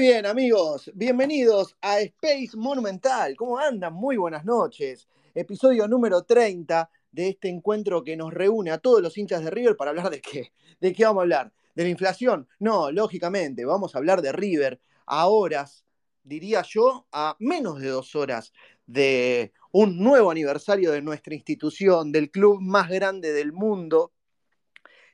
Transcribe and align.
Muy 0.00 0.06
bien, 0.06 0.24
amigos, 0.24 0.90
bienvenidos 0.94 1.76
a 1.82 2.00
Space 2.00 2.56
Monumental. 2.56 3.36
¿Cómo 3.36 3.58
andan? 3.58 3.92
Muy 3.92 4.16
buenas 4.16 4.46
noches. 4.46 5.06
Episodio 5.34 5.86
número 5.86 6.22
30 6.22 6.88
de 7.12 7.28
este 7.28 7.50
encuentro 7.50 8.02
que 8.02 8.16
nos 8.16 8.32
reúne 8.32 8.70
a 8.70 8.78
todos 8.78 9.02
los 9.02 9.18
hinchas 9.18 9.44
de 9.44 9.50
River 9.50 9.76
para 9.76 9.90
hablar 9.90 10.08
de 10.08 10.22
qué. 10.22 10.54
¿De 10.80 10.94
qué 10.94 11.04
vamos 11.04 11.20
a 11.20 11.24
hablar? 11.24 11.52
¿De 11.74 11.82
la 11.82 11.90
inflación? 11.90 12.48
No, 12.58 12.90
lógicamente, 12.90 13.66
vamos 13.66 13.94
a 13.94 13.98
hablar 13.98 14.22
de 14.22 14.32
River 14.32 14.80
a 15.04 15.26
horas, 15.26 15.84
diría 16.24 16.62
yo, 16.66 17.06
a 17.12 17.36
menos 17.38 17.78
de 17.78 17.88
dos 17.88 18.16
horas 18.16 18.54
de 18.86 19.52
un 19.70 19.98
nuevo 19.98 20.30
aniversario 20.30 20.92
de 20.92 21.02
nuestra 21.02 21.34
institución, 21.34 22.10
del 22.10 22.30
club 22.30 22.62
más 22.62 22.88
grande 22.88 23.34
del 23.34 23.52
mundo. 23.52 24.12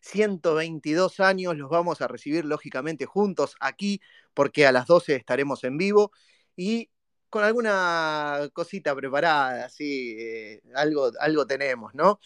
122 0.06 1.21
años 1.21 1.56
los 1.56 1.69
vamos 1.69 2.00
a 2.00 2.09
recibir 2.09 2.44
lógicamente 2.44 3.06
juntos 3.06 3.56
aquí 3.61 4.00
porque 4.34 4.67
a 4.67 4.72
las 4.72 4.87
12 4.87 5.17
estaremos 5.17 5.65
en 5.65 5.77
vivo 5.78 6.12
y 6.56 6.91
con 7.28 7.44
alguna 7.44 8.49
cosita 8.53 8.94
preparada, 8.94 9.67
así, 9.67 10.17
eh, 10.19 10.62
algo, 10.75 11.11
algo 11.20 11.47
tenemos, 11.47 11.94
¿no? 11.94 12.20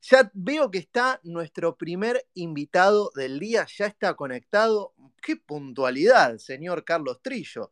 Ya 0.00 0.30
veo 0.32 0.70
que 0.70 0.78
está 0.78 1.20
nuestro 1.22 1.76
primer 1.76 2.26
invitado 2.34 3.10
del 3.14 3.38
día, 3.38 3.66
ya 3.76 3.86
está 3.86 4.14
conectado. 4.14 4.94
¡Qué 5.20 5.36
puntualidad, 5.36 6.38
señor 6.38 6.84
Carlos 6.84 7.20
Trillo! 7.20 7.70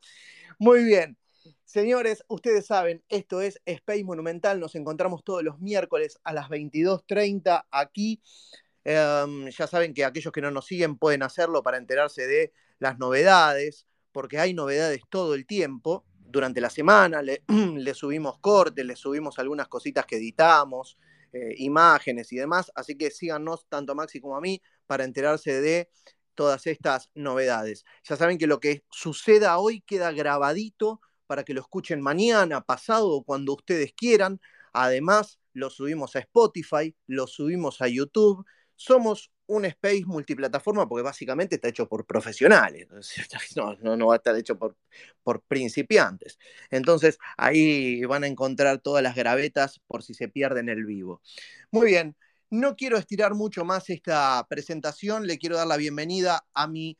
Muy 0.58 0.84
bien. 0.84 1.16
Señores, 1.64 2.24
ustedes 2.28 2.66
saben, 2.66 3.02
esto 3.08 3.40
es 3.40 3.60
Space 3.64 4.04
Monumental, 4.04 4.60
nos 4.60 4.74
encontramos 4.74 5.24
todos 5.24 5.42
los 5.42 5.58
miércoles 5.60 6.18
a 6.24 6.32
las 6.32 6.48
22.30 6.48 7.66
aquí. 7.70 8.20
Um, 8.86 9.48
ya 9.48 9.66
saben 9.66 9.92
que 9.94 10.04
aquellos 10.04 10.32
que 10.32 10.40
no 10.40 10.52
nos 10.52 10.66
siguen 10.66 10.96
pueden 10.96 11.24
hacerlo 11.24 11.60
para 11.64 11.76
enterarse 11.76 12.28
de 12.28 12.52
las 12.78 12.98
novedades, 12.98 13.88
porque 14.12 14.38
hay 14.38 14.54
novedades 14.54 15.02
todo 15.10 15.34
el 15.34 15.44
tiempo. 15.44 16.04
Durante 16.20 16.60
la 16.60 16.70
semana 16.70 17.20
le, 17.20 17.42
le 17.48 17.94
subimos 17.94 18.38
cortes, 18.38 18.86
le 18.86 18.94
subimos 18.94 19.40
algunas 19.40 19.66
cositas 19.66 20.06
que 20.06 20.18
editamos, 20.18 20.98
eh, 21.32 21.54
imágenes 21.58 22.32
y 22.32 22.36
demás. 22.36 22.70
Así 22.76 22.96
que 22.96 23.10
síganos 23.10 23.66
tanto 23.68 23.92
a 23.92 23.94
Maxi 23.96 24.20
como 24.20 24.36
a 24.36 24.40
mí 24.40 24.62
para 24.86 25.02
enterarse 25.02 25.60
de 25.60 25.90
todas 26.36 26.68
estas 26.68 27.10
novedades. 27.14 27.84
Ya 28.04 28.14
saben 28.14 28.38
que 28.38 28.46
lo 28.46 28.60
que 28.60 28.84
suceda 28.90 29.58
hoy 29.58 29.80
queda 29.80 30.12
grabadito 30.12 31.00
para 31.26 31.42
que 31.42 31.54
lo 31.54 31.60
escuchen 31.60 32.00
mañana, 32.00 32.60
pasado 32.60 33.10
o 33.10 33.24
cuando 33.24 33.54
ustedes 33.54 33.92
quieran. 33.94 34.40
Además, 34.72 35.40
lo 35.54 35.70
subimos 35.70 36.14
a 36.14 36.20
Spotify, 36.20 36.94
lo 37.08 37.26
subimos 37.26 37.82
a 37.82 37.88
YouTube. 37.88 38.46
Somos 38.76 39.32
un 39.46 39.64
space 39.64 40.04
multiplataforma 40.06 40.88
porque 40.88 41.02
básicamente 41.02 41.56
está 41.56 41.68
hecho 41.68 41.88
por 41.88 42.04
profesionales, 42.04 42.88
no, 43.56 43.96
no, 43.96 44.06
va 44.06 44.14
a 44.14 44.16
estar 44.16 44.36
hecho 44.36 44.58
por, 44.58 44.76
por, 45.22 45.42
principiantes. 45.42 46.38
Entonces 46.70 47.18
ahí 47.36 48.04
van 48.04 48.24
a 48.24 48.26
encontrar 48.26 48.78
todas 48.78 49.02
las 49.02 49.14
gravetas 49.14 49.80
por 49.86 50.02
si 50.02 50.14
se 50.14 50.28
pierden 50.28 50.68
el 50.68 50.84
vivo. 50.84 51.22
Muy 51.70 51.86
bien, 51.86 52.16
no 52.50 52.76
quiero 52.76 52.96
estirar 52.96 53.34
mucho 53.34 53.64
más 53.64 53.90
esta 53.90 54.44
presentación, 54.48 55.26
le 55.26 55.38
quiero 55.38 55.56
dar 55.56 55.66
la 55.66 55.76
bienvenida 55.76 56.46
a 56.54 56.66
mi 56.66 56.98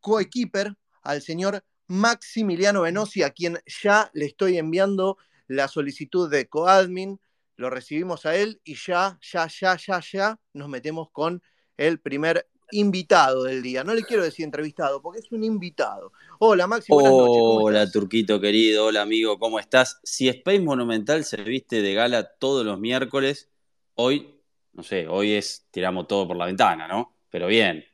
coequiper, 0.00 0.76
al 1.02 1.22
señor 1.22 1.64
Maximiliano 1.86 2.82
Venosi, 2.82 3.22
a 3.22 3.30
quien 3.30 3.58
ya 3.82 4.10
le 4.14 4.26
estoy 4.26 4.58
enviando 4.58 5.18
la 5.46 5.68
solicitud 5.68 6.30
de 6.30 6.48
coadmin, 6.48 7.20
lo 7.62 7.70
recibimos 7.70 8.26
a 8.26 8.34
él 8.34 8.60
y 8.64 8.74
ya, 8.74 9.20
ya, 9.22 9.46
ya, 9.46 9.76
ya, 9.76 10.00
ya 10.00 10.40
nos 10.52 10.68
metemos 10.68 11.10
con 11.12 11.40
el 11.76 12.00
primer 12.00 12.48
invitado 12.72 13.44
del 13.44 13.62
día. 13.62 13.84
No 13.84 13.94
le 13.94 14.02
quiero 14.02 14.24
decir 14.24 14.44
entrevistado, 14.44 15.00
porque 15.00 15.20
es 15.20 15.30
un 15.30 15.44
invitado. 15.44 16.12
Hola, 16.40 16.66
Maxi, 16.66 16.92
buenas 16.92 17.12
noches. 17.12 17.40
Hola, 17.40 17.90
Turquito 17.90 18.40
querido. 18.40 18.86
Hola, 18.86 19.02
amigo, 19.02 19.38
¿cómo 19.38 19.60
estás? 19.60 20.00
Si 20.02 20.28
Space 20.28 20.58
Monumental 20.58 21.24
se 21.24 21.36
viste 21.36 21.82
de 21.82 21.94
gala 21.94 22.24
todos 22.24 22.66
los 22.66 22.80
miércoles, 22.80 23.48
hoy, 23.94 24.40
no 24.72 24.82
sé, 24.82 25.06
hoy 25.06 25.34
es 25.34 25.68
tiramos 25.70 26.08
todo 26.08 26.26
por 26.26 26.36
la 26.36 26.46
ventana, 26.46 26.88
¿no? 26.88 27.16
Pero 27.30 27.46
bien. 27.46 27.84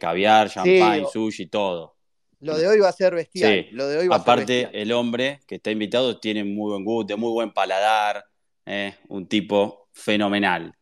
caviar, 0.00 0.50
champán, 0.50 1.06
sushi, 1.06 1.46
todo. 1.46 1.94
Lo 2.40 2.58
de 2.58 2.66
hoy 2.66 2.80
va 2.80 2.88
a 2.88 2.92
ser 2.92 3.14
bestial. 3.14 3.68
Lo 3.70 3.86
de 3.86 3.98
hoy 3.98 4.08
va 4.08 4.16
Aparte, 4.16 4.64
a 4.66 4.70
ser 4.70 4.76
el 4.76 4.90
hombre 4.90 5.40
que 5.46 5.56
está 5.56 5.70
invitado 5.70 6.18
tiene 6.18 6.42
muy 6.42 6.72
buen 6.72 6.84
gusto, 6.84 7.16
muy 7.16 7.30
buen 7.30 7.52
paladar, 7.52 8.24
eh, 8.68 8.96
un 9.08 9.26
tipo 9.26 9.88
fenomenal, 9.92 10.74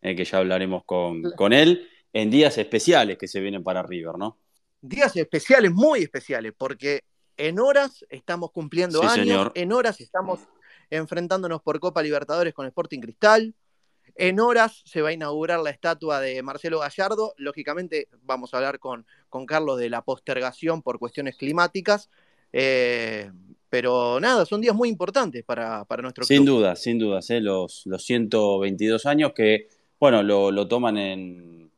eh, 0.00 0.16
que 0.16 0.24
ya 0.24 0.38
hablaremos 0.38 0.84
con, 0.84 1.22
con 1.32 1.52
él 1.52 1.88
en 2.12 2.30
días 2.30 2.56
especiales 2.56 3.18
que 3.18 3.28
se 3.28 3.40
vienen 3.40 3.62
para 3.62 3.82
River, 3.82 4.16
¿no? 4.16 4.38
Días 4.80 5.14
especiales, 5.16 5.70
muy 5.70 6.00
especiales, 6.00 6.54
porque 6.56 7.00
en 7.36 7.58
horas 7.58 8.04
estamos 8.08 8.50
cumpliendo 8.50 9.02
años, 9.02 9.50
en 9.54 9.72
horas 9.72 10.00
estamos 10.00 10.40
enfrentándonos 10.88 11.60
por 11.60 11.80
Copa 11.80 12.02
Libertadores 12.02 12.54
con 12.54 12.66
Sporting 12.66 13.00
Cristal, 13.00 13.54
en 14.14 14.40
horas 14.40 14.82
se 14.86 15.02
va 15.02 15.08
a 15.08 15.12
inaugurar 15.12 15.60
la 15.60 15.70
estatua 15.70 16.20
de 16.20 16.40
Marcelo 16.42 16.78
Gallardo. 16.78 17.34
Lógicamente 17.36 18.08
vamos 18.22 18.54
a 18.54 18.58
hablar 18.58 18.78
con, 18.78 19.06
con 19.28 19.44
Carlos 19.44 19.78
de 19.78 19.90
la 19.90 20.02
postergación 20.02 20.82
por 20.82 20.98
cuestiones 20.98 21.36
climáticas. 21.36 22.10
Eh, 22.52 23.32
pero 23.74 24.20
nada, 24.20 24.46
son 24.46 24.60
días 24.60 24.76
muy 24.76 24.88
importantes 24.88 25.42
para, 25.42 25.84
para 25.84 26.00
nuestro 26.00 26.22
Sin 26.22 26.44
duda, 26.44 26.76
sin 26.76 26.96
duda. 26.96 27.18
¿eh? 27.28 27.40
Los, 27.40 27.82
los 27.86 28.04
122 28.04 29.04
años 29.04 29.32
que, 29.34 29.66
bueno, 29.98 30.22
lo, 30.22 30.68
toman 30.68 30.96
en, 30.96 31.72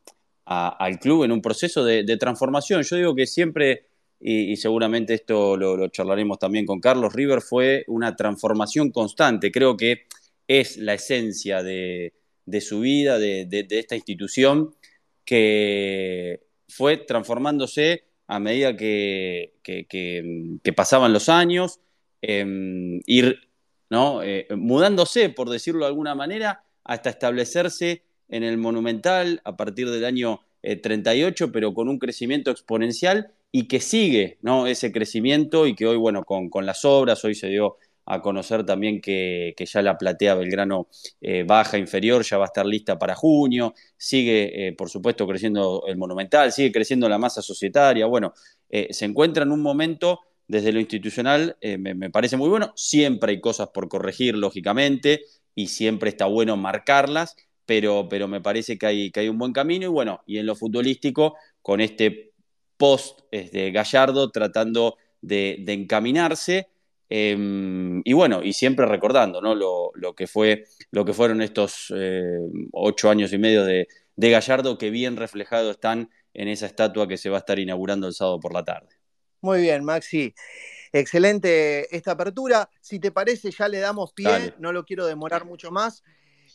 al 0.44 0.98
club 0.98 1.24
en 1.24 1.32
un 1.32 1.40
proceso 1.40 1.82
de, 1.86 2.04
transformación. 2.18 2.82
Yo 2.82 2.96
digo 2.96 3.14
que 3.14 3.26
siempre, 3.26 3.86
y, 4.20 4.54
seguramente 4.56 5.14
esto 5.14 5.56
lo, 5.56 5.74
lo, 5.74 5.88
charlaremos 5.88 6.38
también 6.38 6.66
con 6.66 6.80
Carlos, 6.80 7.14
River 7.14 7.40
fue 7.40 7.82
una 7.86 8.14
transformación 8.14 8.90
constante. 8.90 9.50
Creo 9.50 9.74
que 9.74 10.02
es 10.46 10.76
la 10.76 10.92
esencia 10.92 11.62
de, 11.62 12.12
de 12.44 12.60
su 12.60 12.80
vida, 12.80 13.18
de, 13.18 13.66
esta 13.70 13.96
institución, 13.96 14.74
que 15.24 16.42
fue 16.68 16.98
transformándose 16.98 18.04
a 18.26 18.40
medida 18.40 18.76
que, 18.76 19.52
pasaban 20.76 21.14
los 21.14 21.28
años, 21.28 21.80
em, 22.26 23.00
ir. 23.06 23.46
Eh, 23.90 24.46
mudándose, 24.56 25.28
por 25.30 25.48
decirlo 25.48 25.80
de 25.80 25.86
alguna 25.88 26.14
manera, 26.14 26.64
hasta 26.84 27.10
establecerse 27.10 28.02
en 28.28 28.42
el 28.42 28.58
Monumental 28.58 29.40
a 29.44 29.56
partir 29.56 29.90
del 29.90 30.04
año 30.04 30.40
38, 30.62 31.44
eh, 31.44 31.48
pero 31.52 31.72
con 31.72 31.88
un 31.88 31.98
crecimiento 31.98 32.50
exponencial 32.50 33.32
y 33.52 33.68
que 33.68 33.80
sigue 33.80 34.38
¿no? 34.42 34.66
ese 34.66 34.90
crecimiento 34.90 35.66
y 35.66 35.76
que 35.76 35.86
hoy, 35.86 35.96
bueno, 35.96 36.24
con, 36.24 36.66
las 36.66 36.84
obras, 36.84 37.24
hoy 37.24 37.36
se 37.36 37.46
dio 37.46 37.76
a 38.06 38.20
conocer 38.20 38.66
también 38.66 39.00
que, 39.00 39.54
ya 39.56 39.82
la 39.82 39.96
platea 39.96 40.34
Belgrano 40.34 40.88
eh, 41.20 41.44
baja 41.44 41.78
inferior 41.78 42.24
ya 42.24 42.38
va 42.38 42.44
a 42.44 42.46
estar 42.46 42.66
lista 42.66 42.98
para 42.98 43.14
junio, 43.14 43.74
sigue 43.96 44.74
por 44.76 44.90
supuesto 44.90 45.26
creciendo 45.26 45.84
el 45.86 45.96
monumental, 45.96 46.52
sigue 46.52 46.72
creciendo 46.72 47.08
la 47.08 47.18
masa 47.18 47.40
societaria, 47.42 48.06
bueno, 48.06 48.34
se 48.68 49.04
encuentra 49.04 49.44
en 49.44 49.52
un 49.52 49.62
momento 49.62 50.20
desde 50.48 50.72
lo 50.72 50.80
institucional, 50.80 51.56
me, 51.60 52.10
parece 52.10 52.36
muy 52.36 52.48
bueno, 52.48 52.72
siempre 52.76 53.32
hay 53.32 53.40
cosas 53.40 53.68
por 53.68 53.88
corregir, 53.88 54.36
lógicamente, 54.36 55.22
y 55.54 55.68
siempre 55.68 56.10
está 56.10 56.26
bueno 56.26 56.56
marcarlas, 56.56 57.36
pero, 57.64 58.08
pero 58.08 58.28
me 58.28 58.40
parece 58.40 58.78
que 58.78 58.86
hay, 58.86 59.10
que 59.10 59.20
hay 59.20 59.28
un 59.28 59.38
buen 59.38 59.52
camino 59.52 59.86
y 59.86 59.88
bueno, 59.88 60.22
y 60.26 60.38
en 60.38 60.46
lo 60.46 60.54
futbolístico, 60.54 61.34
con 61.62 61.80
este 61.80 62.32
post 62.76 63.20
este, 63.30 63.72
Gallardo 63.72 64.30
tratando 64.30 64.96
de 65.20 65.64
encaminarse, 65.66 66.68
Em, 67.08 68.02
y 68.04 68.12
bueno, 68.14 68.42
y 68.42 68.52
siempre 68.52 68.84
recordando 68.86 69.40
¿no? 69.40 69.54
lo, 69.54 70.14
que 70.16 70.26
fue, 70.26 70.64
lo 70.90 71.04
que 71.04 71.12
fueron 71.12 71.40
estos 71.40 71.92
eh, 71.96 72.38
ocho 72.72 73.10
años 73.10 73.32
y 73.32 73.38
medio 73.38 73.64
de, 73.64 73.86
Gallardo, 74.16 74.78
que 74.78 74.90
bien 74.90 75.16
reflejados 75.16 75.72
están 75.72 76.10
en 76.34 76.48
esa 76.48 76.66
estatua 76.66 77.06
que 77.06 77.16
se 77.16 77.30
va 77.30 77.36
a 77.36 77.40
estar 77.40 77.58
inaugurando 77.58 78.06
el 78.06 78.14
sábado 78.14 78.40
por 78.40 78.52
la 78.54 78.64
tarde. 78.64 78.88
Muy 79.40 79.60
bien, 79.60 79.84
Maxi. 79.84 80.34
Excelente 80.92 81.94
esta 81.94 82.12
apertura. 82.12 82.70
Si 82.80 82.98
te 82.98 83.10
parece, 83.10 83.50
ya 83.50 83.68
le 83.68 83.78
damos 83.78 84.12
pie, 84.12 84.54
no 84.58 84.72
lo 84.72 84.84
quiero 84.84 85.06
demorar 85.06 85.44
mucho 85.44 85.70
más. 85.70 86.02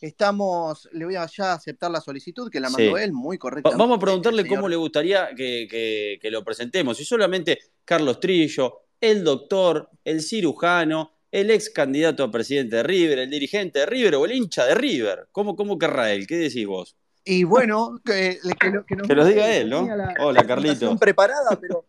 Estamos, 0.00 0.88
le 0.92 1.04
voy 1.04 1.14
a 1.14 1.26
ya 1.26 1.52
aceptar 1.52 1.90
la 1.90 2.00
solicitud 2.00 2.50
que 2.50 2.58
la 2.58 2.68
mandó 2.70 2.98
él, 2.98 3.12
muy 3.12 3.38
correcta. 3.38 3.70
Vamos 3.76 3.98
a 3.98 4.00
preguntarle 4.00 4.46
cómo 4.48 4.68
le 4.68 4.74
gustaría 4.74 5.28
que, 5.36 6.18
que, 6.20 6.30
lo 6.30 6.42
presentemos. 6.44 6.96
Si 6.96 7.04
solamente 7.04 7.60
Carlos 7.84 8.18
Trillo, 8.18 8.80
el 9.00 9.22
doctor, 9.22 9.88
el 10.04 10.20
cirujano, 10.20 11.12
el 11.30 11.52
ex 11.52 11.70
candidato 11.70 12.24
a 12.24 12.30
presidente 12.32 12.76
de 12.76 12.82
River, 12.82 13.20
el 13.20 13.30
dirigente 13.30 13.78
de 13.80 13.86
River 13.86 14.16
o 14.16 14.24
el 14.24 14.32
hincha 14.32 14.66
de 14.66 14.74
River. 14.74 15.28
¿Cómo, 15.30 15.54
cómo 15.54 15.78
querrá 15.78 16.12
él? 16.12 16.26
¿Qué 16.26 16.36
decís 16.36 16.66
vos? 16.66 16.96
Y 17.24 17.44
bueno, 17.44 18.00
que, 18.04 18.38
que, 18.58 18.70
nos, 18.96 19.08
lo 19.08 19.24
diga 19.24 19.54
él, 19.54 19.70
¿no? 19.70 19.86
Hola, 20.18 20.44
Carlito. 20.44 20.96
preparada, 20.96 21.56
pero 21.60 21.86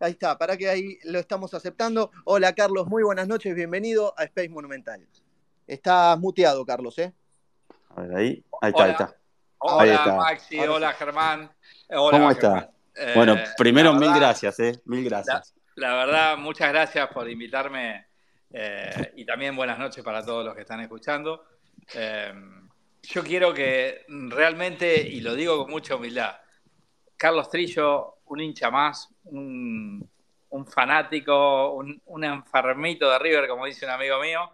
ahí 0.00 0.12
está, 0.12 0.36
para 0.36 0.56
que 0.56 0.68
ahí 0.68 0.98
lo 1.04 1.18
estamos 1.18 1.54
aceptando. 1.54 2.10
Hola, 2.24 2.54
Carlos, 2.54 2.86
muy 2.86 3.02
buenas 3.02 3.26
noches, 3.28 3.54
bienvenido 3.54 4.14
a 4.16 4.24
Space 4.24 4.48
Monumental. 4.48 5.06
Estás 5.66 6.18
muteado, 6.18 6.64
Carlos, 6.64 6.98
¿eh? 6.98 7.12
A 7.90 8.02
ver, 8.02 8.16
ahí, 8.16 8.44
ahí 8.60 8.70
está, 8.70 8.84
ahí 8.84 8.90
está. 8.90 9.16
Hola, 9.58 10.14
Maxi, 10.16 10.58
hola, 10.60 10.92
Germán. 10.92 11.50
¿Cómo 11.88 12.30
está? 12.30 12.70
bueno, 13.14 13.34
eh, 13.34 13.44
primero, 13.56 13.94
mil 13.94 14.12
gracias, 14.14 14.58
¿eh? 14.60 14.80
Mil 14.84 15.04
gracias. 15.04 15.54
La 15.74 15.94
verdad, 15.94 16.36
muchas 16.38 16.68
gracias 16.70 17.08
por 17.08 17.28
invitarme 17.28 18.06
eh, 18.50 19.12
y 19.16 19.24
también 19.26 19.56
buenas 19.56 19.78
noches 19.78 20.02
para 20.02 20.24
todos 20.24 20.44
los 20.44 20.54
que 20.54 20.62
están 20.62 20.80
escuchando. 20.80 21.44
Eh, 21.94 22.32
yo 23.02 23.22
quiero 23.22 23.52
que 23.52 24.04
realmente, 24.08 24.96
y 25.00 25.20
lo 25.20 25.34
digo 25.34 25.62
con 25.62 25.70
mucha 25.70 25.96
humildad, 25.96 26.36
Carlos 27.16 27.48
Trillo, 27.48 28.15
un 28.26 28.40
hincha 28.40 28.70
más, 28.70 29.08
un, 29.24 30.08
fanático, 30.66 31.74
un, 31.74 32.24
enfermito 32.24 33.10
de 33.10 33.18
River, 33.18 33.48
como 33.48 33.66
dice 33.66 33.84
un 33.84 33.92
amigo 33.92 34.20
mío, 34.20 34.50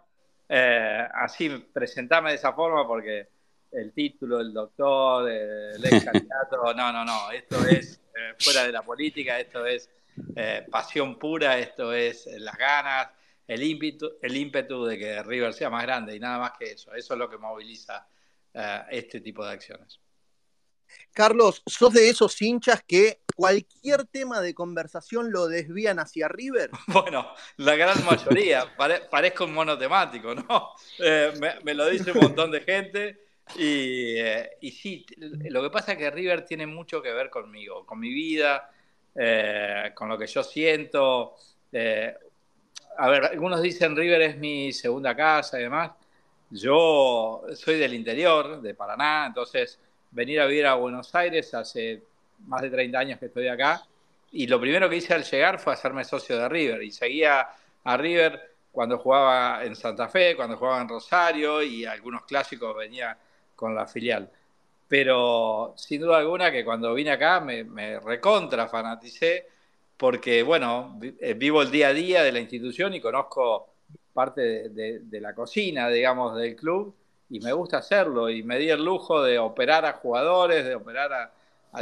eh, 0.49 1.07
así 1.13 1.49
presentarme 1.71 2.31
de 2.31 2.35
esa 2.35 2.53
forma 2.53 2.85
porque 2.85 3.27
el 3.71 3.93
título, 3.93 4.39
el 4.39 4.53
doctor, 4.53 5.29
el 5.29 5.83
ex 5.85 6.03
candidato, 6.05 6.73
no, 6.75 6.91
no, 6.91 7.03
no, 7.05 7.31
esto 7.31 7.57
es 7.67 7.99
fuera 8.39 8.65
de 8.65 8.71
la 8.71 8.83
política, 8.83 9.39
esto 9.39 9.65
es 9.65 9.89
eh, 10.35 10.65
pasión 10.69 11.17
pura, 11.17 11.57
esto 11.57 11.93
es 11.93 12.27
eh, 12.27 12.39
las 12.39 12.55
ganas, 12.55 13.09
el 13.47 13.63
ímpetu, 13.63 14.11
el 14.21 14.37
ímpetu 14.37 14.85
de 14.85 14.97
que 14.97 15.23
River 15.23 15.53
sea 15.53 15.69
más 15.69 15.83
grande 15.83 16.15
y 16.15 16.19
nada 16.19 16.37
más 16.37 16.53
que 16.57 16.65
eso. 16.65 16.93
Eso 16.93 17.13
es 17.13 17.19
lo 17.19 17.29
que 17.29 17.37
moviliza 17.37 18.07
eh, 18.53 18.83
este 18.91 19.21
tipo 19.21 19.45
de 19.45 19.53
acciones. 19.53 19.99
Carlos, 21.11 21.63
¿sos 21.65 21.93
de 21.93 22.09
esos 22.09 22.39
hinchas 22.41 22.83
que 22.85 23.22
cualquier 23.35 24.05
tema 24.05 24.41
de 24.41 24.53
conversación 24.53 25.31
lo 25.31 25.47
desvían 25.47 25.99
hacia 25.99 26.27
River? 26.27 26.69
Bueno, 26.87 27.33
la 27.57 27.75
gran 27.75 28.03
mayoría. 28.05 28.65
parezco 29.09 29.45
un 29.45 29.53
monotemático, 29.53 30.35
¿no? 30.35 30.71
me, 31.63 31.73
lo 31.73 31.87
dice 31.87 32.11
un 32.11 32.19
montón 32.19 32.51
de 32.51 32.61
gente. 32.61 33.19
Y, 33.57 34.15
y 34.61 34.71
sí, 34.71 35.05
lo 35.17 35.61
que 35.61 35.69
pasa 35.69 35.93
es 35.93 35.97
que 35.97 36.09
River 36.09 36.45
tiene 36.45 36.65
mucho 36.65 37.01
que 37.01 37.11
ver 37.11 37.29
conmigo, 37.29 37.85
con 37.85 37.99
mi 37.99 38.13
vida, 38.13 38.69
eh, 39.15 39.91
con 39.93 40.09
lo 40.09 40.17
que 40.17 40.27
yo 40.27 40.43
siento. 40.43 41.35
Eh, 41.71 42.13
a 42.97 43.09
ver, 43.09 43.25
algunos 43.25 43.61
dicen 43.61 43.95
River 43.95 44.21
es 44.21 44.37
mi 44.37 44.71
segunda 44.73 45.15
casa 45.15 45.59
y 45.59 45.63
demás. 45.63 45.91
Yo 46.49 47.43
soy 47.55 47.77
del 47.77 47.93
interior, 47.93 48.61
de 48.61 48.75
Paraná, 48.75 49.25
entonces 49.27 49.79
venir 50.11 50.39
a 50.39 50.45
vivir 50.45 50.67
a 50.67 50.75
Buenos 50.75 51.13
Aires 51.15 51.53
hace 51.53 52.03
más 52.47 52.61
de 52.61 52.69
30 52.69 52.99
años 52.99 53.19
que 53.19 53.27
estoy 53.27 53.47
acá. 53.47 53.83
Y 54.31 54.47
lo 54.47 54.59
primero 54.59 54.89
que 54.89 54.97
hice 54.97 55.13
al 55.13 55.23
llegar 55.23 55.59
fue 55.59 55.73
hacerme 55.73 56.03
socio 56.03 56.37
de 56.37 56.49
River. 56.49 56.81
Y 56.83 56.91
seguía 56.91 57.47
a 57.83 57.97
River 57.97 58.55
cuando 58.71 58.97
jugaba 58.97 59.63
en 59.63 59.75
Santa 59.75 60.07
Fe, 60.07 60.35
cuando 60.35 60.57
jugaba 60.57 60.81
en 60.81 60.89
Rosario 60.89 61.61
y 61.61 61.85
algunos 61.85 62.23
clásicos 62.25 62.75
venía 62.75 63.17
con 63.55 63.75
la 63.75 63.85
filial. 63.87 64.29
pero 64.87 65.73
sin 65.77 66.01
duda 66.01 66.17
alguna 66.17 66.51
que 66.51 66.63
cuando 66.63 66.93
vine 66.93 67.11
acá 67.11 67.39
me, 67.39 67.63
me 67.63 67.99
recontra 67.99 68.67
fanaticé 68.67 69.47
porque, 70.03 70.43
bueno, 70.43 70.99
eh, 71.21 71.33
vivo 71.33 71.61
el 71.61 71.71
día 71.71 71.87
a 71.87 71.93
día 71.93 72.23
de 72.23 72.31
la 72.31 72.39
institución 72.39 72.93
y 72.93 72.99
conozco 72.99 73.69
parte 74.11 74.69
de, 74.69 75.21
la 75.21 75.33
cocina, 75.33 75.87
digamos, 75.89 76.35
del 76.35 76.55
club 76.55 76.93
y 77.29 77.39
me 77.39 77.53
gusta 77.53 77.77
hacerlo 77.77 78.29
y 78.29 78.43
me 78.43 78.59
di 78.59 78.69
el 78.69 78.83
lujo 78.83 79.23
de 79.23 79.39
operar 79.39 79.85
a 79.85 79.93
jugadores, 79.93 80.65
de 80.65 80.75
operar 80.75 81.13
a, 81.13 81.31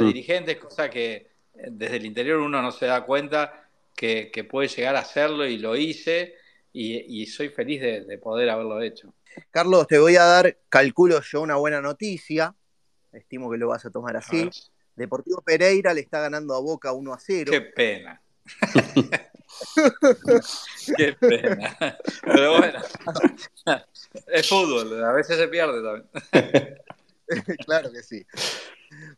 mm. 0.00 0.06
dirigentes, 0.06 0.56
cosa 0.56 0.88
que 0.90 1.14
eh, 1.14 1.28
desde 1.70 1.96
el 1.96 2.06
interior 2.06 2.40
uno 2.40 2.62
no 2.62 2.72
se 2.72 2.86
da 2.86 3.04
cuenta 3.04 3.68
que, 3.94 4.46
puede 4.50 4.68
llegar 4.68 4.96
a 4.96 5.00
hacerlo 5.00 5.46
y 5.46 5.58
lo 5.58 5.76
hice 5.76 6.34
y, 6.72 7.26
soy 7.26 7.50
feliz 7.50 7.80
de, 7.80 8.18
poder 8.18 8.50
haberlo 8.50 8.80
hecho. 8.82 9.14
Carlos, 9.50 9.86
te 9.86 9.98
voy 9.98 10.16
a 10.16 10.24
dar, 10.24 10.58
calculo 10.68 11.20
yo, 11.20 11.42
una 11.42 11.56
buena 11.56 11.80
noticia, 11.80 12.54
estimo 13.12 13.50
que 13.50 13.58
lo 13.58 13.68
vas 13.68 13.84
a 13.84 13.90
tomar 13.90 14.16
así. 14.16 14.50
Deportivo 14.96 15.40
Pereira 15.42 15.94
le 15.94 16.00
está 16.00 16.20
ganando 16.20 16.54
a 16.54 16.60
Boca 16.60 16.92
1 16.92 17.14
a 17.14 17.18
0. 17.18 17.50
Qué 17.52 17.60
pena. 17.60 18.20
Qué 20.96 21.12
pena. 21.14 21.76
Pero 22.22 22.58
bueno, 22.58 22.80
es 24.28 24.48
fútbol, 24.48 25.04
a 25.04 25.12
veces 25.12 25.36
se 25.36 25.48
pierde 25.48 25.82
también. 25.82 26.78
claro 27.66 27.92
que 27.92 28.02
sí. 28.02 28.26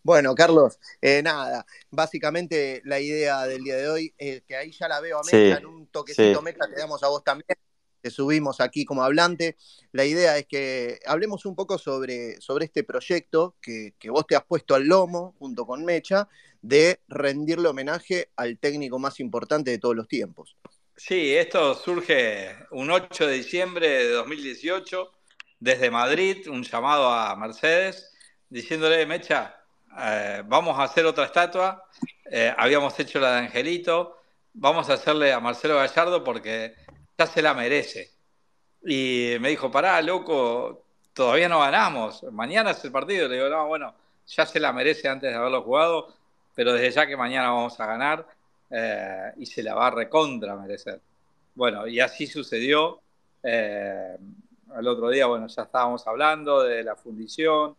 Bueno, 0.03 0.35
Carlos, 0.35 0.79
eh, 1.01 1.23
nada, 1.23 1.65
básicamente 1.91 2.83
la 2.85 3.01
idea 3.01 3.47
del 3.47 3.65
día 3.65 3.77
de 3.77 3.89
hoy, 3.89 4.15
es 4.19 4.43
que 4.43 4.57
ahí 4.57 4.73
ya 4.73 4.89
la 4.89 5.01
veo 5.01 5.19
a 5.19 5.23
Mecha, 5.25 5.59
en 5.59 5.67
un 5.67 5.87
toquecito 5.87 6.39
sí. 6.39 6.45
Mecha, 6.45 6.67
te 6.73 6.81
damos 6.81 7.03
a 7.03 7.09
vos 7.09 7.25
también, 7.25 7.57
te 8.01 8.11
subimos 8.11 8.61
aquí 8.61 8.85
como 8.85 9.03
hablante. 9.03 9.57
La 9.93 10.05
idea 10.05 10.37
es 10.37 10.47
que 10.47 11.01
hablemos 11.07 11.47
un 11.47 11.55
poco 11.55 11.79
sobre, 11.79 12.41
sobre 12.41 12.67
este 12.67 12.85
proyecto 12.85 13.57
que, 13.61 13.95
que 13.99 14.11
vos 14.11 14.27
te 14.27 14.37
has 14.37 14.45
puesto 14.45 14.75
al 14.75 14.85
lomo 14.85 15.35
junto 15.39 15.67
con 15.67 15.85
Mecha, 15.85 16.29
de 16.61 17.01
rendirle 17.09 17.69
homenaje 17.69 18.31
al 18.37 18.59
técnico 18.59 18.99
más 18.99 19.21
importante 19.21 19.71
de 19.71 19.79
todos 19.79 19.97
los 19.97 20.09
tiempos. 20.09 20.57
Sí, 20.97 21.35
esto 21.35 21.75
surge 21.75 22.57
un 22.71 22.91
8 22.91 23.27
de 23.27 23.35
diciembre 23.35 23.89
de 23.89 24.11
2018 24.11 25.11
desde 25.59 25.91
Madrid, 25.91 26.49
un 26.49 26.63
llamado 26.63 27.11
a 27.11 27.35
Mercedes 27.37 28.13
diciéndole, 28.49 29.05
Mecha, 29.05 29.57
eh, 29.99 30.43
vamos 30.47 30.79
a 30.79 30.85
hacer 30.85 31.07
otra 31.07 31.25
estatua, 31.25 31.85
eh, 32.31 32.53
habíamos 32.57 32.99
hecho 32.99 33.21
la 33.21 33.33
de 33.33 33.39
Angelito, 33.47 34.19
vamos 34.53 34.91
a 34.91 34.95
hacerle 34.95 35.33
a 35.33 35.41
Marcelo 35.41 35.77
Gallardo 35.77 36.25
porque 36.25 36.75
ya 37.17 37.27
se 37.27 37.43
la 37.43 37.55
merece. 37.55 38.11
Y 38.85 39.37
me 39.41 39.51
dijo, 39.51 39.71
pará, 39.71 40.01
loco, 40.03 40.87
todavía 41.13 41.49
no 41.49 41.61
ganamos, 41.61 42.23
mañana 42.33 42.73
es 42.73 42.85
el 42.85 42.93
partido. 42.93 43.29
Le 43.29 43.37
digo, 43.37 43.49
no, 43.49 43.67
bueno, 43.67 43.95
ya 44.27 44.47
se 44.47 44.61
la 44.61 44.73
merece 44.73 45.09
antes 45.09 45.31
de 45.31 45.37
haberlo 45.37 45.63
jugado, 45.63 46.15
pero 46.55 46.73
desde 46.73 46.91
ya 46.91 47.07
que 47.07 47.17
mañana 47.17 47.51
vamos 47.51 47.79
a 47.81 47.87
ganar 47.87 48.27
eh, 48.71 49.33
y 49.37 49.47
se 49.47 49.63
la 49.63 49.75
va 49.75 49.89
a 49.89 49.91
recontra 49.91 50.57
merecer. 50.57 51.01
Bueno, 51.55 51.87
y 51.87 52.01
así 52.01 52.27
sucedió. 52.27 53.01
El 53.43 54.89
otro 54.89 55.11
día, 55.11 55.27
bueno, 55.27 55.47
ya 55.47 55.63
estábamos 55.63 56.07
hablando 56.07 56.63
de 56.63 56.83
la 56.83 56.97
fundición. 56.97 57.77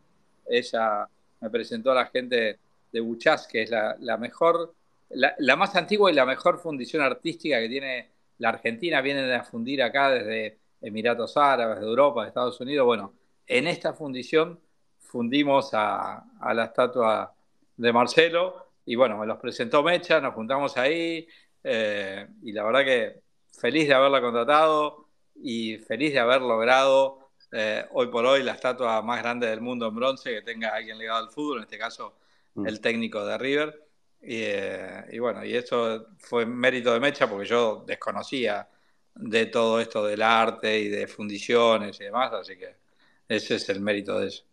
Ella 0.48 1.10
me 1.42 1.50
presentó 1.50 1.92
a 1.92 1.96
la 1.96 2.06
gente 2.08 2.60
de 2.92 3.00
Buchás, 3.00 3.48
que 3.48 3.64
es 3.64 3.72
la, 3.72 4.18
mejor, 4.18 4.74
la, 5.10 5.56
más 5.56 5.76
antigua 5.76 6.12
y 6.12 6.16
la 6.16 6.26
mejor 6.26 6.60
fundición 6.60 7.02
artística 7.02 7.60
que 7.60 7.70
tiene 7.70 8.10
la 8.38 8.50
Argentina. 8.50 9.02
Vienen 9.02 9.32
a 9.32 9.44
fundir 9.44 9.84
acá 9.84 10.12
desde 10.12 10.58
Emiratos 10.82 11.38
Árabes, 11.38 11.80
de 11.80 11.86
Europa, 11.86 12.24
de 12.24 12.30
Estados 12.30 12.60
Unidos. 12.62 12.86
Bueno, 12.86 13.14
en 13.48 13.68
esta 13.68 13.94
fundición 13.94 14.60
fundimos 15.00 15.74
a, 15.74 16.24
a 16.40 16.54
la 16.54 16.66
estatua 16.66 17.34
de 17.78 17.94
Marcelo 17.94 18.66
y 18.86 18.96
bueno, 18.96 19.18
me 19.18 19.26
los 19.26 19.38
presentó 19.38 19.84
Mecha, 19.84 20.22
nos 20.22 20.34
juntamos 20.34 20.78
ahí 20.78 21.28
eh, 21.64 22.28
y 22.44 22.52
la 22.52 22.64
verdad 22.64 22.86
que 22.86 23.22
feliz 23.52 23.88
de 23.88 23.94
haberla 23.96 24.22
contratado 24.22 25.08
y 25.36 25.78
feliz 25.80 26.14
de 26.14 26.20
haber 26.20 26.42
logrado 26.42 27.25
eh, 27.56 27.86
hoy 27.92 28.08
por 28.08 28.26
hoy 28.26 28.44
la 28.44 28.52
estatua 28.52 29.02
más 29.02 29.22
grande 29.22 29.48
del 29.48 29.62
mundo 29.62 29.88
en 29.88 29.96
bronce 29.96 30.32
que 30.32 30.42
tenga 30.42 30.70
alguien 30.70 30.98
ligado 30.98 31.20
al 31.20 31.32
fútbol, 31.32 31.60
en 31.60 31.64
este 31.64 31.78
caso 31.78 32.18
mm. 32.56 32.68
el 32.68 32.82
técnico 32.82 33.26
de 33.26 33.38
River. 33.38 33.88
Y, 34.22 34.42
eh, 34.42 35.06
y, 35.12 35.20
bueno, 35.20 35.46
y 35.46 35.56
eso 35.56 36.08
fue 36.18 36.46
mérito 36.46 36.92
de 36.94 37.00
Mecha 37.00 37.30
porque 37.30 37.48
yo 37.48 37.84
desconocía 37.88 38.68
de 39.16 39.46
todo 39.46 39.80
esto 39.80 40.06
del 40.06 40.22
arte 40.22 40.80
y 40.80 40.90
de 40.90 41.08
fundiciones 41.08 42.00
y 42.02 42.04
demás, 42.04 42.34
así 42.34 42.58
que 42.58 42.76
ese 43.28 43.56
es 43.56 43.70
el 43.70 43.80
mérito 43.80 44.20
de 44.20 44.28
eso. 44.28 44.44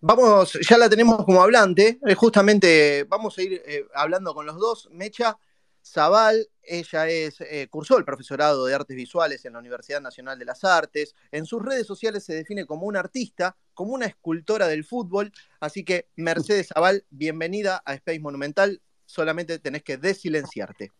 Vamos, 0.00 0.58
ya 0.68 0.76
la 0.76 0.90
tenemos 0.90 1.24
como 1.24 1.42
hablante, 1.42 1.98
eh, 2.06 2.14
justamente 2.14 3.04
vamos 3.04 3.38
a 3.38 3.42
ir 3.42 3.62
eh, 3.64 3.86
hablando 3.94 4.34
con 4.34 4.44
los 4.44 4.58
dos. 4.58 4.88
Mecha 4.90 5.38
Zaval, 5.82 6.48
ella 6.66 7.08
es, 7.08 7.40
eh, 7.40 7.68
cursó 7.70 7.98
el 7.98 8.04
profesorado 8.04 8.66
de 8.66 8.74
artes 8.74 8.96
visuales 8.96 9.44
en 9.44 9.54
la 9.54 9.58
Universidad 9.58 10.00
Nacional 10.00 10.38
de 10.38 10.44
las 10.44 10.64
Artes. 10.64 11.14
En 11.32 11.46
sus 11.46 11.62
redes 11.62 11.86
sociales 11.86 12.24
se 12.24 12.34
define 12.34 12.66
como 12.66 12.86
una 12.86 13.00
artista, 13.00 13.56
como 13.74 13.92
una 13.92 14.06
escultora 14.06 14.66
del 14.66 14.84
fútbol. 14.84 15.32
Así 15.60 15.84
que, 15.84 16.08
Mercedes 16.16 16.68
Zaval, 16.68 17.04
bienvenida 17.10 17.82
a 17.84 17.94
Space 17.94 18.20
Monumental. 18.20 18.80
Solamente 19.06 19.58
tenés 19.58 19.82
que 19.82 19.96
desilenciarte. 19.96 20.92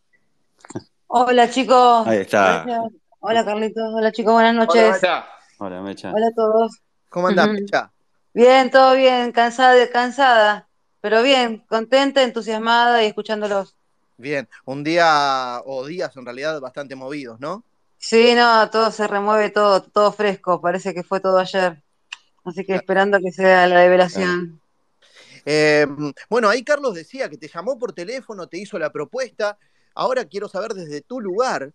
Hola, 1.06 1.50
chicos. 1.50 2.06
Ahí 2.06 2.18
está. 2.18 2.64
Hola, 3.21 3.44
Carlitos. 3.44 3.94
Hola, 3.94 4.12
chicos. 4.12 4.33
Buenas 4.33 4.54
noches. 4.54 5.00
Hola, 5.59 5.83
Mecha. 5.83 6.12
Hola 6.12 6.26
a 6.26 6.35
todos. 6.35 6.83
¿Cómo 7.09 7.28
andás, 7.28 7.49
Mecha? 7.49 7.92
Bien, 8.35 8.68
todo 8.68 8.97
bien, 8.97 9.30
cansada, 9.30 9.88
cansada, 9.90 10.68
pero 11.00 11.23
bien, 11.23 11.64
contenta, 11.68 12.25
entusiasmada 12.25 13.04
y 13.04 13.06
escuchándolos. 13.06 13.76
Bien, 14.16 14.49
un 14.64 14.85
día 14.85 15.61
o 15.64 15.87
días 15.87 16.16
en 16.16 16.25
realidad 16.25 16.61
bastante 16.61 16.94
movidos, 16.94 17.40
¿no? 17.40 17.64
Sí, 17.99 18.35
no, 18.35 18.68
todo 18.71 18.90
se 18.90 19.06
remueve, 19.06 19.50
todo, 19.50 19.83
todo 19.83 20.12
fresco, 20.12 20.61
parece 20.61 20.94
que 20.94 21.02
fue 21.02 21.21
todo 21.21 21.38
ayer. 21.38 21.83
Así 22.44 22.64
que 22.64 22.75
esperando 22.75 23.18
que 23.18 23.33
sea 23.33 23.66
la 23.66 23.76
revelación. 23.76 24.61
Eh, 25.47 25.87
bueno, 26.28 26.49
ahí 26.49 26.62
Carlos 26.62 26.94
decía 26.94 27.28
que 27.28 27.38
te 27.38 27.49
llamó 27.49 27.78
por 27.78 27.92
teléfono, 27.92 28.47
te 28.47 28.59
hizo 28.59 28.78
la 28.78 28.92
propuesta. 28.92 29.59
Ahora 29.94 30.25
quiero 30.26 30.49
saber 30.49 30.75
desde 30.75 31.00
tu 31.00 31.21
lugar, 31.21 31.73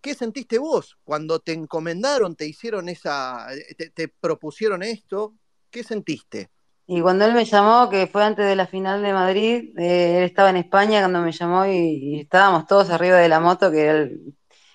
¿qué 0.00 0.14
sentiste 0.14 0.58
vos 0.58 0.96
cuando 1.04 1.40
te 1.40 1.52
encomendaron, 1.52 2.36
te 2.36 2.46
hicieron 2.46 2.88
esa, 2.88 3.48
te 3.94 4.08
propusieron 4.08 4.82
esto? 4.82 5.34
¿Qué 5.70 5.82
sentiste? 5.82 6.50
Y 6.86 7.00
cuando 7.00 7.24
él 7.24 7.32
me 7.34 7.44
llamó, 7.46 7.88
que 7.88 8.06
fue 8.06 8.24
antes 8.24 8.46
de 8.46 8.56
la 8.56 8.66
final 8.66 9.02
de 9.02 9.12
Madrid, 9.14 9.72
eh, 9.78 10.18
él 10.18 10.24
estaba 10.24 10.50
en 10.50 10.56
España 10.58 11.00
cuando 11.00 11.20
me 11.22 11.32
llamó 11.32 11.64
y, 11.66 12.20
estábamos 12.20 12.66
todos 12.66 12.90
arriba 12.90 13.16
de 13.18 13.28
la 13.28 13.40
moto, 13.40 13.70
que 13.70 13.80
era 13.82 14.08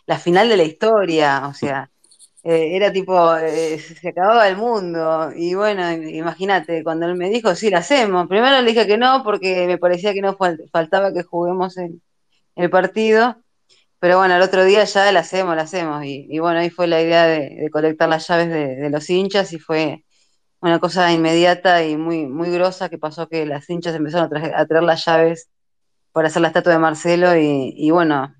la 0.08 0.18
final 0.20 0.50
de 0.50 0.58
la 0.58 0.64
historia, 0.64 1.48
o 1.48 1.54
sea, 1.54 1.92
eh, 2.44 2.76
era 2.76 2.92
tipo, 2.92 3.36
eh, 3.38 3.80
se 3.80 4.10
acababa 4.10 4.48
el 4.48 4.58
mundo. 4.58 5.32
Y 5.36 5.54
bueno, 5.56 5.92
imagínate, 5.92 6.84
cuando 6.84 7.06
él 7.06 7.16
me 7.16 7.30
dijo, 7.30 7.56
sí, 7.56 7.70
la 7.70 7.80
hacemos. 7.80 8.28
Primero 8.28 8.62
le 8.62 8.72
dije 8.72 8.88
que 8.88 8.98
no, 8.98 9.24
porque 9.24 9.68
me 9.68 9.78
parecía 9.78 10.14
que 10.14 10.22
no 10.22 10.38
faltaba 10.72 11.14
que 11.14 11.24
juguemos 11.24 11.76
el 11.78 12.70
partido. 12.70 13.38
Pero 14.00 14.18
bueno, 14.18 14.36
el 14.36 14.42
otro 14.42 14.66
día 14.66 14.84
ya 14.86 15.12
la 15.12 15.22
hacemos, 15.22 15.56
la 15.56 15.64
hacemos. 15.64 16.04
Y, 16.06 16.40
bueno, 16.40 16.60
ahí 16.60 16.70
fue 16.70 16.88
la 16.88 17.02
idea 17.02 17.26
de, 17.28 17.70
colectar 17.72 18.10
las 18.10 18.28
llaves 18.28 18.50
de 18.50 18.90
los 18.90 19.10
hinchas 19.10 19.54
y 19.54 19.60
fue 19.60 20.06
una 20.62 20.80
cosa 20.80 21.12
inmediata 21.12 21.84
y 21.86 21.98
muy, 21.98 22.26
muy 22.26 22.50
grosa 22.52 22.90
que 22.90 22.98
pasó 22.98 23.28
que 23.28 23.46
las 23.46 23.70
hinchas 23.70 23.96
empezaron 23.96 24.26
a, 24.26 24.66
traer, 24.66 24.84
las 24.84 25.06
llaves 25.06 25.50
para 26.12 26.28
hacer 26.28 26.42
la 26.42 26.50
estatua 26.50 26.74
de 26.74 26.80
Marcelo 26.80 27.36
y, 27.36 27.90
bueno, 27.92 28.36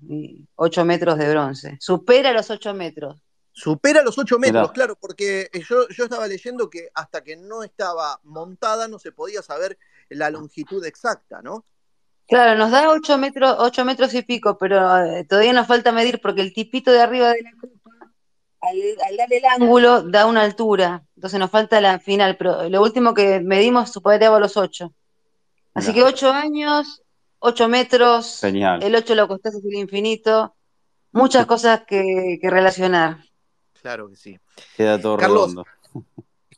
ocho 0.56 0.84
metros 0.84 1.18
de 1.18 1.30
bronce. 1.30 1.76
Supera 1.80 2.32
los 2.32 2.50
ocho 2.50 2.74
metros. 2.74 3.22
Supera 3.52 4.02
los 4.02 4.16
ocho 4.16 4.38
metros, 4.38 4.72
claro, 4.72 4.96
porque 4.96 5.50
yo, 5.68 5.88
yo 5.88 6.04
estaba 6.04 6.26
leyendo 6.26 6.70
que 6.70 6.88
hasta 6.94 7.22
que 7.22 7.36
no 7.36 7.62
estaba 7.62 8.20
montada 8.22 8.86
no 8.86 8.98
se 8.98 9.12
podía 9.12 9.42
saber 9.42 9.78
la 10.08 10.30
longitud 10.30 10.84
exacta, 10.84 11.42
¿no? 11.42 11.64
Claro, 12.30 12.56
nos 12.56 12.70
da 12.70 12.88
ocho 12.88 13.18
metros, 13.18 13.56
ocho 13.58 13.84
metros 13.84 14.14
y 14.14 14.22
pico, 14.22 14.56
pero 14.56 15.04
eh, 15.04 15.24
todavía 15.24 15.52
nos 15.52 15.66
falta 15.66 15.90
medir 15.90 16.20
porque 16.20 16.42
el 16.42 16.52
tipito 16.52 16.92
de 16.92 17.00
arriba 17.00 17.30
de 17.30 17.42
la 17.42 17.50
al, 18.60 19.16
darle 19.16 19.38
el 19.38 19.44
ángulo 19.44 20.02
da 20.02 20.26
una 20.26 20.42
altura, 20.42 21.04
entonces 21.16 21.38
nos 21.38 21.50
falta 21.50 21.80
la 21.80 21.98
final, 21.98 22.36
pero 22.36 22.68
lo 22.68 22.82
último 22.82 23.14
que 23.14 23.40
medimos 23.40 23.90
superaba 23.90 24.38
los 24.38 24.56
8. 24.56 24.92
Así 25.74 25.94
que 25.94 26.02
8 26.02 26.30
años, 26.30 27.02
8 27.38 27.68
metros, 27.68 28.42
el 28.44 28.94
8 28.94 29.14
lo 29.14 29.28
costás 29.28 29.54
el 29.54 29.74
infinito, 29.74 30.54
muchas 31.12 31.46
cosas 31.46 31.82
que, 31.86 32.38
relacionar. 32.42 33.24
Claro 33.80 34.10
que 34.10 34.16
sí. 34.16 34.38
Queda 34.76 35.00
todo 35.00 35.16
Carlos, 35.16 35.54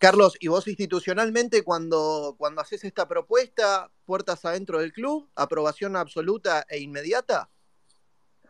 Carlos, 0.02 0.36
¿y 0.40 0.48
vos 0.48 0.66
institucionalmente 0.66 1.62
cuando, 1.62 2.34
cuando 2.36 2.60
haces 2.60 2.82
esta 2.82 3.06
propuesta, 3.06 3.88
puertas 4.04 4.44
adentro 4.44 4.80
del 4.80 4.92
club, 4.92 5.30
aprobación 5.36 5.94
absoluta 5.94 6.66
e 6.68 6.80
inmediata? 6.80 7.48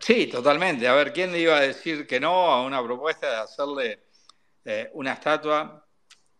Sí, 0.02 0.26
totalmente. 0.26 0.88
A 0.88 0.94
ver, 0.94 1.12
¿quién 1.12 1.30
le 1.30 1.38
iba 1.38 1.56
a 1.56 1.60
decir 1.60 2.08
que 2.08 2.18
no 2.18 2.50
a 2.50 2.64
una 2.66 2.82
propuesta 2.82 3.30
de 3.30 3.36
hacerle 3.36 4.02
eh, 4.64 4.90
una 4.94 5.12
estatua 5.12 5.86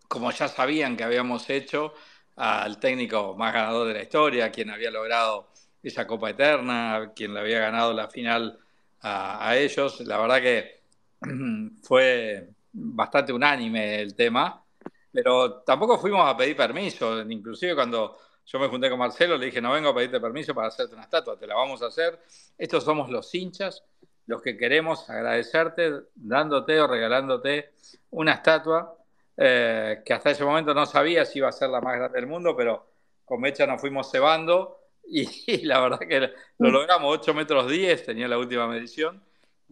como 0.08 0.30
ya 0.32 0.48
sabían 0.48 0.96
que 0.96 1.04
habíamos 1.04 1.48
hecho 1.48 1.94
al 2.36 2.80
técnico 2.80 3.34
más 3.36 3.54
ganador 3.54 3.88
de 3.88 3.94
la 3.94 4.02
historia, 4.02 4.50
quien 4.50 4.70
había 4.70 4.90
logrado 4.90 5.48
esa 5.82 6.06
Copa 6.08 6.30
Eterna, 6.30 7.12
quien 7.14 7.34
le 7.34 7.40
había 7.40 7.60
ganado 7.60 7.92
la 7.92 8.08
final 8.08 8.58
a, 9.02 9.56
ellos. 9.56 10.00
La 10.00 10.18
verdad 10.18 10.42
que 10.42 10.82
fue 11.82 12.50
bastante 12.72 13.32
unánime 13.32 14.00
el 14.02 14.14
tema, 14.16 14.64
pero 15.12 15.62
tampoco 15.62 15.98
fuimos 15.98 16.28
a 16.28 16.36
pedir 16.36 16.56
permiso, 16.56 17.22
inclusive 17.22 17.74
cuando 17.76 18.18
yo 18.52 18.58
me 18.58 18.68
junté 18.68 18.90
con 18.90 18.98
Marcelo, 18.98 19.38
le 19.38 19.46
dije, 19.46 19.62
no 19.62 19.72
vengo 19.72 19.88
a 19.88 19.94
pedirte 19.94 20.20
permiso 20.20 20.54
para 20.54 20.68
hacerte 20.68 20.94
una 20.94 21.04
estatua, 21.04 21.38
te 21.38 21.46
la 21.46 21.54
vamos 21.54 21.80
a 21.82 21.86
hacer. 21.86 22.18
Estos 22.58 22.84
somos 22.84 23.08
los 23.08 23.34
hinchas, 23.34 23.82
los 24.26 24.42
que 24.42 24.58
queremos 24.58 25.08
agradecerte 25.08 25.90
dándote 26.14 26.78
o 26.80 26.86
regalándote 26.86 27.72
una 28.10 28.34
estatua 28.34 28.94
eh, 29.38 30.02
que 30.04 30.12
hasta 30.12 30.30
ese 30.30 30.44
momento 30.44 30.74
no 30.74 30.84
sabía 30.84 31.24
si 31.24 31.38
iba 31.38 31.48
a 31.48 31.52
ser 31.52 31.70
la 31.70 31.80
más 31.80 31.96
grande 31.96 32.20
del 32.20 32.26
mundo, 32.26 32.54
pero 32.54 32.86
con 33.24 33.40
Mecha 33.40 33.66
nos 33.66 33.80
fuimos 33.80 34.10
cebando 34.10 34.78
y, 35.04 35.64
la 35.64 35.80
verdad 35.80 36.00
que 36.00 36.20
lo 36.58 36.70
logramos, 36.70 37.18
8 37.18 37.32
metros 37.32 37.70
10 37.70 38.04
tenía 38.04 38.28
la 38.28 38.38
última 38.38 38.66
medición. 38.68 39.22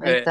Eh, 0.03 0.25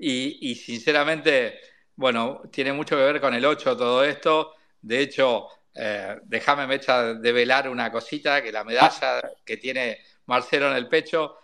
y, 0.00 0.54
sinceramente, 0.56 1.60
bueno, 1.94 2.42
tiene 2.50 2.72
mucho 2.72 2.96
que 2.96 3.02
ver 3.02 3.20
con 3.20 3.32
el 3.32 3.44
8 3.44 3.76
todo 3.76 4.02
esto. 4.02 4.54
De 4.82 5.00
hecho, 5.00 5.48
eh, 5.76 6.16
déjame 6.24 6.66
Mecha 6.66 7.14
develar 7.14 7.68
una 7.68 7.90
cosita, 7.92 8.42
que 8.42 8.52
la 8.52 8.64
medalla 8.64 9.20
que 9.44 9.56
tiene 9.56 9.98
Marcelo 10.26 10.70
en 10.70 10.76
el 10.76 10.88
pecho 10.88 11.36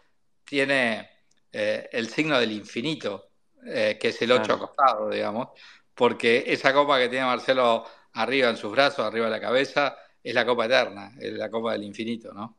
tiene 0.44 1.10
el 1.52 2.08
signo 2.08 2.40
del 2.40 2.50
infinito, 2.50 3.28
que 3.62 3.98
es 4.00 4.22
el 4.22 4.32
8 4.32 4.54
acostado, 4.54 5.10
digamos 5.10 5.48
porque 5.94 6.44
esa 6.46 6.72
copa 6.72 6.98
que 6.98 7.08
tiene 7.08 7.26
Marcelo 7.26 7.84
arriba 8.14 8.50
en 8.50 8.56
sus 8.56 8.72
brazos, 8.72 9.04
arriba 9.04 9.26
de 9.26 9.32
la 9.32 9.40
cabeza, 9.40 9.96
es 10.22 10.34
la 10.34 10.46
copa 10.46 10.66
eterna, 10.66 11.12
es 11.18 11.32
la 11.32 11.50
copa 11.50 11.72
del 11.72 11.84
infinito, 11.84 12.32
¿no? 12.32 12.56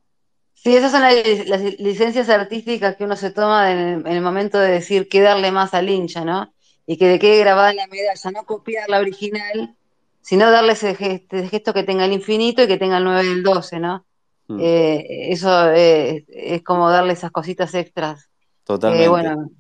Sí, 0.54 0.76
esas 0.76 0.92
son 0.92 1.02
las, 1.02 1.80
licencias 1.80 2.30
artísticas 2.30 2.96
que 2.96 3.04
uno 3.04 3.16
se 3.16 3.32
toma 3.32 3.72
en 3.72 4.06
el, 4.06 4.22
momento 4.22 4.60
de 4.60 4.72
decir 4.72 5.10
qué 5.10 5.22
darle 5.22 5.52
más 5.52 5.74
al 5.74 5.90
hincha, 5.90 6.24
¿no? 6.24 6.54
Y 6.86 6.98
que 6.98 7.08
le 7.08 7.20
quede 7.20 7.40
grabada 7.40 7.72
en 7.72 7.78
la 7.78 7.88
medalla, 7.88 8.32
no 8.32 8.46
copiar 8.46 8.88
la 8.90 9.00
original, 9.00 9.76
sino 10.24 10.50
darle 10.50 10.74
ese 10.74 10.96
gesto, 10.96 11.74
que 11.74 11.84
tenga 11.84 12.06
el 12.06 12.14
infinito 12.14 12.64
y 12.64 12.68
que 12.68 12.78
tenga 12.78 12.98
el 12.98 13.04
9 13.04 13.24
y 13.26 13.28
el 13.28 13.44
12, 13.44 13.80
¿no? 13.80 14.06
Mm. 14.48 14.60
Eh, 14.60 15.32
eso 15.32 15.70
es, 15.70 16.24
como 16.64 16.90
darle 16.90 17.14
esas 17.14 17.30
cositas 17.30 17.76
extras. 17.76 18.30
Totalmente. 18.64 19.10
bueno, 19.10 19.52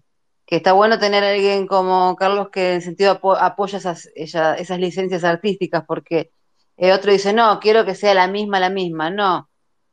que 0.45 0.55
está 0.55 0.71
bueno 0.71 0.97
tener 0.97 1.23
a 1.23 1.31
alguien 1.31 1.67
como 1.67 2.15
Carlos 2.15 2.49
que 2.49 2.73
en 2.73 2.81
sentido 2.81 3.19
apoya 3.39 3.77
esas, 3.77 4.09
esas 4.15 4.79
licencias 4.79 5.23
artísticas, 5.23 5.83
porque 5.85 6.31
el 6.77 6.91
otro 6.91 7.11
dice, 7.11 7.33
no, 7.33 7.59
quiero 7.59 7.85
que 7.85 7.93
sea 7.93 8.13
la 8.13 8.27
misma, 8.27 8.59
la 8.59 8.69
misma. 8.69 9.09
No, 9.09 9.49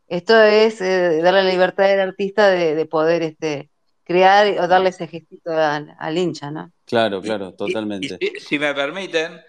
esto 0.06 0.40
es 0.40 0.80
eh, 0.80 1.20
darle 1.22 1.44
la 1.44 1.50
libertad 1.50 1.90
al 1.90 2.00
artista 2.00 2.48
de, 2.48 2.86
poder 2.86 3.22
este, 3.22 3.70
crear 4.04 4.46
o 4.58 4.68
darle 4.68 4.90
ese 4.90 5.06
gestito 5.06 5.52
al, 5.52 6.18
hincha, 6.18 6.50
¿no? 6.50 6.72
Claro, 6.90 7.22
claro, 7.22 7.54
totalmente. 7.54 8.18
si, 8.40 8.58
me 8.58 8.74
permiten, 8.74 9.40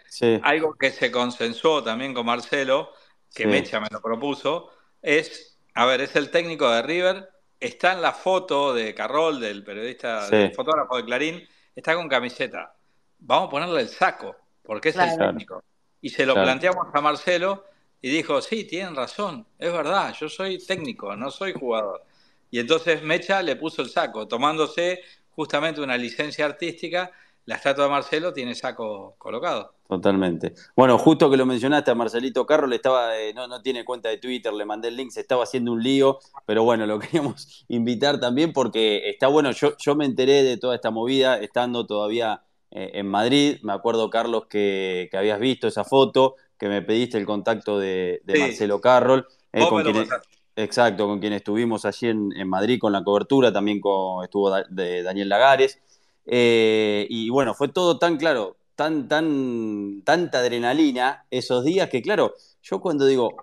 algo 0.43 0.75
que 0.75 0.91
se 0.91 1.11
consensuó 1.11 1.83
también 1.83 2.13
con 2.13 2.25
Marcelo, 2.25 2.93
que 3.33 3.47
Mecha 3.47 3.79
me 3.79 3.87
lo 3.91 4.01
propuso, 4.01 4.69
es, 5.01 5.57
a 5.73 5.85
ver, 5.85 6.01
es 6.01 6.15
el 6.15 6.29
técnico 6.29 6.69
de 6.69 6.81
River 6.83 7.29
está 7.61 7.93
en 7.93 8.01
la 8.01 8.11
foto 8.11 8.73
de 8.73 8.93
Carroll, 8.93 9.39
del 9.39 9.63
periodista, 9.63 10.27
del 10.27 10.53
fotógrafo 10.53 10.97
de 10.97 11.05
Clarín, 11.05 11.47
está 11.75 11.95
con 11.95 12.09
camiseta. 12.09 12.75
Vamos 13.19 13.47
a 13.47 13.51
ponerle 13.51 13.81
el 13.81 13.87
saco, 13.87 14.35
porque 14.63 14.89
es 14.89 14.95
el 14.95 15.17
técnico. 15.17 15.63
Y 16.01 16.09
se 16.09 16.25
lo 16.25 16.33
planteamos 16.33 16.87
a 16.91 16.99
Marcelo 16.99 17.65
y 18.01 18.09
dijo, 18.09 18.41
sí, 18.41 18.63
tienen 18.65 18.95
razón, 18.95 19.45
es 19.59 19.71
verdad, 19.71 20.13
yo 20.19 20.27
soy 20.27 20.57
técnico, 20.57 21.15
no 21.15 21.29
soy 21.29 21.53
jugador. 21.53 22.03
Y 22.49 22.59
entonces 22.59 23.03
Mecha 23.03 23.43
le 23.43 23.55
puso 23.55 23.83
el 23.83 23.89
saco, 23.89 24.27
tomándose 24.27 25.01
justamente 25.29 25.81
una 25.81 25.95
licencia 25.95 26.45
artística 26.45 27.11
la 27.45 27.55
estatua 27.55 27.85
de 27.85 27.89
Marcelo 27.89 28.33
tiene 28.33 28.55
saco 28.55 29.15
colocado. 29.17 29.73
Totalmente. 29.87 30.53
Bueno, 30.75 30.97
justo 30.97 31.29
que 31.29 31.37
lo 31.37 31.45
mencionaste 31.45 31.91
a 31.91 31.95
Marcelito 31.95 32.45
Carro, 32.45 32.67
le 32.67 32.77
estaba, 32.77 33.17
eh, 33.17 33.33
no, 33.33 33.47
no 33.47 33.61
tiene 33.61 33.83
cuenta 33.83 34.09
de 34.09 34.17
Twitter, 34.17 34.53
le 34.53 34.65
mandé 34.65 34.87
el 34.89 34.95
link, 34.95 35.11
se 35.11 35.21
estaba 35.21 35.43
haciendo 35.43 35.71
un 35.71 35.83
lío, 35.83 36.19
pero 36.45 36.63
bueno, 36.63 36.85
lo 36.85 36.99
queríamos 36.99 37.65
invitar 37.67 38.19
también 38.19 38.53
porque 38.53 39.09
está 39.09 39.27
bueno, 39.27 39.51
yo, 39.51 39.75
yo 39.77 39.95
me 39.95 40.05
enteré 40.05 40.43
de 40.43 40.57
toda 40.57 40.75
esta 40.75 40.91
movida 40.91 41.37
estando 41.37 41.85
todavía 41.85 42.43
eh, 42.69 42.91
en 42.93 43.07
Madrid, 43.07 43.57
me 43.63 43.73
acuerdo 43.73 44.09
Carlos 44.09 44.45
que, 44.47 45.09
habías 45.13 45.39
visto 45.39 45.67
esa 45.67 45.83
foto, 45.83 46.35
que 46.57 46.69
me 46.69 46.81
pediste 46.81 47.17
el 47.17 47.25
contacto 47.25 47.79
de, 47.79 48.21
Marcelo 48.25 48.79
Carroll, 48.79 49.27
eh, 49.51 49.67
con 49.67 49.83
quien, 49.83 50.07
exacto, 50.55 51.07
con 51.07 51.19
quien 51.19 51.33
estuvimos 51.33 51.83
allí 51.85 52.07
en, 52.07 52.47
Madrid 52.47 52.79
con 52.79 52.93
la 52.93 53.03
cobertura, 53.03 53.51
también 53.51 53.81
con, 53.81 54.23
estuvo 54.23 54.55
de 54.69 55.03
Daniel 55.03 55.27
Lagares. 55.27 55.81
Eh, 56.25 57.07
y 57.09 57.29
bueno, 57.29 57.53
fue 57.53 57.67
todo 57.69 57.97
tan 57.97 58.17
claro, 58.17 58.57
tan, 58.75 59.07
tan, 59.07 60.01
tanta 60.03 60.39
adrenalina 60.39 61.25
esos 61.31 61.63
días 61.63 61.89
que, 61.89 62.01
claro, 62.01 62.33
yo 62.61 62.79
cuando 62.81 63.05
digo, 63.05 63.35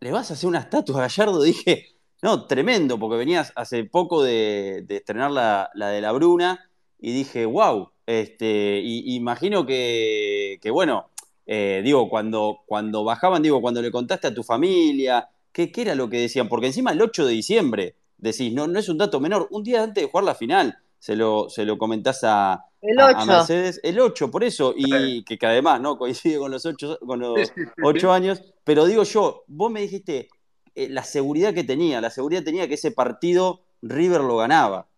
¿le 0.00 0.12
vas 0.12 0.30
a 0.30 0.34
hacer 0.34 0.48
una 0.48 0.60
estatua 0.60 0.98
a 0.98 1.00
Gallardo? 1.08 1.42
Dije, 1.42 1.86
no, 2.22 2.46
tremendo, 2.46 2.98
porque 2.98 3.16
venías 3.16 3.52
hace 3.56 3.84
poco 3.84 4.22
de, 4.22 4.84
estrenar 4.88 5.30
la, 5.30 5.70
de 5.74 6.00
la 6.00 6.12
Bruna 6.12 6.68
y 7.00 7.12
dije, 7.12 7.46
wow, 7.46 7.90
este, 8.06 8.80
y, 8.82 9.14
imagino 9.14 9.66
que, 9.66 10.60
bueno, 10.72 11.10
eh, 11.46 11.80
digo, 11.84 12.08
cuando, 12.08 12.60
cuando 12.66 13.04
bajaban, 13.04 13.42
digo, 13.42 13.60
cuando 13.60 13.80
le 13.82 13.90
contaste 13.90 14.28
a 14.28 14.34
tu 14.34 14.42
familia, 14.42 15.28
¿qué, 15.52 15.72
¿qué, 15.72 15.82
era 15.82 15.94
lo 15.94 16.10
que 16.10 16.20
decían? 16.20 16.48
Porque 16.48 16.66
encima 16.66 16.92
el 16.92 17.00
8 17.00 17.26
de 17.26 17.32
diciembre, 17.32 17.94
decís, 18.18 18.52
no, 18.52 18.66
no 18.66 18.78
es 18.78 18.88
un 18.88 18.98
dato 18.98 19.20
menor, 19.20 19.48
un 19.50 19.62
día 19.62 19.82
antes 19.82 20.02
de 20.04 20.10
jugar 20.10 20.24
la 20.24 20.34
final 20.34 20.78
se 20.98 21.16
lo, 21.16 21.48
se 21.48 21.64
lo 21.64 21.78
comentás 21.78 22.20
a, 22.24 22.64
Mercedes. 22.80 23.80
El 23.82 23.98
8, 23.98 24.30
por 24.30 24.44
eso, 24.44 24.72
y 24.76 25.24
que, 25.24 25.38
además 25.46 25.80
no 25.80 25.98
coincide 25.98 26.38
con 26.38 26.50
los 26.50 26.64
8 26.64 27.00
con 27.04 27.18
los 27.18 27.52
ocho 27.82 28.12
años, 28.12 28.42
pero 28.64 28.86
digo 28.86 29.02
yo, 29.02 29.44
vos 29.48 29.70
me 29.70 29.80
dijiste 29.80 30.28
eh, 30.74 30.88
la 30.88 31.02
seguridad 31.02 31.52
que 31.52 31.64
tenía, 31.64 32.00
la 32.00 32.10
seguridad 32.10 32.44
tenía 32.44 32.68
que 32.68 32.74
ese 32.74 32.92
partido 32.92 33.64
River 33.82 34.20
lo 34.20 34.36
ganaba. 34.36 34.88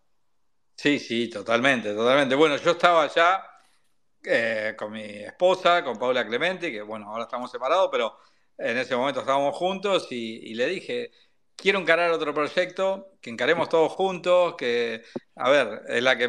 Sí, 0.75 0.99
sí, 0.99 1.29
totalmente, 1.29 1.93
totalmente. 1.93 2.35
Bueno, 2.35 2.57
yo 2.57 2.71
estaba 2.71 3.03
allá 3.03 3.41
eh, 4.23 4.75
con 4.77 4.91
mi 4.91 5.03
esposa, 5.03 5.83
con 5.83 5.97
Paula 5.97 6.25
Clemente, 6.25 6.71
que 6.71 6.81
bueno, 6.81 7.07
ahora 7.07 7.23
estamos 7.23 7.51
separados, 7.51 7.89
pero 7.91 8.15
en 8.57 8.77
ese 8.77 8.95
momento 8.95 9.21
estábamos 9.21 9.55
juntos 9.55 10.07
y 10.11 10.53
le 10.53 10.67
dije, 10.67 11.11
quiero 11.61 11.79
encarar 11.79 12.11
otro 12.11 12.33
proyecto, 12.33 13.11
que 13.21 13.29
encaremos 13.29 13.69
todos 13.69 13.91
juntos, 13.91 14.55
que, 14.57 15.03
a 15.35 15.49
ver, 15.49 15.83
es 15.87 16.01
la 16.01 16.17
que 16.17 16.27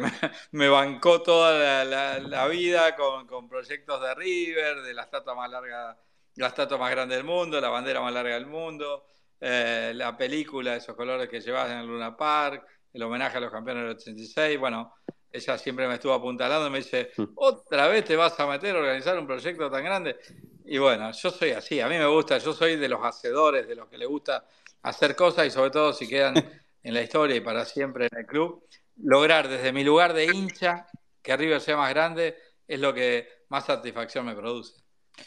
me, 0.51 0.69
bancó 0.69 1.23
toda 1.23 1.83
la, 1.83 2.47
vida 2.47 2.95
con, 2.95 3.49
proyectos 3.49 3.99
de 3.99 4.13
River, 4.13 4.83
de 4.83 4.93
la 4.93 5.01
estatua 5.03 5.33
más 5.33 5.49
larga, 5.49 5.97
la 6.35 6.47
estatua 6.47 6.77
más 6.77 6.91
grande 6.91 7.15
del 7.15 7.23
mundo, 7.23 7.59
la 7.59 7.69
bandera 7.69 7.99
más 7.99 8.13
larga 8.13 8.35
del 8.35 8.45
mundo, 8.45 9.07
eh, 9.41 9.91
la 9.95 10.15
película, 10.15 10.75
esos 10.75 10.95
colores 10.95 11.27
que 11.27 11.41
llevas 11.41 11.71
en 11.71 11.79
el 11.79 11.87
Luna 11.87 12.15
Park, 12.15 12.65
el 12.93 13.01
homenaje 13.01 13.37
a 13.37 13.41
los 13.41 13.51
campeones 13.51 13.83
del 13.83 13.95
86, 13.95 14.59
bueno, 14.59 14.93
ella 15.31 15.57
siempre 15.57 15.87
me 15.87 15.95
estuvo 15.95 16.13
apuntalando 16.13 16.67
y 16.67 16.69
me 16.69 16.77
dice, 16.77 17.09
otra 17.35 17.87
vez 17.87 18.05
te 18.05 18.15
vas 18.15 18.39
a 18.39 18.45
meter 18.45 18.75
a 18.75 18.79
organizar 18.79 19.17
un 19.17 19.25
proyecto 19.25 19.69
tan 19.71 19.83
grande. 19.83 20.19
Y 20.65 20.77
bueno, 20.77 21.11
yo 21.11 21.31
soy 21.31 21.51
así, 21.51 21.81
a 21.81 21.87
mí 21.87 21.97
me 21.97 22.05
gusta, 22.05 22.37
yo 22.37 22.53
soy 22.53 22.75
de 22.75 22.87
los 22.87 23.03
hacedores, 23.03 23.67
de 23.67 23.75
los 23.75 23.89
que 23.89 23.97
le 23.97 24.05
gusta 24.05 24.45
hacer 24.83 25.15
cosas 25.15 25.47
y 25.47 25.51
sobre 25.51 25.71
todo 25.71 25.93
si 25.93 26.07
quedan 26.07 26.35
en 26.83 26.93
la 26.93 27.01
historia 27.01 27.35
y 27.35 27.41
para 27.41 27.65
siempre 27.65 28.07
en 28.11 28.19
el 28.19 28.25
club, 28.25 28.63
lograr 28.97 29.47
desde 29.47 29.73
mi 29.73 29.83
lugar 29.83 30.13
de 30.13 30.25
hincha 30.25 30.87
que 31.21 31.35
River 31.35 31.61
sea 31.61 31.77
más 31.77 31.89
grande 31.89 32.37
es 32.67 32.79
lo 32.79 32.93
que 32.93 33.27
más 33.49 33.65
satisfacción 33.65 34.25
me 34.25 34.35
produce. 34.35 34.73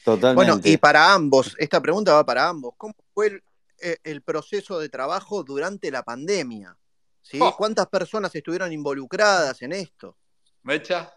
Totalmente. 0.05 0.35
Bueno, 0.35 0.61
y 0.63 0.77
para 0.77 1.13
ambos, 1.13 1.55
esta 1.59 1.81
pregunta 1.81 2.13
va 2.13 2.25
para 2.25 2.49
ambos. 2.49 2.75
¿Cómo 2.77 2.95
fue 3.15 3.27
el, 3.27 3.43
eh, 3.79 4.21
proceso 4.21 4.79
de 4.79 4.89
trabajo 4.89 5.43
durante 5.43 5.91
la 5.91 6.03
pandemia? 6.03 6.77
¿Sí? 7.23 7.39
Oh. 7.41 7.57
¿Cuántas 7.57 7.87
personas 7.89 8.35
estuvieron 8.35 8.73
involucradas 8.73 9.63
en 9.63 9.73
esto? 9.73 10.17
¿Mecha? 10.63 11.13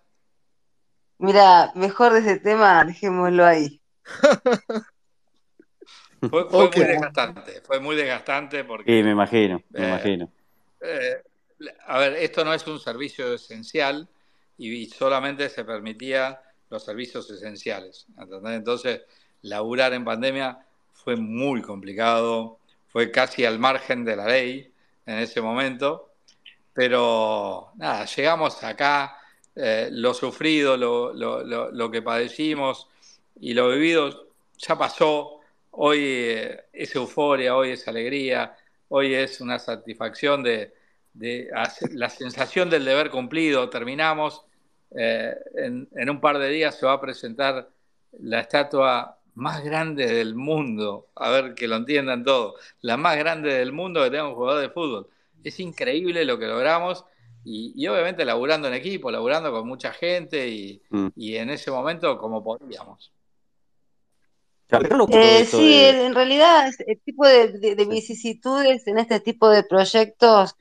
Mira, 1.18 1.72
mejor 1.76 2.14
de 2.14 2.20
ese 2.20 2.38
tema, 2.40 2.84
dejémoslo 2.86 3.46
ahí. 3.46 3.82
Fue, 6.30 6.46
muy 6.50 6.70
desgastante, 6.70 7.62
fue 7.62 7.80
muy 7.80 7.96
desgastante 7.96 8.64
porque... 8.64 8.92
Sí, 8.92 9.04
me 9.04 9.12
imagino, 9.12 9.62
me 9.70 9.86
eh, 9.86 9.88
imagino. 9.88 10.32
Eh, 10.82 11.22
a 11.88 12.00
ver, 12.00 12.14
esto 12.14 12.44
no 12.44 12.54
es 12.54 12.66
un 12.68 12.80
servicio 12.80 13.34
esencial 13.34 14.08
y, 14.58 14.86
solamente 14.88 15.50
se 15.50 15.64
permitía 15.64 16.42
los 16.70 16.84
servicios 16.84 17.30
esenciales. 17.30 18.06
Entonces, 18.46 19.02
laburar 19.44 19.94
en 19.94 20.04
pandemia 20.04 20.60
fue 20.94 21.16
muy 21.16 21.62
complicado, 21.62 22.60
fue 22.88 23.12
casi 23.12 23.46
al 23.46 23.60
margen 23.60 24.04
de 24.04 24.16
la 24.16 24.28
ley 24.28 24.72
en 25.06 25.20
ese 25.20 25.42
momento, 25.42 26.12
pero 26.74 27.72
nada, 27.76 28.06
llegamos 28.06 28.64
acá, 28.64 29.18
eh, 29.56 29.90
lo 29.92 30.14
sufrido, 30.14 30.78
lo, 30.78 31.14
lo, 31.14 31.44
lo, 31.44 31.72
lo 31.72 31.92
que 31.92 32.02
padecimos 32.02 32.88
y 33.40 33.54
lo 33.54 33.70
vivido 33.70 34.28
ya 34.58 34.78
pasó, 34.78 35.39
hoy 35.72 36.00
eh, 36.02 36.62
es 36.74 36.96
euforia, 36.96 37.56
hoy 37.56 37.72
es 37.72 37.88
alegría, 37.88 38.56
hoy 38.90 39.14
es 39.14 39.42
una 39.42 39.60
satisfacción 39.60 40.44
de, 40.44 40.74
la 41.14 42.10
sensación 42.10 42.70
del 42.70 42.86
deber 42.86 43.10
cumplido. 43.10 43.70
Terminamos, 43.70 44.46
eh, 44.92 45.36
en, 45.56 46.10
un 46.10 46.20
par 46.20 46.40
de 46.40 46.50
días 46.50 46.78
se 46.78 46.86
va 46.86 46.94
a 46.94 47.02
presentar 47.02 47.70
la 48.20 48.42
estatua 48.42 49.18
más 49.36 49.64
grande 49.64 50.08
del 50.08 50.36
mundo, 50.36 51.10
a 51.16 51.30
ver 51.30 51.54
que 51.54 51.68
lo 51.68 51.78
entiendan 51.78 52.24
todos, 52.24 52.56
la 52.82 52.98
más 52.98 53.18
grande 53.18 53.54
del 53.54 53.72
mundo 53.72 54.04
que 54.04 54.10
tenga 54.10 54.28
un 54.28 54.36
jugador 54.36 54.62
de 54.62 54.70
fútbol. 54.70 55.08
Es 55.44 55.60
increíble 55.60 56.26
lo 56.26 56.38
que 56.38 56.48
logramos 56.48 57.06
y, 57.46 57.88
obviamente 57.88 58.26
laburando 58.26 58.68
en 58.68 58.74
equipo, 58.74 59.10
laburando 59.10 59.52
con 59.52 59.68
mucha 59.68 59.94
gente 59.94 60.50
y, 60.50 60.82
mm. 60.90 61.10
en 61.16 61.50
ese 61.50 61.72
momento 61.72 62.18
como 62.18 62.44
podíamos. 62.44 63.14
Eh, 64.72 65.46
sí, 65.46 65.74
en 65.84 66.14
realidad 66.14 66.72
el 66.86 67.02
tipo 67.02 67.26
de, 67.26 67.76
vicisitudes 67.90 68.86
en 68.88 69.00
este 69.00 69.20
tipo 69.20 69.50
de 69.50 69.64
proyectos 69.64 70.56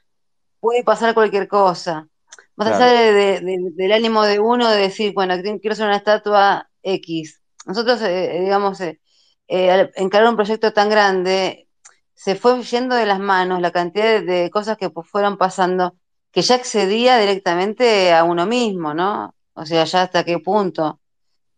puede 0.61 0.83
pasar 0.83 1.15
cualquier 1.15 1.47
cosa. 1.47 2.09
Más 2.57 2.73
allá 2.73 3.13
del 3.13 3.93
ánimo 3.93 4.25
de 4.25 4.41
uno 4.41 4.69
de 4.71 4.79
decir, 4.79 5.13
bueno, 5.15 5.35
quiero 5.41 5.73
hacer 5.73 5.87
una 5.87 5.97
estatua 5.97 6.69
X. 6.83 7.41
Nosotros, 7.67 8.01
eh, 8.03 8.41
digamos, 8.41 8.81
eh, 8.81 9.71
al 9.71 9.93
encarar 9.95 10.29
un 10.29 10.37
proyecto 10.37 10.73
tan 10.73 10.89
grande, 10.89 11.69
se 12.15 12.35
fue 12.35 12.63
yendo 12.63 12.97
de 12.97 13.07
las 13.07 13.21
manos 13.21 13.61
la 13.61 13.71
cantidad 13.71 14.23
de, 14.23 14.51
cosas 14.51 14.77
que 14.77 14.91
fueron 14.91 15.37
pasando, 15.37 15.97
que 16.33 16.43
ya 16.43 16.57
excedía 16.57 17.19
directamente 17.19 18.13
a 18.13 18.25
uno 18.25 18.47
mismo, 18.47 18.95
¿no? 18.95 19.35
O 19.53 19.67
sea, 19.67 19.85
ya 19.85 20.03
hasta 20.03 20.25
qué 20.25 20.39
punto. 20.39 20.99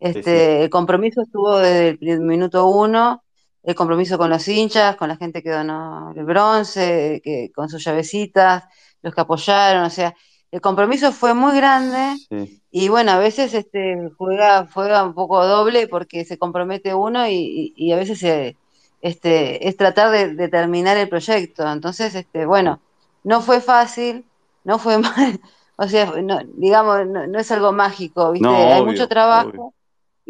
Este, 0.00 0.64
El 0.64 0.70
compromiso 0.70 1.20
estuvo 1.22 1.58
desde 1.58 1.98
el 2.00 2.20
minuto 2.20 2.66
uno, 2.66 3.22
el 3.62 3.74
compromiso 3.74 4.16
con 4.16 4.30
los 4.30 4.48
hinchas, 4.48 4.96
con 4.96 5.08
la 5.08 5.16
gente 5.16 5.42
que 5.42 5.50
donó 5.50 6.12
el 6.16 6.24
bronce, 6.24 7.20
que, 7.22 7.52
con 7.54 7.68
sus 7.68 7.84
llavecitas, 7.84 8.64
los 9.02 9.14
que 9.14 9.20
apoyaron, 9.20 9.84
o 9.84 9.90
sea, 9.90 10.14
el 10.50 10.60
compromiso 10.60 11.12
fue 11.12 11.34
muy 11.34 11.54
grande 11.54 12.16
y 12.70 12.88
bueno, 12.88 13.12
a 13.12 13.18
veces 13.18 13.54
este, 13.54 14.10
juega, 14.16 14.68
juega 14.72 15.04
un 15.04 15.14
poco 15.14 15.46
doble 15.46 15.86
porque 15.86 16.24
se 16.24 16.38
compromete 16.38 16.94
uno 16.94 17.28
y, 17.28 17.92
a 17.92 17.96
veces 17.96 18.56
este, 19.00 19.68
es 19.68 19.76
tratar 19.76 20.10
de, 20.10 20.48
terminar 20.48 20.96
el 20.96 21.08
proyecto. 21.08 21.70
Entonces, 21.70 22.14
este, 22.14 22.46
bueno, 22.46 22.80
no 23.22 23.42
fue 23.42 23.60
fácil, 23.60 24.24
no 24.64 24.78
fue 24.78 24.98
mal, 24.98 25.40
o 25.76 25.86
sea, 25.86 26.12
digamos, 26.54 27.06
no, 27.06 27.38
es 27.38 27.50
algo 27.52 27.72
mágico, 27.72 28.32
¿viste? 28.32 28.48
Hay 28.48 28.82
mucho 28.82 29.06
trabajo. 29.08 29.74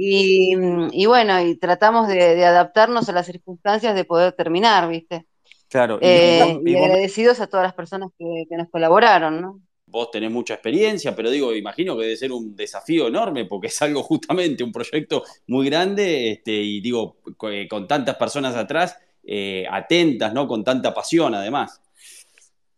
Y, 0.02 1.04
bueno, 1.04 1.42
y 1.42 1.56
tratamos 1.56 2.08
de, 2.08 2.42
adaptarnos 2.42 3.06
a 3.08 3.12
las 3.12 3.26
circunstancias 3.26 3.94
de 3.94 4.04
poder 4.04 4.32
terminar, 4.32 4.88
¿viste? 4.88 5.26
Claro. 5.68 5.98
Y, 6.00 6.06
eh, 6.06 6.60
agradecidos 6.78 7.38
a 7.40 7.46
todas 7.46 7.64
las 7.64 7.74
personas 7.74 8.10
que, 8.18 8.56
nos 8.56 8.70
colaboraron, 8.70 9.42
¿no? 9.42 9.60
Vos 9.84 10.10
tenés 10.10 10.30
mucha 10.30 10.54
experiencia, 10.54 11.14
pero 11.14 11.30
digo, 11.30 11.54
imagino 11.54 11.96
que 11.96 12.04
debe 12.04 12.16
ser 12.16 12.32
un 12.32 12.56
desafío 12.56 13.08
enorme 13.08 13.44
porque 13.44 13.66
es 13.66 13.82
algo 13.82 14.02
justamente, 14.02 14.64
un 14.64 14.72
proyecto 14.72 15.22
muy 15.48 15.66
grande 15.66 16.30
este, 16.30 16.52
y 16.52 16.80
digo, 16.80 17.18
eh, 17.50 17.68
con 17.68 17.86
tantas 17.86 18.16
personas 18.16 18.56
atrás, 18.56 18.96
eh, 19.22 19.66
atentas, 19.70 20.32
¿no? 20.32 20.48
Con 20.48 20.64
tanta 20.64 20.94
pasión 20.94 21.34
además. 21.34 21.78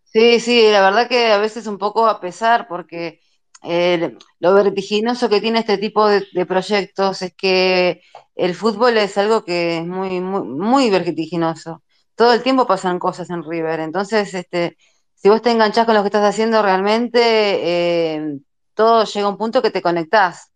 Sí, 0.06 0.40
sí, 0.40 0.68
la 0.70 0.82
verdad 0.82 1.08
que 1.08 1.26
a 1.26 1.38
veces 1.38 1.68
un 1.68 1.78
poco 1.78 2.08
a 2.08 2.20
pesar 2.20 2.66
porque 2.66 3.20
lo 3.62 4.54
vertiginoso 4.54 5.28
que 5.28 5.40
tiene 5.40 5.60
este 5.60 5.78
tipo 5.78 6.06
de, 6.08 6.46
proyectos 6.46 7.22
es 7.22 7.34
que 7.34 8.02
el 8.34 8.54
fútbol 8.54 8.98
es 8.98 9.16
algo 9.18 9.44
que 9.44 9.78
es 9.78 9.86
muy, 9.86 10.20
muy, 10.20 10.42
muy 10.42 10.90
vertiginoso. 10.90 11.82
Todo 12.14 12.32
el 12.34 12.42
tiempo 12.42 12.66
pasan 12.66 12.98
cosas 12.98 13.30
en 13.30 13.42
River. 13.42 13.80
Entonces, 13.80 14.34
este, 14.34 14.76
si 15.14 15.28
vos 15.28 15.42
te 15.42 15.50
enganchás 15.50 15.86
con 15.86 15.94
lo 15.94 16.02
que 16.02 16.08
estás 16.08 16.28
haciendo 16.28 16.62
realmente, 16.62 17.20
eh, 17.22 18.38
todo 18.74 19.04
llega 19.04 19.26
a 19.26 19.30
un 19.30 19.38
punto 19.38 19.62
que 19.62 19.70
te 19.70 19.82
conectás. 19.82 20.50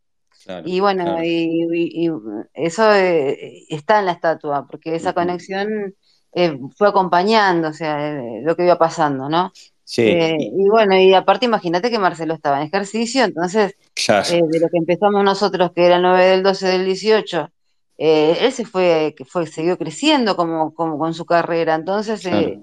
y 0.65 0.81
bueno, 0.81 1.23
y, 1.25 2.11
eso 2.55 2.93
eh, 2.93 3.65
está 3.69 4.01
en 4.01 4.07
la 4.07 4.13
estatua, 4.13 4.67
porque 4.67 4.95
esa 4.95 5.13
conexión 5.13 5.95
eh, 6.33 6.59
fue 6.77 6.89
acompañando, 6.89 7.69
o 7.69 7.73
sea, 7.73 8.21
lo 8.43 8.57
que 8.57 8.65
iba 8.65 8.79
pasando, 8.79 9.29
¿no? 9.29 9.53
Sí. 9.89 10.03
Eh, 10.03 10.37
y 10.41 10.69
bueno, 10.69 10.99
y 10.99 11.15
aparte 11.15 11.47
imagínate 11.47 11.93
que 11.93 11.99
Marcelo 12.01 12.35
estaba 12.35 12.61
en 12.61 12.67
ejercicio, 12.67 13.23
entonces 13.23 13.77
eh, 13.97 14.41
de 14.45 14.59
lo 14.59 14.69
que 14.69 14.79
empezamos 14.79 15.23
nosotros, 15.23 15.71
que 15.73 15.87
era 15.87 15.97
el 15.97 16.03
9 16.03 16.25
del 16.25 16.43
12 16.43 16.67
del 16.67 16.85
18, 16.87 17.51
eh, 17.99 18.37
él 18.41 18.53
se 18.53 18.65
fue, 18.65 19.15
que 19.17 19.25
fue, 19.25 19.47
siguió 19.47 19.79
creciendo 19.79 20.35
como, 20.35 20.75
como 20.75 20.99
con 20.99 21.15
su 21.15 21.25
carrera, 21.25 21.77
entonces 21.77 22.27
e, 22.27 22.59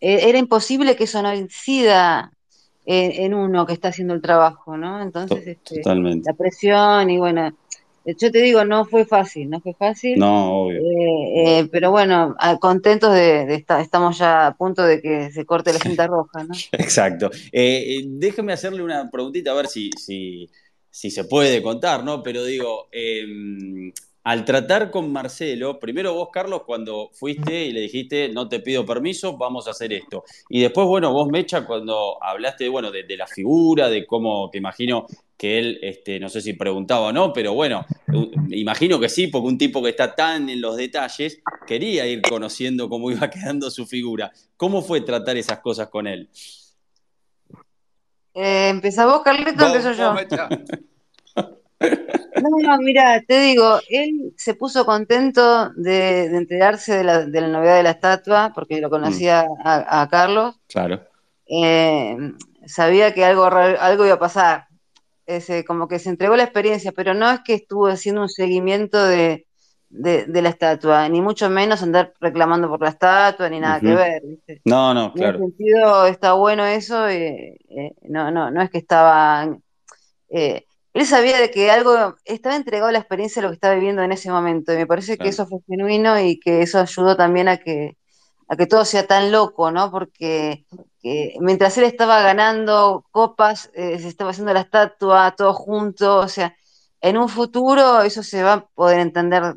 era 0.00 0.36
imposible 0.36 0.96
que 0.96 1.04
eso 1.04 1.22
no 1.22 1.34
incida 1.34 2.30
en, 2.84 3.32
uno 3.32 3.64
que 3.64 3.72
está 3.72 3.88
haciendo 3.88 4.12
el 4.12 4.20
trabajo, 4.20 4.76
¿no? 4.76 5.00
Entonces, 5.00 5.46
este, 5.46 5.80
la 5.82 6.34
presión 6.34 7.08
y 7.08 7.16
bueno, 7.16 7.56
yo 8.14 8.30
te 8.30 8.40
digo, 8.40 8.64
no 8.64 8.84
fue 8.84 9.04
fácil, 9.04 9.50
no 9.50 9.60
fue 9.60 9.74
fácil. 9.74 10.18
No, 10.18 10.62
obvio. 10.62 10.80
Eh, 10.80 11.58
eh, 11.58 11.68
pero 11.70 11.90
bueno, 11.90 12.36
contentos 12.60 13.12
de, 13.12 13.54
estar, 13.54 13.80
estamos 13.80 14.18
ya 14.18 14.46
a 14.46 14.56
punto 14.56 14.82
de 14.82 15.02
que 15.02 15.32
se 15.32 15.44
corte 15.44 15.72
la 15.72 15.80
cinta 15.80 16.06
roja, 16.06 16.44
¿no? 16.44 16.54
Exacto. 16.72 17.30
Eh, 17.50 18.04
déjeme 18.06 18.52
hacerle 18.52 18.82
una 18.82 19.10
preguntita 19.10 19.50
a 19.50 19.54
ver 19.54 19.66
si, 19.66 19.90
si, 19.96 20.48
si, 20.88 21.10
se 21.10 21.24
puede 21.24 21.62
contar, 21.62 22.04
¿no? 22.04 22.22
Pero 22.22 22.44
digo, 22.44 22.88
em, 22.92 23.92
al 24.26 24.44
tratar 24.44 24.90
con 24.90 25.12
Marcelo, 25.12 25.78
primero 25.78 26.12
vos, 26.12 26.30
Carlos, 26.32 26.62
cuando 26.66 27.10
fuiste 27.12 27.66
y 27.66 27.72
le 27.72 27.82
dijiste, 27.82 28.28
no 28.28 28.48
te 28.48 28.58
pido 28.58 28.84
permiso, 28.84 29.36
vamos 29.36 29.68
a 29.68 29.70
hacer 29.70 29.92
esto. 29.92 30.24
Y 30.48 30.62
después, 30.62 30.84
bueno, 30.88 31.12
vos, 31.12 31.28
Mecha, 31.28 31.64
cuando 31.64 32.20
hablaste, 32.20 32.68
bueno, 32.68 32.90
de, 32.90 33.04
la 33.16 33.28
figura, 33.28 33.88
de 33.88 34.04
cómo, 34.04 34.50
que 34.50 34.58
imagino 34.58 35.06
que 35.36 35.58
él, 35.58 35.78
este, 35.82 36.18
no 36.18 36.28
sé 36.28 36.40
si 36.40 36.54
preguntaba 36.54 37.08
o 37.08 37.12
no, 37.12 37.32
pero 37.32 37.52
bueno, 37.52 37.84
imagino 38.48 38.98
que 38.98 39.08
sí, 39.08 39.26
porque 39.26 39.48
un 39.48 39.58
tipo 39.58 39.82
que 39.82 39.90
está 39.90 40.14
tan 40.14 40.48
en 40.48 40.60
los 40.60 40.76
detalles, 40.76 41.42
quería 41.66 42.06
ir 42.06 42.22
conociendo 42.22 42.88
cómo 42.88 43.10
iba 43.10 43.28
quedando 43.30 43.70
su 43.70 43.86
figura. 43.86 44.32
¿Cómo 44.56 44.82
fue 44.82 45.02
tratar 45.02 45.36
esas 45.36 45.60
cosas 45.60 45.88
con 45.88 46.06
él? 46.06 46.30
Eh, 48.34 48.68
¿Empezá 48.68 49.06
vos, 49.06 49.22
Carlito, 49.22 49.64
o 49.64 49.66
empiezo 49.66 49.92
yo? 49.92 50.14
No, 51.78 52.50
no, 52.62 52.78
mira, 52.78 53.22
te 53.26 53.40
digo, 53.40 53.80
él 53.88 54.34
se 54.36 54.54
puso 54.54 54.84
contento 54.84 55.70
de, 55.74 56.24
enterarse 56.24 56.98
de 56.98 57.04
la, 57.04 57.48
novedad 57.48 57.76
de 57.76 57.82
la 57.82 57.90
estatua, 57.90 58.52
porque 58.54 58.80
lo 58.80 58.90
conocía 58.90 59.44
mm. 59.44 59.62
a, 59.64 60.08
Carlos. 60.10 60.54
Claro. 60.68 61.02
Eh, 61.46 62.16
sabía 62.66 63.14
que 63.14 63.24
algo, 63.24 63.44
algo 63.44 64.04
iba 64.04 64.14
a 64.14 64.18
pasar. 64.18 64.66
Ese, 65.26 65.64
como 65.64 65.88
que 65.88 65.98
se 65.98 66.08
entregó 66.08 66.36
la 66.36 66.44
experiencia, 66.44 66.92
pero 66.92 67.12
no 67.12 67.30
es 67.30 67.40
que 67.40 67.54
estuvo 67.54 67.88
haciendo 67.88 68.22
un 68.22 68.28
seguimiento 68.28 69.04
de, 69.04 69.46
la 69.90 70.48
estatua, 70.48 71.08
ni 71.08 71.20
mucho 71.20 71.50
menos 71.50 71.82
andar 71.82 72.12
reclamando 72.20 72.68
por 72.68 72.80
la 72.80 72.90
estatua, 72.90 73.48
ni 73.48 73.58
nada 73.58 73.80
que 73.80 73.94
ver. 73.94 74.22
No, 74.64 74.94
no, 74.94 75.12
claro. 75.12 75.38
En 75.38 75.44
ese 75.44 75.56
sentido 75.56 76.06
está 76.06 76.34
bueno 76.34 76.64
eso, 76.64 77.08
eh, 77.08 77.58
eh, 77.68 77.92
no, 78.02 78.30
no, 78.30 78.50
no 78.50 78.62
es 78.62 78.70
que 78.70 78.78
estaba 78.78 79.48
él 80.96 81.04
sabía 81.04 81.38
de 81.38 81.50
que 81.50 81.70
algo 81.70 82.16
estaba 82.24 82.56
entregado 82.56 82.88
a 82.88 82.92
la 82.92 83.00
experiencia 83.00 83.42
de 83.42 83.44
lo 83.44 83.50
que 83.50 83.56
estaba 83.56 83.74
viviendo 83.74 84.00
en 84.00 84.12
ese 84.12 84.30
momento. 84.30 84.72
Y 84.72 84.78
me 84.78 84.86
parece 84.86 85.18
que 85.18 85.28
eso 85.28 85.46
fue 85.46 85.58
genuino 85.68 86.18
y 86.18 86.40
que 86.40 86.62
eso 86.62 86.78
ayudó 86.80 87.18
también 87.18 87.48
a 87.48 87.58
que, 87.58 87.98
a 88.48 88.56
que 88.56 88.66
todo 88.66 88.82
sea 88.86 89.06
tan 89.06 89.30
loco, 89.30 89.70
¿no? 89.70 89.90
Porque 89.90 90.64
mientras 91.40 91.78
él 91.78 91.84
estaba 91.84 92.22
ganando 92.22 93.04
copas, 93.10 93.70
eh, 93.74 93.98
se 93.98 94.08
estaba 94.08 94.30
haciendo 94.30 94.52
la 94.52 94.60
estatua, 94.60 95.34
todo 95.36 95.52
junto, 95.52 96.18
o 96.18 96.28
sea, 96.28 96.56
en 97.00 97.18
un 97.18 97.28
futuro 97.28 98.02
eso 98.02 98.22
se 98.22 98.42
va 98.42 98.52
a 98.54 98.66
poder 98.66 99.00
entender 99.00 99.54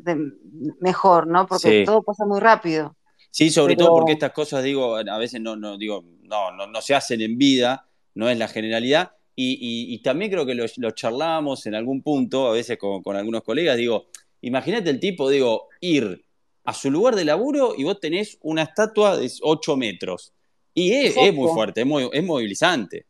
mejor, 0.80 1.26
¿no? 1.26 1.46
Porque 1.46 1.84
todo 1.84 2.02
pasa 2.02 2.24
muy 2.26 2.40
rápido. 2.40 2.96
Sí, 3.30 3.50
sobre 3.50 3.76
todo 3.76 3.90
porque 3.90 4.12
estas 4.12 4.32
cosas, 4.32 4.62
digo, 4.64 4.96
a 4.96 5.18
veces 5.18 5.40
no, 5.40 5.56
no, 5.56 5.78
digo, 5.78 6.04
no, 6.22 6.50
no, 6.52 6.66
no 6.66 6.80
se 6.80 6.94
hacen 6.94 7.20
en 7.20 7.38
vida, 7.38 7.86
no 8.14 8.28
es 8.28 8.36
la 8.36 8.48
generalidad, 8.48 9.12
y, 9.42 9.98
también 10.02 10.30
creo 10.30 10.44
que 10.44 10.54
lo, 10.54 10.66
lo, 10.76 10.90
charlamos 10.90 11.64
en 11.66 11.74
algún 11.74 12.02
punto, 12.02 12.48
a 12.48 12.52
veces 12.52 12.76
con, 12.76 13.16
algunos 13.16 13.42
colegas, 13.42 13.76
digo, 13.76 14.08
imagínate 14.42 14.90
el 14.90 15.00
tipo, 15.00 15.30
digo, 15.30 15.68
ir 15.80 16.24
a 16.64 16.74
su 16.74 16.90
lugar 16.90 17.16
de 17.16 17.24
laburo 17.24 17.74
y 17.76 17.84
vos 17.84 17.98
tenés 18.00 18.38
una 18.42 18.62
estatua 18.62 19.16
de 19.16 19.30
8 19.40 19.76
metros. 19.76 20.34
Y 20.74 20.92
es, 20.92 21.34
muy 21.34 21.52
fuerte, 21.52 21.82
es, 22.12 22.24
movilizante. 22.24 23.06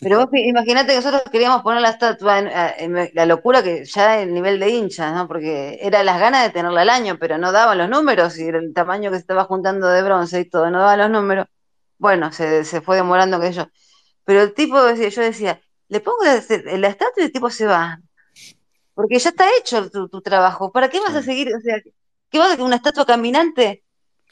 Pero 0.00 0.18
vos 0.18 0.28
imagínate 0.32 0.88
que 0.88 0.96
nosotros 0.96 1.22
queríamos 1.32 1.62
poner 1.62 1.80
la 1.80 1.90
estatua 1.90 2.38
en, 2.78 3.10
la 3.14 3.26
locura 3.26 3.62
que 3.62 3.84
ya 3.84 4.20
el 4.20 4.34
nivel 4.34 4.60
de 4.60 4.70
hinchas, 4.70 5.14
¿no? 5.14 5.26
Porque 5.26 5.78
era 5.80 6.02
las 6.02 6.20
ganas 6.20 6.44
de 6.44 6.50
tenerla 6.50 6.82
al 6.82 6.90
año, 6.90 7.16
pero 7.18 7.38
no 7.38 7.50
daban 7.52 7.78
los 7.78 7.88
números 7.88 8.38
y 8.38 8.44
el 8.48 8.74
tamaño 8.74 9.10
que 9.10 9.16
se 9.16 9.22
estaba 9.22 9.44
juntando 9.44 9.88
de 9.88 10.02
bronce 10.02 10.40
y 10.40 10.44
todo, 10.44 10.70
no 10.70 10.80
daban 10.80 10.98
los 10.98 11.10
números. 11.10 11.46
Bueno, 11.98 12.32
se, 12.32 12.64
se 12.64 12.80
fue 12.80 12.96
demorando 12.96 13.40
que 13.40 13.52
yo. 13.52 13.68
Pero 14.24 14.42
el 14.42 14.54
tipo, 14.54 14.76
yo 14.76 15.22
decía, 15.22 15.60
le 15.88 16.00
pongo 16.00 16.18
la, 16.24 16.88
estatua 16.88 17.22
y 17.22 17.22
el 17.22 17.32
tipo 17.32 17.50
se 17.50 17.66
va. 17.66 18.00
Porque 18.94 19.18
ya 19.18 19.30
está 19.30 19.48
hecho 19.58 19.90
tu, 19.90 20.20
trabajo. 20.20 20.70
¿Para 20.72 20.88
qué 20.88 21.00
vas 21.00 21.14
a 21.14 21.22
seguir? 21.22 21.54
O 21.54 21.60
sea, 21.60 21.80
¿qué 22.30 22.38
va 22.38 22.54
una 22.62 22.76
estatua 22.76 23.04
caminante? 23.04 23.82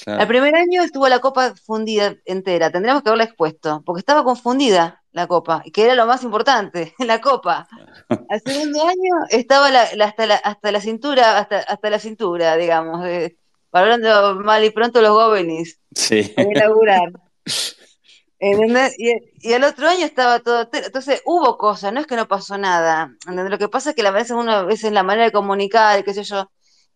Claro. 0.04 0.22
El 0.22 0.28
primer 0.28 0.54
año 0.54 0.82
estuvo 0.82 1.08
la 1.08 1.18
copa 1.18 1.54
fundida 1.66 2.14
entera, 2.24 2.70
tendríamos 2.70 3.02
que 3.02 3.08
haberla 3.08 3.24
expuesto, 3.24 3.82
porque 3.84 3.98
estaba 4.00 4.22
confundida 4.22 5.02
la 5.10 5.26
copa, 5.26 5.62
que 5.72 5.82
era 5.84 5.94
lo 5.96 6.06
más 6.06 6.22
importante, 6.22 6.94
la 7.00 7.20
copa. 7.20 7.66
Al 8.30 8.40
segundo 8.40 8.82
año 8.86 9.14
estaba 9.30 9.70
la- 9.70 9.88
la- 9.96 10.04
hasta, 10.06 10.26
la, 10.26 10.36
hasta 10.36 10.70
la 10.72 10.80
cintura, 10.80 11.38
hasta, 11.38 11.58
hasta 11.58 11.90
la 11.90 11.98
cintura, 11.98 12.56
digamos, 12.56 13.04
eh, 13.06 13.36
hablando 13.72 14.36
mal 14.36 14.64
y 14.64 14.70
pronto 14.70 15.02
los 15.02 15.12
gobernis, 15.12 15.80
Sí. 15.94 16.22
para 16.36 16.48
inaugurar. 16.48 17.10
¿Entendés? 18.40 18.94
Y, 18.98 19.10
y 19.48 19.52
el 19.52 19.64
otro 19.64 19.88
año 19.88 20.04
estaba 20.06 20.38
todo. 20.38 20.68
Entonces 20.72 21.22
hubo 21.24 21.58
cosas, 21.58 21.92
no 21.92 21.98
es 21.98 22.06
que 22.06 22.14
no 22.14 22.28
pasó 22.28 22.56
nada. 22.56 23.10
¿entendés? 23.26 23.50
Lo 23.50 23.58
que 23.58 23.68
pasa 23.68 23.90
es 23.90 23.96
que 23.96 24.06
a 24.06 24.12
veces 24.12 24.30
uno, 24.30 24.52
a 24.52 24.62
veces 24.62 24.92
la 24.92 25.02
manera 25.02 25.24
de 25.24 25.32
comunicar, 25.32 26.04
qué 26.04 26.14
sé 26.14 26.22
yo, 26.22 26.48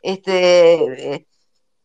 este, 0.02 1.14
eh, 1.14 1.26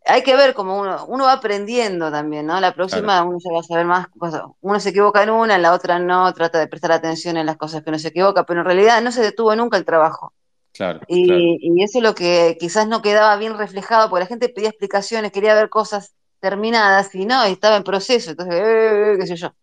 hay 0.08 0.24
que 0.24 0.36
ver 0.36 0.54
cómo 0.54 0.80
uno, 0.80 1.06
uno 1.08 1.26
va 1.26 1.34
aprendiendo 1.34 2.12
también, 2.12 2.46
¿no? 2.46 2.60
La 2.60 2.74
próxima 2.74 3.24
uno 3.24 3.38
ya 3.44 3.52
va 3.54 3.60
a 3.60 3.64
saber 3.64 3.86
más 3.86 4.08
cosas. 4.10 4.44
Uno 4.62 4.80
se 4.80 4.90
equivoca 4.90 5.24
en 5.24 5.30
una, 5.30 5.56
en 5.56 5.62
la 5.62 5.74
otra 5.74 6.00
no, 6.00 6.34
trata 6.34 6.60
de 6.60 6.68
prestar 6.68 6.92
atención 6.92 7.38
en 7.38 7.46
las 7.46 7.58
cosas 7.58 7.84
que 7.84 7.90
uno 7.90 8.00
se 8.00 8.10
equivoca, 8.10 8.46
pero 8.46 8.62
en 8.62 8.66
realidad 8.66 9.02
no 9.02 9.12
se 9.12 9.22
detuvo 9.22 9.56
nunca 9.56 9.78
el 9.78 9.86
trabajo. 9.86 10.34
Claro, 10.74 11.02
Y, 11.08 11.26
claro. 11.26 11.42
y 11.42 11.84
eso 11.84 12.00
es 12.00 12.04
lo 12.04 12.14
que 12.14 12.58
quizás 12.60 12.88
no 12.88 13.02
quedaba 13.02 13.36
bien 13.38 13.58
reflejado, 13.58 14.10
porque 14.10 14.22
la 14.24 14.28
gente 14.28 14.50
pedía 14.50 14.70
explicaciones, 14.70 15.32
quería 15.32 15.56
ver 15.56 15.70
cosas 15.70 16.14
terminadas 16.40 17.14
y 17.16 17.26
no, 17.26 17.48
y 17.48 17.54
estaba 17.54 17.78
en 17.78 17.84
proceso, 17.84 18.32
entonces, 18.32 18.56
eh, 18.56 19.14
eh, 19.14 19.18
qué 19.20 19.28
sé 19.28 19.36
yo. 19.36 19.54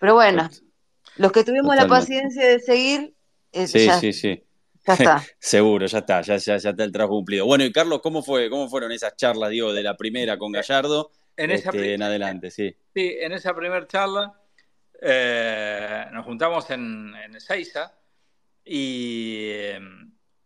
Pero 0.00 0.14
bueno, 0.14 0.48
los 1.16 1.30
que 1.32 1.44
tuvimos 1.44 1.76
la 1.76 1.86
paciencia 1.86 2.46
de 2.46 2.58
seguir, 2.58 3.14
eh, 3.52 3.66
Sí, 3.66 3.84
ya, 3.84 4.00
sí, 4.00 4.12
sí. 4.12 4.42
Ya 4.86 4.94
está. 4.94 5.22
Seguro, 5.38 5.86
ya 5.86 5.98
está, 5.98 6.20
ya, 6.22 6.36
ya, 6.36 6.56
ya 6.56 6.70
está 6.70 6.84
el 6.84 6.92
trabajo 6.92 7.14
cumplido. 7.14 7.46
Bueno, 7.46 7.64
y 7.64 7.72
Carlos, 7.72 8.00
¿cómo 8.02 8.22
fue, 8.22 8.48
cómo 8.50 8.68
fueron 8.68 8.92
esas 8.92 9.16
charlas, 9.16 9.50
digo, 9.50 9.72
de 9.72 9.82
la 9.82 9.96
primera 9.96 10.38
con 10.38 10.52
Gallardo 10.52 11.10
En 11.36 11.50
esa, 11.50 11.70
este, 11.70 11.94
en 11.94 12.02
adelante? 12.02 12.50
Sí, 12.50 12.74
sí, 12.94 13.16
en 13.20 13.32
esa 13.32 13.54
primera 13.54 13.86
charla 13.86 14.32
eh, 15.00 16.06
nos 16.12 16.24
juntamos 16.24 16.68
en, 16.70 17.14
en 17.16 17.34
Ezeiza 17.36 17.94
y 18.64 19.48
eh, 19.50 19.80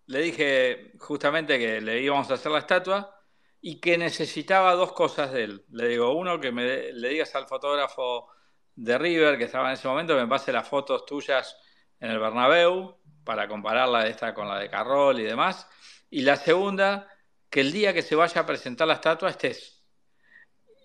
le 0.06 0.18
dije 0.20 0.92
justamente 0.98 1.58
que 1.58 1.80
le 1.80 2.00
íbamos 2.00 2.30
a 2.30 2.34
hacer 2.34 2.52
la 2.52 2.60
estatua 2.60 3.12
y 3.60 3.80
que 3.80 3.98
necesitaba 3.98 4.74
dos 4.74 4.92
cosas 4.92 5.32
de 5.32 5.44
él. 5.44 5.64
Le 5.72 5.88
digo, 5.88 6.12
uno, 6.14 6.40
que 6.40 6.52
me 6.52 6.62
de- 6.64 6.92
le 6.92 7.08
digas 7.08 7.34
al 7.34 7.46
fotógrafo 7.46 8.28
de 8.74 8.96
River 8.98 9.38
que 9.38 9.44
estaba 9.44 9.68
en 9.68 9.74
ese 9.74 9.88
momento 9.88 10.14
que 10.14 10.20
me 10.22 10.28
pase 10.28 10.52
las 10.52 10.68
fotos 10.68 11.04
tuyas 11.06 11.56
en 12.00 12.10
el 12.10 12.18
Bernabéu 12.18 12.96
para 13.26 13.46
compararla 13.48 14.06
esta 14.06 14.32
con 14.32 14.48
la 14.48 14.58
de 14.58 14.70
Carroll 14.70 15.20
y 15.20 15.24
demás. 15.24 15.68
Y 16.08 16.22
la 16.22 16.36
segunda, 16.36 17.08
que 17.50 17.60
el 17.60 17.72
día 17.72 17.92
que 17.92 18.00
se 18.00 18.14
vaya 18.14 18.40
a 18.40 18.46
presentar 18.46 18.86
la 18.88 18.94
estatua 18.94 19.28
estés. 19.28 19.84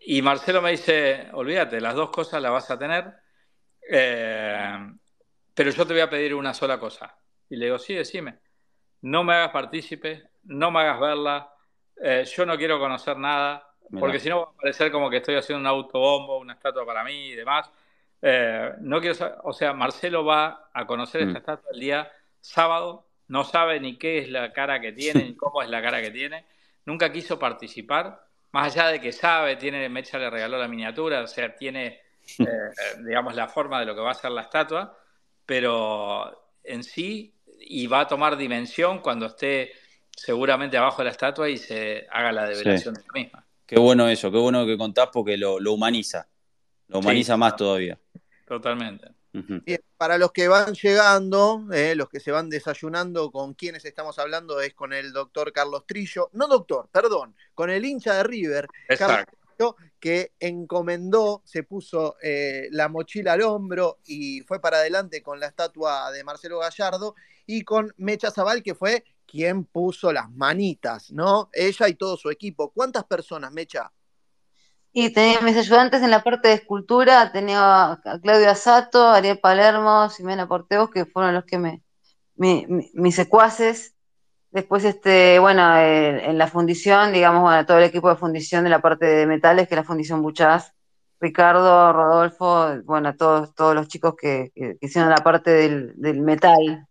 Y 0.02 0.22
Marcelo 0.24 0.62
me 0.62 0.72
dice, 0.72 1.30
olvídate, 1.34 1.80
las 1.80 1.94
dos 1.96 2.10
cosas 2.10 2.42
las 2.42 2.52
vas 2.52 2.70
a 2.72 2.80
tener, 2.80 3.14
eh, 3.90 4.78
pero 5.54 5.70
yo 5.72 5.86
te 5.86 5.94
voy 5.94 6.02
a 6.02 6.10
pedir 6.10 6.34
una 6.34 6.54
sola 6.54 6.80
cosa. 6.80 7.16
Y 7.50 7.56
le 7.56 7.66
digo, 7.66 7.78
sí, 7.78 7.94
decime, 7.94 8.40
no 9.02 9.24
me 9.24 9.34
hagas 9.36 9.52
partícipe, 9.52 10.30
no 10.44 10.72
me 10.72 10.80
hagas 10.82 11.00
verla, 11.00 11.54
eh, 12.02 12.26
yo 12.26 12.46
no 12.48 12.58
quiero 12.58 12.80
conocer 12.80 13.16
nada, 13.18 13.64
Mirá. 13.90 14.00
porque 14.00 14.20
si 14.20 14.30
no 14.30 14.40
va 14.40 14.44
a 14.52 14.54
parecer 14.54 14.92
como 14.92 15.10
que 15.10 15.18
estoy 15.18 15.36
haciendo 15.36 15.60
un 15.62 15.68
autobombo, 15.68 16.40
una 16.40 16.54
estatua 16.54 16.86
para 16.86 17.04
mí 17.04 17.28
y 17.30 17.36
demás. 17.36 17.70
Eh, 18.24 18.74
no 18.80 19.00
quiero 19.00 19.14
saber- 19.16 19.38
o 19.44 19.54
sea, 19.54 19.74
Marcelo 19.74 20.24
va 20.26 20.70
a 20.74 20.86
conocer 20.88 21.22
esta 21.22 21.34
Mm. 21.34 21.38
estatua 21.38 21.70
el 21.74 21.80
día 21.80 22.12
sábado, 22.42 23.08
no 23.28 23.44
sabe 23.44 23.80
ni 23.80 23.98
qué 23.98 24.20
es 24.20 24.30
la 24.30 24.52
cara 24.52 24.82
que 24.82 24.92
tiene, 24.92 25.24
ni 25.24 25.36
cómo 25.36 25.62
es 25.62 25.70
la 25.70 25.82
cara 25.82 26.02
que 26.02 26.12
tiene, 26.12 26.46
nunca 26.86 27.12
quiso 27.12 27.40
participar, 27.40 28.26
más 28.52 28.76
allá 28.76 28.90
de 28.90 29.00
que 29.00 29.12
sabe, 29.14 29.56
tiene, 29.56 29.88
Mecha 29.88 30.18
le 30.18 30.30
regaló 30.30 30.58
la 30.58 30.68
miniatura, 30.68 31.22
o 31.22 31.28
sea, 31.28 31.56
tiene, 31.56 32.02
eh, 32.40 32.46
digamos, 33.06 33.34
la 33.36 33.48
forma 33.48 33.80
de 33.80 33.86
lo 33.86 33.96
que 33.96 34.02
va 34.02 34.12
a 34.12 34.16
ser 34.16 34.32
la 34.32 34.42
estatua, 34.42 34.98
pero 35.46 36.50
en 36.64 36.84
sí, 36.84 37.34
y 37.60 37.88
va 37.88 38.02
a 38.02 38.08
tomar 38.08 38.36
dimensión 38.36 39.00
cuando 39.00 39.28
esté 39.28 39.72
seguramente 40.10 40.78
abajo 40.78 40.98
de 40.98 41.06
la 41.06 41.12
estatua 41.12 41.50
y 41.50 41.58
se 41.58 42.06
haga 42.12 42.32
la 42.32 42.46
develación 42.50 42.94
de 42.96 43.02
la 43.02 43.14
misma. 43.14 43.46
qué 43.66 43.80
bueno 43.80 44.10
eso, 44.10 44.30
qué 44.32 44.38
bueno 44.38 44.66
que 44.66 44.78
contás 44.78 45.10
porque 45.14 45.38
lo, 45.38 45.60
lo 45.60 45.74
humaniza, 45.74 46.28
lo 46.88 47.00
humaniza 47.00 47.34
Sí. 47.36 47.40
más 47.40 47.56
todavía. 47.56 47.98
Totalmente. 48.46 49.08
Bien, 49.34 49.82
para 49.98 50.18
los 50.18 50.32
que 50.32 50.48
van 50.48 50.74
llegando, 50.74 51.66
eh, 51.72 51.96
los 51.96 52.10
que 52.10 52.20
se 52.20 52.32
van 52.32 52.50
desayunando, 52.50 53.32
con 53.32 53.54
quienes 53.54 53.86
estamos 53.86 54.20
hablando 54.20 54.60
es 54.60 54.74
con 54.74 54.92
el 54.92 55.14
doctor 55.14 55.54
Carlos 55.54 55.86
Trillo, 55.88 56.30
no 56.34 56.48
doctor, 56.48 56.90
perdón, 56.92 57.36
con 57.54 57.70
el 57.70 57.86
hincha 57.86 58.16
de 58.16 58.24
River, 58.24 58.68
Carlos. 58.98 59.26
Trillo, 59.56 59.76
que 60.00 60.34
encomendó, 60.40 61.42
se 61.46 61.64
puso 61.64 62.18
eh, 62.22 62.68
la 62.72 62.90
mochila 62.90 63.34
al 63.34 63.44
hombro 63.44 64.00
y 64.06 64.42
fue 64.42 64.60
para 64.60 64.78
adelante 64.78 65.22
con 65.22 65.40
la 65.40 65.48
estatua 65.48 66.12
de 66.12 66.24
Marcelo 66.24 66.60
Gallardo 66.60 67.16
y 67.46 67.64
con 67.64 67.94
Mecha 67.98 68.32
Zabal, 68.32 68.64
que 68.64 68.76
fue 68.76 69.06
quien 69.26 69.64
puso 69.64 70.12
las 70.12 70.30
manitas, 70.30 71.12
¿no? 71.12 71.50
Ella 71.54 71.88
y 71.88 71.94
todo 71.94 72.18
su 72.18 72.30
equipo. 72.30 72.72
¿Cuántas 72.72 73.06
personas, 73.06 73.52
Mecha? 73.54 73.92
Y 74.94 75.14
tenía 75.14 75.40
mis 75.42 75.56
ayudantes 75.58 76.02
en 76.04 76.12
la 76.12 76.22
parte 76.24 76.50
de 76.50 76.56
escultura, 76.56 77.32
tenía 77.32 77.94
a 77.94 78.02
Claudio 78.22 78.50
Asato, 78.50 79.08
Ariel 79.10 79.40
Palermo, 79.40 80.10
Ximena 80.10 80.48
Porteos, 80.48 80.90
que 80.90 81.06
fueron 81.06 81.34
los 81.34 81.46
que 81.46 81.58
me, 81.60 81.82
mi- 82.36 82.66
mi- 82.70 82.92
mis 82.96 83.16
secuaces. 83.16 83.96
Después, 84.52 84.84
este, 84.86 85.40
bueno, 85.40 85.78
en 85.80 86.38
la 86.38 86.48
fundición, 86.48 87.14
digamos, 87.14 87.42
bueno, 87.44 87.66
todo 87.66 87.78
el 87.80 87.86
equipo 87.86 88.10
de 88.10 88.18
fundición 88.18 88.64
de 88.66 88.70
la 88.72 88.82
parte 88.82 89.06
de 89.08 89.28
metales, 89.28 89.68
que 89.68 89.76
es 89.76 89.80
la 89.80 89.86
fundición 89.86 90.22
Buchás, 90.24 90.74
Ricardo, 91.22 91.94
Rodolfo, 91.94 92.82
bueno, 92.86 93.16
todos, 93.18 93.54
todos 93.56 93.76
los 93.76 93.88
chicos 93.90 94.16
que, 94.22 94.52
que- 94.56 94.78
hicieron 94.82 95.10
la 95.12 95.18
parte 95.18 95.52
del, 95.52 95.94
del 95.98 96.22
metal. 96.22 96.88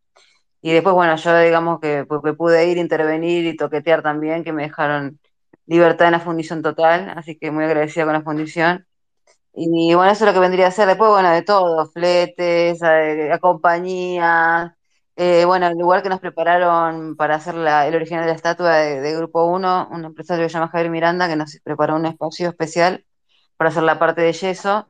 Y 0.63 0.73
después, 0.73 0.95
bueno, 0.95 1.17
yo 1.17 1.39
digamos 1.41 1.81
que, 1.81 2.07
que 2.25 2.33
pude 2.35 2.67
ir, 2.71 2.77
intervenir 2.79 3.47
y 3.47 3.57
toquetear 3.57 4.03
también, 4.03 4.45
que 4.45 4.53
me 4.53 4.65
dejaron 4.65 5.19
libertad 5.67 6.09
en 6.09 6.13
la 6.13 6.21
fundición 6.21 6.63
total, 6.63 7.11
así 7.17 7.39
que 7.39 7.51
muy 7.51 7.65
agradecida 7.65 8.05
con 8.05 8.15
la 8.15 8.23
fundición. 8.23 8.87
Y 9.55 9.95
bueno, 9.95 10.13
eso 10.13 10.25
es 10.25 10.29
lo 10.29 10.35
que 10.35 10.41
vendría 10.41 10.69
a 10.69 10.71
ser 10.71 10.87
después, 10.89 11.11
bueno, 11.11 11.31
de 11.33 11.43
todo, 11.43 11.87
fletes, 11.91 12.81
compañías, 13.41 14.73
eh, 15.17 15.45
bueno, 15.45 15.67
el 15.69 15.79
lugar 15.79 16.03
que 16.03 16.09
nos 16.09 16.21
prepararon 16.21 17.17
para 17.17 17.35
hacer 17.37 17.55
la- 17.55 17.87
el 17.87 17.95
original 17.95 18.23
de 18.25 18.29
la 18.31 18.37
estatua 18.37 18.77
de, 18.77 19.01
de 19.01 19.17
Grupo 19.17 19.45
1, 19.45 19.89
un 19.91 20.05
empresario 20.05 20.45
que 20.45 20.49
se 20.49 20.55
llama 20.55 20.69
Javier 20.69 20.91
Miranda, 20.91 21.29
que 21.29 21.37
nos 21.37 21.59
preparó 21.65 21.97
un 21.97 22.07
espacio 22.07 22.49
especial 22.49 23.05
para 23.57 23.71
hacer 23.71 23.83
la 23.85 23.99
parte 23.99 24.23
de 24.23 24.33
yeso. 24.33 24.87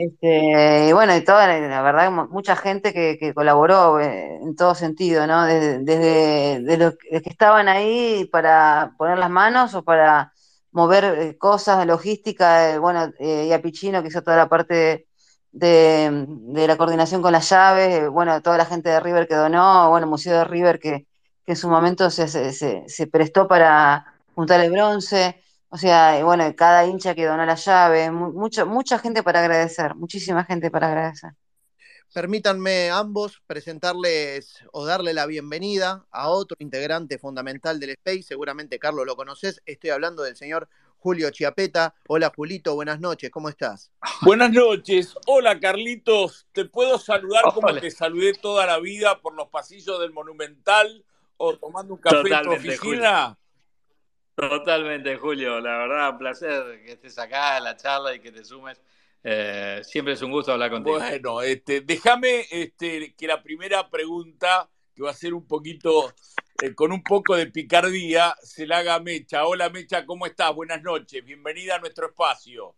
Este, 0.00 0.86
y 0.88 0.92
bueno, 0.92 1.16
y 1.16 1.24
toda 1.24 1.48
la, 1.48 1.82
verdad, 1.82 2.12
mu- 2.12 2.28
mucha 2.28 2.54
gente 2.54 2.92
que, 2.94 3.18
que 3.18 3.34
colaboró 3.34 3.98
eh, 4.00 4.36
en 4.42 4.54
todo 4.54 4.74
sentido, 4.76 5.26
¿no? 5.26 5.44
Desde, 5.44 5.80
desde 5.80 6.60
de 6.62 6.76
los 6.78 6.94
que 6.96 7.20
estaban 7.28 7.66
ahí 7.68 8.24
para 8.30 8.94
poner 8.96 9.18
las 9.18 9.28
manos 9.30 9.74
o 9.74 9.82
para 9.82 10.32
mover 10.70 11.04
eh, 11.04 11.36
cosas, 11.38 11.84
logística, 11.84 12.70
eh, 12.74 12.78
bueno, 12.78 13.12
eh, 13.18 13.46
y 13.48 13.52
a 13.52 13.60
Pichino 13.60 14.00
que 14.02 14.08
hizo 14.08 14.22
toda 14.22 14.36
la 14.36 14.48
parte 14.48 15.08
de, 15.50 16.26
la 16.68 16.76
coordinación 16.76 17.20
con 17.20 17.32
las 17.32 17.48
llaves, 17.50 18.08
bueno, 18.08 18.40
toda 18.40 18.56
la 18.58 18.66
gente 18.66 18.90
de 18.90 19.00
River 19.00 19.26
que 19.26 19.34
donó, 19.34 19.90
bueno, 19.90 20.06
Museo 20.06 20.38
de 20.38 20.44
River 20.44 20.78
que, 20.78 21.06
en 21.46 21.56
su 21.56 21.68
momento 21.68 22.08
se, 22.10 22.28
se- 22.28 22.52
se 22.88 23.06
prestó 23.08 23.48
para 23.48 24.04
juntar 24.34 24.60
el 24.60 24.70
bronce. 24.70 25.42
O 25.70 25.76
sea, 25.76 26.18
y 26.18 26.22
bueno, 26.22 26.50
cada 26.56 26.86
hincha 26.86 27.14
que 27.14 27.26
donó 27.26 27.44
la 27.44 27.54
llave, 27.54 28.10
mu- 28.10 28.32
mucho, 28.32 28.66
mucha 28.66 28.98
gente 28.98 29.22
para 29.22 29.40
agradecer, 29.40 29.94
muchísima 29.94 30.44
gente 30.44 30.70
para 30.70 30.88
agradecer. 30.88 31.32
Permítanme 32.14 32.88
ambos 32.90 33.42
presentarles 33.46 34.64
o 34.72 34.86
darle 34.86 35.12
la 35.12 35.26
bienvenida 35.26 36.06
a 36.10 36.30
otro 36.30 36.56
integrante 36.58 37.18
fundamental 37.18 37.78
del 37.78 37.90
Space. 37.90 38.22
Seguramente, 38.22 38.78
Carlos, 38.78 39.04
lo 39.04 39.14
conoces. 39.14 39.60
Estoy 39.66 39.90
hablando 39.90 40.22
del 40.22 40.34
señor 40.34 40.70
Julio 40.96 41.28
Chiapeta. 41.30 41.94
Hola, 42.08 42.32
Julito, 42.34 42.74
buenas 42.74 42.98
noches. 42.98 43.30
¿Cómo 43.30 43.50
estás? 43.50 43.92
Buenas 44.22 44.50
noches. 44.50 45.14
Hola, 45.26 45.60
Carlitos. 45.60 46.46
¿Te 46.52 46.64
puedo 46.64 46.98
saludar 46.98 47.44
como 47.52 47.68
Hola. 47.68 47.80
te 47.82 47.90
saludé 47.90 48.32
toda 48.32 48.64
la 48.64 48.78
vida 48.80 49.20
por 49.20 49.34
los 49.34 49.48
pasillos 49.48 50.00
del 50.00 50.12
Monumental 50.12 51.04
o 51.36 51.56
tomando 51.58 51.92
un 51.92 52.00
café 52.00 52.16
en 52.34 52.42
tu 52.42 52.52
oficina? 52.52 53.38
Totalmente, 54.38 55.16
Julio. 55.16 55.60
La 55.60 55.78
verdad, 55.78 56.10
un 56.10 56.18
placer 56.18 56.84
que 56.86 56.92
estés 56.92 57.18
acá 57.18 57.58
en 57.58 57.64
la 57.64 57.76
charla 57.76 58.14
y 58.14 58.20
que 58.20 58.30
te 58.30 58.44
sumes. 58.44 58.80
Eh, 59.24 59.80
siempre 59.82 60.12
es 60.12 60.22
un 60.22 60.30
gusto 60.30 60.52
hablar 60.52 60.70
contigo. 60.70 60.96
Bueno, 60.96 61.42
este, 61.42 61.80
déjame 61.80 62.46
este, 62.48 63.14
que 63.16 63.26
la 63.26 63.42
primera 63.42 63.90
pregunta, 63.90 64.70
que 64.94 65.02
va 65.02 65.10
a 65.10 65.14
ser 65.14 65.34
un 65.34 65.44
poquito, 65.44 66.14
eh, 66.62 66.72
con 66.72 66.92
un 66.92 67.02
poco 67.02 67.34
de 67.34 67.48
picardía, 67.48 68.32
se 68.40 68.64
la 68.64 68.78
haga 68.78 68.94
a 68.94 69.00
Mecha. 69.00 69.44
Hola, 69.44 69.70
Mecha, 69.70 70.06
¿cómo 70.06 70.24
estás? 70.24 70.54
Buenas 70.54 70.80
noches. 70.84 71.24
Bienvenida 71.24 71.74
a 71.74 71.78
nuestro 71.80 72.06
espacio. 72.06 72.76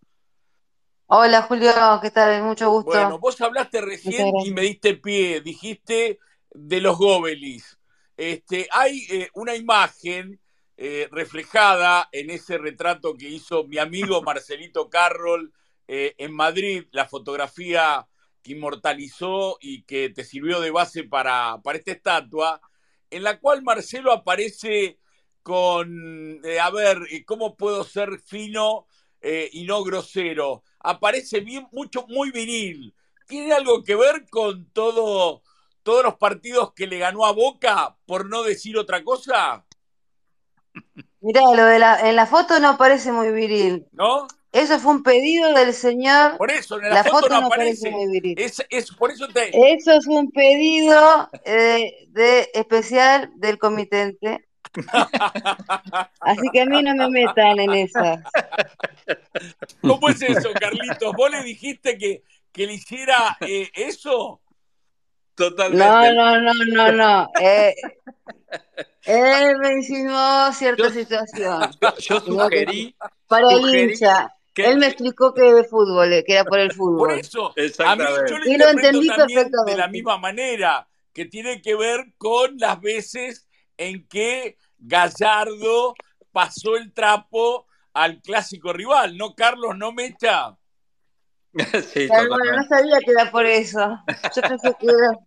Hola 1.09 1.43
Julio, 1.43 1.73
¿qué 2.01 2.11
tal? 2.11 2.43
Mucho 2.43 2.71
gusto. 2.71 2.93
Bueno, 2.93 3.19
vos 3.19 3.39
hablaste 3.39 3.83
recién 3.83 4.33
y 4.47 4.51
me 4.53 4.63
diste 4.63 4.95
pie, 4.95 5.43
dijiste 5.43 6.21
de 6.53 6.81
los 6.81 6.97
Gobelis. 6.97 7.79
Este, 8.17 8.67
hay 8.73 9.07
eh, 9.11 9.29
una 9.35 9.55
imagen 9.55 10.40
eh, 10.83 11.11
reflejada 11.13 12.09
en 12.11 12.31
ese 12.31 12.57
retrato 12.57 13.15
que 13.15 13.29
hizo 13.29 13.65
mi 13.65 13.77
amigo 13.77 14.23
Marcelito 14.23 14.89
Carroll 14.89 15.53
eh, 15.87 16.15
en 16.17 16.33
Madrid, 16.33 16.87
la 16.93 17.05
fotografía 17.05 18.09
que 18.43 18.53
inmortalizó 18.53 19.59
y 19.61 19.83
que 19.83 20.09
te 20.09 20.25
sirvió 20.25 20.59
de 20.59 20.71
base 20.71 21.05
para, 21.05 21.61
para 21.63 21.77
esta 21.77 21.93
estatua, 21.93 22.63
en 23.11 23.25
la 23.25 23.39
cual 23.41 23.63
Marcelo 23.63 24.11
aparece 24.11 24.99
con, 25.43 26.41
eh, 26.47 26.59
a 26.59 26.71
ver, 26.71 27.01
¿cómo 27.27 27.59
puedo 27.59 27.85
ser 27.85 28.19
fino 28.19 28.87
y 29.53 29.65
no 29.65 29.85
grosero? 29.85 30.63
Aparece 30.79 31.45
mucho, 31.73 32.07
muy 32.09 32.31
viril. 32.31 32.95
¿Tiene 33.27 33.53
algo 33.53 33.85
que 33.85 33.97
ver 33.97 34.25
con 34.31 34.71
todo, 34.71 35.43
todos 35.83 36.05
los 36.05 36.15
partidos 36.15 36.73
que 36.73 36.87
le 36.87 36.97
ganó 36.97 37.27
a 37.27 37.33
Boca, 37.33 37.99
por 38.07 38.25
no 38.31 38.43
decir 38.43 38.79
otra 38.79 39.05
cosa? 39.05 39.67
Mirá, 41.21 41.43
lo 41.55 41.65
de 41.65 41.79
la, 41.79 42.09
en 42.09 42.17
la 42.17 42.27
foto 42.27 42.59
no 42.61 42.79
parece 42.79 43.13
muy 43.13 43.31
viril. 43.31 43.87
¿No? 43.93 44.27
Eso 44.53 44.81
fue 44.81 44.93
un 44.93 45.03
pedido 45.03 45.53
del 45.55 45.73
señor. 45.73 46.37
Por 46.37 46.51
eso, 46.51 46.81
en 46.81 46.91
la, 46.91 47.05
foto, 47.05 47.29
no, 47.29 47.47
aparece. 47.47 47.91
muy 47.91 48.11
viril. 48.11 48.35
Es, 48.37 48.65
es, 48.69 48.91
por 48.91 49.13
eso 49.13 49.29
te... 49.29 49.51
Eso 49.75 49.93
es 49.93 50.07
un 50.09 50.31
pedido 50.31 51.31
eh, 51.45 52.09
de 52.09 52.51
especial 52.55 53.31
del 53.37 53.59
comitente. 53.59 54.49
Así 56.21 56.49
que 56.53 56.61
a 56.63 56.67
mí 56.67 56.83
no 56.83 56.95
me 56.95 57.09
metan 57.11 57.61
en 57.61 57.73
esas. 57.75 58.21
¿Cómo 59.83 60.09
es 60.09 60.23
eso, 60.23 60.51
Carlitos? 60.59 61.13
¿Vos 61.17 61.31
le 61.31 61.43
dijiste 61.45 61.97
que, 61.99 62.23
que 62.53 62.67
le 62.67 62.75
hiciera 62.75 63.37
eh, 63.41 63.71
eso? 63.75 64.41
Totalmente. 65.35 65.85
No, 65.85 66.13
no, 66.13 66.41
no, 66.41 66.53
no, 66.67 66.93
no. 66.93 67.31
Eh, 67.41 67.75
él 69.05 69.57
me 69.59 69.73
insinuó 69.75 70.53
cierta 70.53 70.85
Yo- 70.85 70.91
situación. 70.91 71.71
Yo, 71.81 71.97
yo 71.99 72.21
sugerí, 72.21 72.97
Para 73.27 73.49
el 73.51 73.61
sugerí 73.61 73.93
hincha. 73.93 74.35
que- 74.55 74.67
Él 74.67 74.79
me 74.79 74.87
explicó 74.89 75.33
que 75.35 75.43
de 75.53 75.65
fútbol, 75.65 76.13
eh, 76.13 76.25
que 76.25 76.35
era 76.35 76.45
por 76.45 76.59
el 76.59 76.69
Por 76.77 76.77
fútbol. 76.77 77.19
eso, 77.19 77.47
a 77.49 77.53
mí 77.57 77.65
Exactamente. 77.67 78.31
yo 78.31 78.39
lo 78.39 78.47
Y 78.47 78.57
lo 78.59 78.69
entendí 78.69 79.07
también 79.09 79.29
de 79.29 79.35
perfectamente. 79.51 79.77
la 79.81 79.89
misma 79.89 80.19
manera, 80.19 80.89
que 81.13 81.25
tiene 81.25 81.61
que 81.63 81.75
ver 81.75 82.13
con 82.19 82.57
las 82.59 82.81
veces 82.81 83.47
en 83.77 84.07
que 84.07 84.57
Gallardo 84.79 85.95
pasó 86.33 86.77
el 86.77 86.93
trapo 86.93 87.67
al 87.93 88.21
clásico 88.21 88.73
rival, 88.73 89.17
¿no, 89.17 89.35
Carlos? 89.35 89.77
¿No, 89.77 89.93
Mecha? 89.93 90.57
sí, 91.93 92.07
Pero 92.09 92.29
bueno, 92.29 92.57
no 92.57 92.65
sabía 92.69 92.99
que 93.01 93.11
era 93.11 93.31
por 93.31 93.45
eso. 93.45 93.99
Yo 94.37 94.43
pensé 94.43 94.75
que 94.79 94.87
era. 94.87 95.19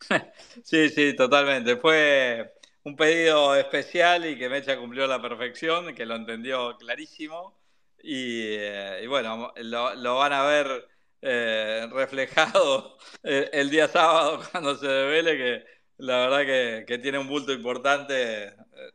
Sí, 0.64 0.88
sí, 0.90 1.14
totalmente. 1.16 1.76
Fue 1.76 2.52
un 2.88 2.96
pedido 2.96 3.54
especial 3.54 4.26
y 4.26 4.38
que 4.38 4.48
Mecha 4.48 4.76
cumplió 4.78 5.04
a 5.04 5.08
la 5.08 5.20
perfección, 5.22 5.94
que 5.94 6.06
lo 6.06 6.16
entendió 6.16 6.76
clarísimo. 6.78 7.56
Y, 8.02 8.44
eh, 8.56 9.00
y 9.02 9.06
bueno, 9.06 9.52
lo, 9.56 9.94
lo 9.94 10.16
van 10.16 10.32
a 10.32 10.44
ver 10.44 10.88
eh, 11.20 11.86
reflejado 11.92 12.96
el, 13.22 13.50
el 13.52 13.70
día 13.70 13.88
sábado 13.88 14.40
cuando 14.52 14.76
se 14.76 14.86
revele 14.86 15.36
que 15.36 15.64
la 15.98 16.16
verdad 16.18 16.46
que, 16.46 16.84
que 16.86 16.98
tiene 16.98 17.18
un 17.18 17.26
bulto 17.28 17.52
importante. 17.52 18.44
eh, 18.44 18.52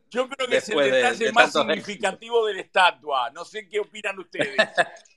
Yo 0.10 0.30
creo 0.30 0.48
que 0.48 0.56
es 0.58 0.70
el 0.70 0.78
de- 0.78 0.92
detalle 0.92 1.26
de 1.26 1.32
más 1.34 1.52
significativo 1.52 2.46
de 2.48 2.54
la 2.56 2.62
estatua. 2.62 3.30
No 3.32 3.44
sé 3.46 3.68
qué 3.70 3.80
opinan 3.80 4.18
ustedes. 4.20 4.56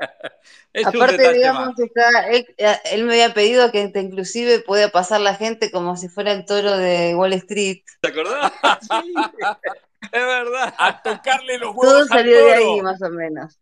Es 0.72 0.86
Aparte, 0.86 1.32
digamos, 1.32 1.78
está, 1.78 2.28
él, 2.30 2.46
eh, 2.56 2.76
él 2.92 3.04
me 3.04 3.12
había 3.12 3.34
pedido 3.34 3.70
que 3.72 3.88
te- 3.88 4.00
inclusive 4.00 4.60
pueda 4.60 4.88
pasar 4.90 5.20
la 5.20 5.34
gente 5.34 5.70
como 5.70 5.96
si 5.96 6.08
fuera 6.08 6.32
el 6.32 6.44
toro 6.44 6.76
de 6.76 7.14
Wall 7.16 7.32
Street. 7.34 7.82
¿Te 8.00 8.08
acordás? 8.08 8.52
Sí, 8.82 9.14
es 10.00 10.10
verdad. 10.12 10.74
A 10.78 11.02
tocarle 11.02 11.58
los 11.58 11.74
Todo 11.74 11.76
huevos 11.76 12.10
al 12.10 12.18
salió 12.18 12.38
de 12.44 12.52
ahí, 12.54 12.80
más 12.82 13.02
o 13.02 13.10
menos. 13.10 13.58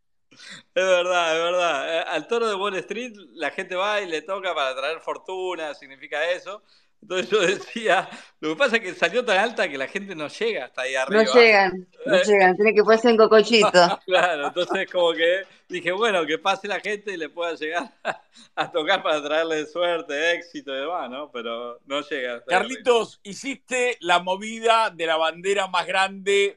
Es 0.75 0.85
verdad, 0.87 1.37
es 1.37 1.43
verdad. 1.43 1.99
Eh, 1.99 2.05
Al 2.09 2.27
toro 2.29 2.47
de 2.49 2.55
Wall 2.55 2.77
Street 2.77 3.13
la 3.35 3.51
gente 3.51 3.75
va 3.75 4.01
y 4.01 4.07
le 4.07 4.23
toca 4.23 4.55
para 4.55 4.75
traer 4.77 5.01
fortuna, 5.01 5.75
significa 5.75 6.31
eso. 6.31 6.63
Entonces 7.01 7.31
yo 7.31 7.41
decía, 7.41 8.09
lo 8.41 8.51
que 8.51 8.57
pasa 8.57 8.77
es 8.77 8.83
que 8.83 8.95
salió 8.95 9.25
tan 9.25 9.39
alta 9.39 9.69
que 9.69 9.79
la 9.79 9.87
gente 9.87 10.15
no 10.15 10.29
llega 10.29 10.65
hasta 10.67 10.83
ahí 10.83 10.95
arriba. 10.97 11.23
No 11.25 11.35
llegan, 11.35 11.89
no 12.05 12.15
Eh. 12.17 12.23
llegan, 12.27 12.57
tiene 12.57 12.75
que 12.75 12.83
ponerse 12.83 13.11
en 13.11 13.17
cocochito. 13.17 13.71
Claro, 14.07 14.47
entonces 14.49 14.91
como 14.91 15.13
que 15.13 15.43
dije, 15.69 15.93
bueno, 15.93 16.27
que 16.27 16.39
pase 16.39 16.67
la 16.69 16.81
gente 16.81 17.13
y 17.13 17.17
le 17.17 17.29
pueda 17.29 17.55
llegar 17.55 17.93
a 18.57 18.71
tocar 18.73 19.03
para 19.03 19.23
traerle 19.23 19.65
suerte, 19.67 20.33
éxito 20.33 20.75
y 20.75 20.81
demás, 20.81 21.09
¿no? 21.09 21.31
Pero 21.31 21.79
no 21.87 22.01
llega. 22.01 22.37
hasta 22.37 22.57
arriba. 22.57 22.69
Carlitos, 22.75 23.21
hiciste 23.23 23.97
la 24.01 24.19
movida 24.19 24.91
de 24.91 25.07
la 25.07 25.17
bandera 25.17 25.67
más 25.69 25.87
grande 25.87 26.57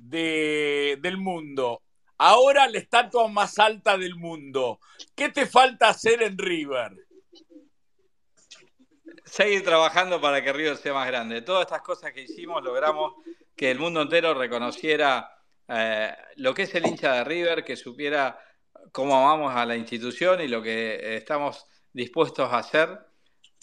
de- 0.00 0.98
del 1.00 1.16
mundo. 1.16 1.82
Ahora 2.18 2.68
la 2.68 2.78
estatua 2.78 3.28
más 3.28 3.58
alta 3.58 3.96
del 3.96 4.14
mundo. 4.14 4.78
¿Qué 5.16 5.30
te 5.30 5.46
falta 5.46 5.88
hacer 5.88 6.22
en 6.22 6.36
River? 6.38 6.92
Seguir 9.30 9.62
trabajando 9.62 10.20
para 10.20 10.42
que 10.42 10.52
River 10.52 10.76
sea 10.76 10.92
más 10.92 11.06
grande. 11.06 11.42
Todas 11.42 11.62
estas 11.62 11.82
cosas 11.82 12.12
que 12.12 12.22
hicimos 12.22 12.62
logramos 12.62 13.14
que 13.56 13.70
el 13.70 13.78
mundo 13.78 14.02
entero 14.02 14.34
reconociera 14.34 15.30
eh, 15.68 16.12
lo 16.36 16.52
que 16.52 16.62
es 16.62 16.74
el 16.74 16.86
hincha 16.86 17.14
de 17.14 17.24
River, 17.24 17.64
que 17.64 17.76
supiera 17.76 18.38
cómo 18.92 19.16
amamos 19.16 19.54
a 19.54 19.64
la 19.64 19.76
institución 19.76 20.40
y 20.40 20.48
lo 20.48 20.60
que 20.62 21.16
estamos 21.16 21.66
dispuestos 21.92 22.52
a 22.52 22.58
hacer 22.58 22.98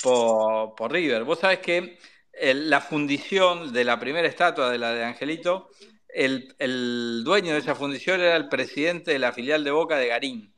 por, 0.02 0.92
River. 0.92 1.24
Vos 1.24 1.40
sabés 1.40 1.60
que 1.60 1.98
el- 2.32 2.70
la 2.70 2.80
fundición 2.82 3.74
de 3.74 3.84
la 3.84 4.00
primera 4.00 4.28
estatua 4.28 4.70
de 4.70 4.78
la 4.78 4.94
de 4.94 5.04
Angelito, 5.04 5.70
el, 6.08 6.56
el 6.60 7.24
dueño 7.26 7.54
de 7.54 7.60
esa 7.60 7.76
fundición 7.76 8.22
era 8.22 8.36
el 8.36 8.48
presidente 8.48 9.12
de 9.12 9.20
la 9.20 9.34
filial 9.34 9.64
de 9.64 9.72
Boca 9.72 9.98
de 9.98 10.08
Garín. 10.08 10.54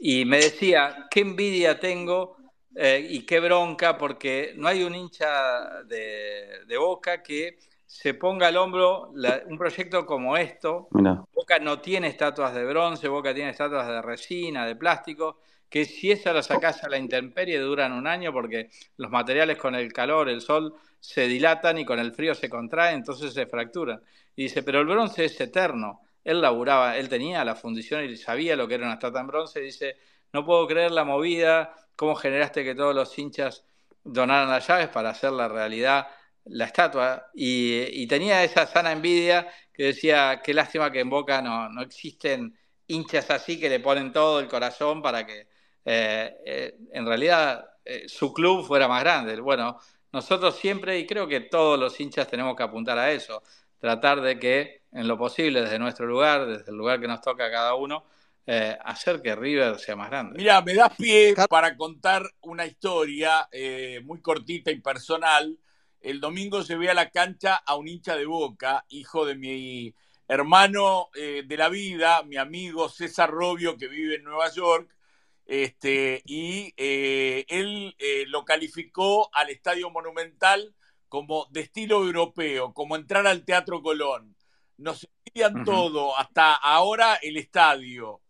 Y 0.00 0.24
me 0.24 0.38
decía, 0.38 1.06
qué 1.10 1.20
envidia 1.20 1.78
tengo 1.80 2.37
eh, 2.80 3.04
y 3.10 3.26
qué 3.26 3.40
bronca, 3.40 3.98
porque 3.98 4.52
no 4.56 4.68
hay 4.68 4.84
un 4.84 4.94
hincha 4.94 5.82
de, 5.82 6.64
de 6.66 6.76
Boca 6.78 7.22
que 7.22 7.58
se 7.84 8.14
ponga 8.14 8.46
al 8.46 8.56
hombro 8.56 9.10
la- 9.14 9.42
un 9.46 9.58
proyecto 9.58 10.06
como 10.06 10.36
esto. 10.36 10.88
Mira. 10.92 11.24
Boca 11.34 11.58
no 11.58 11.80
tiene 11.80 12.06
estatuas 12.06 12.54
de 12.54 12.64
bronce, 12.64 13.08
Boca 13.08 13.34
tiene 13.34 13.50
estatuas 13.50 13.88
de 13.88 14.00
resina, 14.02 14.64
de 14.64 14.76
plástico, 14.76 15.40
que 15.68 15.84
si 15.84 16.12
esa 16.12 16.32
la 16.32 16.42
sacás 16.42 16.84
a 16.84 16.88
la 16.88 16.98
intemperie 16.98 17.58
duran 17.58 17.92
un 17.92 18.06
año 18.06 18.32
porque 18.32 18.70
los 18.96 19.10
materiales 19.10 19.58
con 19.58 19.74
el 19.74 19.92
calor, 19.92 20.28
el 20.28 20.40
sol, 20.40 20.74
se 21.00 21.26
dilatan 21.26 21.78
y 21.78 21.84
con 21.84 21.98
el 21.98 22.12
frío 22.12 22.34
se 22.34 22.48
contraen, 22.48 22.96
entonces 22.96 23.32
se 23.34 23.46
fracturan. 23.46 24.00
Y 24.36 24.44
dice, 24.44 24.62
pero 24.62 24.80
el 24.80 24.86
bronce 24.86 25.24
es 25.24 25.40
eterno. 25.40 26.02
Él 26.24 26.40
laburaba, 26.40 26.96
él 26.96 27.08
tenía 27.08 27.44
la 27.44 27.54
fundición 27.54 28.04
y 28.04 28.16
sabía 28.16 28.54
lo 28.54 28.68
que 28.68 28.74
era 28.74 28.84
una 28.84 28.94
estatua 28.94 29.20
en 29.20 29.26
bronce. 29.26 29.60
Dice, 29.60 29.96
no 30.32 30.44
puedo 30.44 30.66
creer 30.66 30.90
la 30.92 31.04
movida, 31.04 31.74
cómo 31.96 32.14
generaste 32.14 32.64
que 32.64 32.74
todos 32.74 32.94
los 32.94 33.16
hinchas 33.18 33.64
donaran 34.04 34.48
las 34.48 34.66
llaves 34.66 34.88
para 34.88 35.10
hacer 35.10 35.32
la 35.32 35.48
realidad 35.48 36.08
la 36.50 36.64
estatua. 36.66 37.30
Y, 37.34 38.02
y 38.02 38.06
tenía 38.06 38.42
esa 38.44 38.66
sana 38.66 38.92
envidia 38.92 39.48
que 39.72 39.84
decía, 39.84 40.40
qué 40.42 40.54
lástima 40.54 40.90
que 40.90 41.00
en 41.00 41.10
Boca 41.10 41.42
no, 41.42 41.68
no 41.68 41.82
existen 41.82 42.56
hinchas 42.86 43.30
así 43.30 43.60
que 43.60 43.68
le 43.68 43.80
ponen 43.80 44.12
todo 44.12 44.40
el 44.40 44.48
corazón 44.48 45.02
para 45.02 45.26
que 45.26 45.46
eh, 45.84 46.36
eh, 46.44 46.78
en 46.92 47.06
realidad 47.06 47.70
eh, 47.84 48.08
su 48.08 48.32
club 48.32 48.66
fuera 48.66 48.88
más 48.88 49.02
grande. 49.02 49.38
Bueno, 49.40 49.78
nosotros 50.12 50.56
siempre, 50.56 50.98
y 50.98 51.06
creo 51.06 51.28
que 51.28 51.40
todos 51.40 51.78
los 51.78 51.98
hinchas 52.00 52.28
tenemos 52.28 52.56
que 52.56 52.62
apuntar 52.62 52.98
a 52.98 53.10
eso, 53.12 53.42
tratar 53.78 54.20
de 54.20 54.38
que 54.38 54.82
en 54.92 55.06
lo 55.06 55.18
posible 55.18 55.62
desde 55.62 55.78
nuestro 55.78 56.06
lugar, 56.06 56.46
desde 56.46 56.70
el 56.70 56.76
lugar 56.76 57.00
que 57.00 57.08
nos 57.08 57.20
toca 57.20 57.46
a 57.46 57.50
cada 57.50 57.74
uno, 57.74 58.04
eh, 58.50 58.78
hacer 58.82 59.20
que 59.20 59.36
River 59.36 59.78
sea 59.78 59.94
más 59.94 60.08
grande. 60.08 60.38
Mira, 60.38 60.62
me 60.62 60.72
das 60.72 60.96
pie 60.96 61.34
para 61.50 61.76
contar 61.76 62.22
una 62.40 62.64
historia 62.64 63.46
eh, 63.52 64.00
muy 64.04 64.22
cortita 64.22 64.70
y 64.70 64.80
personal. 64.80 65.58
El 66.00 66.18
domingo 66.18 66.62
llevé 66.62 66.88
a 66.88 66.94
la 66.94 67.10
cancha 67.10 67.56
a 67.56 67.76
un 67.76 67.88
hincha 67.88 68.16
de 68.16 68.24
boca, 68.24 68.86
hijo 68.88 69.26
de 69.26 69.34
mi 69.34 69.94
hermano 70.26 71.10
eh, 71.14 71.42
de 71.46 71.56
la 71.58 71.68
vida, 71.68 72.22
mi 72.22 72.38
amigo 72.38 72.88
César 72.88 73.30
Robio, 73.30 73.76
que 73.76 73.86
vive 73.86 74.14
en 74.14 74.24
Nueva 74.24 74.50
York. 74.50 74.96
Este, 75.44 76.22
y 76.24 76.72
eh, 76.78 77.44
él 77.48 77.94
eh, 77.98 78.24
lo 78.28 78.46
calificó 78.46 79.28
al 79.34 79.50
Estadio 79.50 79.90
Monumental 79.90 80.74
como 81.10 81.48
de 81.50 81.60
estilo 81.60 82.02
europeo, 82.02 82.72
como 82.72 82.96
entrar 82.96 83.26
al 83.26 83.44
Teatro 83.44 83.82
Colón. 83.82 84.34
Nos 84.78 85.06
envidian 85.26 85.64
todo, 85.66 86.16
hasta 86.16 86.54
ahora 86.54 87.16
el 87.16 87.36
estadio. 87.36 88.22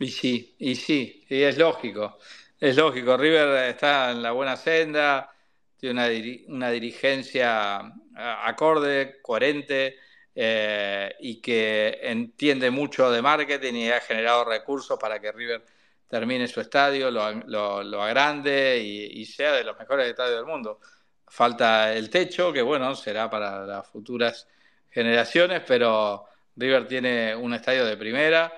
Y 0.00 0.08
sí, 0.10 0.56
y 0.58 0.74
sí, 0.76 1.24
y 1.28 1.42
es 1.42 1.58
lógico. 1.58 2.18
Es 2.58 2.76
lógico, 2.76 3.16
River 3.16 3.68
está 3.70 4.10
en 4.12 4.22
la 4.22 4.32
buena 4.32 4.56
senda, 4.56 5.30
tiene 5.76 5.92
una, 5.94 6.08
diri- 6.08 6.44
una 6.48 6.70
dirigencia 6.70 7.80
acorde, 8.16 9.20
coherente, 9.22 9.96
eh, 10.34 11.14
y 11.20 11.40
que 11.40 11.98
entiende 12.02 12.70
mucho 12.70 13.10
de 13.10 13.20
marketing 13.22 13.74
y 13.74 13.90
ha 13.90 14.00
generado 14.00 14.44
recursos 14.44 14.98
para 14.98 15.20
que 15.20 15.32
River 15.32 15.64
termine 16.08 16.48
su 16.48 16.60
estadio, 16.60 17.10
lo, 17.10 17.30
lo- 17.46 17.82
lo 17.82 18.02
agrande 18.02 18.78
y 18.82 19.24
sea 19.26 19.52
de 19.52 19.64
los 19.64 19.78
mejores 19.78 20.08
estadios 20.08 20.36
del 20.36 20.46
mundo. 20.46 20.80
Falta 21.28 21.92
el 21.94 22.10
techo, 22.10 22.52
que 22.52 22.62
bueno, 22.62 22.94
será 22.96 23.30
para 23.30 23.64
las 23.66 23.86
futuras 23.86 24.48
generaciones, 24.90 25.62
pero 25.66 26.24
River 26.56 26.86
tiene 26.88 27.34
un 27.36 27.54
estadio 27.54 27.84
de 27.84 27.96
primera, 27.96 28.52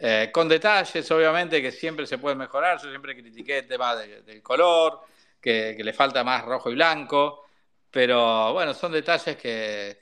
eh, 0.00 0.30
con 0.32 0.48
detalles, 0.48 1.10
obviamente, 1.10 1.60
que 1.60 1.72
siempre 1.72 2.06
se 2.06 2.18
pueden 2.18 2.38
mejorar. 2.38 2.80
Yo 2.80 2.88
siempre 2.88 3.16
critiqué 3.16 3.58
el 3.58 3.66
tema 3.66 3.96
del 3.96 4.42
color, 4.42 5.00
que, 5.40 5.76
le 5.78 5.92
falta 5.92 6.22
más 6.22 6.44
rojo 6.44 6.70
y 6.70 6.74
blanco, 6.74 7.46
pero 7.90 8.52
bueno, 8.52 8.74
son 8.74 8.92
detalles 8.92 9.36
que, 9.36 9.98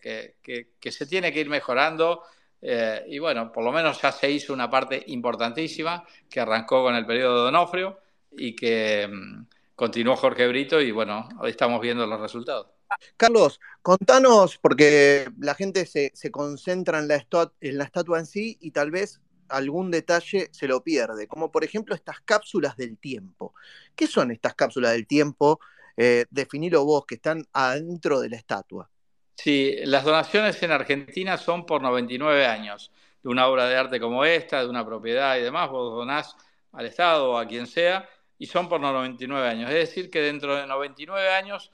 que, 0.81 0.93
se 0.93 1.07
tiene 1.07 1.33
que 1.33 1.41
ir 1.41 1.49
mejorando. 1.49 2.25
Eh, 2.61 3.05
y 3.09 3.19
bueno, 3.19 3.53
por 3.53 3.65
lo 3.65 3.73
menos 3.73 4.01
ya 4.01 4.13
se 4.13 4.31
hizo 4.31 4.53
una 4.53 4.69
parte 4.69 5.03
importantísima 5.09 6.05
que 6.29 6.41
arrancó 6.41 6.83
con 6.83 6.95
el 6.95 7.07
periodo 7.07 7.37
de 7.37 7.43
Donofrio 7.45 8.01
y 8.33 8.57
que 8.57 9.07
mm, 9.07 9.47
continuó 9.75 10.17
Jorge 10.17 10.49
Brito 10.49 10.81
y 10.81 10.91
bueno, 10.91 11.29
hoy 11.39 11.51
estamos 11.51 11.81
viendo 11.81 12.07
los 12.07 12.21
resultados. 12.21 12.69
Carlos, 13.17 13.61
contanos, 13.83 14.59
porque 14.59 15.29
la 15.39 15.55
gente 15.55 15.87
se, 15.87 16.31
concentra 16.31 16.99
en 16.99 17.09
la, 17.09 17.25
en 17.61 17.79
la 17.79 17.85
estatua 17.85 18.19
en 18.19 18.27
sí 18.27 18.57
y 18.61 18.71
tal 18.71 18.91
vez 18.91 19.21
algún 19.49 19.91
detalle 19.91 20.49
se 20.53 20.69
lo 20.69 20.83
pierde, 20.83 21.27
como 21.27 21.51
por 21.51 21.65
ejemplo 21.65 21.95
estas 21.95 22.21
cápsulas 22.21 22.77
del 22.77 22.99
tiempo. 22.99 23.55
¿Qué 23.95 24.07
son 24.07 24.31
estas 24.31 24.55
cápsulas 24.55 24.93
del 24.93 25.07
tiempo? 25.07 25.61
Eh, 25.97 26.27
definilo 26.31 26.85
vos, 26.85 27.07
que 27.07 27.17
están 27.17 27.45
adentro 27.53 28.21
de 28.21 28.29
la 28.29 28.37
estatua. 28.37 28.91
Sí, 29.35 29.77
las 29.85 30.05
donaciones 30.05 30.63
en 30.63 30.73
Argentina 30.73 31.37
son 31.37 31.67
por 31.67 31.83
99 31.83 32.47
años 32.47 32.91
de 33.23 33.29
una 33.29 33.47
obra 33.47 33.69
de 33.69 33.77
arte 33.77 34.01
como 34.01 34.25
esta, 34.25 34.63
de 34.63 34.69
una 34.69 34.85
propiedad 34.85 35.37
y 35.37 35.43
demás. 35.43 35.71
Vos 35.71 35.95
donás 35.95 36.37
al 36.73 36.87
Estado 36.87 37.31
o 37.33 37.39
a 37.39 37.47
quien 37.47 37.67
sea 37.67 38.09
y 38.39 38.47
son 38.47 38.69
por 38.69 38.81
99 38.81 39.49
años. 39.49 39.71
Es 39.71 39.77
decir, 39.77 40.11
que 40.11 40.21
dentro 40.21 40.57
de 40.57 40.67
99 40.67 41.31
años 41.31 41.71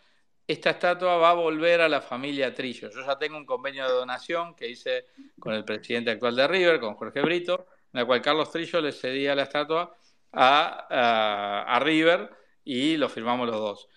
esta 0.52 0.70
estatua 0.70 1.16
va 1.16 1.30
a 1.30 1.34
volver 1.34 1.80
a 1.80 1.88
la 1.88 2.00
familia 2.00 2.54
Trillo. 2.54 2.90
Yo 2.90 3.04
ya 3.04 3.18
tengo 3.18 3.36
un 3.36 3.46
convenio 3.46 3.84
de 3.86 3.92
donación 3.92 4.54
que 4.54 4.68
hice 4.68 5.06
con 5.38 5.54
el 5.54 5.64
presidente 5.64 6.10
actual 6.10 6.36
de 6.36 6.46
River, 6.46 6.80
con 6.80 6.94
Jorge 6.94 7.20
Brito, 7.22 7.66
en 7.92 8.00
el 8.00 8.06
cual 8.06 8.22
Carlos 8.22 8.50
Trillo 8.50 8.80
le 8.80 8.92
cedía 8.92 9.34
la 9.34 9.42
estatua 9.42 9.96
a, 10.32 11.78
River 11.82 12.30
y 12.64 12.96
lo 12.96 13.08
firmamos 13.08 13.46
los 13.48 13.56
dos. 13.56 13.88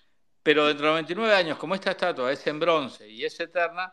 Pero 0.42 0.66
dentro 0.66 0.86
de 0.86 0.92
99 0.92 1.34
años, 1.34 1.58
como 1.58 1.74
esta 1.74 1.92
estatua 1.92 2.32
es 2.32 2.46
en 2.46 2.60
bronce 2.60 3.08
y 3.08 3.24
es 3.24 3.38
eterna, 3.40 3.92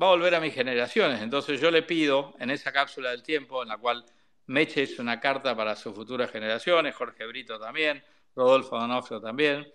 va 0.00 0.06
a 0.06 0.10
volver 0.10 0.34
a 0.34 0.40
mis 0.40 0.54
generaciones. 0.54 1.20
Entonces 1.20 1.60
yo 1.60 1.70
le 1.70 1.82
pido 1.82 2.34
en 2.38 2.50
esa 2.50 2.72
cápsula 2.72 3.10
del 3.10 3.22
tiempo, 3.22 3.62
en 3.62 3.68
la 3.68 3.78
cual 3.78 4.04
Meche 4.46 4.82
hizo 4.82 5.02
una 5.02 5.20
carta 5.20 5.54
para 5.56 5.76
sus 5.76 5.94
futuras 5.94 6.30
generaciones, 6.30 6.94
Jorge 6.94 7.26
Brito 7.26 7.58
también, 7.58 8.02
Rodolfo 8.34 8.78
Donofrio 8.78 9.20
también, 9.20 9.70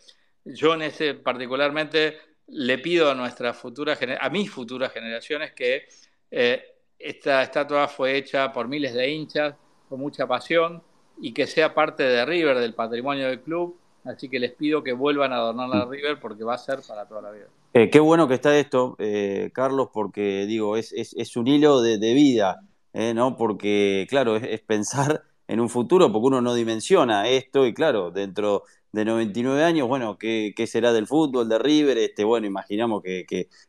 yo 0.46 0.76
en 0.76 0.84
ese 0.84 1.16
particularmente 1.16 2.18
le 2.48 2.78
pido 2.78 3.10
a 3.10 3.16
nuestras 3.16 3.58
futuras 3.58 4.00
a 4.20 4.30
mis 4.30 4.50
futuras 4.52 4.93
generaciones 4.93 5.54
que 5.54 5.88
eh, 6.30 6.64
esta 7.00 7.41
estatua 7.41 7.88
fue 7.88 8.18
hecha 8.18 8.52
por 8.52 8.68
miles 8.68 8.93
de 8.93 9.10
hinchas 9.10 9.56
con 9.89 10.00
mucha 10.00 10.28
pasión 10.28 10.82
y 11.20 11.34
que 11.34 11.48
sea 11.48 11.74
parte 11.74 12.04
de 12.04 12.26
River, 12.26 12.60
del 12.60 12.74
patrimonio 12.74 13.28
del 13.28 13.41
club. 13.41 13.80
Así 14.04 14.30
que 14.30 14.39
les 14.39 14.52
pido 14.52 14.84
que 14.84 14.93
vuelvan 14.93 15.34
a 15.34 15.38
adornar 15.38 15.70
a 15.74 15.86
River 15.86 16.20
porque 16.20 16.43
va 16.43 16.54
a 16.54 16.58
ser 16.60 16.80
para 16.88 17.08
toda 17.08 17.24
la 17.24 17.32
vida. 17.32 17.48
Eh, 17.74 17.89
qué 17.89 18.00
bueno 18.00 18.28
que 18.28 18.36
está 18.36 18.58
esto, 18.58 18.96
eh, 19.00 19.50
Carlos, 19.54 19.89
porque 19.91 20.46
digo, 20.46 20.78
es, 20.78 20.93
es, 20.93 21.36
un 21.36 21.48
hilo 21.48 21.82
de, 21.82 21.98
vida, 22.14 22.62
¿no? 22.93 23.36
Porque, 23.36 24.06
claro, 24.10 24.36
es, 24.38 24.62
pensar 24.62 25.24
en 25.48 25.60
un 25.60 25.70
futuro, 25.70 26.12
porque 26.12 26.28
uno 26.28 26.41
no 26.41 26.54
dimensiona 26.54 27.28
esto 27.28 27.66
y, 27.66 27.74
claro, 27.74 28.12
dentro 28.12 28.64
de 28.96 29.04
99 29.04 29.62
años, 29.64 29.89
bueno, 29.89 30.18
¿qué, 30.18 30.54
será 30.68 30.93
del 30.93 31.06
fútbol 31.06 31.50
de 31.50 31.60
River? 31.60 31.98
Este, 31.98 32.24
bueno, 32.24 32.48
imaginamos 32.48 33.04
que, 33.04 33.26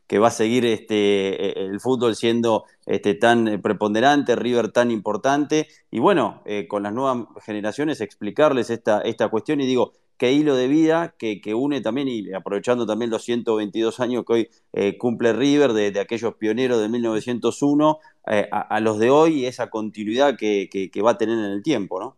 que, 0.07 0.19
va 0.19 0.29
a 0.29 0.31
seguir 0.31 0.65
este, 0.65 1.49
e, 1.49 1.65
el 1.65 1.81
fútbol 1.81 2.15
siendo 2.15 2.63
este, 2.85 3.13
tan 3.13 3.61
preponderante, 3.61 4.37
River 4.37 4.71
tan 4.71 4.89
importante, 4.89 5.67
y 5.91 5.99
bueno, 5.99 6.41
eh, 6.45 6.65
con 6.69 6.83
las 6.83 6.93
nuevas 6.93 7.27
generaciones 7.45 7.99
explicarles 7.99 8.69
esta, 8.69 9.01
esta 9.01 9.27
cuestión 9.27 9.59
y 9.59 9.65
digo, 9.65 9.91
qué 10.17 10.31
hilo 10.31 10.55
de 10.55 10.69
vida 10.69 11.13
que, 11.17 11.41
une 11.53 11.81
también, 11.81 12.07
y 12.07 12.33
aprovechando 12.33 12.85
también 12.85 13.11
los 13.11 13.23
122 13.23 13.99
años 13.99 14.23
que 14.25 14.33
hoy 14.33 14.49
eh, 14.71 14.97
cumple 14.97 15.33
River, 15.33 15.73
de, 15.73 15.99
aquellos 15.99 16.35
pioneros 16.35 16.79
de 16.79 16.87
1901 16.87 17.99
eh, 18.27 18.47
a, 18.49 18.61
a, 18.61 18.79
los 18.79 18.97
de 18.97 19.09
hoy, 19.09 19.41
y 19.41 19.45
esa 19.45 19.69
continuidad 19.69 20.37
que, 20.37 20.69
que 20.69 21.01
va 21.01 21.11
a 21.11 21.17
tener 21.17 21.37
en 21.37 21.51
el 21.51 21.61
tiempo, 21.61 21.99
¿no? 21.99 22.15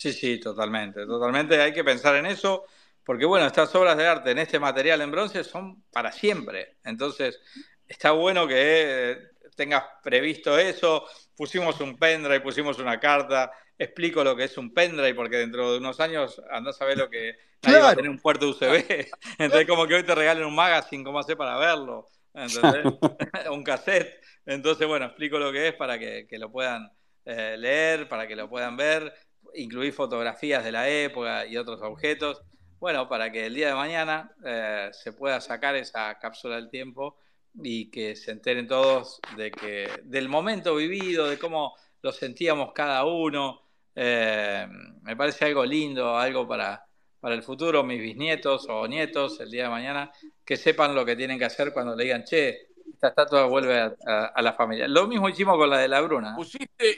Sí, 0.00 0.14
sí, 0.14 0.40
totalmente, 0.40 1.04
totalmente. 1.04 1.60
Hay 1.60 1.74
que 1.74 1.84
pensar 1.84 2.16
en 2.16 2.24
eso, 2.24 2.64
porque 3.04 3.26
bueno, 3.26 3.44
estas 3.44 3.74
obras 3.74 3.98
de 3.98 4.06
arte 4.06 4.30
en 4.30 4.38
este 4.38 4.58
material 4.58 5.02
en 5.02 5.10
bronce 5.10 5.44
son 5.44 5.84
para 5.92 6.10
siempre. 6.10 6.78
Entonces, 6.84 7.38
está 7.86 8.12
bueno 8.12 8.48
que 8.48 8.54
eh, 8.56 9.18
tengas 9.54 9.84
previsto 10.02 10.58
eso. 10.58 11.04
Pusimos 11.36 11.78
un 11.82 11.98
pendrive, 11.98 12.40
pusimos 12.40 12.78
una 12.78 12.98
carta. 12.98 13.52
Explico 13.76 14.24
lo 14.24 14.34
que 14.34 14.44
es 14.44 14.56
un 14.56 14.72
pendrive, 14.72 15.14
porque 15.14 15.36
dentro 15.36 15.72
de 15.72 15.76
unos 15.76 16.00
años 16.00 16.40
andás 16.50 16.80
a 16.80 16.86
ver 16.86 16.96
lo 16.96 17.10
que 17.10 17.36
nadie 17.62 17.80
va 17.80 17.90
a 17.90 17.94
tener 17.94 18.10
un 18.10 18.20
puerto 18.20 18.48
USB. 18.48 19.06
Entonces, 19.38 19.68
como 19.68 19.86
que 19.86 19.96
hoy 19.96 20.02
te 20.02 20.14
regalen 20.14 20.46
un 20.46 20.54
magazine, 20.54 21.04
¿cómo 21.04 21.18
hacer 21.18 21.36
para 21.36 21.58
verlo? 21.58 22.08
un 23.50 23.62
cassette. 23.62 24.18
Entonces, 24.46 24.88
bueno, 24.88 25.04
explico 25.04 25.38
lo 25.38 25.52
que 25.52 25.68
es 25.68 25.74
para 25.74 25.98
que, 25.98 26.26
lo 26.38 26.50
puedan 26.50 26.90
eh, 27.26 27.56
leer, 27.58 28.08
para 28.08 28.26
que 28.26 28.34
lo 28.34 28.48
puedan 28.48 28.78
ver 28.78 29.12
incluir 29.54 29.92
fotografías 29.92 30.64
de 30.64 30.72
la 30.72 30.88
época 30.88 31.46
y 31.46 31.56
otros 31.56 31.80
objetos, 31.82 32.42
bueno, 32.78 33.08
para 33.08 33.30
que 33.30 33.46
el 33.46 33.54
día 33.54 33.68
de 33.68 33.74
mañana 33.74 34.34
eh, 34.44 34.88
se 34.92 35.12
pueda 35.12 35.40
sacar 35.40 35.76
esa 35.76 36.18
cápsula 36.18 36.56
del 36.56 36.70
tiempo 36.70 37.18
y 37.54 37.90
que 37.90 38.16
se 38.16 38.30
enteren 38.30 38.66
todos 38.66 39.20
de 39.36 39.50
que 39.50 39.88
del 40.04 40.28
momento 40.28 40.76
vivido, 40.76 41.28
de 41.28 41.38
cómo 41.38 41.74
lo 42.02 42.12
sentíamos 42.12 42.72
cada 42.72 43.04
uno. 43.04 43.62
Eh, 43.94 44.66
me 45.02 45.16
parece 45.16 45.44
algo 45.44 45.64
lindo, 45.66 46.16
algo 46.16 46.48
para, 46.48 46.86
para 47.20 47.34
el 47.34 47.42
futuro, 47.42 47.84
mis 47.84 48.00
bisnietos 48.00 48.66
o 48.68 48.88
nietos 48.88 49.40
el 49.40 49.50
día 49.50 49.64
de 49.64 49.70
mañana, 49.70 50.10
que 50.44 50.56
sepan 50.56 50.94
lo 50.94 51.04
que 51.04 51.16
tienen 51.16 51.38
que 51.38 51.44
hacer 51.44 51.72
cuando 51.72 51.94
le 51.94 52.04
digan, 52.04 52.24
che, 52.24 52.69
esta 52.92 53.08
estatua 53.08 53.46
vuelve 53.46 53.78
a, 53.78 54.42
la 54.42 54.52
familia. 54.52 54.88
Lo 54.88 55.06
mismo 55.06 55.28
hicimos 55.28 55.56
con 55.56 55.70
la 55.70 55.78
de 55.78 55.88
la 55.88 56.00
Bruna. 56.00 56.34
¿Pusiste 56.36 56.96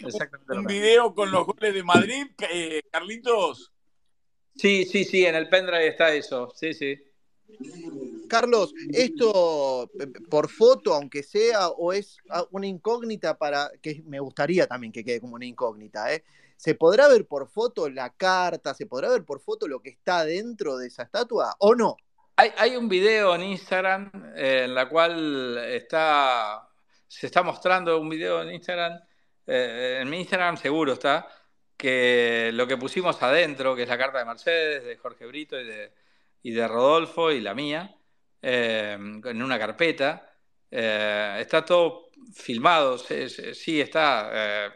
un 0.48 0.64
video 0.64 1.14
con 1.14 1.30
los 1.30 1.46
goles 1.46 1.74
de 1.74 1.82
Madrid, 1.82 2.26
eh, 2.50 2.82
Carlitos? 2.90 3.72
Sí, 4.56 4.84
sí, 4.84 5.04
sí, 5.04 5.24
en 5.24 5.34
el 5.34 5.48
pendrive 5.48 5.88
está 5.88 6.12
eso, 6.14 6.52
sí, 6.54 6.74
sí. 6.74 6.98
Carlos, 8.28 8.74
¿esto 8.90 9.90
eh, 9.98 10.06
por 10.30 10.48
foto, 10.50 10.94
aunque 10.94 11.22
sea, 11.22 11.68
o 11.68 11.92
es 11.92 12.18
una 12.50 12.66
incógnita 12.66 13.36
para, 13.36 13.70
que 13.80 14.02
me 14.06 14.20
gustaría 14.20 14.66
también 14.66 14.92
que 14.92 15.04
quede 15.04 15.20
como 15.20 15.34
una 15.34 15.46
incógnita, 15.46 16.12
¿eh? 16.12 16.24
¿Se 16.56 16.74
podrá 16.74 17.08
ver 17.08 17.26
por 17.26 17.48
foto 17.48 17.88
la 17.90 18.10
carta? 18.10 18.72
¿Se 18.72 18.86
podrá 18.86 19.10
ver 19.10 19.24
por 19.24 19.40
foto 19.40 19.66
lo 19.66 19.80
que 19.80 19.90
está 19.90 20.24
dentro 20.24 20.76
de 20.76 20.86
esa 20.86 21.02
estatua 21.02 21.56
o 21.58 21.74
no? 21.74 21.96
Hay, 22.36 22.76
un 22.76 22.88
video 22.88 23.34
en 23.34 23.42
Instagram 23.42 24.10
eh, 24.34 24.62
en 24.64 24.74
la 24.74 24.88
cual 24.88 25.58
está, 25.58 26.66
se 27.06 27.26
está 27.26 27.42
mostrando 27.42 28.00
un 28.00 28.08
video 28.08 28.42
en 28.42 28.52
Instagram, 28.54 28.98
eh, 29.46 29.98
en 30.00 30.08
mi 30.08 30.20
Instagram 30.20 30.56
seguro 30.56 30.94
está, 30.94 31.28
que 31.76 32.50
lo 32.54 32.66
que 32.66 32.78
pusimos 32.78 33.22
adentro, 33.22 33.76
que 33.76 33.82
es 33.82 33.88
la 33.88 33.98
carta 33.98 34.18
de 34.18 34.24
Mercedes, 34.24 34.84
de 34.84 34.96
Jorge 34.96 35.26
Brito 35.26 35.60
y 35.60 35.66
de, 35.66 35.92
y 36.42 36.52
de 36.52 36.66
Rodolfo 36.66 37.30
y 37.30 37.40
la 37.40 37.54
mía, 37.54 37.94
eh, 38.40 38.96
en 38.98 39.42
una 39.42 39.58
carpeta, 39.58 40.30
está 40.70 41.64
todo 41.64 42.08
filmado, 42.34 42.96
sí, 42.96 43.80
está, 43.80 44.72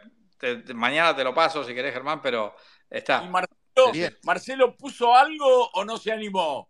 mañana 0.75 1.15
te 1.15 1.23
lo 1.23 1.33
paso 1.33 1.63
si 1.63 1.73
querés 1.73 1.93
Germán, 1.93 2.21
pero 2.21 2.55
está. 2.87 3.23
¿Y 3.23 3.29
Marcelo, 3.29 4.17
Marcelo 4.23 4.77
puso 4.77 5.15
algo 5.15 5.69
o 5.71 5.83
no 5.83 5.97
se 5.97 6.11
animó? 6.11 6.69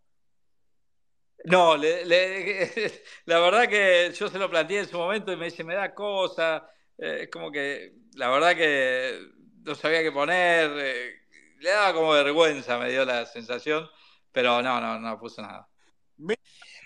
No, 1.46 1.78
la 3.26 3.40
verdad 3.40 3.70
que 3.70 4.12
yo 4.14 4.28
se 4.28 4.40
lo 4.40 4.50
planteé 4.50 4.80
en 4.80 4.90
su 4.90 4.98
momento 4.98 5.32
y 5.32 5.38
me 5.38 5.46
dice, 5.46 5.64
me 5.64 5.76
da 5.76 5.94
cosa, 5.94 6.70
eh, 6.98 7.20
es 7.24 7.30
como 7.30 7.52
que 7.52 7.94
la 8.16 8.30
verdad 8.30 8.56
que 8.56 9.20
no 9.64 9.76
sabía 9.76 10.02
qué 10.02 10.12
poner, 10.12 10.72
eh, 10.78 11.14
le 11.60 11.70
daba 11.70 11.94
como 11.94 12.12
vergüenza, 12.12 12.78
me 12.78 12.90
dio 12.90 13.06
la 13.06 13.26
sensación, 13.26 13.88
pero 14.32 14.62
no, 14.62 14.82
no, 14.82 15.00
no 15.00 15.20
puso 15.20 15.42
nada. 15.42 15.68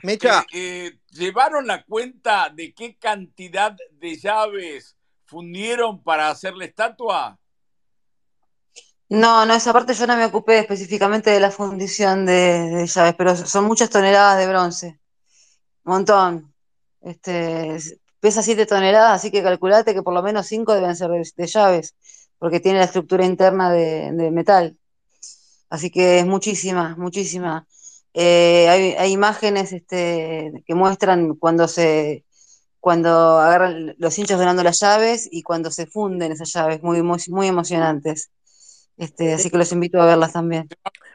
Mecha, 0.03 0.45
eh, 0.51 0.99
¿llevaron 1.11 1.67
la 1.67 1.83
cuenta 1.83 2.49
de 2.49 2.73
qué 2.73 2.97
cantidad 2.97 3.75
de 3.91 4.15
llaves 4.15 4.97
fundieron 5.25 6.01
para 6.03 6.29
hacer 6.29 6.55
la 6.55 6.65
estatua? 6.65 7.39
No, 9.12 9.45
no, 9.45 9.53
esa 9.53 9.74
parte 9.74 9.93
yo 9.93 10.07
no 10.07 10.16
me 10.16 10.24
ocupé 10.26 10.59
específicamente 10.59 11.32
de 11.32 11.41
la 11.41 11.51
fundición 11.51 12.26
de, 12.26 12.88
llaves, 12.88 13.16
pero 13.18 13.36
son 13.36 13.66
muchas 13.66 13.89
toneladas 13.89 14.38
de 14.39 14.47
bronce. 14.47 14.99
Montón. 15.84 16.53
Este, 17.01 17.78
pesa 18.22 18.41
7 18.41 18.66
toneladas, 18.66 19.14
así 19.16 19.30
que 19.32 19.43
calculate 19.43 19.93
que 19.93 20.03
por 20.03 20.14
lo 20.14 20.24
menos 20.24 20.47
5 20.47 20.76
deben 20.76 20.95
ser 20.95 21.09
de, 21.12 21.47
llaves, 21.47 21.95
porque 22.39 22.62
tiene 22.62 22.80
la 22.80 22.86
estructura 22.86 23.26
interna 23.26 23.70
de, 23.72 24.32
metal. 24.32 24.78
Así 25.70 25.89
que 25.91 26.20
es 26.20 26.26
muchísima, 26.26 26.95
muchísima. 26.97 27.68
Eh, 28.14 28.70
hay, 28.97 29.12
imágenes 29.12 29.74
este, 29.74 30.64
que 30.66 30.76
muestran 30.76 31.36
cuando 31.36 31.68
se, 31.68 32.24
cuando 32.80 33.39
agarran 33.39 33.93
los 33.97 34.18
hinchas 34.18 34.39
donando 34.39 34.64
las 34.64 34.80
llaves 34.80 35.28
y 35.30 35.43
cuando 35.43 35.70
se 35.70 35.86
funden 35.88 36.32
esas 36.32 36.53
llaves, 36.53 36.82
muy, 36.82 37.01
muy 37.01 37.47
emocionantes. 37.47 38.32
Este, 39.01 39.33
así 39.33 39.49
que 39.49 39.57
los 39.57 39.71
invito 39.71 39.99
a 39.99 40.05
verlas 40.05 40.33
también. 40.33 40.69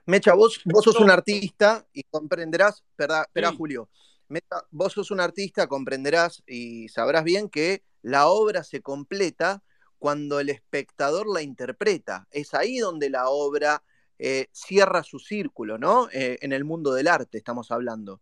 Mecha, 0.07 0.35
vos, 0.35 0.61
vos 0.65 0.83
sos 0.83 0.99
un 0.99 1.09
artista 1.09 1.87
y 1.93 2.03
comprenderás, 2.03 2.83
espera 2.91 3.29
Sí. 3.33 3.57
Julio, 3.57 3.89
Mecha, 4.27 4.57
vos 4.73 4.93
sos 4.93 5.13
un 5.13 5.21
artista, 5.21 5.69
comprenderás 5.69 6.43
y 6.49 6.89
sabrás 6.89 7.23
bien 7.23 7.49
que 7.49 7.85
la 8.03 8.27
obra 8.27 8.65
se 8.65 8.83
completa 8.83 9.63
cuando 10.01 10.41
el 10.41 10.49
espectador 10.49 11.29
la 11.33 11.43
interpreta. 11.43 12.27
Es 12.33 12.55
ahí 12.55 12.79
donde 12.79 13.09
la 13.09 13.29
obra 13.29 13.85
eh, 14.19 14.49
cierra 14.51 15.05
su 15.05 15.21
círculo, 15.21 15.79
¿no? 15.79 16.09
Eh, 16.13 16.39
en 16.41 16.53
el 16.53 16.65
mundo 16.65 16.93
del 16.93 17.07
arte 17.07 17.39
estamos 17.39 17.71
hablando. 17.71 18.21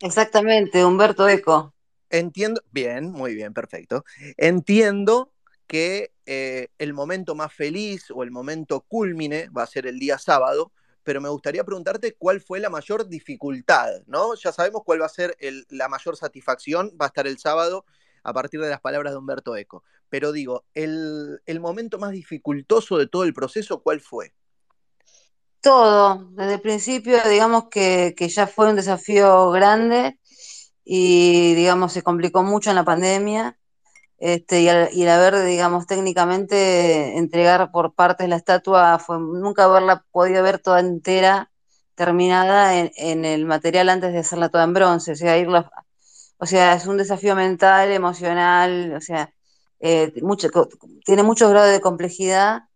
Exactamente, 0.00 0.84
Humberto 0.84 1.26
Eco. 1.26 1.72
Entiendo, 2.10 2.60
bien, 2.70 3.10
muy 3.10 3.34
bien, 3.34 3.54
perfecto. 3.54 4.04
Entiendo 4.36 5.32
que 5.68 6.12
eh, 6.26 6.68
el 6.78 6.92
momento 6.94 7.36
más 7.36 7.52
feliz 7.52 8.10
o 8.10 8.24
el 8.24 8.32
momento 8.32 8.80
culmine 8.80 9.48
va 9.50 9.62
a 9.62 9.66
ser 9.66 9.86
el 9.86 10.00
día 10.00 10.18
sábado, 10.18 10.72
pero 11.04 11.20
me 11.20 11.28
gustaría 11.28 11.64
preguntarte 11.64 12.14
cuál 12.14 12.40
fue 12.40 12.58
la 12.58 12.70
mayor 12.70 13.08
dificultad, 13.08 13.88
¿no? 14.06 14.34
Ya 14.34 14.50
sabemos 14.50 14.82
cuál 14.84 15.00
va 15.00 15.06
a 15.06 15.10
ser 15.10 15.36
la 15.68 15.88
mayor 15.88 16.16
satisfacción, 16.16 16.92
va 17.00 17.06
a 17.06 17.08
estar 17.08 17.26
el 17.26 17.38
sábado 17.38 17.84
a 18.24 18.32
partir 18.32 18.60
de 18.60 18.68
las 18.68 18.80
palabras 18.80 19.12
de 19.12 19.18
Humberto 19.18 19.56
Eco. 19.56 19.84
Pero 20.08 20.32
digo, 20.32 20.64
el, 20.74 21.40
el 21.46 21.60
momento 21.60 21.98
más 21.98 22.12
dificultoso 22.12 22.98
de 22.98 23.06
todo 23.06 23.24
el 23.24 23.34
proceso, 23.34 23.82
¿cuál 23.82 24.00
fue? 24.00 24.34
Todo, 25.60 26.28
desde 26.32 26.54
el 26.54 26.60
principio, 26.60 27.18
digamos 27.28 27.68
que, 27.68 28.14
que 28.16 28.28
ya 28.28 28.46
fue 28.46 28.68
un 28.70 28.76
desafío 28.76 29.50
grande 29.50 30.18
y, 30.84 31.54
digamos, 31.54 31.92
se 31.92 32.02
complicó 32.02 32.42
mucho 32.42 32.70
en 32.70 32.76
la 32.76 32.84
pandemia. 32.84 33.58
Este, 34.18 34.62
y, 34.62 34.68
el 34.68 35.08
haber, 35.08 35.44
digamos, 35.44 35.86
técnicamente 35.86 37.16
entregar 37.18 37.70
por 37.70 37.94
partes 37.94 38.28
la 38.28 38.36
estatua 38.36 38.98
fue 38.98 39.18
nunca 39.18 39.64
haberla 39.64 40.04
podido 40.10 40.42
ver 40.42 40.58
toda 40.58 40.80
entera, 40.80 41.50
terminada 41.94 42.76
en, 42.76 43.24
el 43.24 43.44
material 43.46 43.88
antes 43.88 44.12
de 44.12 44.18
hacerla 44.20 44.48
toda 44.50 44.64
en 44.64 44.74
bronce. 44.74 45.12
O 45.12 45.16
sea, 45.16 45.38
irla, 45.38 45.70
o 46.38 46.46
sea, 46.46 46.74
es 46.74 46.86
un 46.86 46.96
desafío 46.98 47.34
mental, 47.36 47.90
emocional, 47.92 48.94
o 48.96 49.00
sea, 49.00 49.32
eh, 49.80 50.12
mucho, 50.22 50.48
tiene 51.04 51.22
muchos 51.22 51.50
grados 51.50 51.70
de 51.72 51.80
complejidad 51.80 52.68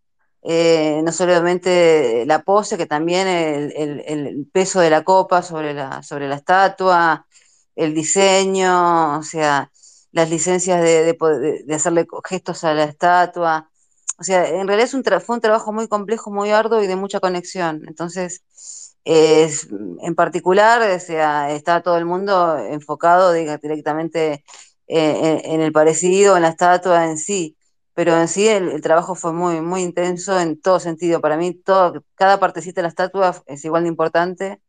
eh, 0.43 1.01
no 1.03 1.11
solamente 1.13 2.25
la 2.25 2.43
pose, 2.43 2.77
que 2.77 2.85
también 2.85 3.27
el, 3.27 3.73
el, 3.75 4.03
el, 4.05 4.47
peso 4.51 4.81
de 4.81 4.89
la 4.89 5.03
copa 5.03 5.41
sobre 5.41 5.73
la, 5.73 6.03
sobre 6.03 6.27
la 6.27 6.35
estatua, 6.35 7.25
el 7.75 7.93
diseño, 7.93 9.19
o 9.19 9.23
sea, 9.23 9.71
las 10.13 10.29
licencias 10.29 10.81
de, 10.81 11.13
de, 11.65 11.75
hacerle 11.75 12.07
gestos 12.23 12.63
a 12.63 12.73
la 12.73 12.85
estatua. 12.85 13.69
O 14.19 14.23
sea, 14.23 14.47
en 14.47 14.67
realidad 14.67 14.85
es 14.85 14.93
un 14.93 15.03
fue 15.03 15.35
un 15.35 15.41
trabajo 15.41 15.73
muy 15.73 15.87
complejo, 15.89 16.31
muy 16.31 16.51
arduo 16.51 16.81
y 16.81 16.87
de 16.87 16.95
mucha 16.95 17.19
conexión. 17.19 17.83
Entonces, 17.87 18.43
eh, 19.05 19.51
en 20.01 20.15
particular, 20.15 20.81
o 20.81 20.99
sea, 20.99 21.51
está 21.51 21.81
todo 21.81 21.97
el 21.97 22.05
mundo 22.05 22.57
enfocado 22.57 23.33
diga, 23.33 23.57
directamente 23.57 24.45
eh, 24.87 25.41
en, 25.45 25.61
el 25.61 25.71
parecido, 25.73 26.37
en 26.37 26.43
la 26.43 26.49
estatua 26.49 27.05
en 27.05 27.17
sí 27.17 27.57
pero 27.93 28.17
en 28.19 28.27
sí 28.27 28.47
el, 28.47 28.81
trabajo 28.81 29.15
fue 29.15 29.33
muy, 29.33 29.61
muy 29.61 29.81
intenso 29.81 30.39
en 30.39 30.59
todo 30.59 30.79
sentido. 30.79 31.21
Para 31.21 31.37
mí, 31.37 31.61
cada 32.15 32.39
partecita 32.39 32.81
de 32.81 32.83
la 32.83 32.89
estatua 32.89 33.43
es 33.45 33.63
igual 33.65 33.83
de 33.83 33.89
importante. 33.89 34.61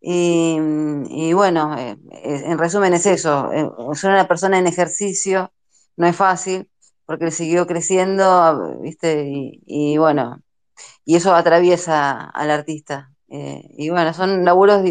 Y, 0.00 1.32
bueno, 1.32 1.76
eh, 1.78 1.96
en 2.12 2.58
resumen 2.58 2.94
es 2.94 3.06
eso. 3.06 3.52
Eh, 3.52 3.68
soy 3.94 4.10
una 4.10 4.28
persona 4.28 4.58
en 4.58 4.66
ejercicio, 4.66 5.52
no 5.96 6.06
es 6.06 6.16
fácil, 6.16 6.70
porque 7.04 7.30
siguió 7.30 7.66
creciendo, 7.66 8.78
¿viste? 8.80 9.24
Y, 9.66 9.96
bueno, 9.98 10.42
y 11.04 11.16
eso 11.16 11.34
atraviesa 11.34 12.24
al 12.30 12.50
artista. 12.50 13.12
Eh, 13.28 13.62
y 13.76 13.90
bueno, 13.90 14.14
son 14.14 14.44
laburos 14.44 14.82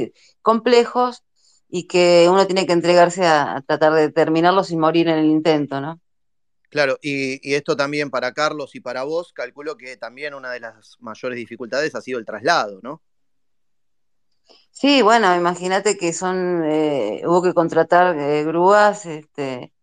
complejos 0.41 1.23
y 1.69 1.87
que 1.87 2.27
uno 2.29 2.45
tiene 2.45 2.65
que 2.65 2.73
entregarse 2.73 3.25
a, 3.25 3.57
a 3.57 3.61
tratar 3.61 3.93
de 3.93 4.11
terminarlos 4.11 4.67
sin 4.67 4.79
morir 4.79 5.07
en 5.07 5.19
el 5.19 5.25
intento, 5.25 5.81
¿no? 5.81 5.99
Claro, 6.69 6.97
y, 7.01 7.49
y, 7.49 7.55
esto 7.55 7.77
también 7.77 8.09
para 8.09 8.33
Carlos 8.33 8.75
y 8.75 8.81
para 8.81 9.03
vos, 9.03 9.31
calculo 9.31 9.77
que 9.77 9.95
también 9.95 10.33
una 10.33 10.51
de 10.51 10.59
las 10.59 10.97
mayores 10.99 11.37
dificultades 11.37 11.95
ha 11.95 12.01
sido 12.01 12.19
el 12.19 12.25
traslado, 12.25 12.79
¿no? 12.83 13.01
Sí, 14.80 15.01
bueno, 15.01 15.36
imagínate 15.36 15.97
que 15.97 16.13
son, 16.13 16.63
eh, 16.65 17.23
hubo 17.25 17.41
que 17.41 17.55
contratar 17.55 18.15
eh, 18.15 18.43
grúas, 18.43 19.07
este, 19.07 19.73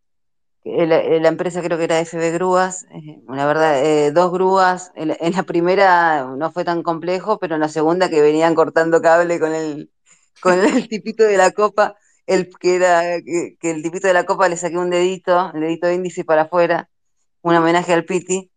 la, 0.64 1.02
la, 1.02 1.28
empresa 1.28 1.62
creo 1.62 1.78
que 1.78 1.84
era 1.84 2.00
FB 2.00 2.32
Grúas, 2.34 2.84
eh, 2.92 3.20
la 3.28 3.46
verdad, 3.46 4.12
dos 4.12 4.32
grúas, 4.32 4.92
en, 4.96 5.08
la 5.32 5.42
primera 5.44 6.24
no 6.38 6.52
fue 6.52 6.64
tan 6.64 6.84
complejo, 6.84 7.40
pero 7.40 7.56
en 7.56 7.62
la 7.62 7.68
segunda 7.68 8.08
que 8.08 8.22
venían 8.22 8.54
cortando 8.54 9.02
cable 9.02 9.40
con 9.40 9.52
el, 9.54 9.90
con 10.40 10.60
el 10.60 10.88
tipito 10.88 11.24
de 11.24 11.38
la 11.38 11.50
copa, 11.50 11.96
el 12.26 12.50
que 12.60 12.76
era 12.76 13.20
que, 13.22 13.56
que, 13.60 13.70
el 13.72 13.82
tipito 13.82 14.06
de 14.06 14.14
la 14.14 14.26
copa 14.26 14.48
le 14.48 14.56
saqué 14.56 14.78
un 14.78 14.90
dedito, 14.90 15.50
el 15.54 15.62
dedito 15.62 15.90
índice 15.90 16.24
para 16.24 16.42
afuera, 16.42 16.88
un 17.42 17.56
homenaje 17.56 17.92
al 17.94 18.04
Piti, 18.04 18.50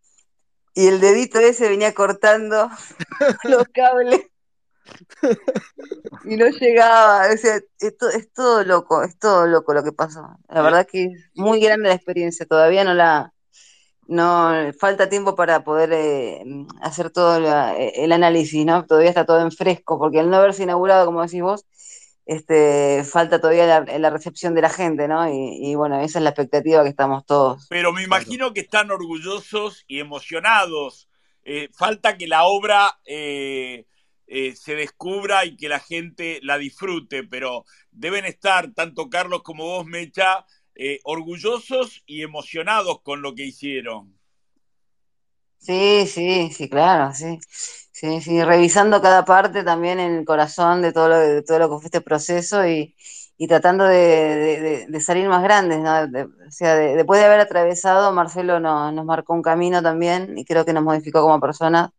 y 0.76 0.88
el 0.88 1.00
dedito 1.02 1.40
ese 1.40 1.70
venía 1.70 1.94
cortando 1.96 2.70
los 3.44 3.64
cables 3.74 4.28
y 6.26 6.36
no 6.38 6.48
llegaba, 6.48 7.28
o 7.34 7.38
sea, 7.38 7.60
esto, 7.80 8.10
es 8.10 8.32
todo 8.34 8.64
loco, 8.64 9.04
es 9.04 9.18
todo 9.18 9.48
loco 9.48 9.74
lo 9.74 9.84
que 9.84 9.92
pasó. 9.92 10.38
La 10.50 10.62
verdad 10.62 10.88
que 10.90 11.06
es 11.06 11.30
muy 11.36 11.60
grande 11.60 11.90
la 11.90 11.96
experiencia, 11.96 12.46
todavía 12.46 12.84
no 12.84 12.94
la, 12.94 13.34
no, 14.08 14.52
falta 14.80 15.10
tiempo 15.10 15.36
para 15.36 15.64
poder 15.64 15.92
eh, 15.94 16.44
hacer 16.82 17.10
todo 17.10 17.40
la, 17.40 17.76
el 17.76 18.12
análisis, 18.12 18.66
¿no? 18.66 18.86
Todavía 18.86 19.10
está 19.10 19.26
todo 19.26 19.42
en 19.42 19.52
fresco, 19.52 20.00
porque 20.00 20.20
al 20.20 20.30
no 20.30 20.38
haberse 20.38 20.64
inaugurado, 20.64 21.06
como 21.06 21.22
decís 21.22 21.42
vos, 21.42 21.66
este, 22.26 23.04
falta 23.06 23.40
todavía 23.40 23.66
la, 23.66 24.00
la, 24.00 24.10
recepción 24.10 24.54
de 24.54 24.62
la 24.62 24.70
gente, 24.70 25.08
¿no? 25.08 25.30
Y, 25.30 25.72
y, 25.72 25.76
bueno, 25.76 26.02
esa 26.02 26.20
es 26.20 26.24
la 26.24 26.32
expectativa 26.32 26.84
que 26.84 26.90
estamos 26.90 27.26
todos. 27.26 27.68
Pero 27.70 27.94
me 27.94 28.04
imagino 28.04 28.54
que 28.54 28.60
están 28.60 28.92
orgullosos 28.92 29.86
y 29.88 30.00
emocionados. 30.00 31.08
Eh, 31.50 31.70
falta 31.74 32.18
que 32.18 32.28
la 32.28 32.44
obra 32.44 33.00
eh, 33.06 33.86
eh, 34.28 34.56
se 34.56 34.76
descubra 34.76 35.46
y 35.46 35.56
que 35.56 35.70
la 35.70 35.80
gente 35.80 36.40
la 36.44 36.58
disfrute, 36.58 37.24
pero 37.24 37.66
deben 37.92 38.26
estar, 38.26 38.74
tanto 38.74 39.10
Carlos 39.10 39.42
como 39.44 39.66
vos, 39.66 39.86
Mecha, 39.86 40.46
eh, 40.76 41.00
orgullosos 41.04 42.04
y 42.06 42.22
emocionados 42.22 43.02
con 43.02 43.22
lo 43.22 43.34
que 43.36 43.46
hicieron. 43.46 44.18
Sí, 45.60 46.06
sí, 46.08 46.52
sí, 46.54 46.70
claro, 46.70 47.14
sí. 47.14 47.40
Sí, 47.92 48.22
sí, 48.22 48.44
revisando 48.44 49.02
cada 49.02 49.26
parte 49.26 49.64
también 49.64 50.00
en 50.00 50.14
el 50.18 50.26
corazón 50.26 50.84
de 50.84 50.94
todo 50.94 51.10
lo, 51.10 51.44
todo 51.44 51.58
lo 51.58 51.70
que 51.70 51.78
fue 51.78 51.86
este 51.86 52.02
proceso 52.02 52.68
y, 52.68 52.96
y 53.38 53.48
tratando 53.48 53.86
de, 53.86 53.98
de, 53.98 54.86
de, 54.88 55.02
salir 55.02 55.28
más 55.28 55.42
grandes, 55.42 55.80
¿no? 55.80 55.92
o 56.48 56.52
sea, 56.52 56.76
después 56.76 57.20
de 57.20 57.26
haber 57.26 57.40
atravesado, 57.40 58.12
Marcelo 58.14 58.60
nos, 58.60 58.94
nos 58.94 59.04
marcó 59.04 59.34
un 59.34 59.42
camino 59.42 59.82
también 59.82 60.38
y 60.38 60.46
creo 60.46 60.64
que 60.64 60.74
nos 60.74 60.84
modificó 60.84 61.22
como 61.24 61.40
personas. 61.40 61.90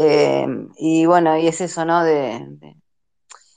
Eh, 0.00 0.46
y 0.76 1.06
bueno, 1.06 1.38
y 1.38 1.46
es 1.46 1.60
eso, 1.60 1.84
¿no? 1.84 2.04
De, 2.04 2.46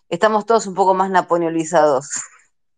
estamos 0.09 0.45
todos 0.45 0.67
un 0.67 0.75
poco 0.75 0.93
más 0.93 1.09
napoleonizados. 1.09 2.09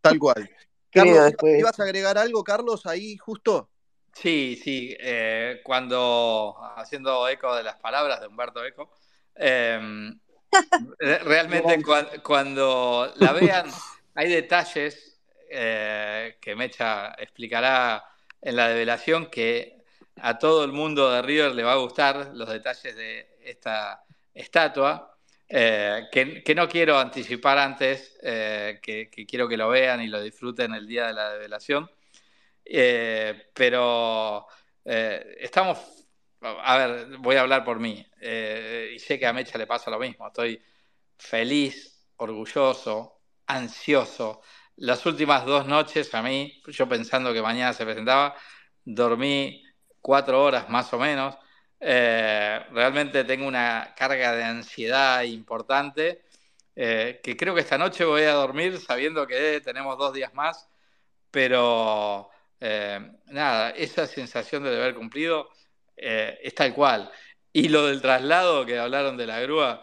Tal 0.01 0.19
cual. 0.19 0.49
Creo, 0.91 1.05
Carlos, 1.05 1.23
después. 1.25 1.59
¿ibas 1.59 1.79
a 1.79 1.83
agregar 1.83 2.17
algo, 2.17 2.43
Carlos, 2.43 2.85
ahí 2.87 3.15
justo? 3.17 3.69
Sí, 4.13 4.59
sí, 4.61 4.95
eh, 4.99 5.61
cuando, 5.63 6.57
haciendo 6.75 7.27
eco 7.27 7.55
de 7.55 7.63
las 7.63 7.75
palabras 7.75 8.19
de 8.19 8.27
Humberto 8.27 8.65
Eco, 8.65 8.91
eh, 9.35 9.79
realmente 10.99 11.83
cuando, 11.83 12.23
cuando, 12.23 13.13
la 13.17 13.33
vean, 13.33 13.67
hay 14.15 14.29
detalles 14.29 15.19
eh, 15.49 16.37
que 16.41 16.55
Mecha 16.55 17.13
explicará 17.13 18.03
en 18.41 18.55
la 18.55 18.67
develación 18.67 19.27
que 19.27 19.83
a 20.17 20.37
todo 20.37 20.63
el 20.63 20.71
mundo 20.71 21.09
de 21.11 21.21
River 21.21 21.53
le 21.53 21.63
va 21.63 21.73
a 21.73 21.77
gustar, 21.77 22.31
los 22.33 22.49
detalles 22.49 22.95
de 22.95 23.38
esta 23.49 24.03
estatua, 24.33 25.17
eh, 25.47 26.07
que, 26.11 26.43
que, 26.43 26.55
no 26.55 26.67
quiero 26.69 26.99
anticipar 26.99 27.57
antes, 27.57 28.17
que, 28.21 29.09
que 29.11 29.25
quiero 29.25 29.47
que 29.47 29.57
lo 29.57 29.69
vean 29.69 30.01
y 30.01 30.07
lo 30.07 30.21
disfruten 30.21 30.73
el 30.73 30.87
día 30.87 31.07
de 31.07 31.13
la 31.13 31.31
develación. 31.31 31.89
Eh, 32.71 33.49
pero 33.53 34.45
eh, 34.85 35.37
estamos, 35.39 35.79
a 36.41 36.77
ver, 36.77 37.17
voy 37.17 37.35
a 37.35 37.41
hablar 37.41 37.63
por 37.63 37.79
mí, 37.79 38.05
eh, 38.21 38.91
y 38.95 38.99
sé 38.99 39.17
que 39.17 39.25
a 39.25 39.33
Mecha 39.33 39.57
le 39.57 39.65
pasa 39.65 39.89
lo 39.89 39.97
mismo, 39.97 40.27
estoy 40.27 40.61
feliz, 41.17 42.07
orgulloso, 42.17 43.21
ansioso. 43.47 44.41
Las 44.75 45.05
últimas 45.07 45.45
dos 45.45 45.65
noches 45.65 46.13
a 46.13 46.21
mí, 46.21 46.61
yo 46.67 46.87
pensando 46.87 47.33
que 47.33 47.41
mañana 47.41 47.73
se 47.73 47.85
presentaba, 47.85 48.35
dormí 48.85 49.63
cuatro 49.99 50.43
horas 50.43 50.69
más 50.69 50.93
o 50.93 50.99
menos. 50.99 51.35
Realmente 51.79 53.23
tengo 53.23 53.47
una 53.47 53.93
carga 53.95 54.35
de 54.35 54.43
ansiedad 54.43 55.23
importante, 55.23 56.21
que 56.75 57.35
creo 57.37 57.55
que 57.55 57.61
esta 57.61 57.77
noche 57.77 58.05
voy 58.05 58.23
a 58.23 58.33
dormir 58.33 58.79
sabiendo 58.79 59.25
que 59.27 59.61
tenemos 59.61 59.97
dos 59.97 60.13
días 60.13 60.33
más 60.33 60.69
pero 61.31 62.29
eh, 62.59 62.99
nada, 63.27 63.71
esa 63.71 64.07
sensación 64.07 64.63
de 64.63 64.71
deber 64.71 64.95
cumplido 64.95 65.49
eh, 65.95 66.39
es 66.41 66.55
tal 66.55 66.73
cual. 66.73 67.11
Y 67.51 67.69
lo 67.69 67.87
del 67.87 68.01
traslado 68.01 68.65
que 68.65 68.77
hablaron 68.77 69.17
de 69.17 69.27
la 69.27 69.39
grúa 69.41 69.81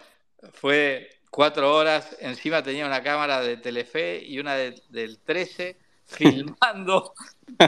fue 0.52 1.10
cuatro 1.30 1.74
horas, 1.74 2.16
encima 2.20 2.62
tenía 2.62 2.86
una 2.86 3.02
cámara 3.02 3.40
de 3.40 3.56
Telefe 3.56 4.22
y 4.24 4.38
una 4.38 4.54
del 4.54 5.18
13 5.24 5.76
filmando 6.06 7.14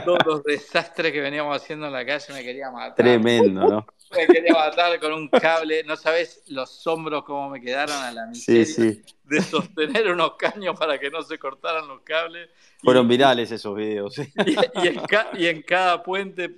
todos 0.05 0.19
los 0.25 0.43
desastres 0.43 1.11
que 1.11 1.19
veníamos 1.19 1.61
haciendo 1.61 1.87
en 1.87 1.93
la 1.93 2.05
calle, 2.05 2.33
me 2.33 2.43
quería 2.43 2.71
matar. 2.71 2.95
Tremendo, 2.95 3.67
¿no? 3.67 3.85
Me 4.11 4.25
quería 4.27 4.53
matar 4.53 4.99
con 4.99 5.13
un 5.13 5.27
cable, 5.29 5.83
no 5.83 5.95
sabes 5.95 6.41
los 6.47 6.85
hombros 6.87 7.23
cómo 7.23 7.49
me 7.49 7.61
quedaron 7.61 7.95
a 7.97 8.11
la 8.11 8.25
miseria 8.25 8.65
Sí, 8.65 8.73
sí. 8.73 9.01
de 9.23 9.41
sostener 9.41 10.07
unos 10.11 10.35
caños 10.35 10.77
para 10.79 10.97
que 10.99 11.11
no 11.11 11.21
se 11.21 11.37
cortaran 11.37 11.87
los 11.87 12.01
cables. 12.01 12.49
Fueron 12.83 13.07
virales 13.07 13.51
esos 13.51 13.75
videos. 13.75 14.17
Y, 14.45 14.55
y 14.83 14.87
en, 14.87 14.99
ca- 15.01 15.29
y 15.37 15.45
en 15.47 15.61
cada 15.61 16.01
puente 16.01 16.49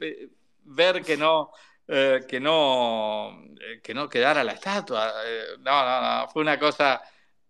ver 0.63 1.01
que 1.03 1.17
no, 1.17 1.51
eh, 1.87 2.21
que 2.27 2.39
no, 2.39 3.43
eh, 3.59 3.81
que 3.83 3.93
no 3.93 4.07
quedara 4.07 4.43
la 4.43 4.53
estatua. 4.53 5.11
Eh, 5.25 5.43
no, 5.59 5.85
no, 5.85 6.01
no, 6.21 6.27
fue 6.29 6.41
una 6.43 6.57
cosa 6.57 7.01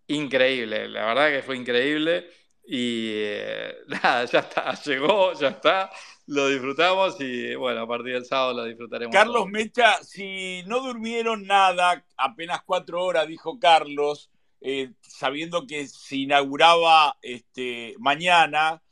increíble, 0.08 0.88
la 0.88 1.06
verdad 1.06 1.30
que 1.30 1.42
fue 1.42 1.56
increíble. 1.56 2.28
Y 2.66 3.14
nada, 3.86 4.24
ya 4.24 4.40
está, 4.40 4.72
llegó, 4.82 5.32
ya 5.34 5.48
está, 5.48 5.90
lo 6.26 6.48
disfrutamos 6.48 7.16
y 7.20 7.54
bueno, 7.54 7.82
a 7.82 7.88
partir 7.88 8.14
del 8.14 8.24
sábado 8.24 8.54
lo 8.54 8.64
disfrutaremos. 8.64 9.12
Carlos 9.12 9.34
todos. 9.34 9.50
Mecha, 9.50 10.02
si 10.02 10.62
no 10.66 10.80
durmieron 10.80 11.46
nada, 11.46 12.04
apenas 12.16 12.62
cuatro 12.64 13.04
horas, 13.04 13.26
dijo 13.26 13.58
Carlos, 13.58 14.30
eh, 14.60 14.92
sabiendo 15.00 15.66
que 15.66 15.88
se 15.88 16.16
inauguraba 16.16 17.18
este, 17.22 17.94
mañana, 17.98 18.82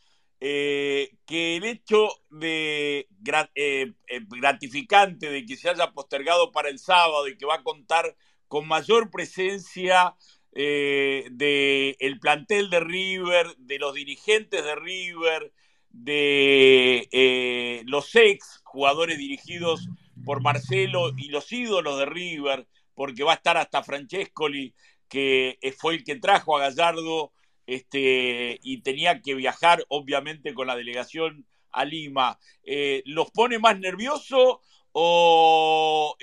eh, 0.42 1.10
que 1.26 1.56
el 1.56 1.64
hecho 1.64 2.08
de 2.30 3.08
eh, 3.54 3.92
eh, 4.08 4.20
gratificante 4.26 5.30
de 5.30 5.44
que 5.44 5.58
se 5.58 5.68
haya 5.68 5.92
postergado 5.92 6.50
para 6.50 6.70
el 6.70 6.78
sábado 6.78 7.28
y 7.28 7.36
que 7.36 7.44
va 7.44 7.56
a 7.56 7.62
contar 7.62 8.16
con 8.48 8.66
mayor 8.66 9.10
presencia 9.10 10.16
del 10.52 12.18
plantel 12.20 12.70
de 12.70 12.80
River, 12.80 13.54
de 13.58 13.78
los 13.78 13.94
dirigentes 13.94 14.64
de 14.64 14.74
River, 14.74 15.52
de 15.90 17.08
eh, 17.10 17.82
los 17.86 18.14
ex 18.14 18.60
jugadores 18.64 19.18
dirigidos 19.18 19.88
por 20.24 20.42
Marcelo 20.42 21.10
y 21.16 21.28
los 21.28 21.50
ídolos 21.50 21.98
de 21.98 22.06
River, 22.06 22.68
porque 22.94 23.24
va 23.24 23.32
a 23.32 23.36
estar 23.36 23.56
hasta 23.56 23.82
Francescoli, 23.82 24.74
que 25.08 25.58
eh, 25.60 25.72
fue 25.72 25.94
el 25.94 26.04
que 26.04 26.16
trajo 26.16 26.56
a 26.56 26.60
Gallardo 26.60 27.32
este, 27.66 28.58
y 28.62 28.82
tenía 28.82 29.20
que 29.20 29.34
viajar, 29.34 29.84
obviamente, 29.88 30.54
con 30.54 30.66
la 30.66 30.76
delegación 30.76 31.46
a 31.72 31.84
Lima. 31.84 32.38
Eh, 32.64 33.02
¿Los 33.06 33.30
pone 33.30 33.58
más 33.58 33.78
nerviosos 33.78 34.58
o, 34.92 36.16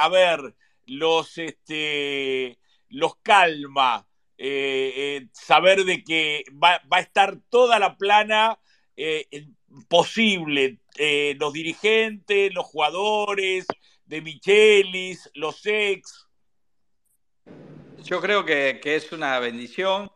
a 0.00 0.08
ver, 0.08 0.54
los, 0.86 1.38
este, 1.38 2.58
los 2.88 3.16
calma? 3.16 4.08
Saber 5.32 5.84
de 5.84 6.02
que 6.02 6.44
va, 6.52 6.82
va, 6.92 6.98
a 6.98 7.00
estar 7.00 7.38
toda 7.48 7.78
la 7.78 7.96
plana 7.96 8.58
eh, 8.96 9.26
posible, 9.88 10.78
eh, 10.96 11.36
los 11.38 11.52
dirigentes, 11.52 12.52
los 12.54 12.64
jugadores, 12.66 13.66
de 14.06 14.20
Michelis, 14.20 15.30
los 15.34 15.64
ex. 15.64 16.28
Yo 18.02 18.20
creo 18.20 18.44
que, 18.44 18.80
que, 18.82 18.96
es 18.96 19.12
una 19.12 19.38
bendición 19.38 20.10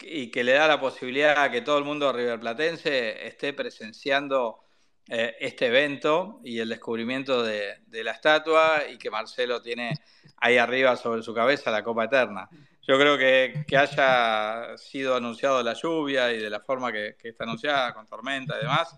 y 0.00 0.30
que 0.30 0.42
le 0.42 0.52
da 0.52 0.66
la 0.66 0.80
posibilidad 0.80 1.42
a 1.42 1.50
que 1.50 1.60
todo 1.60 1.78
el 1.78 1.84
mundo 1.84 2.12
riverplatense 2.12 3.26
esté 3.26 3.52
presenciando 3.52 4.60
eh, 5.08 5.36
este 5.38 5.66
evento 5.66 6.40
y 6.42 6.58
el 6.58 6.68
descubrimiento 6.68 7.42
de, 7.42 7.78
de, 7.86 8.04
la 8.04 8.12
estatua 8.12 8.82
y 8.90 8.98
que 8.98 9.10
Marcelo 9.10 9.62
tiene 9.62 9.92
ahí 10.38 10.56
arriba 10.56 10.96
sobre 10.96 11.22
su 11.22 11.32
cabeza 11.32 11.70
la 11.70 11.84
Copa 11.84 12.04
Eterna. 12.04 12.48
Yo 12.86 12.96
creo 12.98 13.18
que, 13.18 13.64
que 13.66 13.76
haya 13.76 14.76
sido 14.78 15.16
anunciado 15.16 15.60
la 15.62 15.72
lluvia 15.74 16.32
y 16.32 16.38
de 16.38 16.48
la 16.48 16.60
forma 16.60 16.92
que, 16.92 17.16
que 17.18 17.30
está 17.30 17.42
anunciada, 17.42 17.92
con 17.92 18.06
tormenta 18.06 18.56
y 18.56 18.62
demás, 18.62 18.96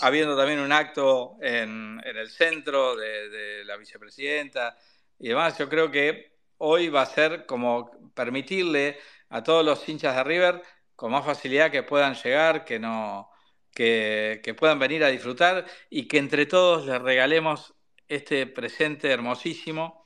habiendo 0.00 0.36
también 0.36 0.58
un 0.58 0.72
acto 0.72 1.36
en, 1.40 2.00
en 2.04 2.16
el 2.16 2.30
centro 2.30 2.96
de, 2.96 3.28
de, 3.28 3.64
la 3.64 3.76
vicepresidenta 3.76 4.76
y 5.20 5.28
demás, 5.28 5.56
yo 5.56 5.68
creo 5.68 5.88
que 5.90 6.32
hoy 6.58 6.88
va 6.88 7.02
a 7.02 7.06
ser 7.06 7.46
como 7.46 8.12
permitirle 8.12 8.98
a 9.28 9.42
todos 9.44 9.64
los 9.64 9.88
hinchas 9.88 10.16
de 10.16 10.24
River 10.24 10.62
con 10.96 11.12
más 11.12 11.24
facilidad 11.24 11.70
que 11.70 11.84
puedan 11.84 12.14
llegar, 12.14 12.64
que 12.64 12.80
no 12.80 13.30
que, 13.72 14.40
que 14.42 14.54
puedan 14.54 14.80
venir 14.80 15.04
a 15.04 15.08
disfrutar 15.08 15.64
y 15.90 16.08
que 16.08 16.18
entre 16.18 16.46
todos 16.46 16.86
les 16.86 17.00
regalemos 17.00 17.74
este 18.08 18.46
presente 18.48 19.12
hermosísimo 19.12 19.97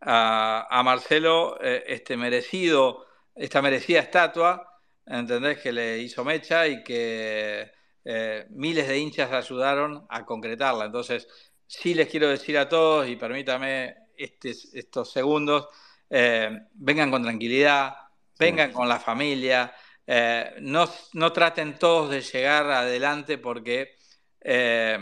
a, 0.00 0.66
a 0.70 0.82
Marcelo, 0.82 1.58
eh, 1.62 1.84
este 1.86 2.16
merecido, 2.16 3.06
esta 3.34 3.62
merecida 3.62 4.00
estatua, 4.00 4.80
¿entendés? 5.06 5.58
Que 5.58 5.72
le 5.72 5.98
hizo 5.98 6.24
Mecha 6.24 6.66
y 6.66 6.82
que 6.82 7.70
eh, 8.04 8.46
miles 8.50 8.88
de 8.88 8.98
hinchas 8.98 9.32
ayudaron 9.32 10.06
a 10.08 10.24
concretarla. 10.24 10.86
Entonces, 10.86 11.28
sí 11.66 11.94
les 11.94 12.08
quiero 12.08 12.28
decir 12.28 12.58
a 12.58 12.68
todos, 12.68 13.08
y 13.08 13.16
permítame 13.16 13.96
este, 14.16 14.50
estos 14.50 15.10
segundos, 15.12 15.68
eh, 16.08 16.50
vengan 16.74 17.10
con 17.10 17.22
tranquilidad, 17.22 17.94
vengan 18.38 18.72
con 18.72 18.88
la 18.88 18.98
familia, 18.98 19.72
eh, 20.06 20.54
no, 20.60 20.90
no, 21.12 21.32
traten 21.32 21.78
todos 21.78 22.10
de 22.10 22.20
llegar 22.20 22.68
adelante 22.70 23.38
porque 23.38 23.94
eh, 24.40 24.98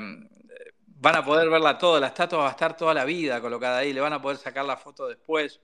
van 1.01 1.17
a 1.17 1.25
poder 1.25 1.49
verla 1.49 1.79
toda, 1.79 2.01
la 2.01 2.09
estatua 2.09 2.39
va 2.39 2.49
a 2.49 2.51
estar 2.51 2.77
toda 2.77 2.95
la 2.95 3.05
vida 3.05 3.41
colocada 3.41 3.79
ahí, 3.79 3.93
le 3.93 4.01
van 4.01 4.13
a 4.13 4.23
poder 4.23 4.39
sacar 4.39 4.65
la 4.65 4.77
foto 4.77 5.09
después, 5.09 5.61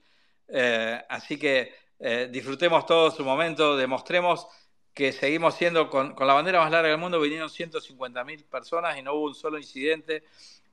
eh, 0.49 1.03
así 1.09 1.39
que 1.39 1.85
disfrutemos 2.31 2.85
todo 2.85 3.11
su 3.11 3.25
momento, 3.25 3.79
demostremos 3.79 4.47
que 4.93 5.13
seguimos 5.13 5.55
siendo 5.55 5.89
con, 5.89 6.15
con, 6.15 6.27
la 6.27 6.35
bandera 6.35 6.61
más 6.61 6.71
larga 6.71 6.91
del 6.91 6.99
mundo, 6.99 7.19
vinieron 7.19 7.49
150 7.49 8.25
mil 8.25 8.45
personas 8.45 8.99
y 8.99 9.03
no 9.03 9.15
hubo 9.15 9.27
un 9.27 9.35
solo 9.35 9.59
incidente, 9.59 10.25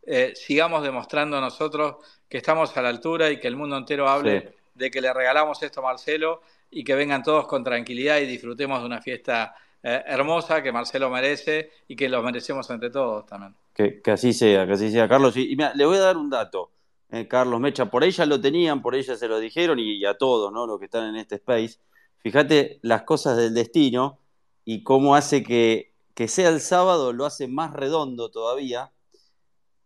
eh, 0.03 0.33
sigamos 0.35 0.83
demostrando 0.83 1.39
nosotros 1.39 1.97
que 2.27 2.37
estamos 2.37 2.75
a 2.75 2.81
la 2.81 2.89
altura 2.89 3.29
y 3.29 3.39
que 3.39 3.47
el 3.47 3.55
mundo 3.55 3.77
entero 3.77 4.09
hable 4.09 4.41
sí. 4.41 4.47
de 4.73 4.91
que 4.91 4.99
le 4.99 5.13
regalamos 5.13 5.61
esto 5.61 5.79
a 5.81 5.83
Marcelo 5.83 6.41
y 6.71 6.83
que 6.83 6.95
vengan 6.95 7.21
todos 7.21 7.47
con 7.47 7.63
tranquilidad 7.63 8.17
y 8.19 8.25
disfrutemos 8.25 8.79
de 8.79 8.85
una 8.85 9.01
fiesta 9.01 9.55
eh, 9.83 10.01
hermosa 10.07 10.63
que 10.63 10.71
Marcelo 10.71 11.09
merece 11.09 11.71
y 11.87 11.95
que 11.95 12.09
lo 12.09 12.23
merecemos 12.23 12.69
entre 12.71 12.89
todos 12.89 13.25
también. 13.27 13.55
Que, 13.73 14.01
que 14.01 14.11
así 14.11 14.33
sea, 14.33 14.65
que 14.67 14.73
así 14.73 14.91
sea, 14.91 15.07
Carlos. 15.07 15.35
Y, 15.37 15.51
y 15.51 15.55
mira, 15.55 15.73
le 15.75 15.85
voy 15.85 15.97
a 15.97 16.01
dar 16.01 16.17
un 16.17 16.29
dato, 16.29 16.71
eh, 17.09 17.27
Carlos 17.27 17.59
Mecha, 17.59 17.85
por 17.85 18.03
ella 18.03 18.25
lo 18.25 18.39
tenían, 18.39 18.81
por 18.81 18.95
ella 18.95 19.15
se 19.17 19.27
lo 19.27 19.39
dijeron 19.39 19.79
y, 19.79 19.97
y 19.97 20.05
a 20.05 20.17
todos, 20.17 20.51
¿no? 20.51 20.65
Los 20.65 20.79
que 20.79 20.85
están 20.85 21.09
en 21.09 21.15
este 21.17 21.35
space. 21.35 21.79
Fíjate 22.19 22.79
las 22.83 23.03
cosas 23.03 23.37
del 23.37 23.53
destino 23.53 24.19
y 24.63 24.83
cómo 24.83 25.15
hace 25.15 25.43
que, 25.43 25.93
que 26.13 26.27
sea 26.27 26.49
el 26.49 26.61
sábado, 26.61 27.13
lo 27.13 27.25
hace 27.25 27.47
más 27.47 27.73
redondo 27.73 28.29
todavía. 28.29 28.91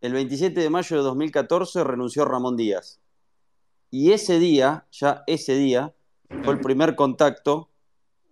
El 0.02 0.14
27 0.14 0.60
de 0.60 0.70
mayo 0.70 0.98
de 0.98 1.04
2014 1.04 1.84
renunció 1.84 2.26
Ramón 2.26 2.58
Díaz. 2.58 3.00
Y 3.90 4.12
ese 4.12 4.38
día, 4.38 4.86
ya 4.92 5.24
ese 5.26 5.56
día, 5.56 5.94
fue 6.44 6.54
el 6.54 6.60
primer 6.60 6.96
contacto, 6.96 7.70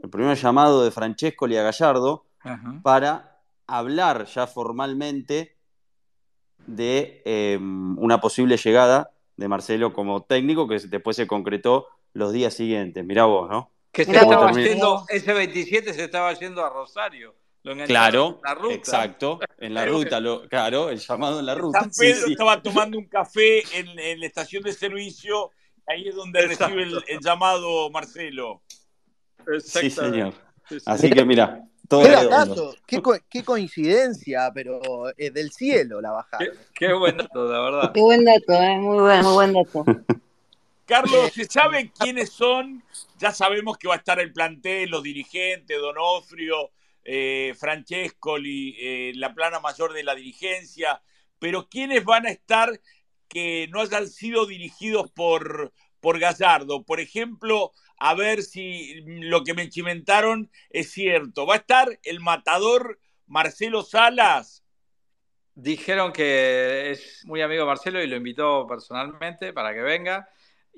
el 0.02 0.10
primer 0.10 0.38
llamado 0.38 0.84
de 0.84 0.92
Francesco 0.92 1.46
a 1.46 1.50
Gallardo 1.50 2.26
para 2.84 3.33
hablar 3.68 4.26
ya 4.26 4.48
formalmente 4.48 5.58
de 6.66 7.22
eh, 7.26 7.58
una 7.60 8.22
posible 8.22 8.58
llegada 8.58 9.12
de 9.38 9.48
Marcelo 9.48 9.94
como 9.94 10.24
técnico 10.24 10.68
que 10.68 10.80
después 10.80 11.16
se 11.16 11.28
concretó 11.28 11.88
los 12.14 12.32
días 12.32 12.54
siguientes. 12.54 13.04
Mirá 13.04 13.26
vos, 13.26 13.50
¿no? 13.50 13.72
Que 13.92 14.06
se 14.06 14.12
estaba 14.12 14.52
yendo, 14.52 15.06
ese 15.10 15.34
27 15.34 15.94
se 15.94 16.04
estaba 16.04 16.34
yendo 16.34 16.66
a 16.66 16.70
Rosario. 16.70 17.36
claro, 17.86 18.40
en 18.40 18.42
la 18.44 18.56
ruta. 18.56 18.74
exacto, 18.76 19.40
en 19.60 19.74
la 19.74 19.86
ruta, 19.88 20.20
lo, 20.20 20.48
claro, 20.48 20.90
el 20.90 21.00
llamado 21.00 21.40
en 21.40 21.46
la 21.46 21.56
ruta. 21.56 21.82
San 21.82 21.92
Pedro 21.92 22.16
sí, 22.16 22.24
sí. 22.26 22.32
estaba 22.32 22.62
tomando 22.62 22.98
un 22.98 23.06
café 23.06 23.60
en, 23.78 24.00
en, 24.00 24.20
la 24.20 24.26
estación 24.26 24.64
de 24.64 24.74
servicio, 24.74 25.52
ahí 25.88 26.08
es 26.08 26.16
donde 26.16 26.40
exacto. 26.42 26.76
recibe 26.76 26.84
el, 26.84 27.04
el, 27.08 27.20
llamado 27.20 27.90
Marcelo. 27.92 28.62
Sí, 29.60 29.90
señor. 29.90 30.34
Así 30.86 31.10
que 31.10 31.26
mira, 31.26 31.68
todo 32.02 32.72
¿Qué? 32.72 32.96
¿Qué, 32.96 33.02
co 33.02 33.16
qué, 33.30 33.44
coincidencia, 33.44 34.52
pero 34.54 35.10
eh, 35.18 35.32
del 35.32 35.52
cielo 35.52 36.02
la. 36.02 36.26
Qué, 36.40 36.52
qué, 36.74 36.94
buen 36.94 37.18
dato, 37.18 37.46
la 37.46 37.60
verdad. 37.60 37.92
Qué 37.94 38.02
buen 38.02 38.24
dato, 38.26 38.54
eh, 38.54 38.78
muy 38.78 39.00
buen, 39.00 39.24
muy 39.24 39.34
buen 39.34 39.54
dato. 39.54 39.86
Carlos, 40.86 41.32
¿se 41.34 41.46
sabe 41.46 41.92
quiénes 41.98 42.30
son? 42.30 42.84
Ya 43.18 43.32
sabemos 43.32 43.78
que 43.78 43.88
va 43.88 43.94
a 43.96 43.98
estar 43.98 44.20
el 44.20 44.34
plantel, 44.34 44.90
los 44.90 45.02
dirigentes, 45.02 45.80
Donofrio, 45.80 46.72
eh, 47.06 47.54
Francescoli, 47.58 48.76
eh, 48.80 49.12
la 49.16 49.34
plana 49.34 49.60
mayor 49.60 49.94
de 49.94 50.04
la 50.04 50.14
dirigencia, 50.14 51.02
pero 51.40 51.68
¿quiénes 51.70 52.04
van 52.04 52.26
a 52.26 52.32
estar 52.32 52.80
que 53.30 53.68
no 53.72 53.82
hayan 53.82 54.08
sido 54.08 54.46
dirigidos 54.46 55.10
por, 55.12 55.74
por 56.02 56.20
Gallardo? 56.20 56.84
Por 56.84 57.00
ejemplo, 57.00 57.72
a 58.06 58.16
ver 58.16 58.44
si 58.44 59.02
lo 59.06 59.46
que 59.46 59.54
me 59.54 59.70
chimentaron 59.70 60.52
es 60.70 60.92
cierto. 60.92 61.46
Va 61.46 61.54
a 61.54 61.58
estar 61.60 61.88
el 62.04 62.20
matador 62.20 63.00
Marcelo 63.28 63.82
Salas. 63.82 64.62
Dijeron 65.56 66.12
que 66.12 66.92
es 66.92 67.24
muy 67.26 67.42
amigo 67.42 67.62
de 67.62 67.68
Marcelo 67.68 68.04
y 68.04 68.08
lo 68.08 68.18
invitó 68.18 68.68
personalmente 68.68 69.54
para 69.54 69.74
que 69.74 69.80
venga. 69.80 70.28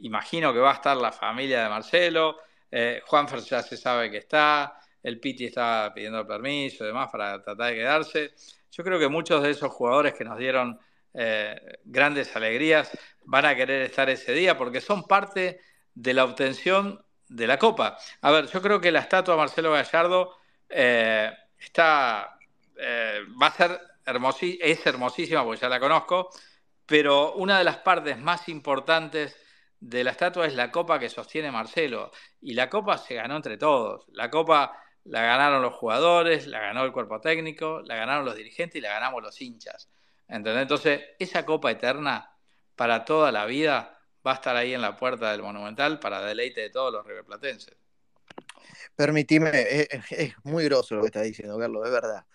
Imagino 0.01 0.53
que 0.53 0.59
va 0.59 0.69
a 0.69 0.76
estar 0.76 0.95
la 0.97 1.11
familia 1.11 1.63
de 1.63 1.69
Marcelo. 1.69 2.38
Eh, 2.69 3.01
Juanfer 3.07 3.39
ya 3.39 3.63
se 3.63 3.76
sabe 3.76 4.11
que 4.11 4.17
está. 4.17 4.80
El 5.01 5.19
Piti 5.19 5.45
está 5.45 5.91
pidiendo 5.95 6.28
permiso 6.28 6.84
y 6.84 6.88
demás 6.88 7.09
para 7.11 7.41
tratar 7.41 7.71
de 7.71 7.76
quedarse. 7.78 8.36
Yo 8.69 8.84
creo 8.84 8.99
que 8.99 9.07
muchos 9.07 9.41
de 9.41 9.49
esos 9.49 9.71
jugadores 9.71 10.13
que 10.13 10.26
nos 10.26 10.38
dieron 10.38 10.78
eh, 11.15 11.80
grandes 11.86 12.36
alegrías 12.36 12.95
van 13.23 13.45
a 13.45 13.55
querer 13.55 13.82
estar 13.82 14.11
ese 14.11 14.32
día 14.34 14.59
porque 14.59 14.80
son 14.80 15.07
parte 15.07 15.59
de 15.95 16.13
la 16.13 16.23
obtención 16.23 17.01
de 17.28 17.47
la 17.47 17.57
Copa. 17.57 17.97
A 18.21 18.32
ver, 18.32 18.47
yo 18.47 18.61
creo 18.61 18.80
que 18.80 18.91
la 18.91 18.99
estatua 18.99 19.34
de 19.36 19.39
Marcelo 19.39 19.71
Gallardo 19.71 20.38
eh, 20.69 21.32
está, 21.57 22.38
eh, 22.78 23.21
va 23.41 23.47
a 23.47 23.51
ser 23.51 23.80
hermosísima, 24.05 24.65
es 24.65 24.86
hermosísima 24.86 25.43
porque 25.43 25.61
ya 25.61 25.69
la 25.69 25.80
conozco, 25.80 26.30
pero 26.86 27.34
una 27.34 27.57
de 27.57 27.63
las 27.63 27.78
partes 27.78 28.17
más 28.17 28.47
importantes 28.49 29.36
de 29.80 30.03
la 30.03 30.11
estatua 30.11 30.47
es 30.47 30.55
la 30.55 30.71
copa 30.71 30.99
que 30.99 31.09
sostiene 31.09 31.51
Marcelo. 31.51 32.11
Y 32.41 32.53
la 32.53 32.69
copa 32.69 32.97
se 32.97 33.15
ganó 33.15 33.36
entre 33.36 33.57
todos. 33.57 34.05
La 34.09 34.30
copa 34.30 34.78
la 35.03 35.21
ganaron 35.21 35.61
los 35.61 35.73
jugadores, 35.76 36.47
la 36.47 36.59
ganó 36.59 36.84
el 36.84 36.91
cuerpo 36.91 37.21
técnico, 37.21 37.82
la 37.86 37.95
ganaron 37.95 38.26
los 38.26 38.36
dirigentes 38.36 38.78
y 38.78 38.82
la 38.82 38.89
ganamos 38.89 39.21
los 39.21 39.39
hinchas. 39.41 39.89
¿Entendés? 40.28 40.63
Entonces, 40.63 41.01
esa 41.19 41.45
copa 41.45 41.71
eterna 41.71 42.32
para 42.76 43.05
toda 43.05 43.32
la 43.32 43.45
vida 43.45 43.94
va 44.26 44.32
a 44.32 44.36
estar 44.36 44.55
ahí 44.55 44.73
en 44.73 44.82
la 44.82 44.95
puerta 44.95 45.32
del 45.32 45.41
Monumental 45.41 45.99
para 45.99 46.21
deleite 46.21 46.61
de 46.61 46.69
todos 46.69 46.91
los 46.91 47.05
riverplatenses. 47.05 47.76
Permitime, 48.95 49.49
es, 49.53 49.88
es, 50.09 50.34
muy 50.43 50.63
groso 50.65 50.95
lo 50.95 51.01
que 51.01 51.07
estás 51.07 51.23
diciendo, 51.23 51.57
Carlos, 51.59 51.86
es 51.86 51.91
verdad. 51.91 52.26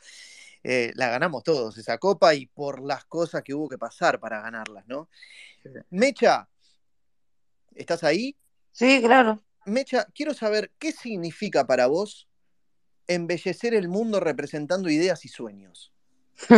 Eh, 0.62 0.93
la 0.95 1.09
ganamos 1.09 1.43
todos, 1.43 1.78
esa 1.78 1.99
copa, 1.99 2.34
y 2.34 2.47
por 2.47 2.82
las 2.82 3.05
cosas 3.07 3.43
que 3.43 3.55
hubo 3.55 3.68
que 3.68 3.78
pasar 3.78 4.20
para 4.20 4.41
ganarlas, 4.41 4.86
¿no? 4.86 5.09
Mecha, 5.88 6.49
¿estás 7.74 8.05
ahí? 8.05 8.36
Sí, 8.72 9.01
claro. 9.03 9.43
Mecha, 9.64 10.07
quiero 10.14 10.34
saber 10.34 10.70
qué 10.78 10.93
significa 10.93 11.66
para 11.66 11.86
vos 11.86 12.28
embellecer 13.07 13.74
el 13.74 13.88
mundo 13.88 14.20
representando 14.20 14.91
ideas 14.91 15.24
y 15.24 15.28
sueños. 15.28 15.93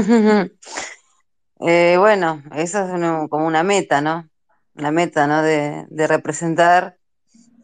eh, 1.60 1.96
bueno, 1.98 2.42
esa 2.54 2.86
es 2.86 2.90
uno, 2.92 3.28
como 3.28 3.46
una 3.46 3.62
meta, 3.62 4.00
¿no? 4.00 4.31
Una 4.74 4.90
meta, 4.90 5.26
¿no? 5.26 5.42
De, 5.42 5.86
de 5.88 6.06
representar 6.06 6.98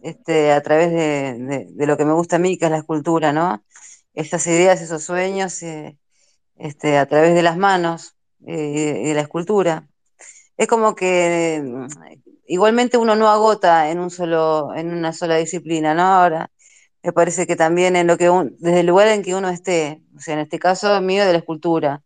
este, 0.03 0.53
a 0.53 0.63
través 0.63 0.91
de, 0.91 1.67
de, 1.71 1.87
lo 1.87 1.97
que 1.97 2.05
me 2.05 2.13
gusta 2.13 2.37
a 2.37 2.39
mí, 2.39 2.59
que 2.59 2.67
es 2.67 2.71
la 2.71 2.79
escultura, 2.79 3.33
¿no? 3.33 3.65
Estas 4.15 4.47
ideas, 4.47 4.81
esos 4.81 5.05
sueños, 5.05 5.63
eh, 5.63 5.99
este, 6.57 6.99
a 6.99 7.07
través 7.07 7.35
de 7.35 7.43
las 7.43 7.57
manos 7.57 8.17
eh, 8.47 9.03
y 9.05 9.09
de 9.09 9.15
la 9.15 9.23
escultura. 9.23 9.89
Es 10.57 10.67
como 10.67 10.95
que 10.95 11.63
igualmente 12.47 12.99
uno 12.99 13.15
no 13.17 13.29
agota 13.29 13.91
en 13.91 14.01
un 14.01 14.11
solo, 14.11 14.75
en 14.75 14.93
una 14.93 15.13
sola 15.13 15.37
disciplina, 15.37 15.95
¿no? 15.95 16.03
Ahora, 16.03 16.51
me 17.03 17.13
parece 17.13 17.47
que 17.47 17.57
también 17.57 17.97
en 17.97 18.07
lo 18.07 18.19
que 18.19 18.31
un, 18.31 18.57
desde 18.59 18.81
el 18.81 18.87
lugar 18.87 19.09
en 19.09 19.23
que 19.23 19.35
uno 19.35 19.49
esté, 19.51 20.03
o 20.17 20.21
sea, 20.21 20.35
en 20.35 20.41
este 20.41 20.59
caso 20.59 21.01
mío 21.01 21.25
de 21.25 21.33
la 21.33 21.39
escultura, 21.39 22.03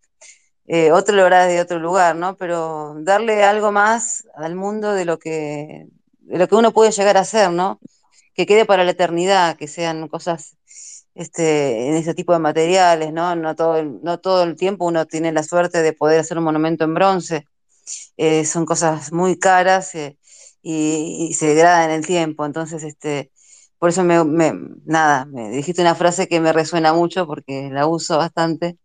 eh, 0.74 0.90
otro 0.90 1.14
lo 1.14 1.26
hará 1.26 1.44
desde 1.46 1.60
otro 1.60 1.78
lugar, 1.78 2.16
¿no? 2.16 2.36
Pero 2.38 2.94
darle 3.00 3.44
algo 3.44 3.72
más 3.72 4.24
al 4.34 4.54
mundo 4.54 4.94
de 4.94 5.04
lo 5.04 5.18
que, 5.18 5.86
de 6.20 6.38
lo 6.38 6.48
que 6.48 6.54
uno 6.54 6.72
puede 6.72 6.92
llegar 6.92 7.18
a 7.18 7.24
ser, 7.26 7.50
¿no? 7.50 7.78
Que 8.34 8.46
quede 8.46 8.64
para 8.64 8.82
la 8.82 8.92
eternidad, 8.92 9.58
que 9.58 9.68
sean 9.68 10.08
cosas 10.08 10.56
este, 11.14 11.88
en 11.88 11.96
ese 11.96 12.14
tipo 12.14 12.32
de 12.32 12.38
materiales, 12.38 13.12
¿no? 13.12 13.36
No 13.36 13.54
todo, 13.54 13.76
el, 13.76 14.02
no 14.02 14.18
todo 14.20 14.44
el 14.44 14.56
tiempo 14.56 14.86
uno 14.86 15.04
tiene 15.06 15.30
la 15.32 15.42
suerte 15.42 15.82
de 15.82 15.92
poder 15.92 16.20
hacer 16.20 16.38
un 16.38 16.44
monumento 16.44 16.84
en 16.84 16.94
bronce. 16.94 17.46
Eh, 18.16 18.46
son 18.46 18.64
cosas 18.64 19.12
muy 19.12 19.38
caras 19.38 19.94
eh, 19.94 20.18
y, 20.62 21.34
se 21.34 21.48
degradan 21.48 21.90
en 21.90 21.96
el 21.96 22.06
tiempo. 22.06 22.46
Entonces, 22.46 22.82
este, 22.82 23.30
por 23.78 23.90
eso 23.90 24.04
me, 24.04 24.54
nada, 24.86 25.26
me 25.26 25.50
dijiste 25.50 25.82
una 25.82 25.94
frase 25.94 26.28
que 26.28 26.40
me 26.40 26.52
resuena 26.54 26.94
mucho 26.94 27.26
porque 27.26 27.68
la 27.70 27.86
uso 27.86 28.16
bastante. 28.16 28.78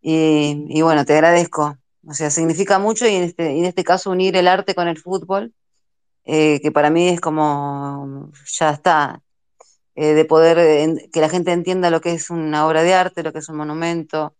Y, 0.00 0.66
y 0.68 0.82
bueno, 0.82 1.04
te 1.04 1.14
agradezco. 1.14 1.76
O 2.06 2.14
sea, 2.14 2.30
significa 2.30 2.78
mucho 2.78 3.06
y 3.06 3.14
en 3.14 3.24
este, 3.24 3.50
en 3.50 3.64
este 3.64 3.84
caso 3.84 4.10
unir 4.10 4.36
el 4.36 4.48
arte 4.48 4.74
con 4.74 4.88
el 4.88 4.98
fútbol, 4.98 5.52
eh, 6.24 6.60
que 6.60 6.72
para 6.72 6.90
mí 6.90 7.08
es 7.08 7.20
como, 7.20 8.30
ya 8.46 8.70
está, 8.70 9.22
eh, 9.94 10.14
de 10.14 10.24
poder 10.24 10.58
eh, 10.58 11.08
que 11.12 11.20
la 11.20 11.28
gente 11.28 11.52
entienda 11.52 11.90
lo 11.90 12.00
que 12.00 12.12
es 12.12 12.30
una 12.30 12.66
obra 12.66 12.82
de 12.82 12.94
arte, 12.94 13.22
lo 13.22 13.32
que 13.32 13.40
es 13.40 13.48
un 13.48 13.56
monumento. 13.56 14.34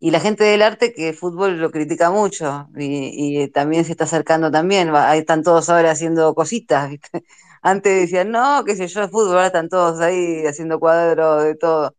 Y 0.00 0.10
la 0.10 0.20
gente 0.20 0.44
del 0.44 0.62
arte 0.62 0.92
que 0.92 1.12
fútbol 1.14 1.58
lo 1.60 1.70
critica 1.70 2.10
mucho 2.10 2.68
y, 2.76 3.48
también 3.48 3.84
se 3.84 3.92
está 3.92 4.04
acercando 4.04 4.50
también. 4.50 4.94
Ahí 4.94 5.20
están 5.20 5.42
todos 5.42 5.68
ahora 5.70 5.92
haciendo 5.92 6.34
cositas. 6.34 6.90
Antes 7.62 8.02
decían, 8.02 8.30
no, 8.30 8.64
qué 8.64 8.76
sé 8.76 8.88
yo, 8.88 9.02
el 9.02 9.10
fútbol, 9.10 9.36
ahora 9.36 9.46
están 9.46 9.68
todos 9.68 10.00
ahí 10.00 10.44
haciendo 10.46 10.80
cuadros 10.80 11.44
de 11.44 11.54
todo. 11.56 11.94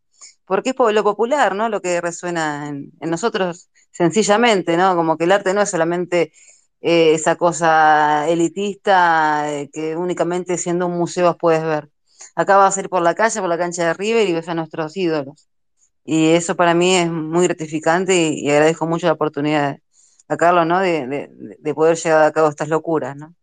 Porque 0.46 0.70
es 0.70 0.94
lo 0.94 1.04
popular, 1.04 1.54
¿no? 1.54 1.68
Lo 1.68 1.80
que 1.82 2.00
resuena 2.00 2.68
en, 2.68 2.92
nosotros 3.00 3.70
sencillamente, 3.90 4.76
¿no? 4.76 4.94
Como 4.96 5.16
que 5.16 5.24
el 5.24 5.32
arte 5.32 5.54
no 5.54 5.62
es 5.62 5.70
solamente 5.70 6.32
eh, 6.80 7.14
esa 7.14 7.36
cosa 7.36 8.28
elitista 8.28 9.52
eh, 9.52 9.70
que 9.72 9.96
únicamente 9.96 10.58
siendo 10.58 10.86
un 10.86 10.98
museo 10.98 11.36
puedes 11.36 11.62
ver 11.62 11.90
acá 12.36 12.56
vas 12.56 12.76
a 12.76 12.80
ir 12.80 12.88
por 12.88 13.02
la 13.02 13.14
calle, 13.14 13.40
por 13.40 13.48
la 13.48 13.58
cancha 13.58 13.86
de 13.86 13.94
River 13.94 14.28
y 14.28 14.32
ves 14.34 14.48
a 14.48 14.54
nuestros 14.54 14.96
ídolos. 14.96 15.48
Y 16.04 16.28
eso 16.32 16.56
para 16.56 16.74
mí 16.74 16.94
es 16.96 17.10
muy 17.10 17.44
gratificante 17.46 18.14
y, 18.16 18.50
agradezco 18.50 18.86
mucho 18.86 19.06
la 19.06 19.14
oportunidad 19.14 19.78
a 20.28 20.36
Carlos, 20.36 20.66
¿no? 20.66 20.80
De, 20.80 21.06
de, 21.06 21.30
de, 21.58 21.74
poder 21.74 21.96
llevar 21.96 22.24
a 22.24 22.32
cabo 22.32 22.48
estas 22.48 22.68
locuras, 22.68 23.16
¿no? 23.16 23.34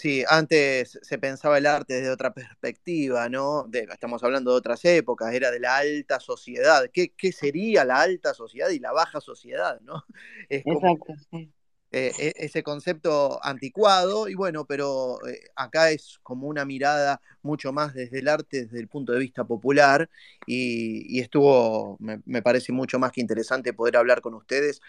Sí, 0.00 0.24
antes 0.26 0.98
se 1.02 1.18
pensaba 1.18 1.58
el 1.58 1.66
arte 1.66 1.92
desde 1.92 2.08
otra 2.08 2.32
perspectiva, 2.32 3.28
¿no? 3.28 3.64
De, 3.68 3.80
estamos 3.80 4.24
hablando 4.24 4.50
de 4.50 4.56
otras 4.56 4.82
épocas, 4.86 5.34
era 5.34 5.50
de 5.50 5.60
la 5.60 5.76
alta 5.76 6.18
sociedad. 6.20 6.88
¿Qué, 6.90 7.12
¿Qué, 7.14 7.32
sería 7.32 7.84
la 7.84 8.00
alta 8.00 8.32
sociedad 8.32 8.70
y 8.70 8.78
la 8.78 8.92
baja 8.92 9.20
sociedad, 9.20 9.78
no? 9.82 10.02
Es 10.48 10.64
como, 10.64 10.94
Exacto, 10.94 11.12
sí 11.30 11.52
eh, 11.92 12.32
ese 12.36 12.62
concepto 12.62 13.44
anticuado 13.44 14.28
y 14.28 14.34
bueno, 14.34 14.64
pero 14.64 15.18
eh, 15.26 15.40
acá 15.56 15.90
es 15.90 16.20
como 16.22 16.46
una 16.46 16.64
mirada 16.64 17.20
mucho 17.42 17.72
más 17.72 17.94
desde 17.94 18.20
el 18.20 18.28
arte, 18.28 18.66
desde 18.66 18.78
el 18.78 18.86
punto 18.86 19.12
de 19.12 19.18
vista 19.18 19.44
popular 19.44 20.08
y, 20.46 21.16
y 21.16 21.20
estuvo, 21.20 21.96
me, 21.98 22.22
me, 22.26 22.42
parece 22.42 22.72
mucho 22.72 23.00
más 23.00 23.10
que 23.10 23.20
interesante 23.20 23.72
poder 23.72 23.96
hablar 23.96 24.20
con 24.20 24.34
ustedes 24.34 24.80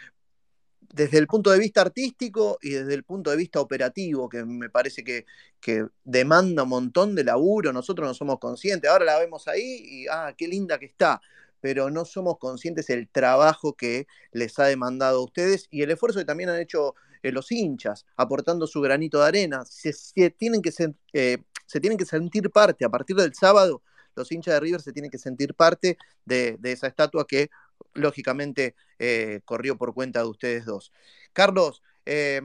desde 0.94 1.18
el 1.18 1.28
punto 1.28 1.52
de 1.52 1.60
vista 1.60 1.82
artístico 1.82 2.58
y 2.62 2.72
desde 2.72 2.94
el 2.94 3.04
punto 3.04 3.32
de 3.32 3.38
vista 3.38 3.60
operativo, 3.60 4.30
que 4.30 4.44
me 4.46 4.70
parece 4.70 5.04
que, 5.04 5.26
que 5.60 5.86
demanda 6.04 6.64
un 6.64 6.70
montón 6.70 7.16
de 7.16 7.24
laburo, 7.24 7.74
nosotros 7.74 8.08
no 8.08 8.14
somos 8.14 8.40
conscientes, 8.40 8.90
ahora 8.90 9.06
la 9.06 9.20
vemos 9.20 9.48
ahí 9.48 9.82
y, 9.84 10.08
ah, 10.08 10.34
qué 10.38 10.48
linda 10.48 10.80
que 10.80 10.86
está, 10.86 11.22
pero 11.62 11.90
no 11.90 12.06
somos 12.06 12.38
conscientes 12.40 12.88
del 12.88 13.08
trabajo 13.08 13.74
que 13.74 14.08
les 14.32 14.58
ha 14.60 14.66
demandado 14.66 15.20
a 15.20 15.24
ustedes 15.24 15.68
y 15.72 15.84
el 15.84 15.92
esfuerzo 15.92 16.20
que 16.20 16.26
también 16.26 16.50
han 16.50 16.60
hecho 16.60 16.96
eh, 17.24 17.32
los 17.32 17.52
hinchas, 17.52 18.06
aportando 18.18 18.68
su 18.68 18.82
granito 18.82 19.20
de 19.20 19.28
arena. 19.28 19.64
Se, 19.66 19.94
tienen 20.32 20.62
que 20.62 20.72
eh, 21.14 21.38
se, 21.66 21.80
tienen 21.80 21.98
que 21.98 22.06
sentir 22.06 22.50
parte, 22.50 22.84
a 22.84 22.90
partir 22.90 23.16
del 23.16 23.34
sábado, 23.34 23.84
los 24.16 24.32
hinchas 24.32 24.56
de 24.56 24.60
River 24.60 24.82
se 24.82 24.92
tienen 24.92 25.10
que 25.10 25.18
sentir 25.18 25.54
parte 25.54 25.98
de, 26.26 26.58
de 26.60 26.72
esa 26.74 26.88
estatua 26.88 27.26
que 27.26 27.50
lógicamente 27.94 28.76
eh, 29.00 29.42
corrió 29.46 29.78
por 29.78 29.94
cuenta 29.94 30.22
de 30.22 30.28
ustedes 30.28 30.66
dos. 30.66 30.92
Carlos, 31.34 31.82
eh, 32.06 32.42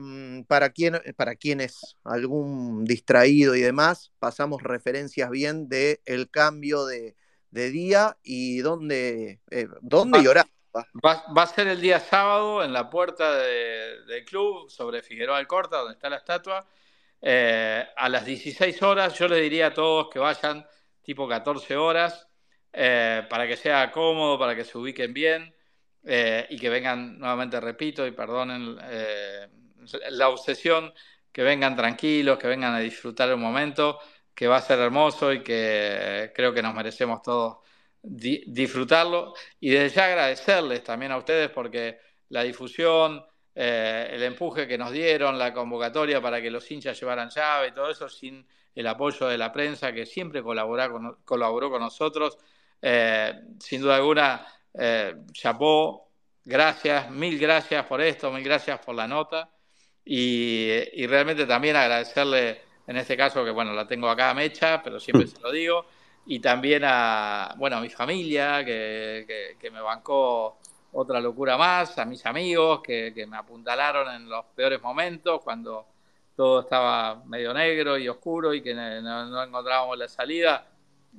para, 0.47 0.69
quien, 0.69 1.01
para 1.15 1.35
quienes 1.35 1.97
algún 2.03 2.85
distraído 2.85 3.55
y 3.55 3.61
demás, 3.61 4.11
pasamos 4.19 4.61
referencias 4.61 5.29
bien 5.29 5.67
del 5.67 5.99
el 6.05 6.29
cambio 6.29 6.85
de, 6.85 7.15
de 7.51 7.71
día 7.71 8.17
y 8.23 8.59
dónde, 8.59 9.41
eh, 9.49 9.67
dónde 9.81 10.19
va, 10.19 10.23
y 10.23 10.27
horario. 10.27 10.51
Va, 10.75 11.25
va, 11.35 11.43
a 11.43 11.47
ser 11.47 11.67
el 11.67 11.81
día 11.81 11.99
sábado 11.99 12.63
en 12.63 12.73
la 12.73 12.89
puerta 12.89 13.35
de, 13.35 14.03
del 14.05 14.25
club 14.25 14.69
sobre 14.69 15.01
Figueroa 15.01 15.37
Alcorta, 15.37 15.77
donde 15.77 15.93
está 15.93 16.09
la 16.09 16.17
estatua. 16.17 16.67
Eh, 17.21 17.83
a 17.95 18.09
las 18.09 18.25
16 18.25 18.81
horas, 18.83 19.17
yo 19.17 19.27
les 19.27 19.41
diría 19.41 19.67
a 19.67 19.73
todos 19.73 20.09
que 20.11 20.19
vayan 20.19 20.67
tipo 21.01 21.27
14 21.27 21.75
horas 21.75 22.26
eh, 22.79 23.25
para 23.27 23.47
que 23.47 23.57
sea 23.57 23.91
cómodo, 23.91 24.37
para 24.37 24.55
que 24.55 24.63
se 24.63 24.77
ubiquen 24.77 25.11
bien 25.11 25.51
eh, 26.05 26.45
y 26.51 26.59
que 26.59 26.69
vengan, 26.69 27.17
nuevamente 27.17 27.59
repito, 27.59 28.05
y 28.05 28.11
perdonen 28.11 28.77
eh, 28.83 29.47
la 30.11 30.29
obsesión, 30.29 30.93
que 31.31 31.41
vengan 31.41 31.75
tranquilos, 31.75 32.37
que 32.37 32.47
vengan 32.47 32.75
a 32.75 32.79
disfrutar 32.79 33.29
el 33.29 33.37
momento 33.37 33.99
que 34.33 34.47
va 34.47 34.57
a 34.57 34.61
ser 34.61 34.79
hermoso 34.79 35.33
y 35.33 35.41
que 35.41 36.31
creo 36.35 36.53
que 36.53 36.61
nos 36.61 36.75
merecemos 36.75 37.23
todos 37.23 37.57
di 38.03 38.43
disfrutarlo. 38.45 39.33
Y 39.59 39.71
desde 39.71 39.95
ya 39.95 40.05
agradecerles 40.05 40.83
también 40.83 41.11
a 41.11 41.17
ustedes 41.17 41.49
porque 41.49 41.99
la 42.29 42.43
difusión, 42.43 43.25
eh, 43.55 44.07
el 44.11 44.21
empuje 44.21 44.67
que 44.67 44.77
nos 44.77 44.91
dieron, 44.91 45.39
la 45.39 45.51
convocatoria 45.53 46.21
para 46.21 46.41
que 46.41 46.51
los 46.51 46.69
hinchas 46.69 46.99
llevaran 46.99 47.29
llave 47.29 47.69
y 47.69 47.71
todo 47.71 47.89
eso, 47.89 48.07
sin 48.07 48.47
el 48.75 48.85
apoyo 48.85 49.27
de 49.27 49.37
la 49.39 49.51
prensa 49.51 49.91
que 49.91 50.05
siempre 50.05 50.43
colaboró 50.43 50.91
con, 50.91 51.17
colaboró 51.25 51.71
con 51.71 51.81
nosotros, 51.81 52.37
eh, 52.81 53.33
sin 53.59 53.81
duda 53.81 53.95
alguna 53.97 54.45
eh, 54.73 55.15
chapó, 55.31 56.09
gracias, 56.45 57.09
mil 57.09 57.37
gracias 57.39 57.85
por 57.85 58.01
esto, 58.01 58.31
mil 58.31 58.43
gracias 58.43 58.79
por 58.79 58.95
la 58.95 59.07
nota. 59.07 59.49
Y, 60.05 60.71
y, 60.93 61.05
realmente 61.05 61.45
también 61.45 61.75
agradecerle, 61.75 62.61
en 62.87 62.95
este 62.95 63.17
caso, 63.17 63.43
que 63.43 63.51
bueno, 63.51 63.73
la 63.73 63.85
tengo 63.85 64.09
acá 64.09 64.29
a 64.29 64.33
Mecha, 64.33 64.81
pero 64.81 64.99
siempre 65.01 65.25
mm. 65.25 65.29
se 65.29 65.39
lo 65.41 65.51
digo, 65.51 65.85
y 66.25 66.39
también 66.39 66.83
a, 66.85 67.53
bueno, 67.57 67.77
a 67.77 67.81
mi 67.81 67.89
familia, 67.89 68.63
que, 68.63 69.25
que, 69.27 69.57
que 69.59 69.69
me 69.69 69.81
bancó 69.81 70.59
otra 70.93 71.19
locura 71.19 71.57
más, 71.57 71.97
a 71.99 72.05
mis 72.05 72.25
amigos 72.25 72.81
que, 72.81 73.11
que, 73.13 73.27
me 73.27 73.37
apuntalaron 73.37 74.13
en 74.15 74.29
los 74.29 74.45
peores 74.55 74.81
momentos, 74.81 75.41
cuando 75.43 75.85
todo 76.37 76.61
estaba 76.61 77.23
medio 77.25 77.53
negro 77.53 77.97
y 77.97 78.07
oscuro 78.07 78.53
y 78.53 78.61
que 78.61 78.73
no, 78.73 79.43
encontrábamos 79.43 79.97
la 79.97 80.07
salida, 80.07 80.65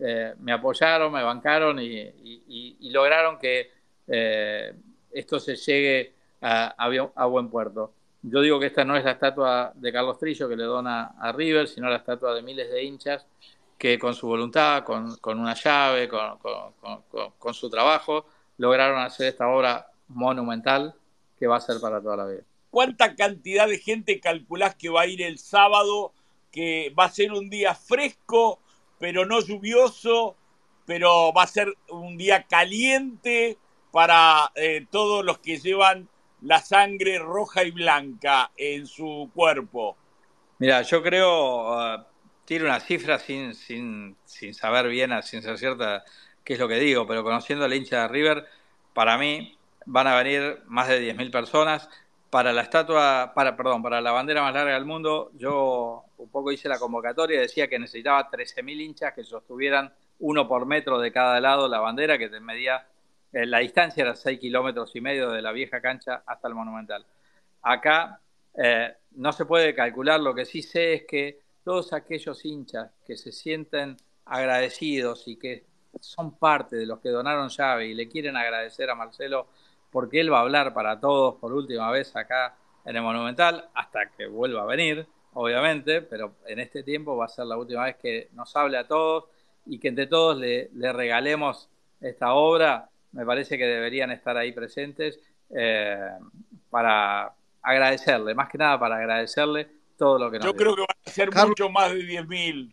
eh, 0.00 0.34
me 0.38 0.52
apoyaron, 0.52 1.12
me 1.12 1.22
bancaron 1.22 1.78
y, 1.80 2.76
lograron 2.90 3.38
que 3.38 3.70
eh, 4.06 4.74
esto 5.10 5.40
se 5.40 5.56
llegue 5.56 6.14
a, 6.40 7.26
buen 7.26 7.48
puerto. 7.48 7.92
Yo 8.22 8.40
digo 8.40 8.58
que 8.58 8.66
esta 8.66 8.84
no 8.84 8.96
es 8.96 9.04
la 9.04 9.12
estatua 9.12 9.72
de 9.74 9.92
Carlos 9.92 10.18
Trillo 10.18 10.48
que 10.48 10.56
le 10.56 10.64
dona 10.64 11.14
a 11.18 11.32
River, 11.32 11.68
sino 11.68 11.88
la 11.88 11.96
estatua 11.96 12.34
de 12.34 12.42
miles 12.42 12.70
de 12.70 12.82
hinchas 12.82 13.26
que 13.76 13.98
con 13.98 14.14
su 14.14 14.26
voluntad, 14.26 14.82
con, 14.82 15.16
una 15.38 15.54
llave, 15.54 16.08
con, 16.08 16.38
con, 16.38 17.32
con 17.38 17.54
su 17.54 17.70
trabajo, 17.70 18.26
lograron 18.56 19.00
hacer 19.00 19.28
esta 19.28 19.48
obra 19.48 19.86
monumental 20.08 20.94
que 21.38 21.46
va 21.46 21.56
a 21.56 21.60
ser 21.60 21.80
para 21.80 22.00
toda 22.00 22.16
la 22.16 22.26
vida. 22.26 22.42
¿Cuánta 22.70 23.14
cantidad 23.14 23.68
de 23.68 23.78
gente 23.78 24.20
calculás 24.20 24.74
que 24.74 24.88
va 24.88 25.02
a 25.02 25.06
ir 25.06 25.22
el 25.22 25.38
sábado? 25.38 26.12
Que 26.50 26.92
va 26.98 27.04
a 27.04 27.10
ser 27.10 27.32
un 27.32 27.48
día 27.48 27.74
fresco, 27.74 28.60
pero 28.98 29.24
no 29.24 29.40
lluvioso, 29.40 30.36
pero 30.86 31.32
va 31.32 31.42
a 31.42 31.46
ser 31.46 31.74
un 31.88 32.16
día 32.16 32.44
caliente 32.44 33.58
para 33.92 34.50
eh, 34.54 34.86
todos 34.90 35.24
los 35.24 35.38
que 35.38 35.58
llevan 35.58 36.08
la 36.42 36.60
sangre 36.60 37.18
roja 37.18 37.64
y 37.64 37.70
blanca 37.70 38.50
en 38.56 38.86
su 38.86 39.30
cuerpo. 39.34 39.96
Mira, 40.58 40.82
yo 40.82 41.02
creo, 41.02 41.72
uh, 41.72 42.04
tiro 42.44 42.66
una 42.66 42.80
cifra 42.80 43.18
sin, 43.18 43.54
sin, 43.54 44.16
sin 44.24 44.54
saber 44.54 44.88
bien, 44.88 45.10
sin 45.22 45.42
ser 45.42 45.58
cierta 45.58 46.04
qué 46.44 46.54
es 46.54 46.58
lo 46.58 46.68
que 46.68 46.78
digo, 46.78 47.06
pero 47.06 47.22
conociendo 47.22 47.64
a 47.64 47.68
la 47.68 47.76
hincha 47.76 48.02
de 48.02 48.08
River, 48.08 48.46
para 48.94 49.18
mí 49.18 49.56
van 49.84 50.06
a 50.06 50.16
venir 50.16 50.62
más 50.66 50.88
de 50.88 51.14
10.000 51.14 51.30
personas. 51.30 51.88
Para 52.30 52.52
la 52.52 52.62
estatua, 52.62 53.32
para, 53.34 53.56
perdón, 53.56 53.82
para 53.82 54.00
la 54.00 54.12
bandera 54.12 54.42
más 54.42 54.52
larga 54.52 54.74
del 54.74 54.84
mundo, 54.84 55.30
yo 55.34 56.04
un 56.18 56.28
poco 56.30 56.52
hice 56.52 56.68
la 56.68 56.78
convocatoria, 56.78 57.40
decía 57.40 57.68
que 57.68 57.78
necesitaba 57.78 58.30
13.000 58.30 58.80
hinchas 58.80 59.14
que 59.14 59.24
sostuvieran 59.24 59.92
uno 60.18 60.46
por 60.46 60.66
metro 60.66 60.98
de 60.98 61.10
cada 61.10 61.40
lado 61.40 61.68
la 61.68 61.80
bandera, 61.80 62.18
que 62.18 62.28
medía, 62.40 62.86
eh, 63.32 63.46
la 63.46 63.60
distancia 63.60 64.02
era 64.02 64.14
6 64.14 64.38
kilómetros 64.38 64.94
y 64.94 65.00
medio 65.00 65.30
de 65.30 65.40
la 65.40 65.52
vieja 65.52 65.80
cancha 65.80 66.22
hasta 66.26 66.48
el 66.48 66.54
Monumental. 66.54 67.06
Acá 67.62 68.20
eh, 68.54 68.94
no 69.12 69.32
se 69.32 69.46
puede 69.46 69.74
calcular, 69.74 70.20
lo 70.20 70.34
que 70.34 70.44
sí 70.44 70.62
sé 70.62 70.94
es 70.94 71.02
que 71.06 71.40
todos 71.64 71.92
aquellos 71.92 72.44
hinchas 72.44 72.90
que 73.06 73.16
se 73.16 73.32
sienten 73.32 73.96
agradecidos 74.24 75.26
y 75.28 75.36
que 75.36 75.64
son 76.00 76.38
parte 76.38 76.76
de 76.76 76.86
los 76.86 77.00
que 77.00 77.08
donaron 77.08 77.48
llave 77.48 77.86
y 77.86 77.94
le 77.94 78.08
quieren 78.08 78.36
agradecer 78.36 78.90
a 78.90 78.94
Marcelo 78.94 79.48
porque 79.90 80.20
él 80.20 80.32
va 80.32 80.38
a 80.38 80.42
hablar 80.42 80.74
para 80.74 81.00
todos 81.00 81.36
por 81.36 81.52
última 81.52 81.90
vez 81.90 82.14
acá 82.16 82.54
en 82.84 82.96
el 82.96 83.02
Monumental, 83.02 83.68
hasta 83.74 84.10
que 84.10 84.26
vuelva 84.26 84.62
a 84.62 84.66
venir, 84.66 85.06
obviamente, 85.34 86.02
pero 86.02 86.36
en 86.46 86.58
este 86.58 86.82
tiempo 86.82 87.16
va 87.16 87.26
a 87.26 87.28
ser 87.28 87.46
la 87.46 87.56
última 87.56 87.84
vez 87.84 87.96
que 87.96 88.28
nos 88.32 88.54
hable 88.56 88.78
a 88.78 88.86
todos 88.86 89.24
y 89.66 89.78
que 89.78 89.88
entre 89.88 90.06
todos 90.06 90.38
le, 90.38 90.70
regalemos 90.74 91.68
esta 92.00 92.32
obra. 92.32 92.88
Me 93.12 93.26
parece 93.26 93.58
que 93.58 93.66
deberían 93.66 94.10
estar 94.10 94.36
ahí 94.36 94.52
presentes 94.52 95.20
eh, 95.50 96.08
para 96.70 97.32
agradecerle, 97.62 98.34
más 98.34 98.48
que 98.48 98.58
nada 98.58 98.78
para 98.78 98.96
agradecerle 98.96 99.68
todo 99.98 100.18
lo 100.18 100.30
que 100.30 100.38
nos 100.38 100.46
Yo 100.46 100.54
creo 100.54 100.74
que 100.74 100.82
va 100.82 100.96
a 101.04 101.10
ser 101.10 101.30
mucho 101.34 101.68
más 101.68 101.92
de 101.92 101.98
10.000. 101.98 102.72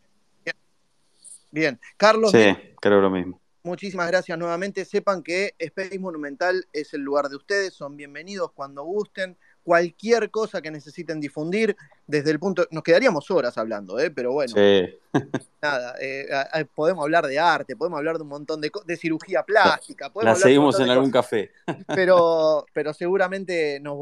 Bien, 1.52 1.80
Carlos. 1.98 2.32
Sí, 2.32 2.56
creo 2.80 3.02
lo 3.02 3.10
mismo. 3.10 3.40
Muchísimas 3.66 4.08
gracias 4.08 4.38
nuevamente. 4.38 4.86
Sepan 4.86 5.24
que 5.24 5.56
Space 5.58 5.98
Monumental 5.98 6.68
es 6.72 6.94
el 6.94 7.02
lugar 7.02 7.30
de 7.30 7.36
ustedes. 7.36 7.74
Son 7.74 7.98
bienvenidos 7.98 8.52
cuando 8.52 8.84
gusten. 8.84 9.38
Cualquier 9.64 10.30
cosa 10.30 10.62
que 10.62 10.70
necesiten 10.70 11.20
difundir, 11.20 11.76
desde 12.06 12.30
el 12.30 12.38
punto. 12.38 12.68
Nos 12.70 12.84
quedaríamos 12.84 13.32
horas 13.32 13.58
hablando, 13.58 13.98
¿eh? 13.98 14.12
pero 14.12 14.34
bueno. 14.34 14.54
Sí. 14.54 15.00
Nada, 15.64 15.96
eh, 16.00 16.28
podemos 16.76 17.04
hablar 17.04 17.26
de 17.26 17.40
arte, 17.40 17.76
podemos 17.76 17.98
hablar 17.98 18.18
de 18.18 18.22
un 18.22 18.30
montón 18.30 18.62
de 18.62 18.70
cosas, 18.70 18.86
de 18.86 18.98
cirugía 18.98 19.42
plástica. 19.42 20.12
La 20.22 20.36
seguimos 20.36 20.80
en 20.80 20.92
algún 20.92 21.10
café. 21.10 21.50
Pero, 21.96 22.68
pero 22.72 22.94
seguramente 22.94 23.80
nos, 23.80 23.98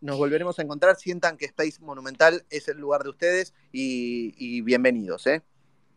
nos 0.00 0.16
volveremos 0.16 0.60
a 0.60 0.62
encontrar. 0.62 0.94
Sientan 0.94 1.36
que 1.36 1.46
Space 1.46 1.80
Monumental 1.80 2.44
es 2.50 2.68
el 2.68 2.78
lugar 2.78 3.02
de 3.02 3.10
ustedes 3.10 3.52
y, 3.72 4.32
y 4.38 4.60
bienvenidos. 4.60 5.26
¿eh? 5.26 5.42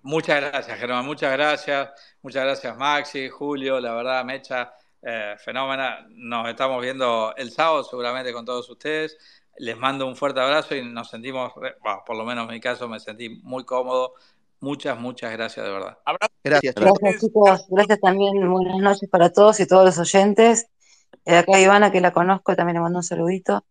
Muchas 0.03 0.41
gracias, 0.41 0.79
Germán, 0.79 1.05
muchas 1.05 1.31
gracias. 1.31 1.89
Muchas 2.21 2.43
gracias, 2.43 2.75
Maxi, 2.75 3.29
Julio, 3.29 3.79
la 3.79 3.93
verdad, 3.93 4.25
Mecha, 4.25 4.73
eh, 5.01 5.35
fenómena. 5.37 6.07
Nos 6.09 6.49
estamos 6.49 6.81
viendo 6.81 7.33
el 7.37 7.51
sábado 7.51 7.83
seguramente 7.83 8.33
con 8.33 8.43
todos 8.43 8.67
ustedes. 8.69 9.17
Les 9.57 9.77
mando 9.77 10.07
un 10.07 10.15
fuerte 10.15 10.39
abrazo 10.39 10.75
y 10.75 10.83
nos 10.83 11.09
sentimos, 11.09 11.51
por 12.05 12.15
lo 12.15 12.25
menos 12.25 12.45
en 12.47 12.53
mi 12.53 12.59
caso, 12.59 12.87
me 12.87 12.99
sentí 12.99 13.29
muy 13.43 13.63
cómodo. 13.63 14.13
Muchas, 14.59 14.97
muchas 14.99 15.31
gracias, 15.33 15.65
de 15.65 15.71
verdad. 15.71 15.97
Gracias, 16.43 16.75
gracias 16.75 17.21
chicos. 17.21 17.65
Gracias 17.69 17.99
también. 17.99 18.49
Buenas 18.51 18.77
noches 18.77 19.09
para 19.09 19.31
todos 19.31 19.59
y 19.59 19.67
todos 19.67 19.85
los 19.85 19.97
oyentes. 19.99 20.67
Eh, 21.25 21.37
acá 21.37 21.59
Ivana, 21.59 21.91
que 21.91 22.01
la 22.01 22.11
conozco, 22.11 22.55
también 22.55 22.75
le 22.75 22.81
mando 22.81 22.99
un 22.99 23.03
saludito. 23.03 23.65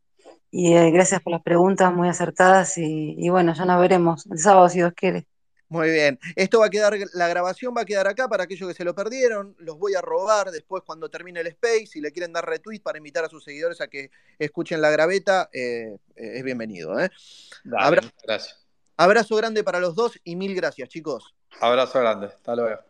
Y 0.52 0.74
eh, 0.74 0.90
gracias 0.90 1.22
por 1.22 1.32
las 1.32 1.42
preguntas 1.42 1.92
muy 1.92 2.08
acertadas. 2.08 2.76
Y, 2.76 3.14
y 3.18 3.28
bueno, 3.30 3.54
ya 3.54 3.64
nos 3.64 3.80
veremos 3.80 4.26
el 4.26 4.38
sábado, 4.38 4.68
si 4.68 4.78
Dios 4.78 4.92
quiere. 4.94 5.26
Muy 5.70 5.88
bien. 5.88 6.18
Esto 6.34 6.58
va 6.58 6.66
a 6.66 6.70
quedar, 6.70 6.98
la 7.14 7.28
grabación 7.28 7.72
va 7.76 7.82
a 7.82 7.84
quedar 7.84 8.08
acá 8.08 8.26
para 8.26 8.42
aquellos 8.42 8.68
que 8.68 8.74
se 8.74 8.84
lo 8.84 8.92
perdieron. 8.92 9.54
Los 9.60 9.78
voy 9.78 9.94
a 9.94 10.00
robar 10.00 10.50
después 10.50 10.82
cuando 10.84 11.08
termine 11.08 11.40
el 11.40 11.46
space. 11.46 11.86
Si 11.86 12.00
le 12.00 12.10
quieren 12.10 12.32
dar 12.32 12.44
retweet 12.44 12.80
para 12.80 12.98
invitar 12.98 13.24
a 13.24 13.28
sus 13.28 13.44
seguidores 13.44 13.80
a 13.80 13.86
que 13.86 14.10
escuchen 14.40 14.80
la 14.80 14.90
graveta, 14.90 15.48
eh, 15.52 15.96
eh, 16.16 16.32
es 16.34 16.42
bienvenido. 16.42 16.98
¿eh? 16.98 17.08
gracias. 17.62 18.66
Abrazo 18.96 19.36
grande 19.36 19.62
para 19.62 19.78
los 19.78 19.94
dos 19.94 20.18
y 20.24 20.34
mil 20.34 20.56
gracias, 20.56 20.88
chicos. 20.88 21.36
Abrazo 21.60 22.00
grande. 22.00 22.26
Hasta 22.26 22.56
luego. 22.56 22.80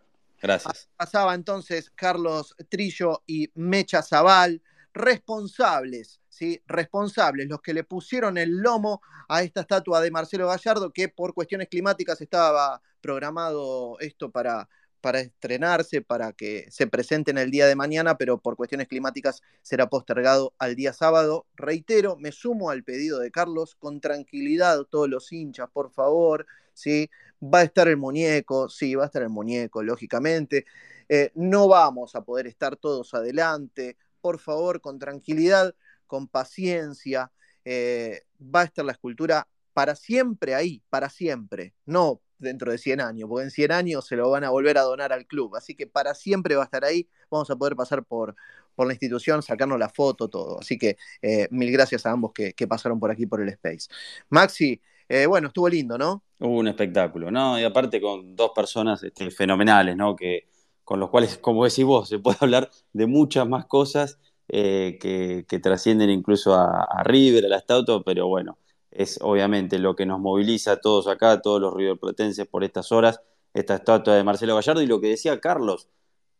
Gracias. 0.40 0.88
Pasaba 0.96 1.34
entonces 1.34 1.90
Carlos 1.94 2.56
Trillo 2.70 3.22
y 3.26 3.50
Mecha 3.56 4.02
Zaval, 4.02 4.62
responsables 4.94 6.19
responsables, 6.66 7.48
los 7.48 7.60
que 7.60 7.74
le 7.74 7.84
pusieron 7.84 8.38
el 8.38 8.58
lomo 8.58 9.02
a 9.28 9.42
esta 9.42 9.62
estatua 9.62 10.00
de 10.00 10.10
Marcelo 10.10 10.48
Gallardo, 10.48 10.92
que 10.92 11.08
por 11.08 11.34
cuestiones 11.34 11.68
climáticas 11.68 12.20
estaba 12.20 12.80
programado 13.00 13.98
esto 14.00 14.30
para, 14.30 14.68
para 15.00 15.20
estrenarse, 15.20 16.02
para 16.02 16.32
que 16.32 16.66
se 16.70 16.86
presente 16.86 17.30
en 17.30 17.38
el 17.38 17.50
día 17.50 17.66
de 17.66 17.76
mañana, 17.76 18.16
pero 18.16 18.38
por 18.38 18.56
cuestiones 18.56 18.88
climáticas 18.88 19.42
será 19.62 19.88
postergado 19.88 20.54
al 20.58 20.76
día 20.76 20.92
sábado. 20.92 21.46
Reitero, 21.54 22.16
me 22.16 22.32
sumo 22.32 22.70
al 22.70 22.84
pedido 22.84 23.18
de 23.18 23.30
Carlos, 23.30 23.74
con 23.74 24.00
tranquilidad 24.00 24.84
todos 24.84 25.08
los 25.08 25.32
hinchas, 25.32 25.68
por 25.72 25.90
favor, 25.90 26.46
¿sí? 26.74 27.10
Va 27.42 27.60
a 27.60 27.62
estar 27.62 27.88
el 27.88 27.96
muñeco, 27.96 28.68
sí, 28.68 28.94
va 28.94 29.04
a 29.04 29.06
estar 29.06 29.22
el 29.22 29.30
muñeco, 29.30 29.82
lógicamente. 29.82 30.66
Eh, 31.08 31.32
no 31.34 31.68
vamos 31.68 32.14
a 32.14 32.22
poder 32.22 32.46
estar 32.46 32.76
todos 32.76 33.14
adelante, 33.14 33.96
por 34.20 34.38
favor, 34.38 34.80
con 34.80 34.98
tranquilidad 34.98 35.74
con 36.10 36.26
paciencia, 36.26 37.30
eh, 37.64 38.22
va 38.42 38.62
a 38.62 38.64
estar 38.64 38.84
la 38.84 38.90
escultura 38.90 39.46
para 39.72 39.94
siempre 39.94 40.56
ahí, 40.56 40.82
para 40.90 41.08
siempre, 41.08 41.72
no 41.86 42.20
dentro 42.36 42.72
de 42.72 42.78
100 42.78 43.00
años, 43.00 43.28
porque 43.28 43.44
en 43.44 43.52
100 43.52 43.70
años 43.70 44.04
se 44.08 44.16
lo 44.16 44.28
van 44.28 44.42
a 44.42 44.50
volver 44.50 44.76
a 44.76 44.82
donar 44.82 45.12
al 45.12 45.24
club, 45.24 45.54
así 45.54 45.76
que 45.76 45.86
para 45.86 46.14
siempre 46.14 46.56
va 46.56 46.62
a 46.62 46.64
estar 46.64 46.84
ahí, 46.84 47.08
vamos 47.30 47.48
a 47.48 47.54
poder 47.54 47.76
pasar 47.76 48.04
por, 48.04 48.34
por 48.74 48.88
la 48.88 48.92
institución, 48.92 49.40
sacarnos 49.40 49.78
la 49.78 49.88
foto, 49.88 50.26
todo, 50.28 50.58
así 50.58 50.76
que 50.76 50.96
eh, 51.22 51.46
mil 51.52 51.70
gracias 51.70 52.04
a 52.06 52.10
ambos 52.10 52.32
que, 52.32 52.66
pasaron 52.66 52.98
por 52.98 53.12
aquí 53.12 53.26
por 53.26 53.40
el 53.40 53.50
Space. 53.50 53.86
Maxi, 54.30 54.80
eh, 55.08 55.26
bueno, 55.26 55.46
estuvo 55.46 55.68
lindo, 55.68 55.96
¿no? 55.96 56.24
Hubo 56.40 56.58
un 56.58 56.66
espectáculo, 56.66 57.30
¿no? 57.30 57.60
Y 57.60 57.62
aparte 57.62 58.00
con 58.00 58.34
dos 58.34 58.50
personas 58.52 59.00
este, 59.04 59.30
fenomenales, 59.30 59.96
¿no? 59.96 60.16
Que, 60.16 60.48
con 60.82 60.98
los 60.98 61.08
cuales, 61.08 61.38
como 61.38 61.64
decís 61.64 61.84
vos, 61.84 62.08
se 62.08 62.18
puede 62.18 62.38
hablar 62.40 62.68
de 62.92 63.06
muchas 63.06 63.46
más 63.46 63.66
cosas 63.66 64.18
eh, 64.52 64.98
que, 65.00 65.58
trascienden 65.60 66.10
incluso 66.10 66.54
a, 66.54 67.04
River, 67.04 67.46
a 67.46 67.48
la 67.48 67.60
Stauto, 67.60 68.02
pero 68.02 68.26
bueno, 68.26 68.58
es 68.90 69.20
obviamente 69.22 69.78
lo 69.78 69.94
que 69.94 70.06
nos 70.06 70.18
moviliza 70.18 70.72
a 70.72 70.80
todos 70.80 71.06
acá, 71.06 71.40
todos 71.40 71.60
los 71.60 71.72
riverplatenses 71.72 72.48
por 72.48 72.64
estas 72.64 72.90
horas, 72.90 73.20
esta 73.54 73.76
estatua 73.76 74.16
de 74.16 74.24
Marcelo 74.24 74.56
Gallardo 74.56 74.82
y 74.82 74.86
lo 74.86 75.00
que 75.00 75.06
decía 75.06 75.40
Carlos, 75.40 75.88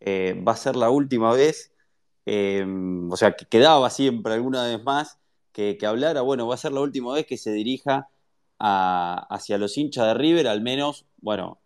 eh, 0.01 0.43
va 0.47 0.53
a 0.53 0.57
ser 0.57 0.75
la 0.75 0.91
última 0.91 1.33
vez, 1.33 1.73
eh, 2.27 2.67
o 3.09 3.17
sea, 3.17 3.37
que 3.37 3.47
quedaba 3.47 3.89
siempre 3.91 4.35
alguna 4.35 4.65
vez 4.65 4.83
más 4.83 5.21
que, 5.53 5.79
hablara, 5.87 6.23
bueno, 6.23 6.49
va 6.49 6.55
a 6.55 6.59
ser 6.59 6.73
la 6.73 6.81
última 6.81 7.15
vez 7.15 7.27
que 7.27 7.37
se 7.37 7.53
dirija 7.53 8.09
hacia 8.59 9.57
los 9.57 9.79
hinchas 9.79 10.07
de 10.07 10.15
River, 10.15 10.49
al 10.49 10.63
menos, 10.63 11.07
bueno, 11.19 11.61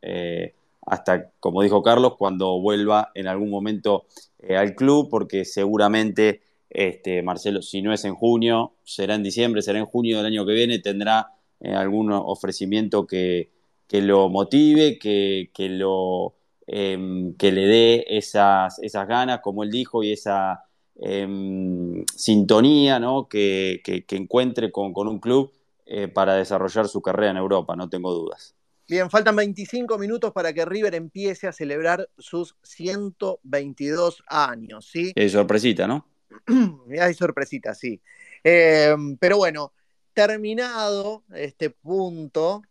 hasta, 0.87 1.31
como 1.41 1.63
dijo 1.63 1.83
Carlos, 1.83 2.15
cuando 2.17 2.61
vuelva 2.61 3.11
en 3.15 3.27
algún 3.27 3.51
momento 3.51 4.05
eh, 4.39 4.57
al 4.57 4.75
club, 4.75 5.09
porque 5.11 5.45
seguramente 5.45 6.43
este, 6.75 7.23
Marcelo, 7.23 7.63
si 7.63 7.83
no 7.83 7.93
es 7.93 8.05
en 8.05 8.15
junio, 8.15 8.75
será 8.85 9.15
en 9.15 9.23
diciembre, 9.23 9.63
será 9.63 9.79
en 9.79 9.87
junio 9.87 10.19
del 10.19 10.27
año 10.27 10.45
que 10.45 10.53
viene, 10.53 10.81
tendrá 10.81 11.29
eh, 11.61 11.73
algún 11.73 12.13
ofrecimiento 12.13 13.07
que, 13.07 13.51
que 13.87 14.03
lo 14.03 14.29
motive, 14.29 14.99
que, 14.99 15.51
que 15.55 15.69
lo, 15.69 16.35
em, 16.67 17.35
que 17.37 17.53
le 17.53 17.67
dé 17.67 18.05
esas, 18.09 18.79
esas 18.81 19.07
ganas, 19.07 19.41
como 19.41 19.63
él 19.63 19.71
dijo, 19.71 20.03
y 20.03 20.13
esa 20.13 20.65
em, 20.97 22.05
sintonía 22.15 22.99
¿no? 22.99 23.29
que, 23.29 23.81
que, 23.85 24.17
encuentre 24.17 24.73
con, 24.73 24.93
con 24.93 25.09
un 25.09 25.21
club 25.21 25.53
eh, 25.87 26.09
para 26.09 26.35
desarrollar 26.35 26.89
su 26.89 27.03
carrera 27.03 27.31
en 27.31 27.37
Europa, 27.37 27.77
no 27.77 27.89
tengo 27.89 28.13
dudas. 28.13 28.55
Bien, 28.87 29.09
faltan 29.09 29.35
25 29.37 29.97
minutos 29.99 30.33
para 30.33 30.53
que 30.53 30.65
River 30.65 30.95
empiece 30.95 31.47
a 31.47 31.53
celebrar 31.53 32.11
sus 32.19 32.57
122 32.63 34.23
años, 34.27 34.87
¿sí? 34.91 35.13
Hay 35.17 35.31
sorpresita, 35.31 35.87
¿no? 35.87 36.07
Hay 37.01 37.15
sorpresita, 37.15 37.75
sí. 37.75 38.03
Eh, 38.43 38.95
pero 39.19 39.39
bueno, 39.39 39.73
terminado 40.13 41.25
este 41.35 41.71
punto 41.71 42.63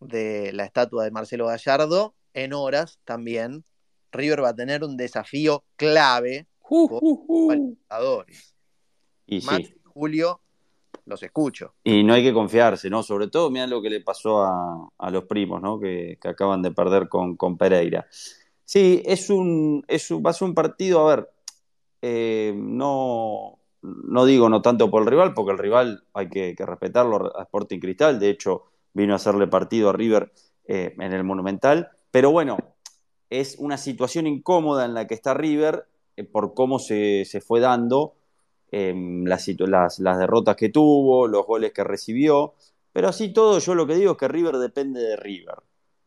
de 0.00 0.52
la 0.54 0.64
estatua 0.64 1.04
de 1.04 1.10
Marcelo 1.10 1.46
Gallardo, 1.46 2.14
en 2.32 2.52
horas 2.54 2.98
también, 3.04 3.64
River 4.12 4.44
va 4.44 4.50
a 4.50 4.56
tener 4.56 4.84
un 4.84 4.96
desafío 4.96 5.64
clave 5.76 6.46
uh, 6.70 6.98
uh, 7.00 7.76
uh. 7.88 8.24
Y 9.26 9.40
sí. 9.40 9.74
Julio 9.84 10.40
los 11.08 11.22
escucho. 11.22 11.74
Y 11.82 12.04
no 12.04 12.14
hay 12.14 12.22
que 12.22 12.32
confiarse, 12.32 12.90
¿no? 12.90 13.02
Sobre 13.02 13.28
todo, 13.28 13.50
mira 13.50 13.66
lo 13.66 13.82
que 13.82 13.90
le 13.90 14.00
pasó 14.00 14.42
a, 14.44 15.10
los 15.10 15.24
primos, 15.24 15.60
¿no? 15.62 15.80
Que, 15.80 16.18
acaban 16.24 16.62
de 16.62 16.70
perder 16.70 17.08
con, 17.08 17.36
con, 17.36 17.56
Pereira. 17.56 18.06
Sí, 18.64 19.02
es 19.04 19.30
un, 19.30 19.84
es 19.88 20.10
un, 20.10 20.22
va 20.24 20.30
a 20.30 20.34
ser 20.34 20.48
un 20.48 20.54
partido, 20.54 21.08
a 21.08 21.16
ver, 21.16 21.30
eh, 22.02 22.54
no, 22.54 23.58
no 23.82 24.24
digo 24.24 24.48
no 24.48 24.62
tanto 24.62 24.90
por 24.90 25.02
el 25.02 25.08
rival, 25.08 25.34
porque 25.34 25.52
el 25.52 25.58
rival 25.58 26.04
hay 26.12 26.28
que, 26.28 26.54
respetarlo 26.58 27.36
a 27.36 27.42
Sporting 27.44 27.80
Cristal, 27.80 28.18
de 28.18 28.30
hecho 28.30 28.64
vino 28.92 29.12
a 29.12 29.16
hacerle 29.16 29.46
partido 29.46 29.90
a 29.90 29.92
River 29.92 30.32
eh, 30.66 30.94
en 30.98 31.12
el 31.12 31.24
Monumental, 31.24 31.90
pero 32.10 32.30
bueno, 32.30 32.58
es 33.30 33.56
una 33.58 33.78
situación 33.78 34.26
incómoda 34.26 34.84
en 34.84 34.94
la 34.94 35.06
que 35.06 35.14
está 35.14 35.34
River 35.34 35.86
eh, 36.16 36.24
por 36.24 36.54
cómo 36.54 36.78
se, 36.78 37.24
se 37.24 37.40
fue 37.40 37.60
dando 37.60 38.14
Em, 38.70 39.24
las, 39.24 39.46
derrotas 39.98 40.54
que 40.56 40.68
tuvo, 40.68 41.26
los 41.26 41.46
goles 41.46 41.72
que 41.72 41.84
recibió, 41.84 42.54
pero 42.92 43.08
así 43.08 43.32
todo 43.32 43.58
yo 43.60 43.74
lo 43.74 43.86
que 43.86 43.94
digo 43.94 44.12
es 44.12 44.18
que 44.18 44.28
River 44.28 44.58
depende 44.58 45.00
de 45.00 45.16
River, 45.16 45.56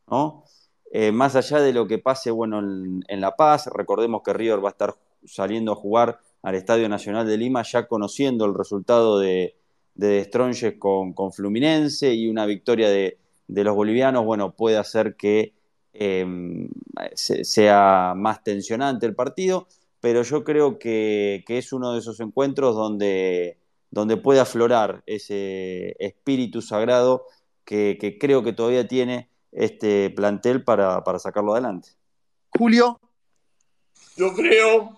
¿no? 0.07 0.43
Eh, 0.91 1.11
más 1.11 1.35
allá 1.35 1.59
de 1.59 1.73
lo 1.73 1.87
que 1.87 1.97
pase 1.97 2.29
bueno, 2.29 2.59
en, 2.59 3.21
La 3.21 3.35
Paz, 3.35 3.67
recordemos 3.73 4.21
que 4.23 4.33
River 4.33 4.63
va 4.63 4.69
a 4.69 4.71
estar 4.71 4.95
saliendo 5.25 5.71
a 5.71 5.75
jugar 5.75 6.19
al 6.43 6.53
Estadio 6.55 6.87
Nacional 6.87 7.25
de 7.25 7.37
Lima 7.37 7.63
ya 7.63 7.87
conociendo 7.87 8.45
el 8.45 8.53
resultado 8.53 9.17
de, 9.17 9.55
de 9.95 10.29
con, 10.77 11.13
con, 11.13 11.31
Fluminense 11.31 12.13
y 12.13 12.29
una 12.29 12.45
victoria 12.45 12.89
de, 12.89 13.17
los 13.47 13.75
bolivianos, 13.75 14.23
bueno, 14.23 14.53
puede 14.55 14.77
hacer 14.77 15.15
que 15.15 15.53
em, 15.93 16.69
sea 17.15 18.13
más 18.15 18.43
tensionante 18.43 19.07
el 19.07 19.15
partido 19.15 19.67
pero 20.01 20.23
yo 20.23 20.43
creo 20.43 20.79
que, 20.79 21.45
es 21.47 21.71
uno 21.71 21.93
de 21.93 21.99
esos 21.99 22.19
encuentros 22.19 22.75
donde, 22.75 23.59
donde 23.91 24.17
puede 24.17 24.39
aflorar 24.39 25.03
ese 25.05 25.95
espíritu 25.99 26.61
sagrado 26.61 27.27
que, 27.63 28.17
creo 28.19 28.43
que 28.43 28.51
todavía 28.51 28.87
tiene 28.87 29.29
este 29.51 30.09
plantel 30.09 30.63
para, 30.63 31.03
sacarlo 31.19 31.53
adelante. 31.53 31.89
Julio. 32.49 32.99
Yo 34.17 34.33
creo, 34.33 34.97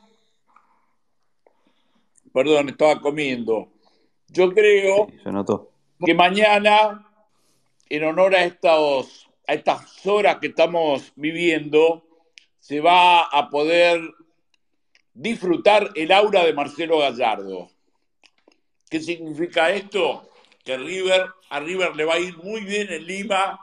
perdón, 2.34 2.70
estaba 2.70 3.00
comiendo. 3.00 3.68
Yo 4.30 4.52
creo 4.52 5.08
que 6.04 6.14
mañana, 6.16 7.08
en 7.90 8.04
honor 8.06 8.36
a, 8.36 8.46
estos, 8.46 9.30
a 9.48 9.54
estas 9.54 10.06
horas 10.08 10.38
que 10.40 10.48
estamos 10.48 11.12
viviendo, 11.16 12.04
se 12.60 12.80
va 12.80 13.26
a 13.26 13.50
poder 13.50 14.02
disfrutar 15.14 15.92
el 15.96 16.12
aura 16.12 16.44
de 16.44 16.54
Marcelo 16.54 17.00
Gallardo. 17.00 17.70
¿Qué 18.90 19.00
significa 19.00 19.70
esto? 19.70 20.30
Que 20.64 20.78
River, 20.78 21.28
a 21.50 21.60
River 21.60 21.96
le 21.96 22.06
va 22.06 22.16
a 22.16 22.20
ir 22.20 22.38
muy 22.38 22.62
bien 22.62 22.92
en 22.92 23.06
Lima. 23.06 23.60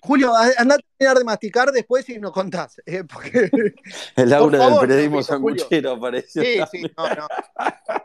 Julio, 0.00 0.32
anda 0.58 0.76
a 0.76 0.78
terminar 0.78 1.18
de 1.18 1.24
masticar 1.24 1.72
después 1.72 2.08
y 2.08 2.18
nos 2.18 2.30
contás. 2.30 2.80
Eh, 2.86 3.02
el 4.16 4.32
aura 4.32 4.66
del 4.68 4.78
periodismo 4.78 5.22
sanguchero 5.22 5.92
apareció. 5.92 6.42
Sí, 6.42 6.60
sí, 6.70 6.82
no, 6.96 7.08
no. 7.08 7.26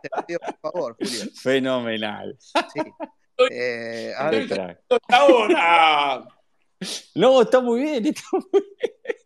Te 0.01 0.09
pido, 0.25 0.39
por 0.39 0.57
favor, 0.59 0.97
Julio. 0.99 1.31
Fenomenal. 1.35 2.35
Sí. 2.39 2.81
Eh, 3.51 4.13
ahora. 4.17 4.79
No, 7.13 7.41
está 7.41 7.61
muy 7.61 7.81
bien, 7.81 8.05
está 8.07 8.23
muy 8.31 8.43
bien. 8.51 9.17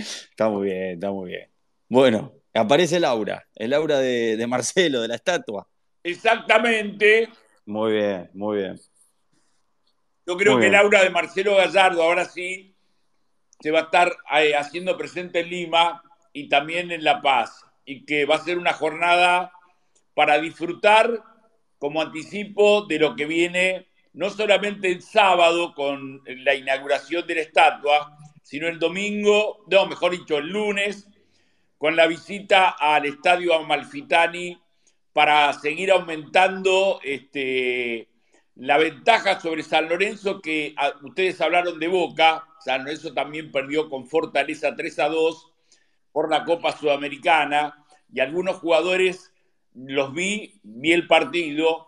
Está 0.00 0.48
muy 0.48 0.66
bien, 0.66 0.82
está 0.94 1.10
muy 1.10 1.30
bien. 1.30 1.48
Bueno, 1.88 2.32
aparece 2.54 2.96
el 2.96 3.04
aura, 3.04 3.46
el 3.54 3.72
aura 3.72 3.98
de, 3.98 4.44
Marcelo, 4.46 5.00
de 5.00 5.08
la 5.08 5.16
estatua. 5.16 5.68
Exactamente. 6.02 7.28
Muy 7.66 7.92
bien, 7.92 8.30
muy 8.34 8.58
bien. 8.58 8.80
Yo 10.26 10.36
creo 10.36 10.58
que 10.58 10.68
el 10.68 10.74
aura 10.74 11.02
de 11.02 11.10
Marcelo 11.10 11.56
Gallardo 11.56 12.02
ahora 12.02 12.24
sí 12.24 12.74
se 13.60 13.70
va 13.70 13.80
a 13.80 13.82
estar 13.82 14.16
eh, 14.38 14.54
haciendo 14.54 14.96
presente 14.96 15.40
en 15.40 15.50
Lima 15.50 16.02
y 16.32 16.48
también 16.48 16.90
en 16.90 17.04
La 17.04 17.20
Paz. 17.20 17.64
Y 17.84 18.04
que 18.04 18.24
va 18.24 18.36
a 18.36 18.44
ser 18.44 18.58
una 18.58 18.72
jornada 18.72 19.52
para 20.14 20.40
disfrutar 20.40 21.22
como 21.78 22.02
anticipo 22.02 22.82
de 22.82 22.98
lo 22.98 23.16
que 23.16 23.24
viene, 23.24 23.88
no 24.12 24.30
solamente 24.30 24.90
el 24.92 25.02
sábado 25.02 25.74
con 25.74 26.22
la 26.26 26.54
inauguración 26.54 27.26
de 27.26 27.34
la 27.36 27.40
estatua, 27.40 28.16
sino 28.50 28.66
el 28.66 28.80
domingo, 28.80 29.64
no, 29.68 29.86
mejor 29.86 30.10
dicho, 30.10 30.36
el 30.38 30.48
lunes, 30.48 31.06
con 31.78 31.94
la 31.94 32.08
visita 32.08 32.70
al 32.70 33.06
estadio 33.06 33.54
Amalfitani 33.54 34.60
para 35.12 35.52
seguir 35.52 35.92
aumentando 35.92 36.98
este, 37.04 38.08
la 38.56 38.76
ventaja 38.76 39.38
sobre 39.38 39.62
San 39.62 39.88
Lorenzo, 39.88 40.40
que 40.40 40.74
ustedes 41.02 41.40
hablaron 41.40 41.78
de 41.78 41.86
Boca, 41.86 42.44
San 42.58 42.82
Lorenzo 42.82 43.14
también 43.14 43.52
perdió 43.52 43.88
con 43.88 44.08
Fortaleza 44.08 44.74
3 44.74 44.98
a 44.98 45.08
2 45.10 45.52
por 46.10 46.28
la 46.28 46.44
Copa 46.44 46.76
Sudamericana, 46.76 47.84
y 48.12 48.18
algunos 48.18 48.56
jugadores 48.56 49.32
los 49.74 50.12
vi, 50.12 50.58
vi 50.64 50.90
el 50.90 51.06
partido, 51.06 51.86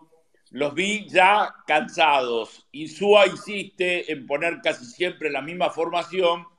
los 0.51 0.73
vi 0.73 1.09
ya 1.09 1.53
cansados. 1.67 2.69
Insúa 2.71 3.27
insiste 3.27 4.09
en 4.09 4.25
poner 4.25 4.61
casi 4.63 4.85
siempre 4.85 5.29
la 5.29 5.41
misma 5.41 5.69
formación 5.69 6.52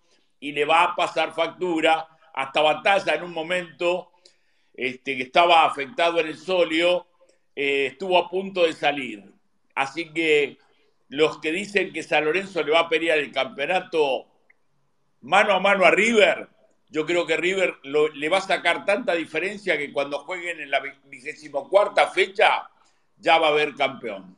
y 0.44 0.52
le 0.52 0.66
va 0.66 0.82
a 0.82 0.94
pasar 0.94 1.32
factura. 1.32 2.06
Hasta 2.34 2.60
Batalla 2.60 3.14
en 3.14 3.22
un 3.22 3.32
momento 3.32 4.10
este, 4.74 5.16
que 5.16 5.22
estaba 5.22 5.64
afectado 5.64 6.20
en 6.20 6.26
el 6.26 6.36
solio, 6.36 7.06
eh, 7.56 7.86
estuvo 7.92 8.18
a 8.18 8.28
punto 8.28 8.64
de 8.64 8.74
salir. 8.74 9.24
Así 9.74 10.12
que 10.12 10.58
los 11.08 11.38
que 11.38 11.50
dicen 11.50 11.94
que 11.94 12.02
San 12.02 12.26
Lorenzo 12.26 12.62
le 12.62 12.72
va 12.72 12.80
a 12.80 12.88
pelear 12.90 13.18
el 13.18 13.32
campeonato 13.32 14.26
mano 15.22 15.54
a 15.54 15.60
mano 15.60 15.86
a 15.86 15.90
River, 15.90 16.48
yo 16.90 17.06
creo 17.06 17.26
que 17.26 17.38
River 17.38 17.78
le 17.82 18.28
va 18.28 18.38
a 18.38 18.42
sacar 18.42 18.84
tanta 18.84 19.14
diferencia 19.14 19.78
que 19.78 19.94
cuando 19.94 20.18
jueguen 20.18 20.60
en 20.60 20.70
la 20.70 20.82
vigésimo 21.06 21.70
cuarta 21.70 22.08
fecha 22.08 22.68
ya 23.16 23.38
va 23.38 23.46
a 23.46 23.50
haber 23.50 23.74
campeón. 23.74 24.36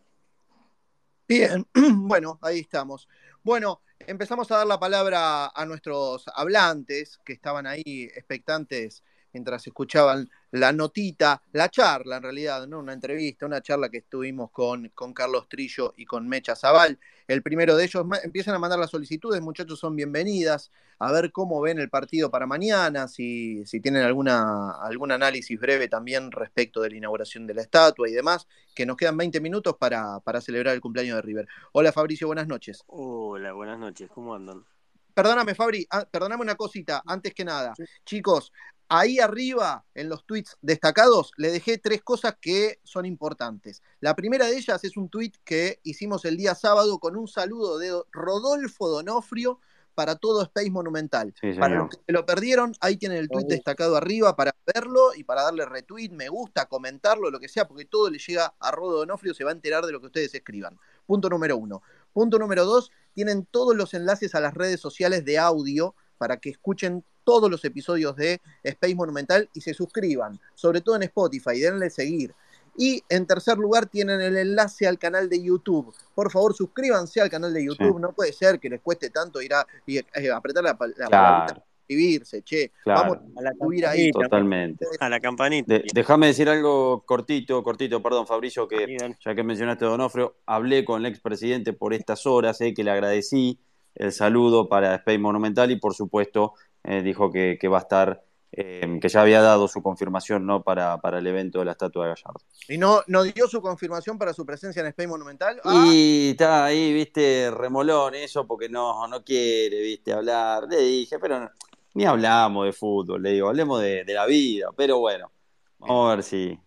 Bien, 1.26 1.66
bueno, 1.74 2.38
ahí 2.42 2.60
estamos. 2.60 3.08
Bueno, 3.42 3.80
empezamos 4.06 4.50
a 4.50 4.58
dar 4.58 4.66
la 4.66 4.78
palabra 4.78 5.48
a 5.48 5.66
nuestros 5.66 6.24
hablantes 6.34 7.18
que 7.24 7.32
estaban 7.32 7.66
ahí 7.66 7.82
expectantes 8.14 9.02
mientras 9.32 9.66
escuchaban 9.66 10.30
la 10.56 10.72
notita, 10.72 11.42
la 11.52 11.68
charla 11.68 12.16
en 12.16 12.22
realidad, 12.22 12.66
¿no? 12.66 12.78
Una 12.78 12.92
entrevista, 12.92 13.46
una 13.46 13.60
charla 13.60 13.88
que 13.88 13.98
estuvimos 13.98 14.50
con, 14.50 14.88
con 14.94 15.12
Carlos 15.12 15.48
Trillo 15.48 15.92
y 15.96 16.06
con 16.06 16.28
Mecha 16.28 16.56
Zaval. 16.56 16.98
El 17.28 17.42
primero 17.42 17.76
de 17.76 17.84
ellos 17.84 18.04
empiezan 18.22 18.54
a 18.54 18.58
mandar 18.58 18.78
las 18.78 18.90
solicitudes, 18.90 19.40
muchachos, 19.40 19.78
son 19.78 19.96
bienvenidas. 19.96 20.70
A 20.98 21.12
ver 21.12 21.30
cómo 21.30 21.60
ven 21.60 21.78
el 21.78 21.90
partido 21.90 22.30
para 22.30 22.46
mañana, 22.46 23.06
si, 23.06 23.66
si 23.66 23.80
tienen 23.80 24.02
alguna, 24.02 24.70
algún 24.80 25.12
análisis 25.12 25.60
breve 25.60 25.88
también 25.88 26.32
respecto 26.32 26.80
de 26.80 26.88
la 26.88 26.96
inauguración 26.96 27.46
de 27.46 27.52
la 27.52 27.62
estatua 27.62 28.08
y 28.08 28.12
demás, 28.12 28.46
que 28.74 28.86
nos 28.86 28.96
quedan 28.96 29.16
20 29.18 29.40
minutos 29.40 29.76
para, 29.78 30.20
para 30.20 30.40
celebrar 30.40 30.74
el 30.74 30.80
cumpleaños 30.80 31.16
de 31.16 31.22
River. 31.22 31.48
Hola 31.72 31.92
Fabricio, 31.92 32.28
buenas 32.28 32.46
noches. 32.46 32.82
Hola, 32.86 33.52
buenas 33.52 33.78
noches, 33.78 34.08
¿cómo 34.10 34.34
andan? 34.34 34.64
Perdóname, 35.12 35.54
Fabri, 35.54 35.86
ah, 35.90 36.06
perdóname 36.10 36.42
una 36.42 36.56
cosita, 36.56 37.02
antes 37.06 37.32
que 37.32 37.42
nada. 37.42 37.72
Chicos, 38.04 38.52
Ahí 38.88 39.18
arriba, 39.18 39.84
en 39.94 40.08
los 40.08 40.24
tweets 40.24 40.56
destacados, 40.62 41.32
le 41.36 41.50
dejé 41.50 41.78
tres 41.78 42.02
cosas 42.02 42.36
que 42.40 42.78
son 42.84 43.04
importantes. 43.04 43.82
La 44.00 44.14
primera 44.14 44.46
de 44.46 44.56
ellas 44.56 44.84
es 44.84 44.96
un 44.96 45.08
tweet 45.08 45.32
que 45.44 45.80
hicimos 45.82 46.24
el 46.24 46.36
día 46.36 46.54
sábado 46.54 47.00
con 47.00 47.16
un 47.16 47.26
saludo 47.26 47.78
de 47.78 47.92
Rodolfo 48.12 48.88
Donofrio 48.88 49.58
para 49.96 50.14
todo 50.14 50.42
Space 50.42 50.70
Monumental. 50.70 51.34
Sí, 51.40 51.54
Para 51.54 51.76
los 51.76 51.88
que 51.88 51.96
se 52.06 52.12
lo 52.12 52.24
perdieron, 52.24 52.74
ahí 52.80 52.96
tienen 52.96 53.18
el 53.18 53.28
tweet 53.28 53.46
destacado 53.46 53.96
arriba 53.96 54.36
para 54.36 54.54
verlo 54.72 55.14
y 55.16 55.24
para 55.24 55.42
darle 55.42 55.64
retweet, 55.64 56.10
me 56.10 56.28
gusta, 56.28 56.66
comentarlo, 56.66 57.30
lo 57.30 57.40
que 57.40 57.48
sea, 57.48 57.66
porque 57.66 57.86
todo 57.86 58.10
le 58.10 58.18
llega 58.18 58.54
a 58.60 58.70
Rodo 58.70 58.98
Donofrio, 58.98 59.34
se 59.34 59.42
va 59.42 59.50
a 59.50 59.54
enterar 59.54 59.84
de 59.86 59.92
lo 59.92 60.00
que 60.00 60.06
ustedes 60.06 60.34
escriban. 60.34 60.78
Punto 61.06 61.28
número 61.30 61.56
uno. 61.56 61.82
Punto 62.12 62.38
número 62.38 62.66
dos, 62.66 62.92
tienen 63.14 63.46
todos 63.46 63.74
los 63.74 63.94
enlaces 63.94 64.34
a 64.34 64.40
las 64.40 64.54
redes 64.54 64.80
sociales 64.80 65.24
de 65.24 65.38
audio 65.38 65.94
para 66.16 66.36
que 66.38 66.50
escuchen 66.50 67.04
todos 67.24 67.50
los 67.50 67.64
episodios 67.64 68.14
de 68.16 68.40
Space 68.62 68.94
Monumental 68.94 69.48
y 69.52 69.60
se 69.60 69.74
suscriban, 69.74 70.38
sobre 70.54 70.80
todo 70.80 70.96
en 70.96 71.02
Spotify, 71.04 71.58
denle 71.58 71.90
seguir. 71.90 72.34
Y 72.78 73.02
en 73.08 73.26
tercer 73.26 73.56
lugar 73.56 73.86
tienen 73.86 74.20
el 74.20 74.36
enlace 74.36 74.86
al 74.86 74.98
canal 74.98 75.28
de 75.30 75.42
YouTube. 75.42 75.94
Por 76.14 76.30
favor, 76.30 76.54
suscríbanse 76.54 77.20
al 77.22 77.30
canal 77.30 77.52
de 77.54 77.64
YouTube. 77.64 77.94
Sí. 77.96 78.00
No 78.02 78.12
puede 78.12 78.32
ser 78.32 78.60
que 78.60 78.68
les 78.68 78.80
cueste 78.80 79.08
tanto 79.10 79.40
ir 79.40 79.54
a 79.54 79.66
eh, 79.86 80.30
apretar 80.30 80.62
la, 80.62 80.76
la 80.98 81.06
Claro. 81.08 81.62
suscribirse, 81.88 82.42
che. 82.42 82.72
Claro. 82.84 83.00
Vamos 83.14 83.18
A 83.38 83.42
la 83.42 83.52
subir 83.58 83.86
ahí. 83.86 84.10
campanita, 84.10 84.20
Totalmente. 84.28 84.86
a 85.00 85.08
la 85.08 85.20
campanita. 85.20 85.72
De- 85.74 85.84
déjame 85.94 86.26
decir 86.26 86.48
algo 86.50 87.02
cortito, 87.06 87.62
cortito, 87.64 88.02
perdón, 88.02 88.26
Fabricio, 88.26 88.68
que 88.68 88.96
ya 89.24 89.34
que 89.34 89.42
mencionaste 89.42 89.86
a 89.86 89.88
Donofrio, 89.88 90.36
hablé 90.44 90.84
con 90.84 91.00
el 91.00 91.10
expresidente 91.10 91.72
por 91.72 91.94
estas 91.94 92.26
horas, 92.26 92.60
eh, 92.60 92.74
que 92.74 92.84
le 92.84 92.90
agradecí 92.90 93.58
el 93.96 94.12
saludo 94.12 94.68
para 94.68 94.94
Space 94.96 95.18
Monumental 95.18 95.70
y 95.70 95.76
por 95.76 95.94
supuesto 95.94 96.54
eh, 96.84 97.02
dijo 97.02 97.30
que, 97.32 97.58
que 97.60 97.68
va 97.68 97.78
a 97.78 97.80
estar, 97.80 98.22
eh, 98.52 98.98
que 99.00 99.08
ya 99.08 99.22
había 99.22 99.40
dado 99.42 99.66
su 99.68 99.82
confirmación 99.82 100.46
¿no? 100.46 100.62
para, 100.62 100.98
para 101.00 101.18
el 101.18 101.26
evento 101.26 101.58
de 101.58 101.64
la 101.64 101.72
estatua 101.72 102.04
de 102.04 102.10
Gallardo. 102.14 102.40
Y 102.68 102.78
no, 102.78 103.02
no 103.08 103.22
dio 103.24 103.48
su 103.48 103.60
confirmación 103.60 104.18
para 104.18 104.32
su 104.32 104.46
presencia 104.46 104.80
en 104.80 104.86
Space 104.88 105.08
Monumental. 105.08 105.60
Ah, 105.64 105.84
Y 105.92 106.30
está 106.30 106.64
ahí, 106.66 106.92
viste, 106.92 107.50
remolón 107.50 108.14
eso 108.14 108.46
porque 108.46 108.68
no, 108.68 109.06
no 109.08 109.24
quiere, 109.24 109.80
viste, 109.80 110.12
hablar. 110.12 110.64
Le 110.70 110.78
dije, 110.80 111.18
pero 111.18 111.40
no- 111.40 111.50
ni 111.94 112.04
hablamos 112.04 112.66
de 112.66 112.72
fútbol, 112.74 113.22
le 113.22 113.30
digo, 113.32 113.48
hablemos 113.48 113.80
de, 113.80 114.04
de 114.04 114.14
la 114.14 114.26
vida, 114.26 114.68
pero 114.76 114.98
bueno, 114.98 115.32
vamos 115.78 116.12
a 116.12 116.16
ver 116.16 116.22
si, 116.24 116.58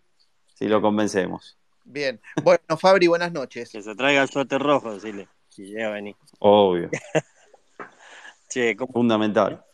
si 0.54 0.66
lo 0.66 0.82
convencemos. 0.82 1.56
bien. 1.84 2.20
Bueno, 2.42 2.76
Fabri, 2.78 3.06
buenas 3.06 3.32
noches. 3.32 3.70
Que 3.70 3.80
se 3.82 3.94
traiga 3.94 4.22
el 4.22 4.28
suéter 4.28 4.60
rojo, 4.60 4.92
decirle. 4.92 5.28
Si 5.50 5.64
llega 5.66 5.88
a 5.88 5.90
venir. 5.92 6.16
Obvio, 6.38 6.90
Che, 8.48 8.74
¿cómo- 8.76 8.92
fundamental. 8.92 9.64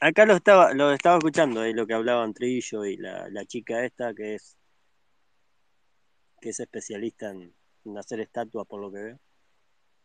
acá 0.00 0.24
lo 0.26 0.34
estaba, 0.34 0.72
lo 0.74 0.92
estaba 0.92 1.18
escuchando, 1.18 1.62
eh, 1.64 1.72
lo 1.74 1.86
que 1.86 1.94
hablaban 1.94 2.32
Trillo 2.34 2.84
y 2.84 2.96
la, 2.96 3.28
la 3.30 3.44
chica 3.44 3.84
esta 3.84 4.14
que 4.14 4.34
es 4.36 4.56
que 6.40 6.50
es 6.50 6.60
especialista 6.60 7.30
en, 7.30 7.52
en 7.84 7.98
hacer 7.98 8.20
estatuas 8.20 8.66
por 8.66 8.80
lo 8.80 8.92
que 8.92 8.98
veo. 8.98 9.18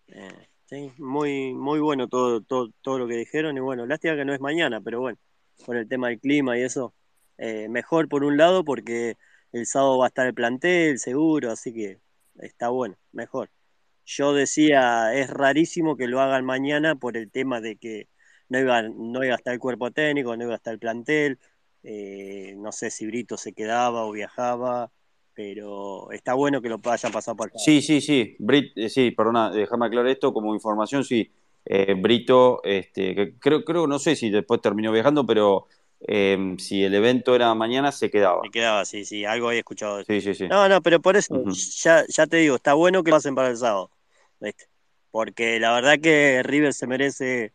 Eh, 0.07 0.47
sí, 0.65 0.91
muy, 0.97 1.53
muy 1.53 1.79
bueno 1.79 2.07
todo, 2.07 2.41
todo, 2.41 2.69
todo 2.81 2.97
lo 2.99 3.07
que 3.07 3.15
dijeron 3.15 3.55
y 3.55 3.59
bueno, 3.59 3.85
lástima 3.85 4.15
que 4.15 4.25
no 4.25 4.33
es 4.33 4.39
mañana, 4.41 4.81
pero 4.81 4.99
bueno, 4.99 5.17
con 5.65 5.77
el 5.77 5.87
tema 5.87 6.09
del 6.09 6.19
clima 6.19 6.57
y 6.57 6.63
eso, 6.63 6.93
eh, 7.37 7.67
mejor 7.69 8.09
por 8.09 8.23
un 8.23 8.37
lado 8.37 8.63
porque 8.63 9.15
el 9.51 9.65
sábado 9.67 9.99
va 9.99 10.05
a 10.05 10.07
estar 10.07 10.25
el 10.25 10.33
plantel 10.33 10.97
seguro, 10.97 11.51
así 11.51 11.71
que 11.73 11.99
está 12.39 12.69
bueno, 12.69 12.95
mejor. 13.11 13.49
Yo 14.05 14.33
decía, 14.33 15.13
es 15.13 15.29
rarísimo 15.29 15.95
que 15.95 16.07
lo 16.07 16.19
hagan 16.21 16.45
mañana 16.45 16.95
por 16.95 17.17
el 17.17 17.31
tema 17.31 17.61
de 17.61 17.77
que 17.77 18.07
no 18.49 18.59
iba, 18.59 18.81
no 18.83 19.23
iba 19.23 19.33
a 19.33 19.37
estar 19.37 19.53
el 19.53 19.59
cuerpo 19.59 19.91
técnico, 19.91 20.35
no 20.35 20.43
iba 20.43 20.53
a 20.53 20.57
estar 20.57 20.73
el 20.73 20.79
plantel, 20.79 21.39
eh, 21.83 22.53
no 22.57 22.71
sé 22.71 22.89
si 22.89 23.05
Brito 23.05 23.37
se 23.37 23.53
quedaba 23.53 24.05
o 24.05 24.11
viajaba, 24.11 24.91
pero 25.33 26.11
está 26.11 26.33
bueno 26.33 26.61
que 26.61 26.69
lo 26.69 26.79
hayan 26.83 27.11
pasado 27.11 27.35
por 27.35 27.47
acá. 27.47 27.57
Sí, 27.59 27.81
sí, 27.81 28.01
sí, 28.01 28.35
Brit, 28.39 28.71
eh, 28.77 28.89
sí, 28.89 29.11
perdona, 29.11 29.51
déjame 29.51 29.85
aclarar 29.85 30.11
esto 30.11 30.33
como 30.33 30.53
información, 30.53 31.03
sí. 31.03 31.31
Eh, 31.65 31.95
Brito, 31.97 32.61
este, 32.63 33.35
creo, 33.39 33.63
creo, 33.63 33.87
no 33.87 33.97
sé 33.97 34.15
si 34.15 34.29
después 34.29 34.61
terminó 34.61 34.91
viajando, 34.91 35.25
pero 35.25 35.67
eh, 36.07 36.55
si 36.57 36.83
el 36.83 36.93
evento 36.93 37.35
era 37.35 37.53
mañana, 37.53 37.91
se 37.91 38.09
quedaba. 38.09 38.41
Me 38.41 38.51
quedaba, 38.51 38.85
sí, 38.85 39.05
sí, 39.05 39.25
algo 39.25 39.47
había 39.47 39.59
escuchado. 39.59 40.03
Sí, 40.03 40.21
sí, 40.21 40.33
sí. 40.33 40.47
No, 40.47 40.67
no, 40.67 40.81
pero 40.81 41.01
por 41.01 41.15
eso, 41.15 41.43
ya, 41.81 42.05
ya 42.07 42.27
te 42.27 42.37
digo, 42.37 42.55
está 42.55 42.73
bueno 42.73 43.03
que 43.03 43.11
lo 43.11 43.17
hacen 43.17 43.35
para 43.35 43.49
el 43.49 43.57
sábado, 43.57 43.91
¿viste? 44.39 44.65
Porque 45.11 45.59
la 45.59 45.73
verdad 45.73 45.99
que 46.01 46.41
River 46.43 46.73
se 46.73 46.87
merece 46.87 47.53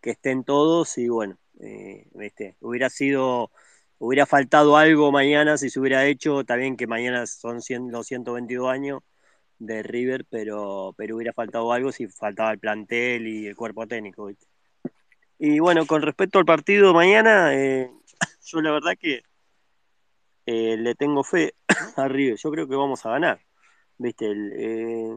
que 0.00 0.10
estén 0.10 0.44
todos 0.44 0.98
y 0.98 1.08
bueno, 1.08 1.38
eh, 1.60 2.08
¿viste? 2.14 2.56
Hubiera 2.60 2.90
sido, 2.90 3.50
hubiera 3.98 4.26
faltado 4.26 4.76
algo 4.76 5.12
mañana 5.12 5.56
si 5.56 5.70
se 5.70 5.78
hubiera 5.78 6.06
hecho, 6.06 6.42
bien 6.42 6.76
que 6.76 6.86
mañana 6.86 7.26
son 7.26 7.62
100, 7.62 7.90
los 7.90 8.06
122 8.06 8.68
años 8.68 9.00
de 9.58 9.82
River, 9.82 10.26
pero, 10.28 10.94
pero 10.96 11.16
hubiera 11.16 11.32
faltado 11.32 11.72
algo 11.72 11.92
si 11.92 12.08
faltaba 12.08 12.50
el 12.52 12.58
plantel 12.58 13.26
y 13.26 13.46
el 13.46 13.56
cuerpo 13.56 13.86
técnico, 13.86 14.26
¿viste? 14.26 14.46
Y 15.38 15.58
bueno, 15.58 15.86
con 15.86 16.02
respecto 16.02 16.38
al 16.38 16.44
partido 16.44 16.94
mañana, 16.94 17.54
eh, 17.54 17.90
yo 18.46 18.60
la 18.60 18.72
verdad 18.72 18.92
que 18.98 19.22
eh, 20.46 20.76
le 20.76 20.94
tengo 20.94 21.24
fe 21.24 21.54
a 21.96 22.08
River. 22.08 22.36
Yo 22.36 22.50
creo 22.50 22.68
que 22.68 22.76
vamos 22.76 23.04
a 23.06 23.10
ganar. 23.10 23.40
¿Viste? 23.98 24.26
El, 24.30 24.52
eh, 24.56 25.16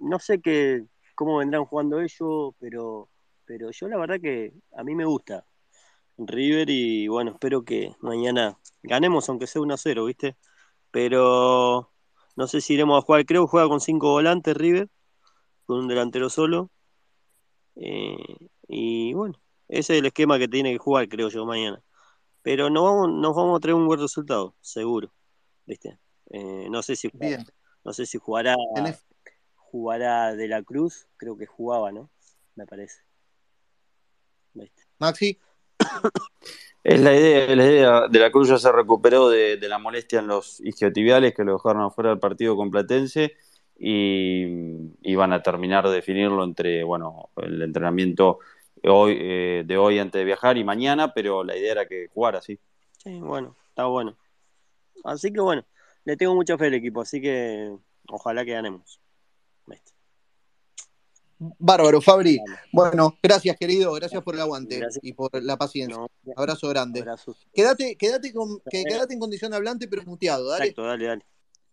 no 0.00 0.18
sé 0.18 0.40
qué, 0.40 0.84
cómo 1.14 1.38
vendrán 1.38 1.64
jugando 1.64 2.00
ellos, 2.00 2.54
pero, 2.60 3.08
pero 3.44 3.70
yo 3.70 3.88
la 3.88 3.96
verdad 3.98 4.20
que 4.20 4.52
a 4.76 4.84
mí 4.84 4.94
me 4.94 5.04
gusta 5.06 5.44
River 6.18 6.68
y 6.70 7.08
bueno, 7.08 7.32
espero 7.32 7.64
que 7.64 7.94
mañana 8.00 8.58
ganemos, 8.82 9.28
aunque 9.28 9.46
sea 9.46 9.62
1-0, 9.62 10.06
¿viste? 10.06 10.36
Pero 10.90 11.90
no 12.36 12.46
sé 12.46 12.60
si 12.60 12.74
iremos 12.74 12.98
a 12.98 13.06
jugar. 13.06 13.26
Creo 13.26 13.44
que 13.44 13.50
juega 13.50 13.68
con 13.68 13.80
cinco 13.80 14.10
volantes 14.12 14.56
River, 14.56 14.88
con 15.66 15.78
un 15.80 15.88
delantero 15.88 16.30
solo. 16.30 16.70
Eh, 17.76 18.16
y 18.68 19.12
bueno, 19.14 19.34
ese 19.68 19.94
es 19.94 19.98
el 20.00 20.06
esquema 20.06 20.38
que 20.38 20.48
tiene 20.48 20.72
que 20.72 20.78
jugar, 20.78 21.08
creo 21.08 21.28
yo, 21.28 21.44
mañana 21.46 21.82
pero 22.40 22.70
nos 22.70 22.82
vamos, 22.84 23.10
nos 23.12 23.36
vamos 23.36 23.58
a 23.58 23.60
traer 23.60 23.74
un 23.74 23.86
buen 23.86 24.00
resultado, 24.00 24.54
seguro. 24.62 25.12
¿Viste? 25.66 25.98
Eh, 26.30 26.68
no 26.70 26.82
sé 26.82 26.96
si 26.96 27.10
Bien. 27.12 27.44
no 27.84 27.92
sé 27.92 28.06
si 28.06 28.16
jugará 28.16 28.54
Tenés- 28.74 29.04
jugará 29.56 30.34
de 30.34 30.48
la 30.48 30.62
Cruz, 30.62 31.08
creo 31.18 31.36
que 31.36 31.44
jugaba, 31.44 31.92
¿no? 31.92 32.08
Me 32.54 32.64
parece. 32.64 33.02
¿Viste? 34.54 34.82
Maxi, 34.98 35.38
Es 36.84 37.00
la 37.00 37.14
idea, 37.14 37.44
es 37.44 37.56
la 37.56 37.64
idea 37.66 38.08
de 38.08 38.18
la 38.18 38.30
Cruz 38.30 38.48
ya 38.48 38.56
se 38.56 38.72
recuperó 38.72 39.28
de, 39.28 39.58
de 39.58 39.68
la 39.68 39.78
molestia 39.78 40.20
en 40.20 40.28
los 40.28 40.58
isquiotibiales 40.60 41.34
que 41.34 41.44
lo 41.44 41.54
dejaron 41.54 41.82
afuera 41.82 42.10
del 42.10 42.18
partido 42.18 42.56
con 42.56 42.70
Platense 42.70 43.34
y, 43.78 44.44
y 45.02 45.14
van 45.16 45.32
a 45.34 45.42
terminar 45.42 45.86
de 45.86 45.96
definirlo 45.96 46.44
entre 46.44 46.82
bueno 46.82 47.28
el 47.36 47.60
entrenamiento 47.60 48.38
hoy, 48.84 49.16
eh, 49.20 49.62
de 49.66 49.76
hoy 49.76 49.98
antes 49.98 50.18
de 50.18 50.24
viajar 50.24 50.56
y 50.56 50.64
mañana, 50.64 51.12
pero 51.12 51.44
la 51.44 51.56
idea 51.56 51.72
era 51.72 51.88
que 51.88 52.08
jugara, 52.08 52.40
sí. 52.40 52.58
Sí, 53.02 53.18
bueno, 53.18 53.56
está 53.68 53.86
bueno. 53.86 54.16
Así 55.04 55.32
que 55.32 55.40
bueno, 55.40 55.64
le 56.04 56.16
tengo 56.16 56.34
mucha 56.34 56.58
fe 56.58 56.66
al 56.66 56.74
equipo, 56.74 57.00
así 57.00 57.20
que 57.20 57.76
ojalá 58.08 58.44
que 58.44 58.52
ganemos. 58.52 59.00
Bárbaro, 61.38 62.00
Fabri. 62.00 62.38
Bueno, 62.72 63.16
gracias, 63.22 63.56
querido. 63.56 63.92
Gracias 63.92 64.22
por 64.22 64.34
el 64.34 64.40
aguante 64.40 64.78
Gracias. 64.78 65.04
y 65.04 65.12
por 65.12 65.30
la 65.42 65.56
paciencia. 65.56 65.96
No, 65.96 66.08
Abrazo 66.36 66.68
grande. 66.68 67.04
Quédate, 67.54 67.96
quédate, 67.96 68.32
con, 68.32 68.60
que, 68.68 68.82
quédate 68.84 69.14
en 69.14 69.20
condición 69.20 69.52
de 69.52 69.56
hablante, 69.56 69.86
pero 69.86 70.02
muteado, 70.04 70.48
dale. 70.48 70.64
Exacto, 70.64 70.82
dale, 70.82 71.06
dale. 71.06 71.24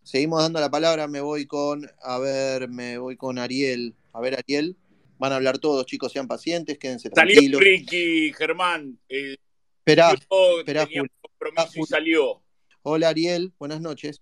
Seguimos 0.04 0.40
dando 0.40 0.60
la 0.60 0.70
palabra, 0.70 1.08
me 1.08 1.20
voy 1.20 1.48
con, 1.48 1.90
a 2.04 2.20
ver, 2.20 2.70
me 2.70 3.00
voy 3.00 3.18
con 3.18 3.40
Ariel. 3.40 3.96
A 4.14 4.20
ver, 4.22 4.38
Ariel. 4.38 4.78
Van 5.18 5.32
a 5.32 5.36
hablar 5.38 5.58
todos, 5.60 5.86
chicos, 5.86 6.12
sean 6.12 6.28
pacientes, 6.28 6.78
quédense 6.78 7.10
Salió 7.14 7.34
tranquilos. 7.34 7.62
Ricky, 7.62 8.34
Germán. 8.34 9.00
Eh, 9.08 9.38
Esperá. 9.80 10.12
esperá, 10.12 10.86
tenía 10.86 10.86
Juli. 10.86 11.00
un 11.02 11.10
compromiso 11.22 11.80
y 11.80 11.84
salió. 11.84 12.42
Hola, 12.84 13.10
Ariel. 13.10 13.54
Buenas 13.58 13.82
noches. 13.82 14.22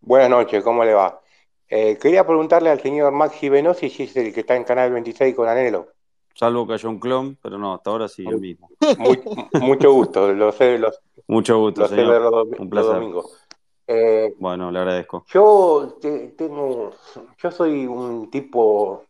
Buenas 0.00 0.30
noches, 0.30 0.62
¿cómo 0.64 0.84
le 0.84 0.94
va? 0.94 1.20
Eh, 1.68 1.98
quería 2.00 2.26
preguntarle 2.26 2.70
al 2.70 2.80
señor 2.80 3.12
Maxi 3.12 3.48
Venosi 3.48 3.88
si 3.90 4.04
es 4.04 4.16
el 4.16 4.32
que 4.32 4.40
está 4.40 4.56
en 4.56 4.64
Canal 4.64 4.92
26 4.92 5.34
con 5.34 5.48
Anelo. 5.48 5.88
Salvo 6.34 6.66
que 6.66 6.74
haya 6.74 6.88
un 6.88 6.98
clon, 6.98 7.36
pero 7.42 7.58
no, 7.58 7.74
hasta 7.74 7.90
ahora 7.90 8.08
sí 8.08 8.24
el 8.26 8.38
mismo. 8.40 8.70
Mu- 8.98 9.16
mucho 9.60 9.92
gusto, 9.92 10.32
lo 10.32 10.50
sé, 10.52 10.78
lo, 10.78 10.90
Mucho 11.28 11.58
gusto, 11.58 11.82
lo 11.82 11.88
sé 11.88 11.96
ver 11.96 12.06
señor. 12.06 12.22
los, 12.22 12.44
Un 12.46 12.50
los 12.58 12.68
placer. 12.68 12.94
domingos. 12.94 13.38
Eh, 13.86 14.34
Bueno, 14.38 14.70
le 14.70 14.78
agradezco. 14.78 15.24
yo 15.32 15.98
te- 16.00 16.28
tengo, 16.28 16.90
yo 17.38 17.50
soy 17.50 17.86
un 17.86 18.30
tipo, 18.30 19.04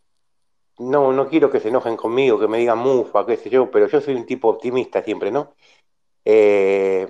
no, 0.79 1.13
no 1.13 1.29
quiero 1.29 1.51
que 1.51 1.61
se 1.61 1.69
enojen 1.69 1.97
conmigo, 1.97 2.39
que 2.39 2.49
me 2.49 2.59
digan 2.59 2.79
mufa, 2.79 3.27
qué 3.27 3.37
sé 3.37 3.51
yo, 3.51 3.71
pero 3.71 3.87
yo 3.89 4.01
soy 4.01 4.15
un 4.15 4.27
tipo 4.27 4.49
optimista 4.49 5.03
siempre, 5.03 5.31
¿no? 5.31 5.55
Eh, 6.25 7.09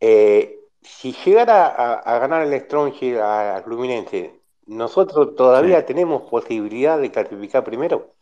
eh, 0.00 0.58
si 0.82 1.12
llegara 1.12 1.66
a, 1.68 1.94
a 1.94 2.18
ganar 2.18 2.42
el 2.42 2.60
Strongest 2.62 3.20
a- 3.20 3.56
al 3.56 3.64
Fluminense, 3.64 4.40
¿nosotros 4.66 5.34
todavía 5.36 5.80
Sí. 5.80 5.86
tenemos 5.86 6.22
posibilidad 6.30 6.98
de 6.98 7.10
clasificar 7.10 7.64
primero? 7.64 8.14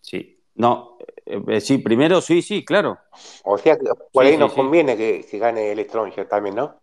Sí. 0.00 0.36
No, 0.54 0.98
Eh, 1.26 1.60
sí, 1.60 1.78
primero 1.78 2.20
sí, 2.20 2.42
sí, 2.42 2.64
claro. 2.64 2.98
O 3.44 3.56
sea, 3.56 3.78
por 4.12 4.24
Sí, 4.24 4.28
ahí 4.28 4.32
sí, 4.32 4.38
nos 4.38 4.52
conviene 4.52 4.96
que, 4.96 5.24
que 5.28 5.38
gane 5.38 5.70
el 5.70 5.84
Stronger 5.84 6.28
también, 6.28 6.56
¿no? 6.56 6.80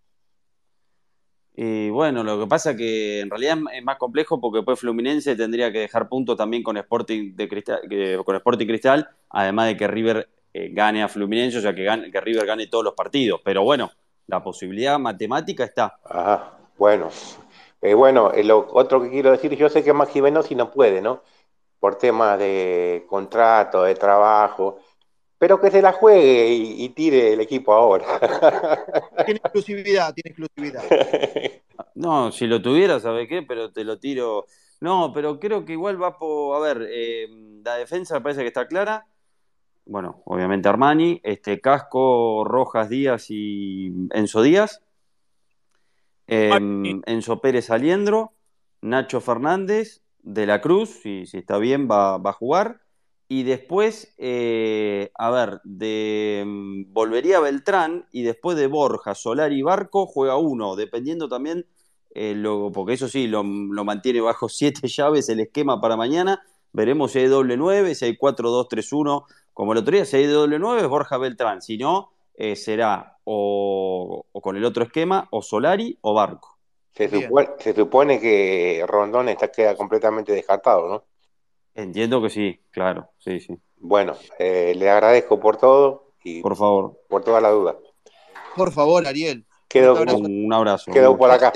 Y 1.60 1.90
bueno, 1.90 2.24
lo 2.24 2.40
que 2.40 2.46
pasa 2.46 2.76
que 2.76 3.20
en 3.20 3.32
realidad 3.32 3.58
es 3.74 3.84
más 3.84 3.98
complejo 3.98 4.40
porque 4.40 4.58
después 4.58 4.80
Fluminense 4.80 5.36
tendría 5.36 5.72
que 5.72 5.80
dejar 5.80 6.08
puntos 6.08 6.38
también 6.38 6.62
con 6.62 6.78
Sporting 6.78 7.36
de 7.36 7.50
Cristal, 7.50 7.82
con 8.24 8.36
Sporting 8.36 8.68
Cristal, 8.68 9.10
además 9.32 9.66
de 9.66 9.76
que 9.76 9.88
River 9.88 10.30
eh, 10.54 10.70
gane 10.72 11.02
a 11.02 11.08
Fluminense, 11.08 11.58
o 11.58 11.62
sea 11.62 11.74
que, 11.74 11.90
River 12.22 12.46
gane 12.46 12.68
todos 12.68 12.84
los 12.84 12.94
partidos. 12.94 13.42
Pero 13.44 13.64
bueno, 13.64 13.90
la 14.28 14.44
posibilidad 14.44 15.00
matemática 15.00 15.64
está. 15.64 15.98
Ajá, 16.06 16.60
bueno. 16.78 17.10
Eh, 17.82 17.96
bueno, 17.96 18.32
eh, 18.34 18.44
lo 18.44 18.68
otro 18.74 19.02
que 19.02 19.10
quiero 19.10 19.32
decir, 19.32 19.56
yo 19.56 19.68
sé 19.68 19.84
que 19.84 19.94
Maxi 19.94 20.22
Venosi 20.22 20.54
no 20.54 20.70
puede, 20.70 21.02
¿no? 21.02 21.24
Por 21.80 21.98
temas 21.98 22.38
de 22.38 23.04
contrato, 23.10 23.82
de 23.82 23.96
trabajo, 23.96 24.78
pero 25.38 25.60
que 25.62 25.70
se 25.70 25.82
la 25.82 25.94
juegue 25.94 26.50
y, 26.50 26.84
y 26.84 26.90
tire 26.90 27.34
el 27.34 27.42
equipo 27.42 27.74
ahora. 27.74 28.06
Tiene 29.26 29.40
exclusividad, 29.44 30.14
tiene 30.14 30.30
exclusividad. 30.32 30.84
No, 31.94 32.32
si 32.32 32.46
lo 32.46 32.62
tuviera, 32.62 33.00
¿sabe 33.00 33.28
qué? 33.28 33.42
Pero 33.42 33.72
te 33.72 33.84
lo 33.84 33.98
tiro. 34.00 34.46
No, 34.82 35.12
pero 35.14 35.40
creo 35.40 35.66
que 35.66 35.74
igual 35.74 36.02
va 36.02 36.18
por. 36.18 36.56
A 36.56 36.60
ver, 36.60 36.88
eh, 36.92 37.28
la 37.64 37.76
defensa 37.76 38.16
me 38.16 38.22
parece 38.22 38.42
que 38.42 38.48
está 38.48 38.68
clara. 38.68 39.08
Bueno, 39.86 40.22
obviamente 40.26 40.70
Armani, 40.70 41.20
este 41.24 41.60
Casco, 41.60 42.44
Rojas 42.46 42.90
Díaz 42.90 43.28
y 43.30 43.92
Enzo 44.12 44.44
Díaz. 44.44 44.82
Eh, 46.28 46.52
Armani. 46.52 47.02
Enzo 47.06 47.42
Pérez 47.42 47.72
Aliendro, 47.72 48.34
Nacho 48.82 49.20
Fernández, 49.20 50.02
De 50.20 50.46
la 50.46 50.62
Cruz, 50.62 50.90
si, 51.02 51.26
si 51.26 51.38
está 51.38 51.58
bien, 51.58 51.88
va, 51.90 52.18
va 52.18 52.30
a 52.32 52.34
jugar. 52.34 52.82
Y 53.30 53.44
después, 53.44 54.14
eh, 54.18 55.12
a 55.16 55.30
ver, 55.30 55.60
de, 55.66 56.44
mm, 56.46 56.94
volvería 56.94 57.40
Beltrán 57.42 58.08
y 58.12 58.24
después 58.24 58.58
de 58.58 58.68
Borja, 58.68 59.16
Solar 59.16 59.52
y 59.52 59.62
Barco 59.62 60.06
juega 60.06 60.38
uno, 60.38 60.76
dependiendo 60.76 61.28
también, 61.28 61.66
eh, 62.12 62.34
lo, 62.36 62.72
porque 62.72 62.94
eso 62.94 63.10
sí, 63.10 63.28
lo, 63.28 63.44
lo 63.44 63.84
mantiene 63.84 64.22
bajo 64.22 64.48
siete 64.50 64.88
llaves 64.88 65.28
el 65.30 65.42
esquema 65.42 65.82
para 65.82 65.98
mañana. 65.98 66.42
Veremos 66.72 67.12
si 67.12 67.20
hay 67.20 67.28
doble 67.28 67.58
nueve, 67.58 67.96
si 67.96 68.06
hay 68.06 68.18
4-2-3-1, 68.18 69.26
como 69.54 69.74
el 69.74 69.80
otro 69.80 69.94
día, 69.94 70.06
si 70.06 70.18
hay 70.18 70.26
doble 70.26 70.60
nueve 70.60 70.82
es 70.82 70.88
Borja 70.88 71.18
Beltrán, 71.18 71.62
si 71.62 71.78
no, 71.78 72.12
eh, 72.36 72.56
será 72.56 73.18
o, 73.24 74.26
o 74.32 74.42
con 74.42 74.56
el 74.56 74.64
otro 74.64 74.84
esquema, 74.84 75.28
o 75.32 75.42
Solari 75.42 75.98
o 76.02 76.14
Barco. 76.14 76.58
Se 76.94 77.10
supone, 77.10 77.50
se 77.60 77.76
supone 77.76 78.20
que 78.20 78.84
Rondón 78.88 79.30
está, 79.30 79.52
queda 79.52 79.76
completamente 79.76 80.32
descartado, 80.32 80.88
¿no? 80.88 81.04
Entiendo 81.78 82.24
que 82.24 82.32
sí, 82.32 82.60
claro, 82.72 83.12
sí, 83.20 83.40
sí. 83.40 83.56
Bueno, 83.78 84.16
eh, 84.40 84.74
le 84.76 84.90
agradezco 84.90 85.40
por 85.40 85.58
todo 85.58 86.12
y 86.24 86.42
Por 86.42 86.56
favor, 86.58 87.00
por 87.08 87.24
toda 87.24 87.40
la 87.40 87.50
duda. 87.52 87.78
Por 88.56 88.72
favor, 88.72 89.06
Ariel. 89.06 89.46
Quedo, 89.70 89.96
abrazo. 89.96 90.18
un, 90.18 90.46
un 90.46 90.54
abrazo. 90.54 90.92
quedo 90.92 91.16
por 91.16 91.30
acá. 91.30 91.54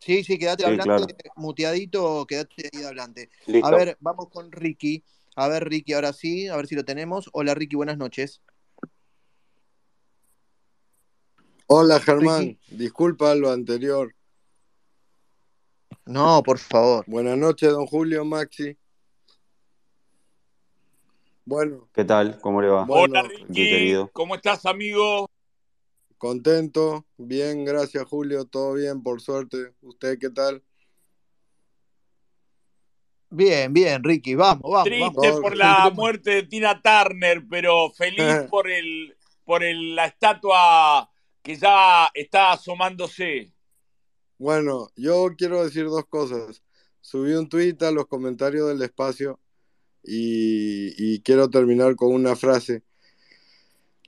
Sí, 0.00 0.24
sí, 0.24 0.38
quédate 0.38 0.64
Sí, 0.64 0.70
hablante, 0.70 1.14
claro. 1.14 1.32
muteadito, 1.36 2.26
quédate 2.26 2.68
ahí 2.72 2.82
adelante. 2.82 3.30
A 3.46 3.50
Listo. 3.52 3.70
ver, 3.76 3.96
vamos 4.00 4.28
con 4.28 4.50
Ricky. 4.50 5.04
A 5.36 5.46
ver, 5.46 5.68
Ricky, 5.68 5.92
ahora 5.92 6.12
sí, 6.12 6.48
a 6.48 6.56
ver 6.56 6.66
si 6.66 6.74
lo 6.74 6.84
tenemos. 6.84 7.30
Hola, 7.32 7.54
Ricky, 7.54 7.76
buenas 7.76 7.96
noches. 7.96 8.42
Hola 11.66 12.00
Germán, 12.00 12.40
Ricky. 12.40 12.76
disculpa 12.76 13.34
lo 13.36 13.50
anterior. 13.52 14.12
No, 16.06 16.42
por 16.42 16.58
favor. 16.58 17.04
Buenas 17.06 17.38
noches, 17.38 17.70
don 17.70 17.86
Julio 17.86 18.24
Maxi. 18.24 18.76
Bueno, 21.48 21.88
¿Qué 21.94 22.04
tal? 22.04 22.38
¿Cómo 22.42 22.60
le 22.60 22.68
va? 22.68 22.84
Bueno, 22.84 23.04
Hola 23.04 23.22
Ricky, 23.22 23.70
querido. 23.70 24.10
¿cómo 24.12 24.34
estás 24.34 24.66
amigo? 24.66 25.30
contento, 26.18 27.06
bien, 27.16 27.64
gracias 27.64 28.04
Julio, 28.04 28.44
todo 28.44 28.74
bien, 28.74 29.02
por 29.02 29.22
suerte. 29.22 29.72
¿Usted 29.80 30.18
qué 30.18 30.28
tal? 30.28 30.62
Bien, 33.30 33.72
bien, 33.72 34.04
Ricky, 34.04 34.34
vamos, 34.34 34.60
vamos, 34.70 34.84
Triste 34.84 35.26
vamos. 35.26 35.40
Por 35.40 35.56
la 35.56 35.88
muerte 35.94 36.32
de 36.32 36.42
Tina 36.42 36.82
Turner, 36.82 37.42
pero 37.48 37.88
feliz 37.92 38.20
por 38.50 38.68
el 38.70 39.16
por 39.46 39.64
el- 39.64 39.96
la 39.96 40.04
estatua 40.04 41.10
que 41.42 41.56
ya 41.56 42.10
está 42.12 42.52
asomándose. 42.52 43.54
Bueno, 44.36 44.88
yo 44.96 45.28
quiero 45.38 45.64
decir 45.64 45.86
dos 45.86 46.04
cosas. 46.10 46.62
Subí 47.00 47.32
un 47.32 47.48
tuit 47.48 47.82
a 47.84 47.90
los 47.90 48.06
comentarios 48.06 48.68
del 48.68 48.82
espacio 48.82 49.40
y, 50.02 51.20
quiero 51.20 51.50
terminar 51.50 51.96
con 51.96 52.12
una 52.12 52.36
frase. 52.36 52.82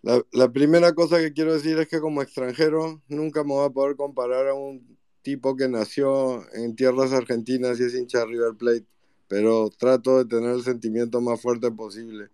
La, 0.03 0.51
primera 0.53 0.95
cosa 0.95 1.19
que 1.19 1.33
quiero 1.33 1.53
decir 1.53 1.79
es 1.79 1.89
que 1.89 2.01
como 2.01 2.23
extranjero 2.23 3.03
nunca 3.09 3.45
me 3.45 3.51
voy 3.51 3.67
a 3.67 3.71
poder 3.71 3.97
comparar 3.97 4.49
a 4.49 4.55
un 4.55 4.99
tipo 5.23 5.57
que 5.57 5.69
nació 5.69 6.43
en 6.55 6.75
tierras 6.75 7.13
argentinas 7.13 7.79
y 7.79 7.85
es 7.85 7.95
hincha 7.95 8.25
River 8.25 8.55
Plate, 8.57 8.87
pero 9.29 9.71
trato 9.71 10.19
de 10.19 10.25
tener 10.25 10.55
el 10.55 10.63
sentimiento 10.63 11.21
más 11.21 11.41
fuerte 11.41 11.71
posible. 11.71 12.31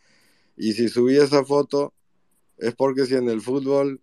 Y 0.56 0.72
si 0.72 0.88
subí 0.88 1.16
esa 1.16 1.44
foto 1.44 1.92
es 2.58 2.74
porque 2.74 3.06
si 3.06 3.14
en 3.14 3.28
el 3.28 3.40
fútbol 3.40 4.00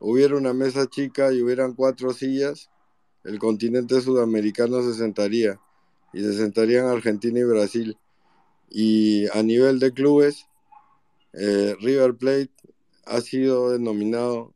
hubiera 0.00 0.36
una 0.36 0.52
mesa 0.52 0.86
chica 0.88 1.32
y 1.32 1.42
hubieran 1.42 1.74
cuatro 1.74 2.12
sillas, 2.12 2.70
el 3.24 3.38
continente 3.38 4.00
sudamericano 4.00 4.82
se 4.82 4.94
sentaría 4.94 5.60
y 6.12 6.22
se 6.22 6.34
sentarían 6.34 6.86
Argentina 6.86 7.38
y 7.38 7.44
Brasil. 7.44 7.96
Y 8.70 9.26
a 9.36 9.42
nivel 9.42 9.78
de 9.78 9.92
clubes, 9.92 10.46
eh, 11.32 11.76
River 11.80 12.14
Plate 12.14 12.52
ha 13.04 13.20
sido 13.20 13.70
denominado 13.70 14.54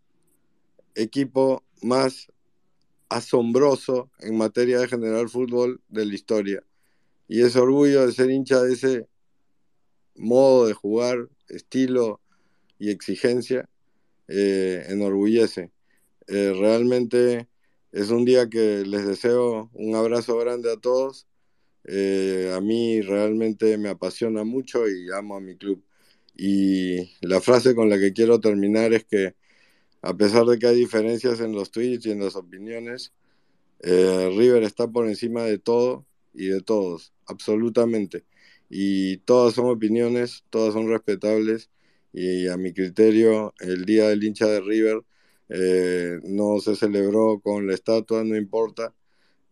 equipo 0.94 1.64
más 1.82 2.28
asombroso 3.08 4.10
en 4.20 4.36
materia 4.36 4.78
de 4.78 4.88
generar 4.88 5.28
fútbol 5.28 5.80
de 5.88 6.06
la 6.06 6.14
historia. 6.14 6.64
Y 7.28 7.42
ese 7.42 7.58
orgullo 7.58 8.06
de 8.06 8.12
ser 8.12 8.30
hincha 8.30 8.62
de 8.62 8.72
ese 8.72 9.08
modo 10.14 10.66
de 10.66 10.74
jugar, 10.74 11.28
estilo 11.48 12.20
y 12.78 12.90
exigencia, 12.90 13.68
eh, 14.28 14.84
enorgullece. 14.88 15.70
Eh, 16.26 16.54
realmente 16.58 17.48
es 17.92 18.10
un 18.10 18.24
día 18.24 18.48
que 18.48 18.84
les 18.84 19.06
deseo 19.06 19.70
un 19.74 19.94
abrazo 19.94 20.36
grande 20.38 20.72
a 20.72 20.76
todos. 20.76 21.26
Eh, 21.84 22.52
a 22.54 22.60
mí 22.60 23.00
realmente 23.02 23.76
me 23.78 23.90
apasiona 23.90 24.44
mucho 24.44 24.88
y 24.88 25.10
amo 25.10 25.36
a 25.36 25.40
mi 25.40 25.56
club. 25.56 25.82
Y 26.36 27.10
la 27.26 27.40
frase 27.40 27.74
con 27.74 27.90
la 27.90 27.98
que 27.98 28.12
quiero 28.12 28.40
terminar 28.40 28.92
es 28.94 29.04
que 29.04 29.34
a 30.02 30.14
pesar 30.16 30.44
de 30.46 30.58
que 30.58 30.66
hay 30.68 30.76
diferencias 30.76 31.40
en 31.40 31.52
los 31.54 31.70
tweets 31.70 32.06
y 32.06 32.12
en 32.12 32.20
las 32.20 32.36
opiniones, 32.36 33.12
eh, 33.82 34.30
River 34.36 34.62
está 34.62 34.88
por 34.88 35.06
encima 35.08 35.44
de 35.44 35.58
todo 35.58 36.06
y 36.34 36.46
de 36.48 36.60
todos, 36.62 37.12
absolutamente. 37.26 38.24
Y 38.70 39.18
todas 39.18 39.54
son 39.54 39.66
opiniones, 39.66 40.44
todas 40.50 40.74
son 40.74 40.88
respetables 40.88 41.70
y 42.12 42.48
a 42.48 42.56
mi 42.56 42.72
criterio 42.72 43.54
el 43.60 43.84
día 43.84 44.08
del 44.08 44.24
hincha 44.24 44.46
de 44.46 44.60
River 44.60 45.02
eh, 45.48 46.18
no 46.24 46.58
se 46.60 46.76
celebró 46.76 47.40
con 47.40 47.66
la 47.66 47.74
estatua, 47.74 48.24
no 48.24 48.36
importa. 48.36 48.94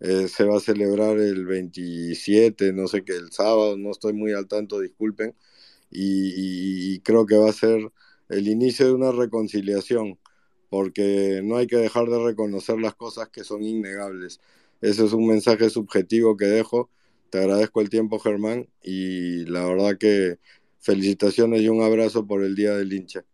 Eh, 0.04 0.26
se 0.26 0.44
va 0.44 0.56
a 0.56 0.60
celebrar 0.60 1.18
el 1.18 1.46
27, 1.46 2.72
no 2.72 2.88
sé 2.88 3.04
qué, 3.04 3.12
el 3.14 3.30
sábado, 3.30 3.76
no 3.76 3.92
estoy 3.92 4.12
muy 4.12 4.32
al 4.32 4.48
tanto, 4.48 4.80
disculpen. 4.80 5.34
Y, 5.90 7.00
creo 7.00 7.26
que 7.26 7.36
va 7.36 7.50
a 7.50 7.52
ser 7.52 7.92
el 8.28 8.48
inicio 8.48 8.86
de 8.86 8.92
una 8.94 9.12
reconciliación, 9.12 10.18
porque 10.70 11.40
no 11.44 11.56
hay 11.56 11.66
que 11.68 11.76
dejar 11.76 12.08
de 12.08 12.18
reconocer 12.24 12.80
las 12.80 12.94
cosas 12.94 13.28
que 13.28 13.44
son 13.44 13.62
innegables. 13.64 14.40
Ese 14.80 15.04
es 15.04 15.12
un 15.12 15.26
mensaje 15.28 15.70
subjetivo 15.70 16.36
que 16.36 16.46
dejo. 16.46 16.90
Te 17.30 17.38
agradezco 17.38 17.80
el 17.80 17.90
tiempo, 17.90 18.18
Germán, 18.18 18.68
y 18.82 19.44
la 19.46 19.64
verdad 19.66 19.98
que 19.98 20.38
felicitaciones 20.80 21.62
y 21.62 21.68
un 21.68 21.82
abrazo 21.82 22.26
por 22.26 22.44
el 22.44 22.56
Día 22.56 22.74
del 22.76 22.92
Hincha. 22.92 23.24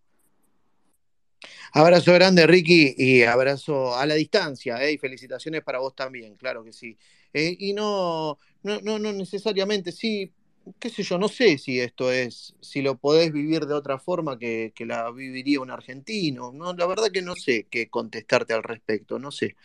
Abrazo 1.73 2.13
grande, 2.15 2.47
Ricky, 2.47 2.95
y 2.97 3.23
abrazo 3.23 3.97
a 3.97 4.07
la 4.07 4.15
distancia, 4.15 4.83
¿eh? 4.85 4.93
y 4.93 4.99
felicitaciones 4.99 5.63
para 5.63 5.79
vos 5.79 5.95
también, 5.95 6.35
claro 6.37 6.65
que 6.65 6.73
sí. 6.73 6.97
Eh, 7.33 7.57
y 7.59 7.73
no, 7.75 8.39
no, 8.63 8.81
no, 8.81 8.99
no 8.99 9.13
necesariamente, 9.13 9.93
sí, 9.93 10.33
qué 10.79 10.89
sé 10.91 11.03
yo, 11.03 11.19
no 11.19 11.29
sé 11.29 11.59
si 11.59 11.81
esto 11.81 12.11
es, 12.13 12.55
si 12.61 12.83
lo 12.83 12.97
podés 12.99 13.33
vivir 13.33 13.67
de 13.67 13.75
otra 13.75 13.99
forma 13.99 14.39
que, 14.39 14.73
que 14.75 14.87
la 14.87 15.11
viviría 15.11 15.61
un 15.61 15.71
argentino, 15.71 16.53
no, 16.53 16.73
la 16.75 16.87
verdad 16.87 17.11
que 17.13 17.23
no 17.23 17.35
sé 17.37 17.67
qué 17.71 17.89
contestarte 17.89 18.55
al 18.55 18.63
respecto, 18.63 19.19
no 19.19 19.31
sé. 19.31 19.57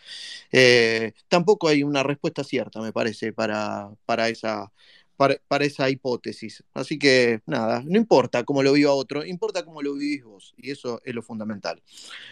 Eh, 0.52 1.14
tampoco 1.28 1.68
hay 1.68 1.84
una 1.84 2.04
respuesta 2.04 2.44
cierta, 2.44 2.82
me 2.82 2.94
parece, 2.94 3.34
para, 3.34 3.90
para 4.06 4.30
esa, 4.30 4.72
para, 5.18 5.36
para 5.48 5.66
esa 5.66 5.90
hipótesis. 5.90 6.64
Así 6.74 6.98
que 7.00 7.42
nada, 7.46 7.82
no 7.86 7.98
importa 7.98 8.44
cómo 8.44 8.64
lo 8.64 8.74
viva 8.74 8.94
otro, 8.94 9.26
importa 9.26 9.64
cómo 9.64 9.82
lo 9.82 9.94
vivís 9.94 10.24
vos, 10.24 10.54
y 10.58 10.72
eso 10.72 11.02
es 11.04 11.14
lo 11.16 11.22
fundamental. 11.22 11.82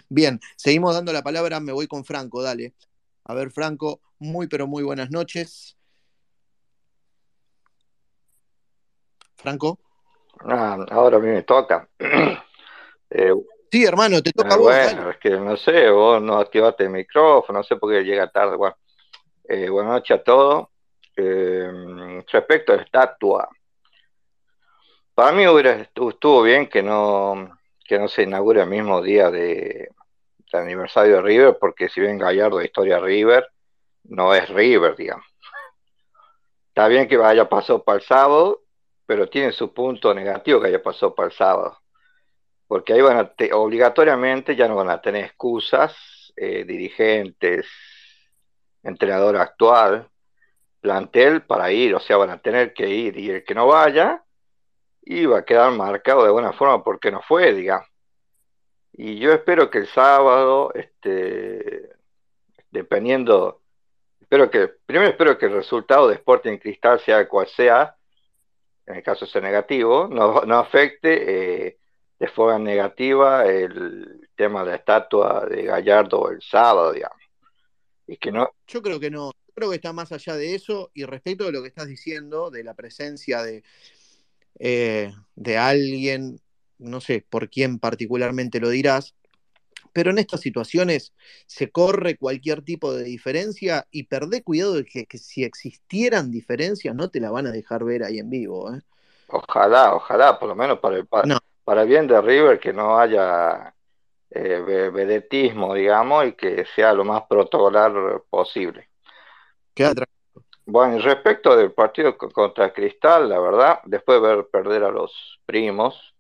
Bien, 0.09 0.39
seguimos 0.55 0.93
dando 0.95 1.13
la 1.13 1.23
palabra, 1.23 1.59
me 1.59 1.71
voy 1.71 1.87
con 1.87 2.03
Franco, 2.05 2.41
dale. 2.41 2.73
A 3.25 3.33
ver, 3.33 3.51
Franco, 3.51 4.01
muy 4.19 4.47
pero 4.47 4.67
muy 4.67 4.83
buenas 4.83 5.11
noches. 5.11 5.77
Franco, 9.35 9.79
Ah, 10.45 10.85
ahora 10.89 11.17
a 11.17 11.19
mí 11.19 11.27
me 11.29 11.43
toca. 11.43 11.87
Eh, 13.13 13.33
Sí, 13.69 13.83
hermano, 13.83 14.23
te 14.23 14.31
toca 14.31 14.49
eh, 14.49 14.53
a 14.53 14.55
vos, 14.55 14.65
bueno, 14.65 15.01
dale. 15.01 15.11
es 15.11 15.17
que 15.17 15.29
no 15.31 15.57
sé, 15.57 15.89
vos 15.89 16.21
no 16.21 16.37
activaste 16.37 16.83
el 16.83 16.91
micrófono, 16.91 17.59
no 17.59 17.63
sé 17.63 17.75
por 17.75 17.91
qué 17.91 18.03
llega 18.03 18.31
tarde. 18.31 18.55
Bueno, 18.55 18.75
eh, 19.47 19.69
buenas 19.69 19.93
noches 19.93 20.17
a 20.17 20.23
todos. 20.23 20.67
Eh, 21.15 22.23
respecto 22.31 22.73
a 22.73 22.77
la 22.77 22.83
estatua, 22.83 23.49
para 25.13 25.31
mí 25.31 25.43
estuvo 26.09 26.41
bien 26.43 26.67
que 26.67 26.81
no, 26.81 27.57
que 27.85 27.99
no 27.99 28.07
se 28.07 28.23
inaugure 28.23 28.61
el 28.61 28.69
mismo 28.69 29.01
día 29.01 29.29
de, 29.29 29.89
del 30.51 30.61
aniversario 30.61 31.17
de 31.17 31.21
River, 31.21 31.57
porque 31.59 31.89
si 31.89 32.01
bien 32.01 32.17
Gallardo 32.17 32.59
es 32.59 32.65
historia 32.67 32.95
de 32.95 33.01
River, 33.03 33.47
no 34.05 34.33
es 34.33 34.49
River, 34.49 34.95
digamos. 34.95 35.25
Está 36.69 36.88
bien 36.88 37.07
que 37.07 37.17
haya 37.17 37.47
pasado 37.49 37.83
para 37.83 37.97
el 37.99 38.03
sábado, 38.03 38.61
pero 39.05 39.27
tiene 39.29 39.51
su 39.51 39.73
punto 39.73 40.13
negativo 40.13 40.61
que 40.61 40.67
haya 40.67 40.81
pasado 40.81 41.13
para 41.13 41.27
el 41.27 41.33
sábado. 41.33 41.77
porque 42.67 42.93
ahí 42.93 43.01
van 43.01 43.17
a 43.17 43.29
te- 43.33 43.53
obligatoriamente 43.53 44.55
ya 44.55 44.67
no 44.67 44.75
van 44.75 44.89
a 44.89 45.01
tener 45.01 45.25
excusas, 45.25 45.95
eh, 46.38 46.63
dirigentes, 46.65 47.67
entrenador 48.83 49.38
actual, 49.38 50.09
plantel 50.81 51.43
para 51.43 51.71
ir, 51.71 51.95
o 51.95 51.99
sea, 51.99 52.17
van 52.17 52.31
a 52.31 52.41
tener 52.41 52.73
que 52.73 52.89
ir 52.89 53.17
y 53.17 53.29
el 53.29 53.43
que 53.43 53.55
no 53.55 53.67
vaya 53.67 54.23
va 55.25 55.39
a 55.39 55.45
quedar 55.45 55.71
marcado 55.71 56.21
de 56.21 56.27
alguna 56.27 56.53
forma 56.53 56.83
porque 56.83 57.11
no 57.11 57.21
fue, 57.21 57.53
digamos. 57.53 57.87
Y 58.93 59.17
yo 59.19 59.31
espero 59.31 59.69
que 59.69 59.79
el 59.79 59.87
sábado, 59.87 60.71
este, 60.73 61.89
dependiendo, 62.69 63.61
espero 64.19 64.49
que, 64.49 64.67
primero 64.85 65.09
espero 65.09 65.37
que 65.37 65.45
el 65.47 65.53
resultado 65.53 66.07
de 66.07 66.15
Sporting 66.15 66.57
Cristal, 66.57 66.99
sea 66.99 67.27
cual 67.27 67.47
sea, 67.47 67.95
en 68.85 68.95
el 68.95 69.03
caso 69.03 69.25
sea 69.25 69.41
negativo, 69.41 70.07
no, 70.09 70.41
no 70.41 70.59
afecte 70.59 71.67
eh, 71.67 71.77
de 72.19 72.27
forma 72.27 72.59
negativa 72.59 73.45
el 73.45 74.29
tema 74.35 74.63
de 74.63 74.71
la 74.71 74.75
estatua 74.75 75.45
de 75.45 75.63
Gallardo 75.63 76.29
el 76.29 76.41
sábado, 76.41 76.91
digamos. 76.91 77.17
Y 78.07 78.17
que 78.17 78.31
no, 78.31 78.51
Yo 78.67 78.81
creo 78.81 78.99
que 78.99 79.09
no. 79.09 79.31
Creo 79.53 79.69
que 79.69 79.75
está 79.77 79.93
más 79.93 80.11
allá 80.11 80.35
de 80.35 80.55
eso. 80.55 80.91
Y 80.93 81.05
respecto 81.05 81.45
de 81.45 81.51
lo 81.51 81.61
que 81.61 81.69
estás 81.69 81.87
diciendo, 81.87 82.49
de 82.51 82.63
la 82.63 82.73
presencia 82.73 83.43
de, 83.43 83.63
eh, 84.59 85.13
de 85.35 85.57
alguien, 85.57 86.39
no 86.77 87.01
sé 87.01 87.25
por 87.29 87.49
quién 87.49 87.79
particularmente 87.79 88.59
lo 88.59 88.69
dirás, 88.69 89.15
pero 89.93 90.11
en 90.11 90.19
estas 90.19 90.41
situaciones 90.41 91.13
se 91.47 91.71
corre 91.71 92.17
cualquier 92.17 92.63
tipo 92.63 92.93
de 92.93 93.03
diferencia 93.05 93.87
y 93.91 94.03
perdé 94.03 94.43
cuidado 94.43 94.75
de 94.75 94.85
que, 94.85 95.05
que 95.05 95.17
si 95.17 95.43
existieran 95.43 96.31
diferencias 96.31 96.95
no 96.95 97.09
te 97.09 97.19
la 97.19 97.31
van 97.31 97.47
a 97.47 97.51
dejar 97.51 97.83
ver 97.85 98.03
ahí 98.03 98.19
en 98.19 98.29
vivo. 98.29 98.73
¿eh? 98.75 98.81
ojalá, 99.27 99.95
ojalá, 99.95 100.39
por 100.39 100.49
lo 100.49 100.55
menos 100.55 100.79
para 100.79 100.97
el, 100.97 101.07
para, 101.07 101.27
No, 101.27 101.39
para 101.63 101.81
el 101.83 101.87
bien 101.87 102.07
de 102.07 102.21
River, 102.21 102.59
que 102.59 102.73
no 102.73 102.97
haya 102.99 103.75
eh, 104.31 104.61
ve- 104.67 104.91
vedetismo, 104.91 105.75
digamos, 105.75 106.27
y 106.27 106.33
que 106.35 106.65
sea 106.75 106.93
lo 106.93 107.05
más 107.05 107.23
protocolar 107.29 108.23
posible. 108.29 108.90
Queda. 109.76 110.06
Bueno, 110.65 110.98
y 110.98 110.99
respecto 111.02 111.56
del 111.56 111.73
partido 111.73 112.18
co- 112.18 112.30
contra 112.30 112.72
Cristal, 112.73 113.30
la 113.30 113.39
verdad, 113.39 113.80
después 113.85 114.22
de 114.22 114.27
ver 114.27 114.48
perder 114.52 114.84
a 114.84 114.91
los 114.91 115.39
primos, 115.45 116.15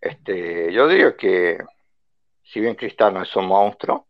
este, 0.00 0.72
yo 0.72 0.88
diría 0.88 1.16
que 1.16 1.58
si 2.44 2.60
bien 2.60 2.76
Cristal 2.76 3.14
no 3.14 3.22
es 3.22 3.36
un 3.36 3.46
monstruo, 3.46 4.08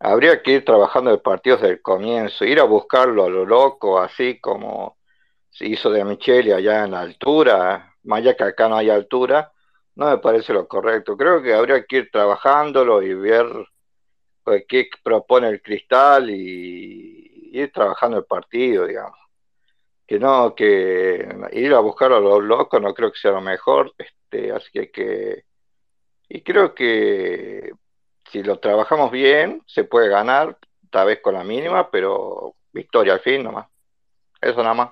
habría 0.00 0.42
que 0.42 0.52
ir 0.54 0.64
trabajando 0.66 1.12
el 1.12 1.20
partido 1.22 1.56
desde 1.58 1.70
el 1.74 1.82
comienzo, 1.82 2.44
ir 2.44 2.60
a 2.60 2.64
buscarlo 2.64 3.24
a 3.26 3.30
lo 3.30 3.44
loco, 3.46 4.00
así 4.00 4.40
como 4.40 4.98
se 5.50 5.66
hizo 5.66 5.90
de 5.90 6.04
Micheli 6.04 6.52
allá 6.52 6.84
en 6.84 6.92
la 6.92 7.00
altura, 7.02 7.94
más 8.04 8.20
allá 8.20 8.36
que 8.36 8.44
acá 8.44 8.68
no 8.68 8.76
hay 8.76 8.90
altura, 8.90 9.52
no 9.96 10.10
me 10.10 10.18
parece 10.18 10.52
lo 10.54 10.68
correcto. 10.68 11.16
Creo 11.16 11.42
que 11.42 11.54
habría 11.54 11.84
que 11.84 11.98
ir 11.98 12.10
trabajándolo 12.12 13.02
y 13.02 13.14
ver 13.14 13.46
pues, 14.44 14.64
qué 14.68 14.88
propone 15.02 15.48
el 15.48 15.62
Cristal 15.62 16.30
y 16.30 17.19
ir 17.50 17.72
trabajando 17.72 18.18
el 18.18 18.24
partido, 18.24 18.86
digamos. 18.86 19.18
Que 20.06 20.18
no, 20.18 20.54
que 20.54 21.28
ir 21.52 21.72
a 21.72 21.80
buscar 21.80 22.12
a 22.12 22.20
los 22.20 22.42
locos 22.42 22.80
no 22.80 22.92
creo 22.94 23.12
que 23.12 23.18
sea 23.18 23.30
lo 23.32 23.40
mejor, 23.40 23.94
este, 23.96 24.50
así 24.52 24.70
que, 24.72 24.90
que 24.90 25.44
y 26.28 26.42
creo 26.42 26.74
que 26.74 27.72
si 28.30 28.42
lo 28.42 28.58
trabajamos 28.60 29.10
bien, 29.10 29.62
se 29.66 29.84
puede 29.84 30.08
ganar, 30.08 30.56
tal 30.90 31.08
vez 31.08 31.20
con 31.20 31.34
la 31.34 31.42
mínima, 31.42 31.90
pero 31.90 32.54
victoria 32.72 33.14
al 33.14 33.20
fin 33.20 33.42
nomás. 33.42 33.66
Eso 34.40 34.62
nada 34.62 34.74
más. 34.74 34.90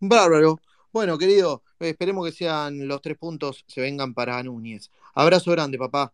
Bárbaro. 0.00 0.58
Bueno, 0.92 1.16
querido, 1.16 1.62
esperemos 1.78 2.26
que 2.26 2.32
sean 2.32 2.88
los 2.88 3.00
tres 3.00 3.16
puntos, 3.16 3.64
se 3.68 3.80
vengan 3.80 4.12
para 4.12 4.42
Núñez. 4.42 4.90
Abrazo 5.14 5.52
grande, 5.52 5.78
papá. 5.78 6.12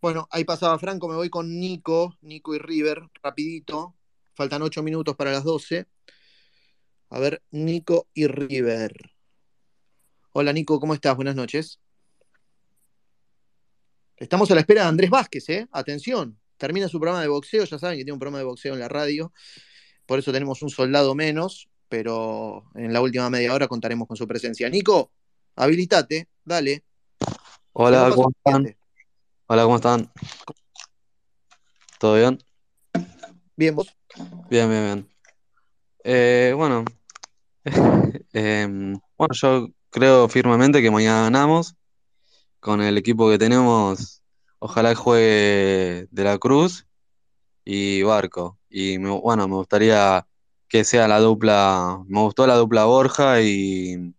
Bueno, 0.00 0.28
ahí 0.30 0.44
pasaba 0.44 0.78
Franco, 0.78 1.08
me 1.08 1.16
voy 1.16 1.30
con 1.30 1.58
Nico, 1.58 2.16
Nico 2.20 2.54
y 2.54 2.58
River, 2.58 3.02
rapidito. 3.22 3.94
Faltan 4.34 4.62
ocho 4.62 4.82
minutos 4.82 5.16
para 5.16 5.32
las 5.32 5.44
12. 5.44 5.86
A 7.10 7.18
ver, 7.18 7.42
Nico 7.50 8.08
y 8.12 8.26
River. 8.26 8.92
Hola 10.32 10.52
Nico, 10.52 10.80
¿cómo 10.80 10.94
estás? 10.94 11.14
Buenas 11.16 11.36
noches. 11.36 11.80
Estamos 14.16 14.50
a 14.50 14.54
la 14.54 14.60
espera 14.60 14.82
de 14.82 14.88
Andrés 14.88 15.10
Vázquez, 15.10 15.48
¿eh? 15.48 15.68
Atención, 15.72 16.38
termina 16.56 16.88
su 16.88 16.98
programa 16.98 17.22
de 17.22 17.28
boxeo, 17.28 17.64
ya 17.64 17.78
saben 17.78 17.98
que 17.98 18.04
tiene 18.04 18.12
un 18.12 18.18
programa 18.18 18.38
de 18.38 18.44
boxeo 18.44 18.74
en 18.74 18.80
la 18.80 18.88
radio, 18.88 19.32
por 20.06 20.18
eso 20.18 20.32
tenemos 20.32 20.62
un 20.62 20.70
soldado 20.70 21.14
menos, 21.14 21.68
pero 21.88 22.64
en 22.74 22.92
la 22.92 23.00
última 23.00 23.30
media 23.30 23.54
hora 23.54 23.68
contaremos 23.68 24.06
con 24.06 24.16
su 24.16 24.26
presencia. 24.26 24.68
Nico, 24.68 25.12
habilitate, 25.56 26.28
dale. 26.44 26.84
Hola, 27.72 28.10
¿cómo 28.14 28.30
están? 28.30 28.76
Hola, 29.54 29.62
¿cómo 29.62 29.76
están? 29.76 30.10
¿Todo 32.00 32.16
bien? 32.16 32.40
Bien, 33.54 33.76
vos. 33.76 33.86
Bien, 34.50 34.68
bien, 34.68 34.84
bien. 34.84 35.08
Eh, 36.02 36.52
bueno, 36.56 36.84
em, 38.32 38.98
bueno, 39.16 39.32
yo 39.34 39.68
creo 39.90 40.28
firmemente 40.28 40.82
que 40.82 40.90
mañana 40.90 41.22
ganamos 41.22 41.76
con 42.58 42.82
el 42.82 42.98
equipo 42.98 43.30
que 43.30 43.38
tenemos. 43.38 44.24
Ojalá 44.58 44.92
juegue 44.96 46.08
De 46.10 46.24
la 46.24 46.36
Cruz 46.38 46.88
y 47.64 48.02
Barco. 48.02 48.58
Y 48.68 48.98
me- 48.98 49.10
bueno, 49.20 49.46
me 49.46 49.54
gustaría 49.54 50.26
que 50.66 50.82
sea 50.82 51.06
la 51.06 51.20
dupla. 51.20 52.00
Me 52.08 52.20
gustó 52.22 52.48
la 52.48 52.56
dupla 52.56 52.86
Borja 52.86 53.40
y 53.40 54.16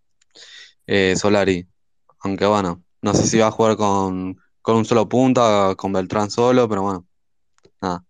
eh, 0.88 1.16
Solari. 1.18 1.68
Aunque 2.22 2.46
bueno, 2.46 2.82
no 3.02 3.14
sé 3.14 3.28
si 3.28 3.38
va 3.40 3.48
a 3.48 3.52
jugar 3.52 3.76
con, 3.76 4.40
con 4.66 4.78
un 4.78 4.86
solo 4.86 5.08
punta, 5.08 5.76
con 5.78 5.94
Beltrán 5.94 6.32
solo, 6.32 6.68
pero 6.68 6.82
bueno, 6.82 7.06
nada. 7.80 8.04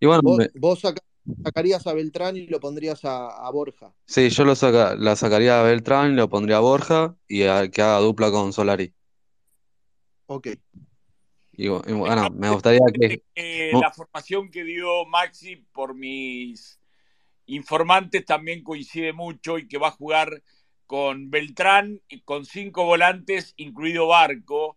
Y 0.00 0.06
bueno, 0.06 0.20
Vos, 0.24 0.38
me- 0.38 0.50
vos 0.56 0.80
saca- 0.80 1.00
sacarías 1.44 1.86
a 1.86 1.92
Beltrán 1.92 2.36
y 2.36 2.48
lo 2.48 2.58
pondrías 2.58 3.04
a, 3.04 3.28
a 3.28 3.50
Borja. 3.52 3.94
sí, 4.04 4.30
yo 4.30 4.44
lo 4.44 4.56
saca, 4.56 4.96
la 4.96 5.14
sacaría 5.14 5.60
a 5.60 5.62
Beltrán, 5.62 6.16
lo 6.16 6.28
pondría 6.28 6.56
a 6.56 6.60
Borja 6.60 7.14
y 7.28 7.44
a- 7.44 7.70
que 7.70 7.82
haga 7.82 7.98
dupla 7.98 8.32
con 8.32 8.52
Solari. 8.52 8.92
Ok. 10.26 10.48
Y, 11.52 11.68
bu- 11.68 11.88
y 11.88 11.92
bueno, 11.92 12.28
me 12.30 12.50
gustaría 12.50 12.80
que. 12.92 13.22
Eh, 13.36 13.70
la 13.80 13.92
formación 13.92 14.50
que 14.50 14.64
dio 14.64 15.06
Maxi 15.06 15.54
por 15.72 15.94
mis 15.94 16.80
informantes 17.46 18.24
también 18.24 18.64
coincide 18.64 19.12
mucho 19.12 19.56
y 19.58 19.68
que 19.68 19.78
va 19.78 19.86
a 19.88 19.92
jugar 19.92 20.42
con 20.88 21.30
Beltrán 21.30 22.00
y 22.08 22.22
con 22.22 22.44
cinco 22.44 22.84
volantes, 22.84 23.54
incluido 23.56 24.08
Barco. 24.08 24.76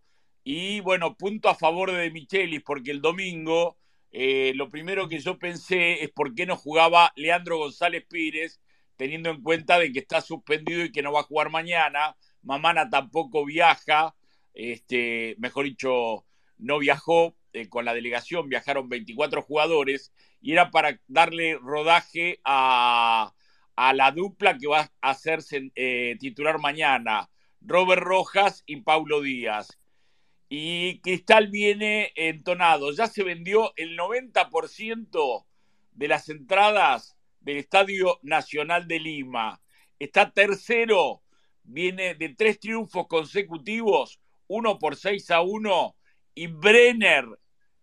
Y 0.49 0.79
bueno, 0.79 1.17
punto 1.17 1.49
a 1.49 1.55
favor 1.55 1.91
de 1.91 2.09
Michelis, 2.09 2.63
porque 2.63 2.91
el 2.91 3.01
domingo 3.01 3.75
eh, 4.13 4.53
lo 4.55 4.69
primero 4.69 5.09
que 5.09 5.19
yo 5.19 5.37
pensé 5.37 6.01
es 6.01 6.09
por 6.09 6.33
qué 6.35 6.45
no 6.45 6.55
jugaba 6.55 7.11
Leandro 7.17 7.57
González 7.57 8.05
Pires, 8.07 8.61
teniendo 8.95 9.29
en 9.29 9.41
cuenta 9.41 9.77
de 9.77 9.91
que 9.91 9.99
está 9.99 10.21
suspendido 10.21 10.85
y 10.85 10.93
que 10.93 11.01
no 11.01 11.11
va 11.11 11.19
a 11.19 11.23
jugar 11.23 11.49
mañana. 11.49 12.15
Mamana 12.43 12.89
tampoco 12.89 13.43
viaja, 13.43 14.15
este, 14.53 15.35
mejor 15.37 15.65
dicho, 15.65 16.25
no 16.57 16.79
viajó 16.79 17.35
eh, 17.51 17.67
con 17.67 17.83
la 17.83 17.93
delegación, 17.93 18.47
viajaron 18.47 18.87
24 18.87 19.41
jugadores 19.41 20.13
y 20.39 20.53
era 20.53 20.71
para 20.71 20.97
darle 21.07 21.57
rodaje 21.61 22.39
a, 22.45 23.33
la 23.75 24.11
dupla 24.11 24.57
que 24.57 24.67
va 24.67 24.89
a 25.01 25.09
hacerse 25.09 25.73
eh, 25.75 26.15
titular 26.21 26.57
mañana, 26.57 27.29
Robert 27.59 28.01
Rojas 28.01 28.63
y 28.65 28.77
Paulo 28.77 29.19
Díaz. 29.19 29.77
Y 30.49 30.99
Cristal 31.01 31.47
viene 31.47 32.11
entonado. 32.15 32.91
Ya 32.93 33.07
se 33.07 33.23
vendió 33.23 33.73
el 33.75 33.97
90% 33.97 35.45
de 35.91 36.07
las 36.07 36.29
entradas 36.29 37.17
del 37.41 37.57
Estadio 37.57 38.19
Nacional 38.21 38.87
de 38.87 38.99
Lima. 38.99 39.61
Está 39.99 40.31
tercero, 40.31 41.21
viene 41.63 42.13
de 42.15 42.29
tres 42.29 42.59
triunfos 42.59 43.07
consecutivos, 43.07 44.19
uno 44.47 44.79
por 44.79 44.95
6 44.95 45.31
a 45.31 45.41
1, 45.41 45.95
y 46.35 46.47
Brenner 46.47 47.25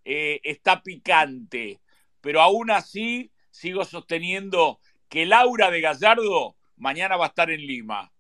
eh, 0.05 0.41
está 0.45 0.82
picante. 0.82 1.81
Pero 2.20 2.41
aún 2.41 2.70
así 2.70 3.32
sigo 3.51 3.85
sosteniendo 3.85 4.81
que 5.09 5.27
Laura 5.27 5.70
de 5.70 5.81
Gallardo 5.81 6.57
mañana 6.77 7.16
va 7.16 7.27
a 7.27 7.28
estar 7.28 7.51
en 7.51 7.61
Lima. 7.61 8.12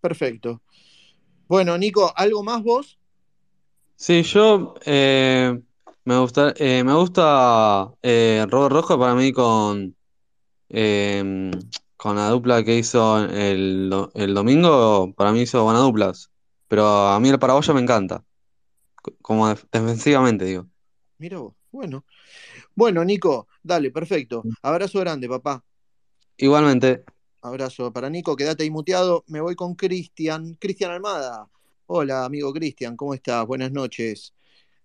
perfecto. 0.00 0.62
Bueno, 1.48 1.76
Nico, 1.76 2.12
¿algo 2.16 2.42
más 2.44 2.62
vos? 2.62 2.98
Sí, 3.96 4.22
yo 4.24 4.74
eh, 4.84 5.58
me 6.04 6.18
gusta, 6.18 6.52
eh, 6.56 6.84
me 6.84 6.94
gusta 6.94 7.92
eh, 8.02 8.44
Robert 8.48 8.72
Rojo 8.72 8.98
para 8.98 9.14
mí 9.14 9.32
con, 9.32 9.96
eh, 10.70 11.50
con 11.96 12.16
la 12.16 12.30
dupla 12.30 12.64
que 12.64 12.76
hizo 12.78 13.24
el, 13.26 13.92
el 14.14 14.34
domingo, 14.34 15.14
para 15.16 15.32
mí 15.32 15.42
hizo 15.42 15.64
buenas 15.64 15.82
duplas. 15.82 16.30
Pero 16.68 16.86
a 16.86 17.20
mí 17.20 17.28
el 17.30 17.38
paraguayo 17.38 17.74
me 17.74 17.82
encanta, 17.82 18.24
como 19.22 19.48
def- 19.48 19.66
defensivamente, 19.72 20.44
digo. 20.46 20.68
Mira 21.18 21.38
vos. 21.38 21.54
Bueno. 21.70 22.04
Bueno, 22.74 23.04
Nico, 23.04 23.48
dale, 23.62 23.90
perfecto. 23.90 24.48
Abrazo 24.62 25.00
grande, 25.00 25.28
papá. 25.28 25.64
Igualmente, 26.38 27.04
Abrazo 27.46 27.92
para 27.92 28.10
Nico, 28.10 28.34
quédate 28.34 28.64
ahí 28.64 28.70
muteado. 28.70 29.24
Me 29.28 29.40
voy 29.40 29.54
con 29.54 29.76
Cristian. 29.76 30.54
Cristian 30.54 30.90
Almada. 30.90 31.46
Hola, 31.86 32.24
amigo 32.24 32.52
Cristian, 32.52 32.96
¿cómo 32.96 33.14
estás? 33.14 33.46
Buenas 33.46 33.70
noches. 33.70 34.34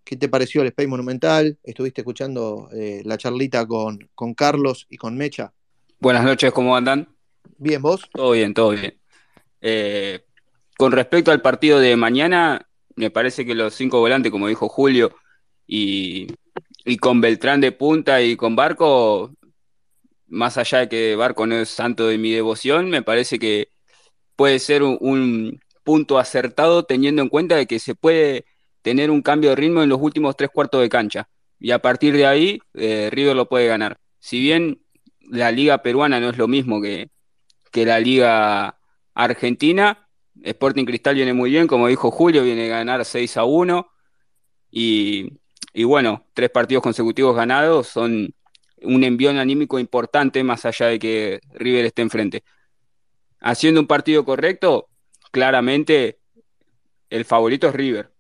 ¿Qué 0.04 0.16
te 0.16 0.30
pareció 0.30 0.62
el 0.62 0.68
Space 0.68 0.88
Monumental? 0.88 1.58
¿Estuviste 1.64 2.02
escuchando 2.02 2.70
eh, 2.72 3.02
la 3.04 3.18
charlita 3.18 3.66
con, 3.66 4.08
con 4.14 4.36
Carlos 4.36 4.86
y 4.92 4.98
con 4.98 5.18
Mecha? 5.18 5.52
Buenas 6.00 6.24
noches, 6.24 6.52
¿cómo 6.52 6.76
andan? 6.76 7.08
Bien, 7.58 7.82
¿vos? 7.82 8.08
Todo 8.14 8.32
bien, 8.32 8.54
todo 8.54 8.70
bien. 8.70 8.96
Eh, 9.62 10.24
con 10.78 10.92
respecto 10.92 11.32
al 11.32 11.42
partido 11.42 11.80
de 11.80 11.96
mañana, 11.96 12.68
me 12.96 13.10
parece 13.10 13.44
que 13.44 13.56
los 13.56 13.74
cinco 13.74 14.00
volantes, 14.00 14.32
como 14.32 14.48
dijo 14.48 14.70
Julio, 14.70 15.16
y, 15.66 16.28
y 16.86 16.98
con 16.98 17.22
Beltrán 17.22 17.60
de 17.60 17.72
punta 17.72 18.22
y 18.22 18.36
con 18.36 18.56
Barco, 18.56 19.32
más 20.32 20.58
allá 20.58 20.80
de 20.80 20.90
que 20.90 21.16
Barco 21.16 21.45
no 21.48 21.56
es 21.56 21.70
santo 21.70 22.08
de 22.08 22.18
mi 22.18 22.32
devoción, 22.32 22.90
me 22.90 23.03
parece 23.03 23.40
que 23.40 23.70
puede 24.36 24.60
ser 24.60 24.84
un, 24.84 24.98
un 25.02 25.62
punto 25.84 26.20
acertado 26.20 26.84
teniendo 26.86 27.22
en 27.22 27.30
cuenta 27.30 27.56
de 27.56 27.68
que 27.68 27.80
se 27.80 27.95
puede 27.95 28.45
tener 28.82 29.12
un 29.12 29.22
cambio 29.22 29.52
de 29.52 29.56
ritmo 29.58 29.84
en 29.84 29.90
los 29.90 30.02
últimos 30.02 30.36
tres 30.38 30.49
cuartos 30.53 30.82
de 30.82 30.90
cancha. 30.90 31.30
Y 31.60 31.72
a 31.72 31.80
partir 31.80 32.16
de 32.16 32.26
ahí, 32.26 32.60
eh, 32.74 33.10
River 33.12 33.36
lo 33.36 33.48
puede 33.49 33.68
ganar. 33.68 33.99
Si 34.20 34.40
bien 34.40 34.82
la 35.20 35.52
liga 35.52 35.82
peruana 35.84 36.20
no 36.20 36.30
es 36.30 36.38
lo 36.38 36.48
mismo 36.48 36.82
que, 36.82 37.10
que 37.72 37.86
la 37.86 37.99
liga 37.99 38.80
argentina, 39.14 40.08
Sporting 40.44 40.86
Cristal 40.86 41.16
viene 41.16 41.34
muy 41.34 41.52
bien, 41.52 41.68
como 41.68 41.88
dijo 41.88 42.12
Julio, 42.12 42.44
viene 42.44 42.66
a 42.66 42.78
ganar 42.78 43.06
6 43.06 43.38
a 43.38 43.44
1 43.44 43.88
y, 44.72 45.40
y 45.74 45.84
bueno, 45.84 46.26
tres 46.34 46.49
partidos 46.49 46.84
consecutivos 46.84 47.36
ganados 47.36 47.88
son 47.88 48.34
un 48.84 49.03
envión 49.03 49.38
anímico 49.38 49.80
importante 49.80 50.44
más 50.44 50.66
allá 50.66 50.88
de 50.88 50.99
que 50.99 51.40
River 51.53 51.86
esté 51.86 52.02
enfrente. 52.02 52.44
Haciendo 53.41 53.82
un 53.82 53.88
partido 53.88 54.26
correcto, 54.26 54.90
claramente 55.32 56.20
el 57.10 57.26
favorito 57.26 57.68
es 57.70 57.76
River. 57.76 58.12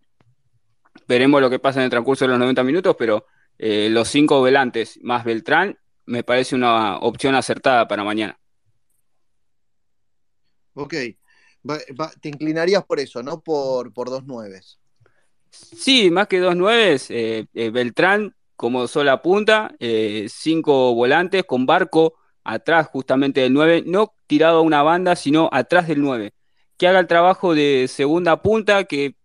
Veremos 1.07 1.41
lo 1.41 1.49
que 1.49 1.59
pasa 1.59 1.79
en 1.79 1.85
el 1.85 1.89
transcurso 1.89 2.25
de 2.25 2.29
los 2.29 2.39
90 2.39 2.63
minutos, 2.63 2.95
pero 2.97 3.25
eh, 3.57 3.89
los 3.89 4.07
cinco 4.07 4.39
volantes 4.39 4.99
más 5.03 5.23
Beltrán 5.23 5.77
me 6.05 6.23
parece 6.23 6.55
una 6.55 6.97
opción 6.97 7.35
acertada 7.35 7.87
para 7.87 8.03
mañana. 8.03 8.39
Ok. 10.73 10.93
Va- 11.69 11.79
va- 11.99 12.11
te 12.21 12.29
inclinarías 12.29 12.83
por 12.85 12.99
eso, 12.99 13.21
no 13.23 13.41
por, 13.41 13.93
por 13.93 14.09
dos 14.09 14.25
nueves. 14.25 14.79
Sí, 15.51 16.11
más 16.11 16.27
que 16.27 16.39
dos 16.39 16.55
nueves, 16.55 17.09
eh, 17.11 17.45
eh, 17.53 17.69
Beltrán 17.71 18.35
como 18.61 18.87
sola 18.87 19.23
punta, 19.23 19.73
eh, 19.79 20.27
cinco 20.29 20.93
volantes 20.93 21.45
con 21.45 21.65
Barco 21.65 22.13
atrás 22.43 22.85
justamente 22.85 23.41
del 23.41 23.53
9, 23.53 23.85
no 23.87 24.13
tirado 24.27 24.59
a 24.59 24.61
una 24.61 24.83
banda, 24.83 25.15
sino 25.15 25.49
atrás 25.51 25.87
del 25.87 25.99
9, 25.99 26.33
que 26.77 26.87
haga 26.87 26.99
el 26.99 27.07
trabajo 27.07 27.55
de 27.55 27.87
segunda 27.89 28.43
punta, 28.43 28.83
que 28.83 29.15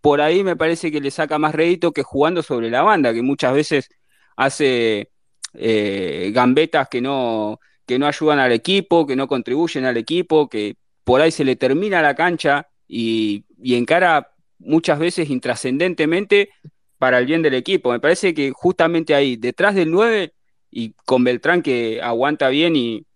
por 0.00 0.20
ahí 0.20 0.44
me 0.44 0.54
parece 0.54 0.92
que 0.92 1.00
le 1.00 1.10
saca 1.10 1.40
más 1.40 1.56
rédito 1.56 1.90
que 1.90 2.04
jugando 2.04 2.40
sobre 2.40 2.70
la 2.70 2.82
banda, 2.82 3.12
que 3.12 3.20
muchas 3.20 3.52
veces 3.52 3.88
hace 4.36 5.10
eh, 5.54 6.30
gambetas 6.32 6.88
que 6.88 7.00
no, 7.00 7.58
que 7.84 7.98
no 7.98 8.06
ayudan 8.06 8.38
al 8.38 8.52
equipo, 8.52 9.08
que 9.08 9.16
no 9.16 9.26
contribuyen 9.26 9.86
al 9.86 9.96
equipo, 9.96 10.48
que 10.48 10.76
por 11.02 11.20
ahí 11.20 11.32
se 11.32 11.44
le 11.44 11.56
termina 11.56 12.00
la 12.00 12.14
cancha 12.14 12.68
y, 12.86 13.44
y 13.60 13.74
encara 13.74 14.30
muchas 14.60 15.00
veces 15.00 15.30
intrascendentemente 15.30 16.50
para 16.98 17.18
el 17.18 17.26
bien 17.26 17.42
del 17.42 17.54
equipo. 17.54 17.92
Me 17.92 18.00
parece 18.00 18.34
que 18.34 18.50
justamente 18.50 19.14
ahí, 19.14 19.36
detrás 19.36 19.74
del 19.74 19.90
9 19.90 20.34
y 20.70 20.92
con 21.06 21.24
Beltrán 21.24 21.62
que 21.62 22.02
aguanta 22.02 22.48
bien 22.48 22.76
y, 22.76 23.06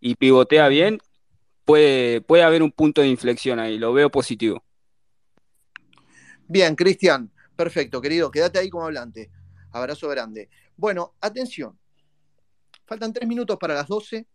y 0.00 0.16
pivotea 0.16 0.68
bien, 0.68 0.98
puede, 1.64 2.20
puede 2.20 2.42
haber 2.42 2.62
un 2.62 2.72
punto 2.72 3.00
de 3.00 3.08
inflexión 3.08 3.58
ahí, 3.58 3.78
lo 3.78 3.92
veo 3.92 4.10
positivo. 4.10 4.62
Bien, 6.46 6.74
Cristian, 6.74 7.30
perfecto, 7.56 8.00
querido, 8.00 8.30
quédate 8.30 8.58
ahí 8.58 8.70
como 8.70 8.84
hablante. 8.84 9.30
Abrazo 9.72 10.08
grande. 10.08 10.48
Bueno, 10.76 11.14
atención. 11.20 11.78
Faltan 12.86 13.12
tres 13.12 13.28
minutos 13.28 13.58
para 13.58 13.74
las 13.74 13.86
12. 13.86 14.26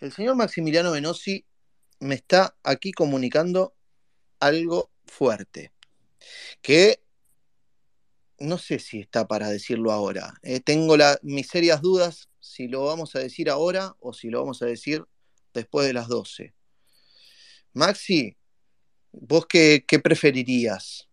El 0.00 0.12
señor 0.12 0.34
Maximiliano 0.34 0.90
Menossi 0.90 1.44
me 2.00 2.16
está 2.16 2.56
aquí 2.64 2.90
comunicando 2.90 3.76
algo 4.40 4.90
fuerte, 5.06 5.72
que 6.60 7.01
no 8.42 8.58
sé 8.58 8.78
si 8.78 9.00
está 9.00 9.26
para 9.26 9.48
decirlo 9.48 9.92
ahora. 9.92 10.34
Eh, 10.42 10.60
tengo 10.60 10.96
la- 10.96 11.18
mis 11.22 11.48
serias 11.48 11.80
dudas 11.80 12.28
si 12.40 12.68
lo 12.68 12.84
vamos 12.84 13.14
a 13.16 13.20
decir 13.20 13.48
ahora 13.50 13.94
o 14.00 14.12
si 14.12 14.28
lo 14.28 14.40
vamos 14.40 14.62
a 14.62 14.66
decir 14.66 15.04
después 15.54 15.86
de 15.86 15.92
las 15.92 16.08
12. 16.08 16.54
Maxi, 17.72 18.36
¿vos 19.12 19.46
qué, 19.46 19.84
qué 19.86 19.98
preferirías? 19.98 21.08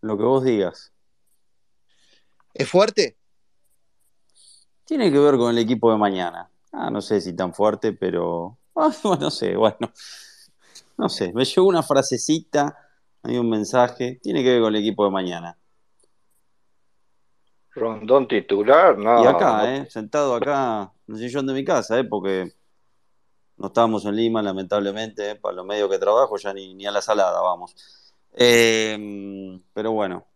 Lo 0.00 0.16
que 0.16 0.24
vos 0.24 0.44
digas. 0.44 0.92
¿Es 2.54 2.68
fuerte? 2.68 3.16
Tiene 4.84 5.12
que 5.12 5.18
ver 5.18 5.36
con 5.36 5.50
el 5.50 5.58
equipo 5.58 5.90
de 5.90 5.98
mañana. 5.98 6.50
Ah, 6.72 6.90
no 6.90 7.00
sé 7.02 7.20
si 7.20 7.34
tan 7.34 7.52
fuerte, 7.52 7.92
pero. 7.92 8.58
ah, 8.76 8.90
no 9.20 9.30
sé, 9.30 9.56
bueno. 9.56 9.92
No 10.96 11.08
sé, 11.08 11.32
me 11.32 11.44
llegó 11.44 11.66
una 11.68 11.82
frasecita, 11.82 12.87
hay 13.22 13.36
un 13.38 13.48
mensaje. 13.48 14.18
Tiene 14.22 14.42
que 14.42 14.52
ver 14.52 14.62
con 14.62 14.74
el 14.74 14.80
equipo 14.80 15.04
de 15.04 15.10
mañana. 15.10 15.58
Rondón 17.74 18.26
titular, 18.26 18.98
no. 18.98 19.22
Y 19.22 19.26
acá, 19.26 19.58
no. 19.58 19.68
¿eh? 19.68 19.86
Sentado 19.90 20.34
acá 20.34 20.92
en 21.06 21.14
el 21.14 21.20
sillón 21.20 21.46
de 21.46 21.54
mi 21.54 21.64
casa, 21.64 21.98
¿eh? 21.98 22.04
Porque 22.04 22.52
no 23.56 23.68
estábamos 23.68 24.04
en 24.04 24.16
Lima, 24.16 24.42
lamentablemente, 24.42 25.30
¿eh? 25.30 25.34
Para 25.36 25.56
los 25.56 25.66
medios 25.66 25.90
que 25.90 25.98
trabajo, 25.98 26.36
ya 26.36 26.52
ni, 26.52 26.74
ni 26.74 26.86
a 26.86 26.90
la 26.90 27.02
salada 27.02 27.40
vamos. 27.40 27.74
Eh, 28.34 29.60
pero 29.72 29.92
bueno, 29.92 30.26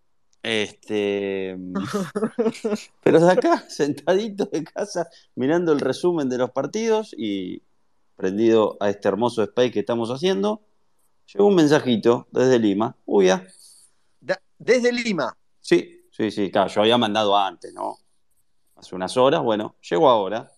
este. 0.43 1.57
Pero 3.05 3.21
de 3.21 3.31
acá, 3.31 3.65
sentadito 3.69 4.47
de 4.47 4.65
casa, 4.65 5.09
mirando 5.37 5.73
el 5.73 5.81
resumen 5.81 6.29
de 6.29 6.39
los 6.39 6.51
partidos 6.51 7.15
y 7.17 7.63
prendido 8.17 8.77
a 8.81 8.91
este 8.91 9.09
hermoso 9.09 9.43
space 9.43 9.71
que 9.71 9.81
estamos 9.81 10.11
haciendo, 10.11 10.63
llegó 11.27 11.47
un 11.47 11.55
mensajito 11.55 12.29
desde 12.31 12.59
Lima. 12.59 12.97
Uy, 13.05 13.27
ya. 13.27 13.47
Da- 14.21 14.41
Desde 14.59 14.93
Lima. 14.93 15.37
Sí, 15.61 16.05
sí, 16.11 16.31
sí, 16.31 16.51
claro, 16.51 16.69
yo 16.71 16.81
había 16.83 16.99
mandado 16.99 17.37
antes, 17.37 17.73
¿no? 17.75 17.97
Hace 18.77 18.95
unas 18.95 19.17
horas, 19.17 19.43
bueno, 19.43 19.77
llegó 19.89 20.09
ahora. 20.11 20.51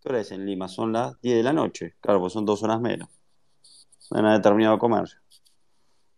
¿Qué 0.00 0.08
hora 0.08 0.20
es 0.20 0.30
en 0.32 0.44
Lima? 0.44 0.68
Son 0.68 0.92
las 0.92 1.18
10 1.20 1.36
de 1.36 1.42
la 1.42 1.52
noche. 1.52 1.94
Claro, 2.00 2.20
pues 2.20 2.32
son 2.32 2.44
dos 2.44 2.62
horas 2.62 2.80
menos. 2.80 3.08
No 4.10 4.28
han 4.28 4.42
terminado 4.42 4.74
de 4.74 4.80
comer. 4.80 5.04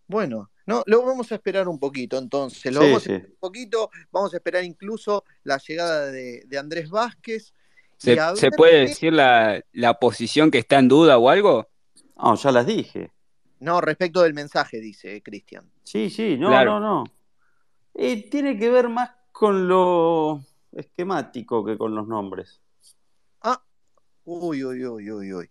Bueno, 0.09 0.51
no, 0.66 0.82
lo 0.86 1.05
vamos 1.05 1.31
a 1.32 1.36
esperar 1.36 1.69
un 1.69 1.78
poquito 1.78 2.19
entonces. 2.19 2.73
Lo 2.73 2.81
Sí, 2.81 2.86
vamos 2.86 3.03
a 3.03 3.07
sí. 3.07 3.12
esperar 3.12 3.31
un 3.32 3.39
poquito. 3.40 3.90
Vamos 4.11 4.35
a 4.35 4.36
esperar 4.39 4.65
incluso 4.65 5.24
la 5.44 5.59
llegada 5.59 6.07
de, 6.07 6.43
de 6.47 6.59
Andrés 6.59 6.90
Vázquez. 6.90 7.53
¿Se, 7.98 8.16
puede 8.57 8.73
qué- 8.85 8.89
decir 8.89 9.12
la, 9.12 9.62
la 9.73 9.94
posición 9.98 10.51
que 10.51 10.59
está 10.59 10.78
en 10.78 10.89
duda 10.89 11.19
o 11.19 11.28
algo? 11.28 11.69
No, 12.16 12.35
ya 12.35 12.51
las 12.53 12.66
dije. 12.66 13.12
No, 13.61 13.81
respecto 13.81 14.23
del 14.23 14.35
mensaje, 14.35 14.81
dice 14.81 15.23
Cristian. 15.23 15.70
Sí, 15.83 16.11
sí, 16.11 16.37
no, 16.37 16.49
Claro. 16.49 16.78
no, 16.78 17.05
no. 17.05 17.05
Eh, 17.95 18.28
tiene 18.31 18.59
que 18.59 18.69
ver 18.70 18.89
más 18.89 19.11
con 19.33 19.66
lo 19.69 20.41
esquemático 20.73 21.65
que 21.65 21.78
con 21.78 21.95
los 21.95 22.07
nombres. 22.07 22.61
Ah, 23.43 23.62
uy, 24.24 24.65
uy, 24.65 24.85
uy, 24.87 25.11
uy, 25.11 25.33
uy. 25.33 25.51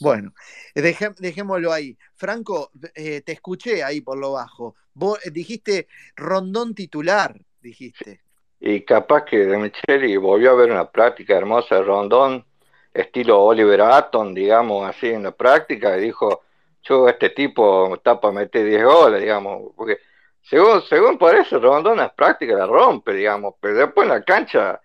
Bueno, 0.00 0.32
dejémoslo 0.74 1.72
ahí. 1.72 1.96
Franco, 2.14 2.70
eh, 2.94 3.22
te 3.22 3.32
escuché 3.32 3.82
ahí 3.82 4.00
por 4.02 4.18
lo 4.18 4.32
bajo. 4.32 4.76
Vos 4.92 5.18
eh, 5.24 5.30
dijiste 5.30 5.88
rondón 6.16 6.74
titular, 6.74 7.38
dijiste. 7.60 8.20
Y 8.60 8.82
capaz 8.84 9.24
que 9.24 9.38
de 9.38 9.56
Micheli 9.56 10.16
volvió 10.18 10.50
a 10.50 10.54
ver 10.54 10.70
una 10.70 10.90
práctica 10.90 11.34
hermosa 11.34 11.76
de 11.76 11.82
Rondón, 11.82 12.44
estilo 12.92 13.40
Oliver 13.42 13.80
Atom, 13.80 14.34
digamos, 14.34 14.86
así 14.86 15.08
en 15.08 15.22
la 15.22 15.30
práctica, 15.32 15.96
y 15.96 16.02
dijo, 16.02 16.42
yo, 16.82 17.08
este 17.08 17.30
tipo 17.30 17.94
está 17.94 18.20
para 18.20 18.32
meter 18.32 18.64
10 18.66 18.84
goles, 18.84 19.20
digamos, 19.20 19.72
porque 19.76 19.98
según, 20.42 20.82
según 20.82 21.18
parece, 21.18 21.58
Rondón 21.58 21.94
en 21.94 21.98
las 22.00 22.14
prácticas 22.14 22.58
la 22.58 22.66
rompe, 22.66 23.12
digamos, 23.14 23.54
pero 23.60 23.74
después 23.74 24.06
en 24.06 24.14
la 24.14 24.22
cancha 24.22 24.80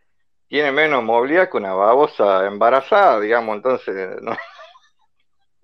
tiene 0.47 0.71
menos 0.71 1.03
movilidad 1.03 1.49
que 1.49 1.57
una 1.57 1.73
babosa 1.73 2.45
embarazada, 2.45 3.19
digamos, 3.19 3.55
entonces, 3.55 4.21
no, 4.21 4.35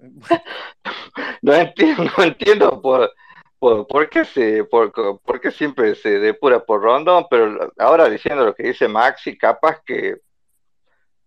No 1.41 1.53
entiendo, 1.53 2.11
entiendo 2.17 2.81
por, 2.81 3.11
por, 3.59 3.87
por 3.87 4.09
qué 4.09 4.25
se, 4.25 4.63
por, 4.63 4.91
por 4.91 5.51
siempre 5.51 5.95
se 5.95 6.19
depura 6.19 6.63
por 6.63 6.81
Rondón, 6.81 7.27
pero 7.29 7.71
ahora 7.77 8.09
diciendo 8.09 8.45
lo 8.45 8.55
que 8.55 8.63
dice 8.63 8.87
Maxi, 8.87 9.37
capaz 9.37 9.81
que 9.85 10.17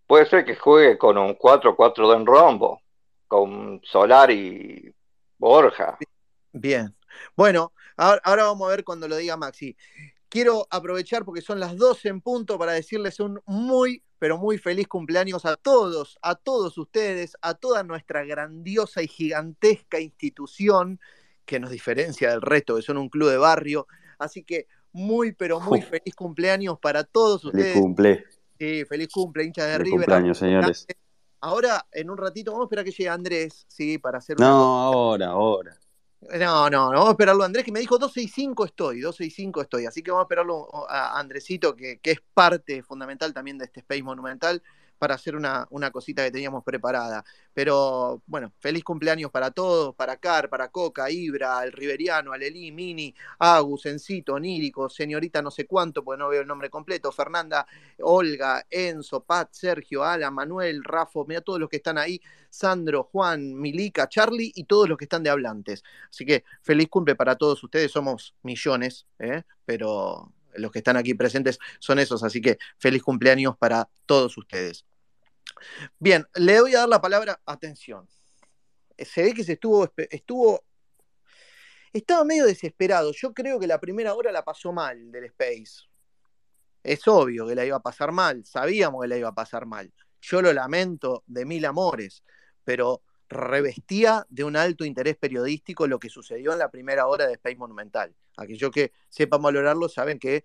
puede 0.07 0.27
ser 0.27 0.45
que 0.45 0.57
juegue 0.57 0.99
con 0.99 1.19
un 1.19 1.37
4-4-2 1.37 2.17
en 2.17 2.27
rombo, 2.27 2.81
con 3.35 3.81
Solar 3.83 4.31
y 4.31 4.95
Borja. 5.39 5.99
Bien. 6.53 6.95
Bueno, 7.37 7.73
ahora, 7.97 8.21
ahora 8.23 8.45
vamos 8.45 8.69
a 8.69 8.71
ver 8.71 8.85
cuando 8.85 9.09
lo 9.09 9.17
diga 9.17 9.37
Maxi. 9.37 9.77
Quiero 10.29 10.69
aprovechar 10.71 11.25
porque 11.25 11.41
son 11.41 11.59
las 11.59 11.77
12 11.77 12.11
en 12.11 12.21
punto 12.21 12.57
para 12.61 12.71
decirles 12.75 13.19
un 13.19 13.41
muy, 13.47 14.05
pero 14.21 14.39
muy 14.39 14.57
feliz 14.59 14.87
cumpleaños 14.87 15.45
a 15.47 15.57
todos, 15.57 16.17
a 16.23 16.37
todos 16.37 16.79
ustedes, 16.79 17.37
a 17.43 17.55
toda 17.55 17.83
nuestra 17.83 18.25
grandiosa 18.25 19.03
y 19.03 19.09
gigantesca 19.09 19.99
institución 19.99 21.01
que 21.45 21.59
nos 21.59 21.71
diferencia 21.71 22.31
del 22.31 22.41
resto, 22.41 22.77
que 22.77 22.83
son 22.83 22.99
un 22.99 23.09
club 23.09 23.31
de 23.31 23.37
barrio. 23.37 23.89
Así 24.17 24.45
que 24.45 24.69
muy, 24.93 25.33
pero 25.33 25.59
muy 25.59 25.81
Uf. 25.81 25.87
feliz 25.87 26.15
cumpleaños 26.15 26.79
para 26.79 27.03
todos 27.03 27.43
Feliz 27.43 27.57
ustedes. 27.57 27.81
cumple. 27.81 28.25
Sí, 28.61 28.85
feliz 28.85 29.09
cumple, 29.13 29.43
hinchas 29.43 29.67
de 29.67 29.73
Feliz 29.73 29.85
River. 29.87 30.07
cumpleaños, 30.07 30.39
señores. 30.39 30.87
Ahora, 31.45 31.87
en 31.93 32.09
un 32.09 32.17
ratito, 32.17 32.53
vamos 32.53 32.65
a 32.65 32.67
esperar 32.69 32.85
que 32.87 32.91
llegue 32.91 33.09
Andrés, 33.11 33.67
sí, 33.69 33.99
para 33.99 34.17
hacer 34.17 34.39
una 34.39 34.49
No, 34.49 34.83
ahora, 34.83 35.27
ahora. 35.29 35.77
no, 36.39 36.71
no, 36.71 36.91
no, 36.91 36.93
vamos 36.93 37.09
a 37.09 37.11
esperarlo 37.11 37.43
a 37.43 37.47
Andrés, 37.47 37.67
que 37.67 37.71
me 37.73 37.81
dijo 37.81 37.99
12 37.99 38.23
y 38.23 38.29
5 38.29 38.65
estoy, 38.65 39.01
12 39.01 39.27
y 39.27 39.31
5 39.31 39.61
estoy. 39.61 39.85
Así 39.85 40.03
que 40.03 40.11
vamos 40.11 40.23
a 40.23 40.25
esperarlo 40.25 40.69
a 40.89 41.19
Andresito, 41.19 41.77
que, 41.77 41.99
que 42.01 42.13
es 42.13 42.23
parte 42.33 42.83
fundamental 42.83 43.35
también 43.35 43.59
de 43.59 43.67
este 43.67 43.81
Space 43.81 44.03
Monumental, 44.03 44.63
para 44.99 45.15
hacer 45.15 45.37
una, 45.37 45.67
una 45.71 45.91
cosita 45.91 46.25
que 46.25 46.31
teníamos 46.31 46.65
preparada. 46.65 47.25
Pero 47.53 48.23
bueno, 48.27 48.53
feliz 48.59 48.85
cumpleaños 48.85 49.31
para 49.31 49.51
todos, 49.51 49.95
para 49.95 50.17
Car, 50.17 50.49
para 50.49 50.69
Coca, 50.69 51.11
Ibra, 51.11 51.63
el 51.65 51.73
Riveriano, 51.73 52.33
Alelí, 52.33 52.73
Mini, 52.73 53.15
Agus, 53.39 53.87
Encito, 53.87 54.35
Onírico, 54.35 54.89
señorita 54.89 55.43
no 55.43 55.51
sé 55.51 55.67
cuánto, 55.67 56.03
porque 56.03 56.19
no 56.19 56.29
veo 56.29 56.43
el 56.43 56.47
nombre 56.47 56.71
completo, 56.71 57.13
Fernanda, 57.13 57.67
Olga, 58.01 58.65
Enzo, 58.71 59.23
Pat, 59.23 59.49
Sergio, 59.53 60.05
Ala, 60.05 60.31
Manuel, 60.31 60.83
Rafo, 60.83 61.25
mira 61.27 61.41
todos 61.41 61.61
los 61.61 61.69
que 61.69 61.77
están 61.77 61.99
ahí, 61.99 62.21
Sandro, 62.51 63.05
Juan, 63.05 63.55
Milica, 63.55 64.09
Charlie 64.09 64.53
y 64.55 64.65
todos 64.65 64.89
los 64.89 64.99
que 64.99 65.05
están 65.05 65.23
de 65.23 65.31
hablantes. 65.31 65.83
Así 66.09 66.25
que 66.25 66.45
feliz 66.63 66.89
cumple 66.89 67.15
para 67.15 67.37
todos 67.37 67.63
ustedes, 67.63 67.91
somos 67.91 68.35
millones, 68.43 69.07
¿eh? 69.19 69.43
pero 69.65 70.33
los 70.57 70.71
que 70.71 70.79
están 70.79 70.97
aquí 70.97 71.15
presentes 71.15 71.59
son 71.79 71.99
esos, 71.99 72.23
así 72.23 72.41
que 72.41 72.59
feliz 72.79 73.03
cumpleaños 73.03 73.57
para 73.57 73.89
todos 74.07 74.37
ustedes. 74.37 74.85
Bien, 75.99 76.27
le 76.35 76.61
voy 76.61 76.75
a 76.75 76.81
dar 76.81 76.89
la 76.89 77.01
palabra, 77.01 77.41
atención. 77.47 78.09
Se 78.99 79.23
ve 79.23 79.35
que 79.35 79.45
se 79.45 79.55
estuvo, 79.55 79.91
estuvo, 79.97 80.65
estaba 81.93 82.25
medio 82.25 82.47
desesperado. 82.47 83.13
Yo 83.13 83.33
creo 83.33 83.59
que 83.59 83.67
la 83.67 83.81
primera 83.81 84.15
hora 84.15 84.33
la 84.33 84.45
pasó 84.45 84.73
mal 84.73 85.11
del 85.11 85.25
Space. 85.25 85.89
Es 86.83 87.09
obvio 87.09 87.47
que 87.47 87.55
la 87.55 87.65
iba 87.65 87.77
a 87.77 87.83
pasar 87.83 88.13
mal, 88.13 88.45
sabíamos 88.45 89.03
que 89.03 89.09
la 89.09 89.17
iba 89.17 89.29
a 89.31 89.35
pasar 89.35 89.67
mal. 89.67 89.93
Yo 90.21 90.43
lo 90.43 90.53
lamento 90.53 91.25
de 91.27 91.45
mil 91.45 91.65
amores, 91.65 92.23
pero 92.63 93.03
revestía 93.29 94.27
de 94.29 94.45
un 94.45 94.57
alto 94.57 94.85
interés 94.85 95.17
periodístico 95.17 95.87
lo 95.87 95.99
que 95.99 96.09
sucedió 96.09 96.53
en 96.53 96.59
la 96.59 96.71
primera 96.71 97.07
hora 97.07 97.27
de 97.27 97.35
Space 97.35 97.57
Monumental. 97.57 98.15
Aquellos 98.37 98.71
que 98.71 98.93
sepan 99.09 99.43
valorarlo 99.43 99.89
saben 99.89 100.19
que 100.19 100.45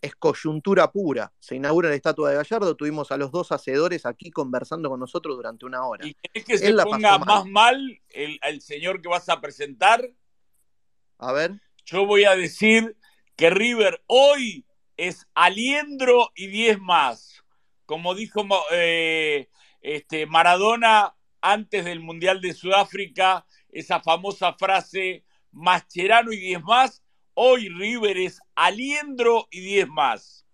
es 0.00 0.14
coyuntura 0.16 0.90
pura. 0.92 1.32
Se 1.38 1.56
inaugura 1.56 1.88
la 1.88 1.94
estatua 1.94 2.30
de 2.30 2.36
Gallardo, 2.36 2.76
tuvimos 2.76 3.10
a 3.10 3.16
los 3.16 3.30
dos 3.30 3.52
hacedores 3.52 4.04
aquí 4.04 4.30
conversando 4.30 4.90
con 4.90 5.00
nosotros 5.00 5.36
durante 5.36 5.64
una 5.64 5.86
hora. 5.86 6.06
¿Y 6.06 6.14
querés 6.14 6.44
que 6.44 6.58
se 6.58 6.72
la 6.72 6.84
ponga 6.84 7.18
más 7.18 7.46
mal 7.46 8.00
el, 8.10 8.38
el 8.42 8.60
señor 8.60 9.00
que 9.00 9.08
vas 9.08 9.28
a 9.28 9.40
presentar? 9.40 10.06
A 11.18 11.32
ver. 11.32 11.60
Yo 11.86 12.06
voy 12.06 12.24
a 12.24 12.36
decir 12.36 12.96
que 13.36 13.50
River 13.50 14.02
hoy 14.06 14.66
es 14.96 15.26
aliendro 15.34 16.30
y 16.34 16.48
10 16.48 16.80
más. 16.80 17.42
Como 17.86 18.14
dijo 18.14 18.46
eh, 18.72 19.48
este, 19.80 20.26
Maradona 20.26 21.14
antes 21.44 21.84
del 21.84 22.00
Mundial 22.00 22.40
de 22.40 22.54
Sudáfrica, 22.54 23.44
esa 23.68 24.00
famosa 24.00 24.54
frase, 24.54 25.24
Mascherano 25.52 26.32
y 26.32 26.38
10 26.38 26.62
más, 26.62 27.04
hoy 27.34 27.68
River 27.68 28.16
es 28.16 28.40
aliendro 28.54 29.46
y 29.50 29.60
10 29.60 29.88
más. 29.88 30.46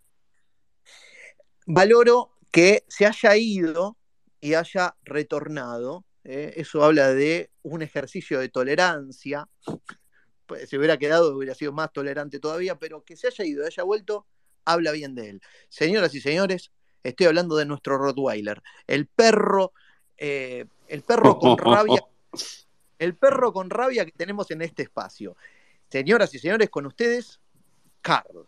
Valoro 1.64 2.32
que 2.50 2.82
se 2.88 3.06
haya 3.06 3.36
ido 3.36 3.98
y 4.40 4.54
haya 4.54 4.96
retornado. 5.04 6.04
¿eh? 6.24 6.54
Eso 6.56 6.82
habla 6.82 7.14
de 7.14 7.52
un 7.62 7.82
ejercicio 7.82 8.40
de 8.40 8.48
tolerancia. 8.48 9.48
Pues, 10.46 10.68
si 10.68 10.76
hubiera 10.76 10.98
quedado, 10.98 11.36
hubiera 11.36 11.54
sido 11.54 11.72
más 11.72 11.92
tolerante 11.92 12.40
todavía, 12.40 12.80
pero 12.80 13.04
que 13.04 13.16
se 13.16 13.28
haya 13.28 13.44
ido 13.44 13.62
y 13.62 13.66
haya 13.66 13.84
vuelto, 13.84 14.26
habla 14.64 14.90
bien 14.90 15.14
de 15.14 15.30
él. 15.30 15.40
Señoras 15.68 16.12
y 16.16 16.20
señores, 16.20 16.72
estoy 17.04 17.26
hablando 17.26 17.54
de 17.54 17.66
nuestro 17.66 17.96
Rottweiler, 17.96 18.60
el 18.88 19.06
perro, 19.06 19.72
eh, 20.22 20.66
el 20.90 21.02
perro 21.02 21.38
con 21.38 21.56
rabia, 21.58 22.04
el 22.98 23.16
perro 23.16 23.52
con 23.52 23.70
rabia 23.70 24.04
que 24.04 24.12
tenemos 24.12 24.50
en 24.50 24.62
este 24.62 24.82
espacio. 24.82 25.36
Señoras 25.88 26.34
y 26.34 26.38
señores, 26.38 26.68
con 26.68 26.86
ustedes, 26.86 27.40
Carl. 28.02 28.46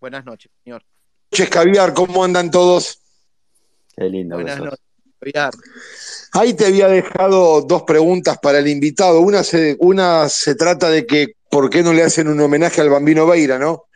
Buenas 0.00 0.24
noches, 0.24 0.50
señor. 0.62 0.84
noches, 1.32 1.50
Caviar, 1.50 1.92
¿cómo 1.94 2.22
andan 2.22 2.50
todos? 2.50 3.00
Qué 3.96 4.04
lindo. 4.04 4.36
Buenas 4.36 4.54
que 4.54 4.58
sos. 4.58 4.70
noches, 4.70 4.84
Caviar. 5.18 5.54
Ahí 6.32 6.54
te 6.54 6.66
había 6.66 6.88
dejado 6.88 7.62
dos 7.62 7.82
preguntas 7.82 8.38
para 8.38 8.58
el 8.58 8.68
invitado. 8.68 9.20
Una 9.20 9.42
se, 9.42 9.76
una 9.80 10.28
se 10.28 10.54
trata 10.54 10.90
de 10.90 11.06
que 11.06 11.34
por 11.50 11.70
qué 11.70 11.82
no 11.82 11.92
le 11.92 12.04
hacen 12.04 12.28
un 12.28 12.40
homenaje 12.40 12.80
al 12.80 12.90
Bambino 12.90 13.26
Veira, 13.26 13.58
¿no? 13.58 13.87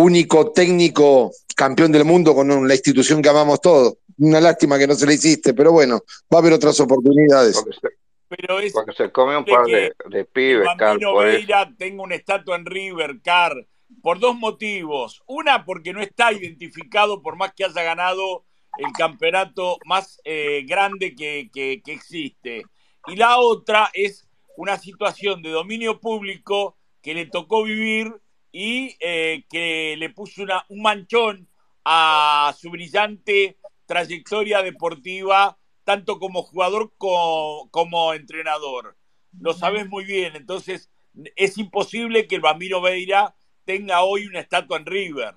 Único 0.00 0.52
técnico 0.52 1.32
campeón 1.56 1.90
del 1.90 2.04
mundo 2.04 2.32
con 2.32 2.68
la 2.68 2.74
institución 2.74 3.20
que 3.20 3.28
amamos 3.30 3.60
todos. 3.60 3.94
Una 4.18 4.40
lástima 4.40 4.78
que 4.78 4.86
no 4.86 4.94
se 4.94 5.06
le 5.06 5.14
hiciste, 5.14 5.54
pero 5.54 5.72
bueno, 5.72 6.02
va 6.32 6.38
a 6.38 6.40
haber 6.40 6.52
otras 6.52 6.78
oportunidades. 6.78 7.56
Porque 7.60 7.76
se, 7.80 7.88
Pero 8.28 8.60
es 8.60 8.72
porque 8.72 8.92
se 8.92 9.10
come 9.10 9.36
un 9.36 9.44
par 9.44 9.64
de, 9.66 9.92
de 10.08 10.24
pibes, 10.24 10.68
eso. 10.78 11.14
Veira 11.16 11.72
tenga 11.76 12.02
una 12.04 12.14
estatua 12.14 12.54
en 12.54 12.64
River, 12.66 13.20
Car, 13.24 13.66
por 14.00 14.20
dos 14.20 14.36
motivos. 14.36 15.20
Una, 15.26 15.64
porque 15.64 15.92
no 15.92 16.00
está 16.00 16.32
identificado, 16.32 17.20
por 17.20 17.34
más 17.34 17.52
que 17.54 17.64
haya 17.64 17.82
ganado 17.82 18.44
el 18.78 18.92
campeonato 18.92 19.78
más 19.84 20.20
eh, 20.24 20.62
grande 20.64 21.16
que, 21.16 21.50
que- 21.52 21.82
que 21.84 21.92
existe. 21.92 22.62
Y 23.08 23.16
la 23.16 23.38
otra 23.40 23.90
es 23.92 24.28
una 24.56 24.78
situación 24.78 25.42
de 25.42 25.50
dominio 25.50 25.98
público 25.98 26.76
que 27.02 27.14
le 27.14 27.26
tocó 27.26 27.64
vivir 27.64 28.12
y 28.52 28.96
eh, 29.00 29.44
que 29.50 29.96
le 29.98 30.10
puso 30.10 30.42
una- 30.42 30.64
un 30.68 30.82
manchón 30.82 31.48
a 31.84 32.54
su 32.58 32.70
brillante 32.70 33.58
trayectoria 33.86 34.62
deportiva, 34.62 35.58
tanto 35.84 36.18
como 36.18 36.42
jugador 36.42 36.92
co- 36.98 37.68
como 37.70 38.12
entrenador. 38.14 38.96
Lo 39.40 39.54
sabes 39.54 39.88
muy 39.88 40.04
bien, 40.04 40.36
entonces 40.36 40.90
es 41.36 41.58
imposible 41.58 42.26
que 42.26 42.36
el 42.36 42.40
Bambino 42.42 42.80
Veira 42.80 43.34
tenga 43.64 44.02
hoy 44.02 44.26
una 44.26 44.40
estatua 44.40 44.78
en 44.78 44.86
River. 44.86 45.34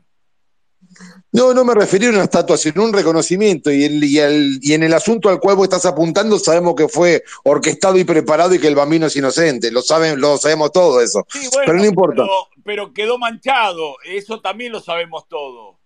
No, 1.34 1.54
no 1.54 1.64
me 1.64 1.74
refería 1.74 2.10
a 2.10 2.12
una 2.12 2.24
estatua, 2.24 2.58
sino 2.58 2.84
un 2.84 2.92
reconocimiento. 2.92 3.72
Y, 3.72 3.86
el- 3.86 4.04
y 4.04 4.20
el- 4.20 4.60
y 4.62 4.74
en 4.74 4.84
el 4.84 4.94
asunto 4.94 5.30
al 5.30 5.40
cual 5.40 5.56
vos 5.56 5.64
estás 5.66 5.86
apuntando, 5.86 6.38
sabemos 6.38 6.76
que 6.76 6.90
fue 6.90 7.24
orquestado 7.44 7.98
y 7.98 8.04
preparado 8.04 8.54
y 8.54 8.60
que 8.60 8.68
el 8.68 8.76
bambino 8.76 9.06
es 9.08 9.16
inocente. 9.16 9.72
Lo 9.72 9.82
saben, 9.82 10.20
lo 10.20 10.38
sabemos 10.38 10.72
todo 10.72 11.00
eso. 11.02 11.26
Sí, 11.32 11.48
bueno, 11.54 11.64
Pero 11.66 11.78
no 11.78 11.86
importa. 11.86 12.24
pero, 12.24 12.48
pero 12.66 12.94
quedó 12.94 13.18
manchado, 13.18 13.96
eso 14.06 14.42
también 14.42 14.74
lo 14.74 14.82
sabemos 14.82 15.26
todo. 15.30 15.80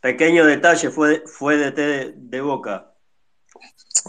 Pequeño 0.00 0.44
detalle, 0.44 0.90
fue, 0.90 1.22
fue 1.26 1.56
de, 1.56 1.70
de, 1.70 2.12
de 2.16 2.40
Boca. 2.40 2.90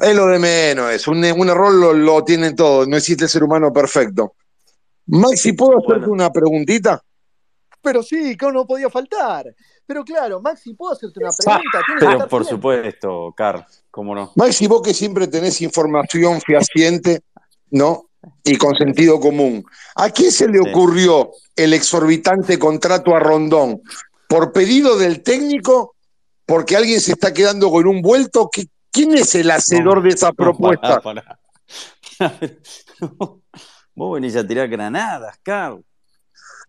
Es 0.02 0.16
lo 0.16 0.26
de 0.26 0.40
menos, 0.40 0.92
es 0.92 1.08
un, 1.08 1.24
un 1.24 1.50
error 1.50 1.74
lo, 1.74 1.94
lo 1.94 2.24
tienen 2.24 2.56
todos, 2.56 2.86
no 2.88 2.98
existe 2.98 3.26
el 3.26 3.30
ser 3.30 3.44
humano 3.44 3.72
perfecto. 3.72 4.34
Maxi, 5.06 5.54
¿puedo 5.54 5.78
hacerte 5.78 6.00
Bueno. 6.08 6.14
una 6.14 6.32
preguntita? 6.32 7.02
Pero 7.86 8.02
sí, 8.04 8.36
que 8.36 8.52
no 8.52 8.66
podía 8.66 8.90
faltar. 8.90 9.46
Pero 9.86 10.04
claro, 10.04 10.42
Maxi, 10.42 10.74
¿puedo 10.74 10.94
hacerte 10.94 11.20
una 11.20 11.30
pregunta? 11.38 11.80
Tienes 11.86 12.04
Pero 12.04 12.28
por 12.28 12.44
supuesto, 12.44 13.34
Car, 13.38 13.66
cómo 13.92 14.16
no. 14.16 14.32
Maxi, 14.36 14.66
vos 14.68 14.82
que 14.82 14.94
siempre 14.94 15.28
tenés 15.28 15.62
información 15.62 16.42
fehaciente, 16.42 17.22
¿no? 17.70 18.10
Y 18.44 18.58
con 18.58 18.76
sentido 18.76 19.20
común. 19.20 19.64
¿A 19.96 20.10
quién 20.10 20.32
se 20.32 20.48
le 20.48 20.60
ocurrió 20.60 21.30
el 21.56 21.74
exorbitante 21.74 22.58
contrato 22.58 23.16
a 23.16 23.20
Rondón? 23.20 23.84
¿Por 24.28 24.52
pedido 24.52 24.98
del 24.98 25.22
técnico? 25.22 25.96
¿Porque 26.48 26.76
alguien 26.76 27.00
se 27.00 27.12
está 27.12 27.32
quedando 27.32 27.70
con 27.70 27.86
un 27.88 28.02
vuelto? 28.02 28.50
¿Qué- 28.52 28.68
¿Quién 28.92 29.14
es 29.14 29.36
el 29.36 29.52
hacedor 29.52 30.02
de 30.02 30.10
esa 30.10 30.30
no, 30.30 30.34
propuesta? 30.34 31.02
pará, 31.02 31.22
pará. 31.22 31.40
Vos 33.94 34.14
venís 34.16 34.36
a 34.36 34.46
tirar 34.48 34.68
granadas, 34.68 35.38
Car. 35.44 35.78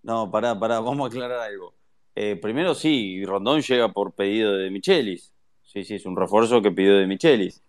No, 0.07 0.31
pará, 0.31 0.57
pará, 0.57 0.78
vamos 0.78 1.05
a 1.05 1.09
aclarar 1.09 1.41
algo. 1.41 1.74
Eh, 2.15 2.37
primero 2.37 2.77
sí, 2.77 3.24
Rondón 3.24 3.61
llega 3.61 3.93
por 3.93 4.15
pedido 4.15 4.53
de 4.53 4.70
Michelis. 4.70 5.33
Sí, 5.65 5.83
sí, 5.83 5.97
es 5.97 6.07
un 6.07 6.16
refuerzo 6.16 6.62
que 6.62 6.70
pidió 6.70 6.97
de 6.97 7.09
Michelis. 7.09 7.61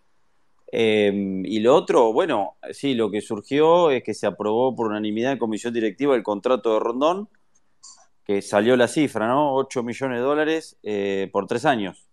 Eh, 0.72 1.42
y 1.46 1.60
lo 1.62 1.74
otro, 1.74 2.14
bueno, 2.14 2.58
sí, 2.74 2.94
lo 2.94 3.10
que 3.10 3.22
surgió 3.22 3.90
es 3.90 4.04
que 4.04 4.14
se 4.14 4.28
aprobó 4.28 4.76
por 4.76 4.86
unanimidad 4.86 5.32
en 5.32 5.40
comisión 5.40 5.74
directiva 5.74 6.16
el 6.16 6.22
contrato 6.22 6.76
de 6.76 6.80
Rondón, 6.80 7.28
que 8.24 8.44
salió 8.44 8.78
la 8.78 8.88
cifra, 8.88 9.28
¿no? 9.28 9.56
8 9.56 9.82
millones 9.82 10.20
de 10.20 10.24
dólares 10.24 10.78
eh, 10.84 11.30
por 11.34 11.48
tres 11.48 11.66
años. 11.66 12.08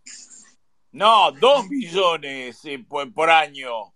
No, 0.91 1.33
2 1.33 1.69
millones 1.69 2.63
por, 2.89 3.13
por 3.13 3.29
año. 3.29 3.93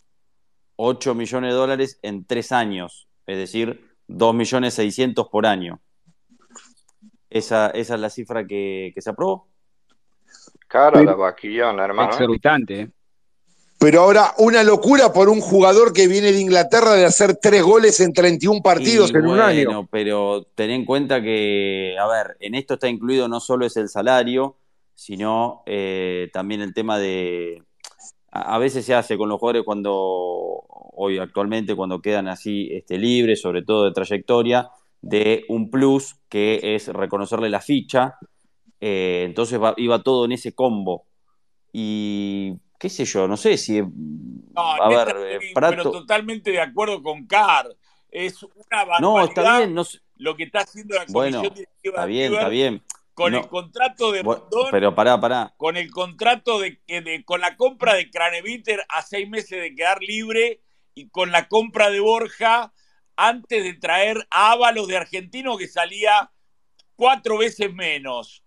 8 0.77 1.15
millones 1.15 1.53
de 1.53 1.57
dólares 1.57 1.99
en 2.03 2.27
tres 2.27 2.53
años, 2.53 3.09
es 3.27 3.39
decir, 3.39 3.97
2 4.09 4.35
millones 4.35 4.75
600 4.75 5.27
por 5.29 5.47
año. 5.47 5.81
Esa, 7.31 7.69
esa 7.71 7.95
es 7.95 8.01
la 8.01 8.11
cifra 8.11 8.47
que, 8.47 8.93
que 8.95 9.03
se 9.03 9.11
aprobó. 9.11 9.49
Cara 10.67 11.03
la 11.03 11.15
vaquillona, 11.15 11.85
hermano. 11.85 12.11
Exorbitante. 12.11 12.81
¿eh? 12.81 12.91
Pero 13.79 14.01
ahora, 14.03 14.35
una 14.39 14.65
locura 14.65 15.13
por 15.13 15.29
un 15.29 15.41
jugador 15.41 15.93
que 15.93 16.09
viene 16.09 16.33
de 16.33 16.41
Inglaterra 16.41 16.95
de 16.95 17.05
hacer 17.05 17.37
tres 17.37 17.63
goles 17.63 18.01
en 18.01 18.13
31 18.13 18.61
partidos 18.61 19.11
Y 19.13 19.17
en 19.17 19.27
un 19.27 19.39
año. 19.39 19.65
bueno, 19.67 19.89
pero 19.91 20.47
ten 20.55 20.71
en 20.71 20.85
cuenta 20.85 21.23
que, 21.23 21.97
a 21.99 22.07
ver, 22.09 22.37
en 22.41 22.57
esto 22.57 22.75
está 22.75 22.89
incluido 22.89 23.29
no 23.29 23.39
solo 23.39 23.65
es 23.65 23.77
el 23.77 23.89
salario, 23.89 24.57
sino 24.95 25.63
eh, 25.67 26.29
también 26.33 26.61
el 26.61 26.75
tema 26.75 26.99
de... 26.99 27.63
A, 28.33 28.57
a 28.57 28.59
veces 28.59 28.85
se 28.85 28.95
hace 28.95 29.17
con 29.17 29.29
los 29.29 29.39
jugadores 29.39 29.63
cuando, 29.65 29.95
hoy 30.99 31.19
actualmente, 31.19 31.77
cuando 31.77 32.03
quedan 32.03 32.27
así 32.27 32.69
este, 32.73 32.99
libres, 32.99 33.41
sobre 33.41 33.63
todo 33.63 33.85
de 33.85 33.93
trayectoria, 33.93 34.69
de 35.01 35.45
un 35.49 35.71
plus 35.71 36.17
que 36.29 36.75
es 36.75 36.89
reconocerle 36.89 37.49
la 37.51 37.61
ficha. 37.61 38.17
eh, 38.81 39.25
entonces 39.27 39.61
va- 39.61 39.75
iba 39.77 40.03
todo 40.05 40.25
en 40.25 40.33
ese 40.33 40.55
combo. 40.55 41.05
Y 41.73 42.55
qué 42.79 42.89
sé 42.89 43.05
yo, 43.05 43.27
no 43.27 43.37
sé 43.37 43.57
si... 43.59 43.81
No, 43.83 43.91
A 44.57 44.89
ver, 44.89 45.17
eh, 45.17 45.33
estoy, 45.35 45.49
pero 45.55 45.55
Prato... 45.55 45.91
totalmente 45.91 46.51
de 46.53 46.61
acuerdo 46.61 47.03
con 47.03 47.27
Carr. 47.27 47.75
Es 48.11 48.43
una 48.43 48.99
No, 49.01 49.25
está 49.25 49.59
bien, 49.59 49.75
no 49.75 49.83
lo 50.17 50.37
que 50.37 50.45
está 50.45 50.61
haciendo 50.61 50.95
la 50.95 51.05
Bueno, 51.09 51.43
está 51.83 52.07
bien, 52.07 52.33
está 52.33 52.49
bien. 52.49 52.83
con 53.15 53.33
No, 53.33 53.39
el 53.39 53.49
contrato 53.49 54.13
de 54.13 54.25
bu- 54.25 54.39
Rondón, 54.41 54.69
pero 54.71 54.95
pará, 54.95 55.21
pará. 55.21 55.53
con 55.57 55.77
el 55.77 55.91
contrato 55.91 56.59
de, 56.61 56.81
que 56.87 57.01
de- 57.03 57.25
con 57.25 57.41
la 57.41 57.57
compra 57.57 57.95
de 57.95 58.11
Craneviter 58.11 58.85
a 58.89 59.03
seis 59.03 59.29
meses 59.29 59.61
de 59.61 59.75
quedar 59.75 60.01
libre 60.03 60.61
y 60.95 61.09
con 61.11 61.31
la 61.33 61.47
compra 61.49 61.91
de 61.91 62.01
Borja 62.01 62.73
antes 63.21 63.65
de 63.65 63.75
traer 63.75 64.27
a 64.31 64.53
Ábalos 64.53 64.87
de 64.87 64.97
Argentino 64.97 65.59
que 65.59 65.67
salía 65.67 66.31
cuatro 66.95 67.37
veces 67.39 67.73
menos. 67.75 68.45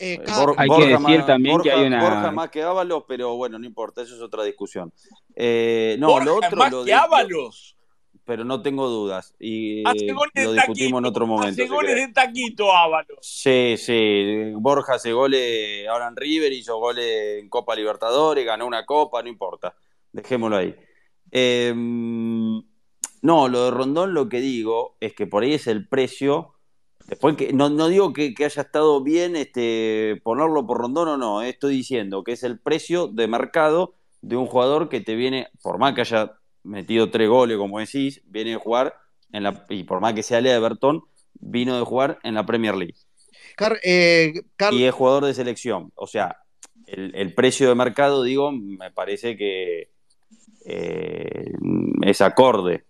Eh, 0.00 0.14
Eh, 0.14 0.24
Bor- 0.26 0.54
Hay 0.56 0.68
que 0.68 0.74
Borja, 0.74 0.86
decir 0.98 1.18
más, 1.18 1.26
también 1.26 1.60
que 1.60 1.70
hay 1.72 1.86
una- 1.86 2.02
Borja 2.02 2.30
más 2.30 2.50
que 2.50 2.62
Ábalos, 2.62 3.04
pero 3.06 3.36
bueno, 3.36 3.58
no 3.58 3.66
importa, 3.66 4.00
eso 4.02 4.14
es 4.14 4.22
otra 4.22 4.42
discusión. 4.44 4.92
Eh, 5.34 5.96
no, 5.98 6.08
Borja 6.08 6.24
lo 6.24 6.36
otro, 6.36 6.56
más 6.56 6.70
lo 6.72 6.84
que 6.84 6.90
lo- 6.92 6.96
Ábalos. 6.98 7.76
pero 8.24 8.44
no 8.44 8.62
tengo 8.62 8.88
dudas. 8.88 9.34
Y 9.38 9.82
Hace 9.88 10.06
eh, 10.06 10.12
goles 10.12 10.44
lo 10.44 10.52
de 10.52 10.56
discutimos 10.56 10.98
en 10.98 11.02
taquito, 11.04 11.08
otro 11.08 11.26
momento, 11.26 11.62
hace 11.62 11.66
goles 11.66 11.94
de 11.96 12.08
taquito 12.12 12.72
Ábalos. 12.76 13.18
Sí, 13.22 13.74
sí. 13.78 14.52
Borja 14.54 14.94
hace 14.94 15.12
goles 15.12 15.86
ahora 15.88 16.08
en 16.08 16.16
River, 16.16 16.52
hizo 16.52 16.78
goles 16.78 17.40
en 17.40 17.48
Copa 17.48 17.74
Libertadores, 17.74 18.44
ganó 18.46 18.66
una 18.66 18.84
copa, 18.86 19.22
no 19.22 19.28
importa. 19.28 19.74
Dejémoslo 20.12 20.56
ahí. 20.58 20.74
Eh, 21.30 21.74
no, 23.28 23.46
lo 23.46 23.66
de 23.66 23.70
Rondón 23.70 24.14
lo 24.14 24.30
que 24.30 24.40
digo 24.40 24.96
es 25.00 25.12
que 25.12 25.26
por 25.26 25.42
ahí 25.42 25.52
es 25.52 25.66
el 25.66 25.86
precio. 25.86 26.54
Después 27.08 27.36
que 27.36 27.52
no, 27.52 27.68
no 27.68 27.88
digo 27.88 28.14
que, 28.14 28.32
que 28.32 28.46
haya 28.46 28.62
estado 28.62 29.02
bien 29.02 29.36
este, 29.36 30.18
ponerlo 30.24 30.66
por 30.66 30.78
Rondón 30.78 31.08
o 31.08 31.16
no, 31.18 31.42
eh, 31.42 31.50
estoy 31.50 31.76
diciendo 31.76 32.24
que 32.24 32.32
es 32.32 32.42
el 32.42 32.58
precio 32.58 33.06
de 33.06 33.28
mercado 33.28 33.96
de 34.22 34.36
un 34.36 34.46
jugador 34.46 34.88
que 34.88 35.02
te 35.02 35.14
viene, 35.14 35.48
por 35.62 35.78
más 35.78 35.92
que 35.92 36.00
haya 36.00 36.38
metido 36.62 37.10
tres 37.10 37.28
goles, 37.28 37.58
como 37.58 37.78
decís, 37.80 38.22
viene 38.24 38.54
a 38.54 38.58
jugar 38.58 38.94
en 39.30 39.42
la, 39.42 39.66
y 39.68 39.84
por 39.84 40.00
más 40.00 40.14
que 40.14 40.22
sea 40.22 40.40
de 40.40 40.50
Everton, 40.50 41.02
vino 41.34 41.76
de 41.76 41.84
jugar 41.84 42.18
en 42.22 42.34
la 42.34 42.46
Premier 42.46 42.76
League 42.76 42.96
eh, 43.84 44.32
y 44.70 44.84
es 44.84 44.94
jugador 44.94 45.26
de 45.26 45.34
selección. 45.34 45.92
O 45.96 46.06
sea, 46.06 46.38
el, 46.86 47.14
el 47.14 47.34
precio 47.34 47.68
de 47.68 47.74
mercado, 47.74 48.22
digo, 48.22 48.52
me 48.52 48.90
parece 48.90 49.36
que 49.36 49.90
eh, 50.64 51.52
es 52.02 52.20
acorde 52.22 52.87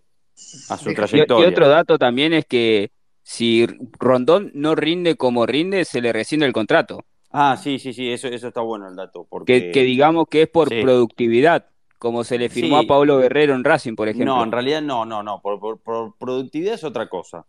a 0.69 0.77
su 0.77 0.85
Deja- 0.89 0.91
Y, 0.91 0.93
y 0.93 0.95
trayectoria. 0.95 1.47
otro 1.49 1.67
dato 1.67 1.97
también 1.97 2.33
es 2.33 2.45
que 2.45 2.91
si 3.23 3.67
Rondón 3.99 4.51
no 4.53 4.75
rinde 4.75 5.15
como 5.15 5.45
rinde, 5.45 5.85
se 5.85 6.01
le 6.01 6.11
rescinde 6.13 6.45
el 6.45 6.53
contrato. 6.53 6.99
Ah, 7.31 7.57
sí, 7.57 7.77
sí, 7.77 7.93
sí, 7.93 8.09
eso, 8.11 8.27
eso 8.27 8.47
está 8.47 8.61
bueno 8.61 8.87
el 8.87 8.95
dato, 8.95 9.23
Que, 9.23 9.27
porque 9.29 9.71
que 9.71 9.83
digamos 9.83 10.27
que 10.29 10.43
es 10.43 10.49
por 10.49 10.69
sí, 10.69 10.81
productividad, 10.81 11.67
como 11.99 12.23
se 12.23 12.37
le 12.39 12.49
firmó 12.49 12.77
a 12.77 12.83
Pablo 12.83 13.19
Guerrero 13.19 13.53
en 13.53 13.63
Racing, 13.63 13.95
por 13.95 14.07
no, 14.07 14.11
ejemplo. 14.13 14.43
en 14.43 14.51
realidad 14.51 14.81
no, 14.81 15.05
no, 15.05 15.21
no, 15.21 15.41
por, 15.41 15.59
por- 15.59 15.79
por 15.79 16.17
productividad 16.17 16.73
es 16.75 16.83
otra 16.83 17.07
cosa. 17.07 17.45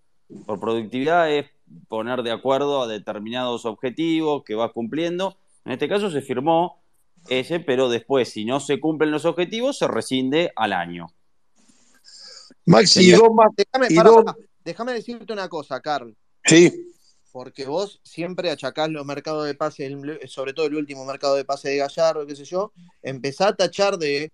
Por 0.46 0.60
productividad 0.60 1.30
es 1.32 1.46
poner 1.88 2.22
de 2.22 2.30
acuerdo 2.30 2.82
a 2.82 2.86
determinados 2.86 3.64
objetivos 3.64 4.42
que 4.44 4.54
vas 4.54 4.70
cumpliendo. 4.72 5.36
En 5.64 5.72
este 5.72 5.88
caso 5.88 6.10
se 6.10 6.20
firmó 6.20 6.82
ese, 7.28 7.60
pero 7.60 7.88
después, 7.88 8.28
si 8.30 8.44
no 8.44 8.60
se 8.60 8.80
cumplen 8.80 9.10
los 9.10 9.24
objetivos, 9.24 9.78
se 9.78 9.88
rescinde 9.88 10.52
al 10.56 10.72
año. 10.72 11.06
Maxi, 12.70 13.00
y 13.00 13.10
déjame, 13.10 13.86
y 13.88 13.96
pará, 13.96 14.36
déjame 14.64 14.92
decirte 14.92 15.32
una 15.32 15.48
cosa, 15.48 15.80
Carl, 15.80 16.16
sí. 16.44 16.92
porque 17.32 17.66
vos 17.66 18.00
siempre 18.04 18.48
achacás 18.48 18.88
los 18.88 19.04
mercados 19.04 19.44
de 19.46 19.56
pase, 19.56 19.92
sobre 20.28 20.52
todo 20.52 20.66
el 20.66 20.76
último 20.76 21.04
mercado 21.04 21.34
de 21.34 21.44
pase 21.44 21.70
de 21.70 21.78
Gallardo, 21.78 22.24
qué 22.28 22.36
sé 22.36 22.44
yo, 22.44 22.72
empezá 23.02 23.48
a 23.48 23.56
tachar 23.56 23.98
de, 23.98 24.30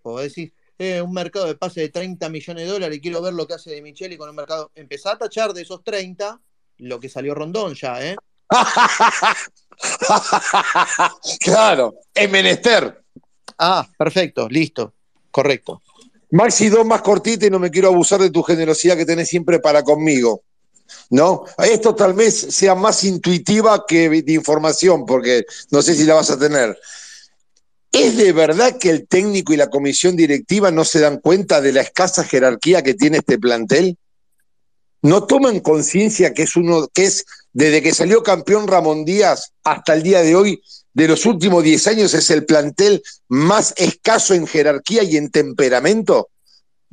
o 0.00 0.18
decís, 0.18 0.50
eh, 0.78 1.02
un 1.02 1.12
mercado 1.12 1.44
de 1.44 1.56
pase 1.56 1.82
de 1.82 1.90
30 1.90 2.26
millones 2.30 2.64
de 2.64 2.72
dólares, 2.72 3.00
quiero 3.02 3.20
ver 3.20 3.34
lo 3.34 3.46
que 3.46 3.52
hace 3.52 3.72
de 3.72 3.82
Micheli 3.82 4.16
con 4.16 4.30
el 4.30 4.34
mercado, 4.34 4.70
empezá 4.74 5.12
a 5.12 5.18
tachar 5.18 5.52
de 5.52 5.60
esos 5.60 5.84
30 5.84 6.40
lo 6.78 6.98
que 6.98 7.10
salió 7.10 7.34
Rondón 7.34 7.74
ya, 7.74 8.02
¿eh? 8.02 8.16
claro, 11.40 11.96
es 12.14 12.30
menester. 12.30 13.04
Ah, 13.58 13.86
perfecto, 13.98 14.48
listo, 14.48 14.94
correcto. 15.30 15.82
Maxi, 16.34 16.68
dos 16.68 16.84
más 16.84 17.00
cortitas 17.00 17.46
y 17.46 17.50
no 17.50 17.60
me 17.60 17.70
quiero 17.70 17.86
abusar 17.86 18.20
de 18.20 18.28
tu 18.28 18.42
generosidad 18.42 18.96
que 18.96 19.06
tenés 19.06 19.28
siempre 19.28 19.60
para 19.60 19.84
conmigo. 19.84 20.42
¿No? 21.10 21.44
Esto 21.58 21.94
tal 21.94 22.12
vez 22.12 22.34
sea 22.34 22.74
más 22.74 23.04
intuitiva 23.04 23.84
que 23.86 24.08
de 24.08 24.32
información, 24.32 25.06
porque 25.06 25.44
no 25.70 25.80
sé 25.80 25.94
si 25.94 26.02
la 26.02 26.14
vas 26.14 26.30
a 26.30 26.38
tener. 26.38 26.76
¿Es 27.92 28.16
de 28.16 28.32
verdad 28.32 28.76
que 28.78 28.90
el 28.90 29.06
técnico 29.06 29.52
y 29.52 29.56
la 29.56 29.70
comisión 29.70 30.16
directiva 30.16 30.72
no 30.72 30.84
se 30.84 30.98
dan 30.98 31.20
cuenta 31.20 31.60
de 31.60 31.72
la 31.72 31.82
escasa 31.82 32.24
jerarquía 32.24 32.82
que 32.82 32.94
tiene 32.94 33.18
este 33.18 33.38
plantel? 33.38 33.96
¿No 35.02 35.28
toman 35.28 35.60
conciencia 35.60 36.34
que 36.34 36.42
es 36.42 36.56
uno, 36.56 36.88
que 36.92 37.04
es 37.04 37.24
desde 37.52 37.80
que 37.80 37.94
salió 37.94 38.24
campeón 38.24 38.66
Ramón 38.66 39.04
Díaz 39.04 39.52
hasta 39.62 39.94
el 39.94 40.02
día 40.02 40.22
de 40.22 40.34
hoy, 40.34 40.60
de 40.94 41.08
los 41.08 41.26
últimos 41.26 41.62
10 41.62 41.86
años, 41.88 42.14
es 42.14 42.30
el 42.30 42.44
plantel 42.46 43.02
más 43.28 43.74
escaso 43.76 44.32
en 44.34 44.46
jerarquía 44.46 45.02
y 45.02 45.16
en 45.16 45.30
temperamento? 45.30 46.28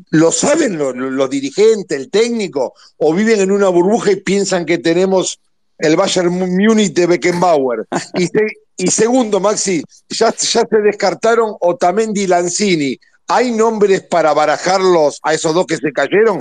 ¿Lo 0.09 0.31
saben 0.31 0.77
los, 0.77 1.29
dirigentes, 1.29 1.97
el 1.97 2.09
técnico? 2.09 2.73
¿O 2.97 3.13
viven 3.13 3.39
en 3.39 3.51
una 3.51 3.69
burbuja 3.69 4.11
y 4.11 4.15
piensan 4.17 4.65
que 4.65 4.79
tenemos 4.79 5.39
el 5.77 5.95
Bayern 5.95 6.31
Múnich 6.31 6.93
de 6.93 7.05
Beckenbauer? 7.05 7.85
Y, 8.15 8.25
se- 8.25 8.47
y 8.77 8.87
segundo, 8.87 9.39
Maxi, 9.39 9.83
ya, 10.09 10.31
se 10.31 10.65
descartaron 10.83 11.55
Otamendi 11.59 12.21
y 12.23 12.27
Lanzini. 12.27 12.99
¿Hay 13.27 13.51
nombres 13.51 14.01
para 14.01 14.33
barajarlos 14.33 15.19
a 15.21 15.33
esos 15.35 15.53
dos 15.53 15.67
que 15.67 15.77
se 15.77 15.93
cayeron? 15.93 16.39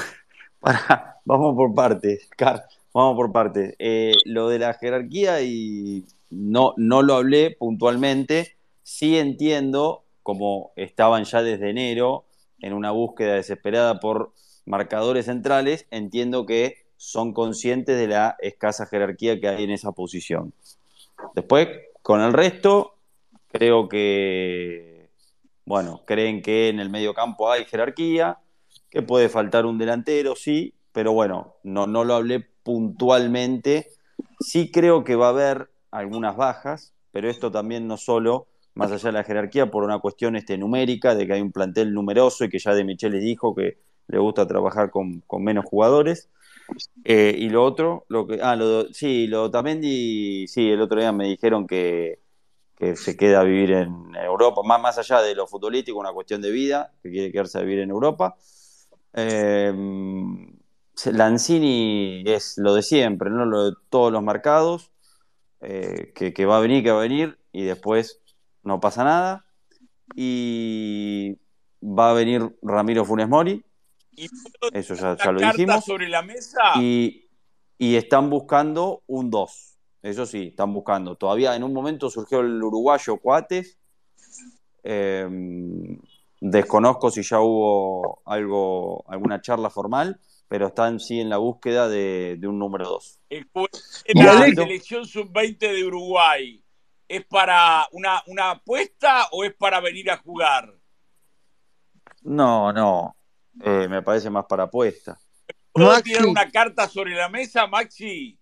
Vamos 1.24 1.55
por 1.55 1.74
partes, 1.74 2.27
Car, 2.37 2.65
vamos 2.95 3.16
por 3.16 3.31
partes. 3.31 3.74
Eh, 3.78 4.12
lo 4.24 4.49
de 4.49 4.59
la 4.59 4.74
jerarquía 4.74 5.43
y 5.43 6.05
no, 6.31 6.74
no 6.77 7.02
lo 7.02 7.15
hablé 7.15 7.51
puntualmente, 7.51 8.57
sí 8.82 9.19
entiendo, 9.19 10.05
como 10.23 10.73
estaban 10.77 11.24
ya 11.24 11.43
desde 11.43 11.70
enero 11.70 12.24
en 12.61 12.73
una 12.73 12.90
búsqueda 12.90 13.35
desesperada 13.35 14.01
por 14.01 14.32
marcadores 14.66 15.27
centrales, 15.27 15.86
entiendo 15.90 16.47
que 16.47 16.77
son 16.97 17.32
conscientes 17.32 17.98
de 17.98 18.09
la 18.09 18.36
escasa 18.40 18.86
jerarquía 18.86 19.40
que 19.40 19.48
hay 19.48 19.65
en 19.65 19.70
esa 19.70 19.93
posición. 19.93 20.52
Después, 21.35 21.69
con 22.02 22.20
el 22.20 22.32
resto, 22.32 22.94
creo 23.48 23.89
que, 23.89 25.09
bueno, 25.65 26.02
creen 26.07 26.43
que 26.43 26.69
en 26.69 26.78
el 26.78 26.90
medio 26.90 27.15
campo 27.15 27.51
hay 27.51 27.65
jerarquía, 27.65 28.39
que 28.90 29.02
puede 29.02 29.28
faltar 29.28 29.66
un 29.66 29.78
delantero, 29.78 30.36
sí, 30.36 30.74
pero 30.93 31.12
bueno, 31.12 31.55
no, 31.62 31.86
no 31.86 32.05
lo 32.05 32.15
hablé 32.15 32.40
puntualmente. 32.62 33.89
Sí 34.40 34.70
creo 34.70 35.05
que 35.05 35.16
va 35.16 35.27
a 35.27 35.31
haber 35.31 35.69
algunas 35.91 36.37
bajas, 36.37 36.95
pero 37.12 37.29
esto 37.29 37.51
también 37.51 37.87
no 37.87 37.97
solo, 37.97 38.47
más 38.75 38.93
allá 38.93 39.09
de 39.09 39.12
la 39.12 39.25
jerarquía, 39.25 39.71
por 39.71 39.85
una 39.85 39.99
cuestión 39.99 40.37
este, 40.37 40.57
numérica, 40.57 41.15
de 41.15 41.27
que 41.27 41.35
hay 41.35 41.41
un 41.41 41.53
plantel 41.53 41.93
numeroso 41.93 42.45
y 42.45 42.49
que 42.49 42.59
ya 42.59 42.75
de 42.75 42.85
Michelis 42.85 43.23
dijo 43.23 43.55
que 43.55 43.79
le 44.09 44.19
gusta 44.19 44.47
trabajar 44.47 44.91
con, 44.91 45.21
con 45.27 45.43
menos 45.43 45.65
jugadores. 45.65 46.29
Eh, 47.05 47.35
y 47.37 47.49
lo 47.49 47.65
otro, 47.65 48.05
lo 48.09 48.27
que, 48.27 48.41
ah, 48.43 48.55
lo, 48.55 48.93
sí, 48.93 49.27
lo 49.27 49.51
sí, 49.51 50.71
el 50.71 50.81
otro 50.81 51.01
día 51.01 51.11
me 51.12 51.27
dijeron 51.27 51.67
que, 51.67 52.21
que 52.77 52.97
se 52.97 53.17
queda 53.17 53.41
a 53.41 53.45
vivir 53.45 53.73
en 53.73 54.15
Europa, 54.15 54.62
más, 54.65 54.81
más 54.81 54.99
allá 54.99 55.21
de 55.21 55.35
lo 55.35 55.47
futbolístico, 55.47 55.99
una 55.99 56.12
cuestión 56.12 56.41
de 56.41 56.51
vida, 56.51 56.93
que 57.03 57.11
quiere 57.11 57.33
quedarse 57.33 57.59
a 57.59 57.62
vivir 57.62 57.81
en 57.81 57.91
Europa. 57.91 58.37
Eh, 59.12 59.73
Lanzini 61.12 62.23
es 62.27 62.59
lo 62.59 62.75
de 62.75 62.83
siempre, 62.83 63.31
¿no? 63.31 63.45
Lo 63.45 63.71
de 63.71 63.77
todos 63.89 64.12
los 64.12 64.23
mercados, 64.23 64.91
eh, 65.61 66.12
que, 66.15 66.32
que 66.32 66.47
va 66.47 66.59
a 66.59 66.61
venir, 66.61 66.82
que 66.82 66.91
va 66.91 66.99
a 66.99 67.03
venir, 67.03 67.39
y 67.53 67.65
después 67.65 68.20
no 68.62 68.81
pasa 68.81 69.05
nada. 69.05 69.47
Y 70.15 71.39
va 71.82 72.11
a 72.11 72.15
venir 72.15 72.57
Ramiro 72.62 73.05
Funes 73.05 73.28
Mori, 73.28 73.65
¿Y 74.12 74.28
eso 74.73 74.95
ya, 74.95 75.16
lo 75.32 75.41
dijimos. 75.41 75.85
sobre 75.85 76.09
la 76.09 76.23
mesa? 76.23 76.61
Y, 76.77 77.28
y 77.78 77.97
están 77.97 78.28
buscando 78.28 79.03
un 79.07 79.31
2. 79.31 79.78
Eso 80.03 80.27
sí, 80.27 80.49
están 80.49 80.73
buscando. 80.73 81.16
Todavía 81.16 81.55
en 81.57 81.62
un 81.62 81.73
momento 81.73 82.11
surgió 82.11 82.41
el 82.41 82.62
uruguayo 82.62 83.19
Coates. 83.19 83.78
Eh, 84.82 85.28
desconozco 86.41 87.11
si 87.11 87.23
ya 87.23 87.41
hubo 87.41 88.23
algo, 88.24 89.05
alguna 89.09 89.41
charla 89.41 89.70
formal, 89.70 90.19
pero 90.51 90.66
están 90.66 90.98
sí 90.98 91.20
en 91.20 91.28
la 91.28 91.36
búsqueda 91.36 91.89
de, 91.89 92.35
de 92.36 92.48
un 92.48 92.59
número 92.59 92.85
2. 92.89 93.20
El 93.31 93.48
juez 93.52 94.02
de 94.05 94.12
Y 94.20 94.22
la 94.24 94.32
selección 94.64 95.06
sub-20 95.06 95.59
de 95.60 95.85
Uruguay, 95.85 96.60
¿es 97.06 97.24
para 97.24 97.86
una, 97.93 98.20
una 98.27 98.51
apuesta 98.51 99.28
o 99.31 99.44
es 99.44 99.55
para 99.55 99.78
venir 99.78 100.10
a 100.10 100.16
jugar? 100.16 100.74
No, 102.22 102.72
no. 102.72 103.16
Eh, 103.64 103.86
me 103.89 104.02
parece 104.02 104.28
más 104.28 104.44
para 104.47 104.64
apuesta. 104.64 105.16
¿Puedo 105.70 105.90
Maxi. 105.90 106.02
tirar 106.02 106.27
una 106.27 106.51
carta 106.51 106.89
sobre 106.89 107.14
la 107.14 107.28
mesa, 107.28 107.68
Maxi? 107.68 108.36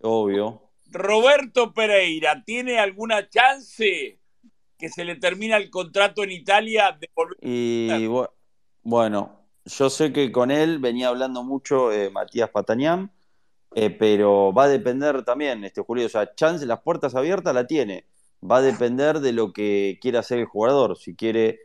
Obvio. 0.00 0.70
Roberto 0.86 1.74
Pereira, 1.74 2.42
¿tiene 2.42 2.78
alguna 2.78 3.28
chance 3.28 4.18
que 4.78 4.88
se 4.88 5.04
le 5.04 5.16
termina 5.16 5.58
el 5.58 5.68
contrato 5.68 6.24
en 6.24 6.32
Italia 6.32 6.96
de 6.98 7.10
volver? 7.14 7.36
Y 7.42 8.06
bu- 8.06 8.30
bueno, 8.82 9.43
yo 9.64 9.90
sé 9.90 10.12
que 10.12 10.30
con 10.32 10.50
él 10.50 10.78
venía 10.78 11.08
hablando 11.08 11.42
mucho 11.42 11.92
eh, 11.92 12.10
Matías 12.10 12.50
Patanián, 12.50 13.10
eh, 13.74 13.90
pero 13.90 14.52
va 14.52 14.64
a 14.64 14.68
depender 14.68 15.24
también, 15.24 15.64
este 15.64 15.80
Julio, 15.82 16.06
o 16.06 16.08
sea, 16.08 16.34
chance, 16.34 16.64
las 16.66 16.80
puertas 16.82 17.14
abiertas 17.14 17.54
la 17.54 17.66
tiene. 17.66 18.06
Va 18.48 18.58
a 18.58 18.62
depender 18.62 19.20
de 19.20 19.32
lo 19.32 19.52
que 19.52 19.98
quiera 20.02 20.20
hacer 20.20 20.38
el 20.38 20.44
jugador. 20.44 20.96
Si 20.98 21.14
quiere 21.16 21.60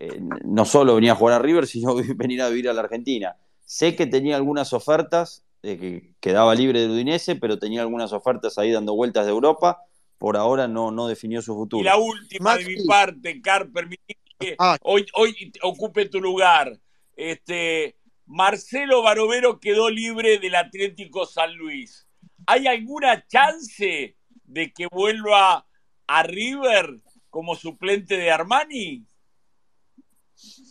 eh, 0.00 0.20
no 0.44 0.64
solo 0.64 0.96
venir 0.96 1.12
a 1.12 1.14
jugar 1.14 1.36
a 1.36 1.42
River, 1.42 1.66
sino 1.66 1.94
venir 2.16 2.42
a 2.42 2.48
vivir 2.48 2.68
a 2.68 2.72
la 2.72 2.82
Argentina. 2.82 3.36
Sé 3.64 3.94
que 3.96 4.06
tenía 4.06 4.36
algunas 4.36 4.72
ofertas, 4.72 5.44
eh, 5.62 5.78
que 5.78 6.12
quedaba 6.20 6.54
libre 6.54 6.80
del 6.80 6.90
Udinese, 6.90 7.36
pero 7.36 7.58
tenía 7.58 7.80
algunas 7.82 8.12
ofertas 8.12 8.58
ahí 8.58 8.72
dando 8.72 8.94
vueltas 8.94 9.24
de 9.24 9.30
Europa. 9.32 9.78
Por 10.18 10.36
ahora 10.36 10.68
no, 10.68 10.90
no 10.90 11.06
definió 11.06 11.40
su 11.40 11.52
Y 11.52 11.56
futuro. 11.56 11.84
la 11.84 11.96
última 11.96 12.56
de 12.56 12.64
mi 12.66 12.84
parte, 12.84 13.40
Car, 13.40 13.68
permití 13.70 14.16
que 14.38 14.56
Ah. 14.58 14.76
hoy, 14.82 15.06
hoy 15.14 15.52
ocupe 15.62 16.06
tu 16.08 16.20
lugar. 16.20 16.78
Este, 17.16 17.96
Marcelo 18.26 19.02
Barovero 19.02 19.60
quedó 19.60 19.90
libre 19.90 20.38
del 20.38 20.54
Atlético 20.54 21.26
San 21.26 21.54
Luis. 21.56 22.06
¿Hay 22.46 22.66
alguna 22.66 23.26
chance 23.26 24.16
de 24.44 24.72
que 24.72 24.86
vuelva 24.90 25.66
a 26.06 26.22
River 26.22 27.00
como 27.30 27.54
suplente 27.54 28.16
de 28.16 28.30
Armani? 28.30 29.06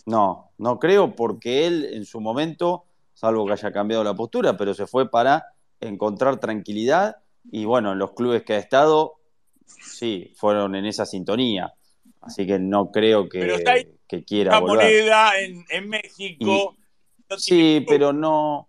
No, 0.05 0.51
no 0.57 0.79
creo 0.79 1.15
porque 1.15 1.65
él 1.65 1.89
en 1.93 2.05
su 2.05 2.19
momento, 2.19 2.85
salvo 3.13 3.45
que 3.45 3.53
haya 3.53 3.71
cambiado 3.71 4.03
la 4.03 4.13
postura, 4.13 4.57
pero 4.57 4.73
se 4.73 4.87
fue 4.87 5.09
para 5.09 5.45
encontrar 5.79 6.39
tranquilidad 6.39 7.17
y 7.51 7.65
bueno, 7.65 7.91
en 7.91 7.99
los 7.99 8.13
clubes 8.13 8.43
que 8.43 8.53
ha 8.53 8.57
estado, 8.57 9.15
sí, 9.65 10.33
fueron 10.35 10.75
en 10.75 10.85
esa 10.85 11.05
sintonía. 11.05 11.73
Así 12.25 12.47
que 12.47 12.57
no 12.59 12.91
creo 12.91 13.27
Pero 13.29 13.55
está 13.55 13.73
ahí 13.73 13.87
que, 14.07 14.23
quiera 14.23 14.51
Una 14.51 14.59
volver. 14.59 14.85
moneda 14.85 15.39
en, 15.39 15.65
en 15.69 15.89
México. 15.89 16.75
no 17.29 17.37
Sí, 17.37 17.83
pero 17.87 18.13
no, 18.13 18.67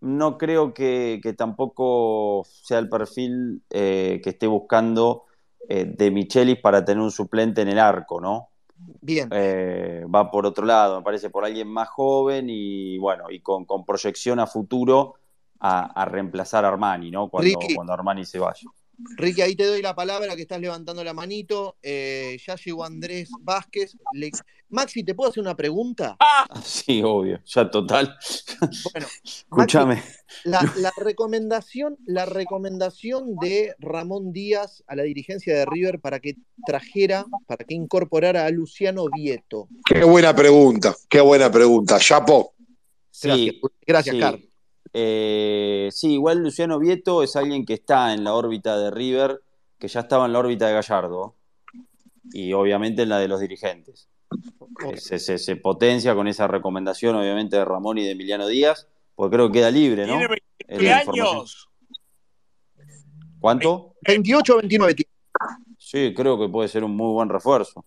no 0.00 0.38
creo 0.38 0.72
que, 0.72 1.20
que 1.22 1.32
tampoco 1.32 2.44
sea 2.44 2.78
el 2.78 2.88
perfil 2.88 3.62
eh, 3.70 4.20
que 4.22 4.30
esté 4.30 4.46
buscando 4.46 5.24
eh, 5.68 5.84
de 5.84 6.10
Michelis 6.10 6.58
para 6.60 6.84
tener 6.84 7.02
un 7.02 7.10
suplente 7.10 7.62
en 7.62 7.68
el 7.68 7.78
arco, 7.78 8.20
¿no? 8.20 8.48
Bien. 9.00 9.28
eh, 9.32 10.04
va 10.14 10.30
por 10.30 10.46
otro 10.46 10.64
lado, 10.66 10.98
me 10.98 11.02
parece 11.04 11.30
por 11.30 11.44
alguien 11.44 11.66
más 11.68 11.88
joven 11.88 12.46
y 12.48 12.98
bueno, 12.98 13.24
y 13.30 13.40
con, 13.40 13.64
con 13.64 13.84
proyección 13.84 14.38
a 14.38 14.46
futuro 14.46 15.14
a, 15.60 15.86
a 16.00 16.04
reemplazar 16.04 16.64
a 16.64 16.68
Armani, 16.68 17.10
¿no? 17.10 17.28
Cuando, 17.28 17.58
Ricky. 17.58 17.74
cuando 17.74 17.92
Armani 17.94 18.24
se 18.24 18.38
vaya. 18.38 18.68
Ricky, 19.16 19.42
ahí 19.42 19.54
te 19.54 19.64
doy 19.66 19.82
la 19.82 19.94
palabra 19.94 20.34
que 20.36 20.42
estás 20.42 20.60
levantando 20.60 21.02
la 21.04 21.12
manito. 21.12 21.76
Eh, 21.82 22.38
ya 22.46 22.56
llegó 22.56 22.84
Andrés 22.84 23.28
Vázquez. 23.40 23.96
Le- 24.12 24.30
Maxi, 24.68 25.04
¿te 25.04 25.14
puedo 25.14 25.30
hacer 25.30 25.42
una 25.42 25.54
pregunta? 25.54 26.16
Ah, 26.18 26.46
Sí, 26.64 27.00
obvio, 27.04 27.40
ya 27.44 27.70
total. 27.70 28.16
Bueno, 28.92 29.06
Escúchame. 29.24 30.02
la, 30.44 30.60
la 30.78 30.92
recomendación, 30.96 31.96
la 32.04 32.26
recomendación 32.26 33.36
de 33.36 33.74
Ramón 33.78 34.32
Díaz 34.32 34.82
a 34.88 34.96
la 34.96 35.04
dirigencia 35.04 35.54
de 35.56 35.66
River 35.66 36.00
para 36.00 36.18
que 36.20 36.36
trajera, 36.66 37.26
para 37.46 37.64
que 37.64 37.74
incorporara 37.74 38.44
a 38.46 38.50
Luciano 38.50 39.06
Vieto. 39.14 39.68
Qué 39.84 40.02
buena 40.04 40.34
pregunta, 40.34 40.96
qué 41.08 41.20
buena 41.20 41.50
pregunta. 41.50 41.98
Chapo. 42.00 42.54
Gracias, 43.22 43.54
Sí, 43.54 43.60
gracias, 43.86 44.14
sí. 44.14 44.20
Carlos. 44.20 44.42
Eh, 44.98 45.90
sí, 45.92 46.14
igual 46.14 46.38
Luciano 46.38 46.78
Vieto 46.78 47.22
es 47.22 47.36
alguien 47.36 47.66
que 47.66 47.74
está 47.74 48.14
en 48.14 48.24
la 48.24 48.32
órbita 48.32 48.78
de 48.78 48.90
River, 48.90 49.42
que 49.78 49.88
ya 49.88 50.00
estaba 50.00 50.24
en 50.24 50.32
la 50.32 50.38
órbita 50.38 50.66
de 50.68 50.72
Gallardo 50.72 51.34
y 52.32 52.54
obviamente 52.54 53.02
en 53.02 53.10
la 53.10 53.18
de 53.18 53.28
los 53.28 53.38
dirigentes. 53.40 54.08
Eh, 54.90 54.96
Se, 54.96 55.18
se- 55.18 55.36
se 55.36 55.56
potencia 55.56 56.14
con 56.14 56.28
esa 56.28 56.46
recomendación, 56.48 57.14
obviamente, 57.14 57.56
de 57.56 57.64
Ramón 57.66 57.98
y 57.98 58.04
de 58.04 58.12
Emiliano 58.12 58.46
Díaz, 58.48 58.88
porque 59.14 59.36
creo 59.36 59.48
que 59.48 59.58
queda 59.58 59.70
libre, 59.70 60.06
¿no? 60.06 60.16
tiene 60.18 60.24
Es 60.66 60.78
29 60.78 60.88
la 60.94 60.98
información. 61.02 61.36
años. 61.36 61.68
¿Cuánto? 63.38 63.94
28 64.02 64.54
o 64.54 64.56
29 64.58 64.94
tiene. 64.94 65.10
Sí, 65.78 66.14
creo 66.16 66.38
que 66.38 66.48
puede 66.48 66.68
ser 66.68 66.84
un 66.84 66.96
muy 66.96 67.12
buen 67.12 67.28
refuerzo. 67.28 67.84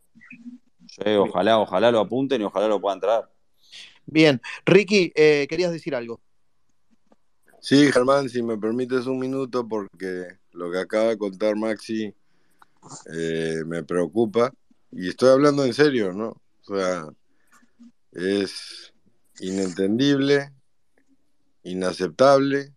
Sí, 0.88 1.10
ojalá, 1.18 1.58
ojalá 1.60 1.92
lo 1.92 2.00
apunten 2.02 2.42
y 2.42 2.46
ojalá 2.46 2.68
lo 2.68 2.80
puedan 2.80 3.00
traer. 3.00 3.26
Bien. 4.06 4.40
Ricky, 4.66 5.12
eh, 5.16 5.48
querías 5.50 5.72
decir 5.72 5.96
algo. 5.96 6.22
Sí, 7.62 7.92
Germán, 7.92 8.30
si 8.30 8.42
me 8.42 8.58
permites 8.58 9.06
un 9.06 9.20
minuto, 9.20 9.68
porque 9.68 10.38
lo 10.54 10.72
que 10.72 10.80
acaba 10.80 11.10
de 11.10 11.18
contar 11.18 11.56
Maxi 11.56 12.14
eh, 13.14 13.64
me 13.66 13.84
preocupa. 13.84 14.54
Y 14.92 15.10
estoy 15.10 15.30
hablando 15.30 15.66
en 15.66 15.74
serio, 15.74 16.14
¿no? 16.14 16.42
O 16.68 16.76
sea, 16.76 17.06
es 18.12 18.94
inentendible, 19.40 20.52
inaceptable, 21.64 22.74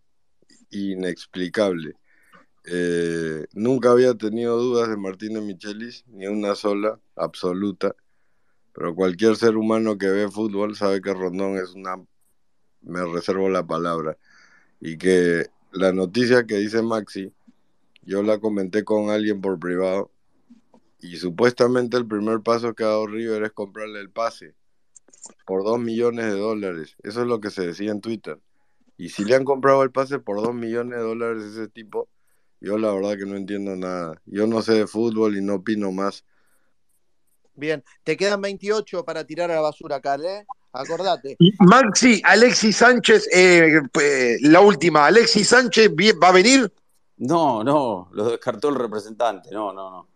inexplicable. 0.69 1.93
Eh, 2.65 3.45
nunca 3.53 3.91
había 3.91 4.13
tenido 4.15 4.57
dudas 4.57 4.89
de 4.89 4.97
Martínez 4.97 5.43
Michelis, 5.43 6.03
ni 6.07 6.27
una 6.27 6.55
sola, 6.55 6.99
absoluta. 7.15 7.95
Pero 8.73 8.95
cualquier 8.95 9.35
ser 9.35 9.55
humano 9.55 9.97
que 9.97 10.07
ve 10.07 10.29
fútbol 10.29 10.75
sabe 10.75 11.01
que 11.01 11.13
Rondón 11.13 11.57
es 11.57 11.73
una, 11.73 11.97
me 12.81 13.05
reservo 13.05 13.49
la 13.49 13.65
palabra, 13.65 14.17
y 14.85 14.97
que 14.97 15.47
la 15.71 15.93
noticia 15.93 16.45
que 16.45 16.57
dice 16.57 16.81
Maxi, 16.81 17.31
yo 18.01 18.21
la 18.21 18.39
comenté 18.39 18.83
con 18.83 19.09
alguien 19.09 19.39
por 19.39 19.57
privado, 19.57 20.11
y 20.99 21.15
supuestamente 21.15 21.95
el 21.95 22.05
primer 22.05 22.41
paso 22.41 22.75
que 22.75 22.83
ha 22.83 22.87
dado 22.87 23.07
River 23.07 23.43
es 23.43 23.53
comprarle 23.53 24.01
el 24.01 24.09
pase 24.09 24.55
por 25.45 25.63
dos 25.63 25.79
millones 25.79 26.25
de 26.25 26.37
dólares. 26.37 26.97
Eso 27.01 27.21
es 27.21 27.27
lo 27.27 27.39
que 27.39 27.49
se 27.49 27.65
decía 27.65 27.91
en 27.91 28.01
Twitter. 28.01 28.41
Y 28.97 29.07
si 29.07 29.23
le 29.23 29.35
han 29.35 29.45
comprado 29.45 29.83
el 29.83 29.91
pase 29.91 30.19
por 30.19 30.41
dos 30.41 30.53
millones 30.53 30.97
de 30.97 31.03
dólares 31.03 31.43
a 31.43 31.47
ese 31.47 31.67
tipo, 31.69 32.09
yo 32.59 32.77
la 32.77 32.93
verdad 32.93 33.17
que 33.17 33.25
no 33.25 33.37
entiendo 33.37 33.77
nada. 33.77 34.21
Yo 34.25 34.47
no 34.47 34.61
sé 34.61 34.73
de 34.73 34.87
fútbol 34.87 35.37
y 35.37 35.41
no 35.41 35.55
opino 35.55 35.93
más. 35.93 36.25
Bien. 37.55 37.85
Te 38.03 38.17
quedan 38.17 38.41
28 38.41 39.05
para 39.05 39.25
tirar 39.25 39.49
a 39.49 39.55
la 39.55 39.61
basura, 39.61 40.01
Carl, 40.01 40.25
¿eh? 40.25 40.45
Acordate. 40.73 41.37
Maxi, 41.59 42.19
Alexis 42.25 42.75
Sánchez, 42.75 43.29
eh, 43.31 43.79
eh, 44.01 44.37
la 44.41 44.59
última, 44.59 45.05
Alexis 45.05 45.47
Sánchez 45.47 45.91
va 45.91 46.29
a 46.29 46.31
venir. 46.31 46.73
No, 47.17 47.63
no, 47.63 48.09
lo 48.11 48.29
descartó 48.31 48.69
el 48.69 48.75
representante. 48.75 49.51
No, 49.51 49.71
no, 49.71 49.91
no. 49.91 50.07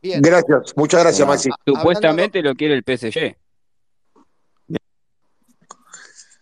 Bien. 0.00 0.22
Gracias, 0.22 0.76
muchas 0.76 1.02
gracias. 1.02 1.26
Maxi. 1.26 1.50
Supuestamente 1.66 2.40
lo 2.40 2.54
quiere 2.54 2.74
el 2.74 2.84
PSG. 2.84 3.36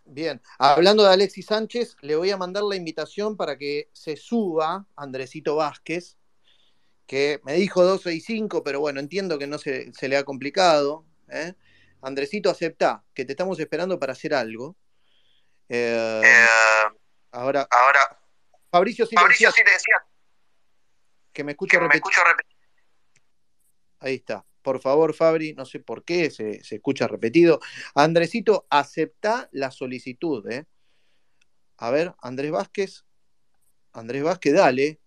Bien, 0.04 0.40
hablando 0.58 1.02
de 1.02 1.12
Alexis 1.12 1.46
Sánchez, 1.46 1.96
le 2.02 2.14
voy 2.14 2.30
a 2.30 2.36
mandar 2.36 2.62
la 2.62 2.76
invitación 2.76 3.36
para 3.36 3.56
que 3.56 3.88
se 3.92 4.16
suba 4.16 4.86
Andresito 4.94 5.56
Vázquez, 5.56 6.18
que 7.06 7.40
me 7.44 7.54
dijo 7.54 7.82
265, 7.82 8.62
pero 8.62 8.78
bueno, 8.78 9.00
entiendo 9.00 9.38
que 9.38 9.46
no 9.46 9.58
se, 9.58 9.92
se 9.92 10.08
le 10.08 10.16
ha 10.16 10.22
complicado. 10.22 11.04
¿eh? 11.30 11.54
Andresito, 12.04 12.50
acepta, 12.50 13.02
que 13.14 13.24
te 13.24 13.32
estamos 13.32 13.58
esperando 13.58 13.98
para 13.98 14.12
hacer 14.12 14.34
algo. 14.34 14.76
Eh, 15.68 16.22
ahora, 17.32 17.66
ahora, 17.70 18.20
Fabricio 18.70 19.06
Fabricio 19.06 19.50
Silenciato, 19.50 19.54
Silenciato, 19.54 20.06
que 21.32 21.44
me 21.44 21.52
escucho 21.52 21.70
que 21.70 21.78
me 21.78 21.84
repetir. 21.84 22.02
escucho 22.02 22.24
repetir. 22.24 22.56
Ahí 24.00 24.14
está. 24.16 24.44
Por 24.60 24.80
favor, 24.80 25.14
Fabri, 25.14 25.54
no 25.54 25.64
sé 25.64 25.80
por 25.80 26.04
qué, 26.04 26.30
se, 26.30 26.62
se 26.62 26.76
escucha 26.76 27.06
repetido. 27.06 27.60
Andresito, 27.94 28.66
acepta 28.68 29.48
la 29.52 29.70
solicitud, 29.70 30.46
¿eh? 30.50 30.66
A 31.78 31.90
ver, 31.90 32.14
Andrés 32.20 32.50
Vázquez. 32.50 33.04
Andrés 33.92 34.22
Vázquez, 34.22 34.52
dale. 34.52 35.00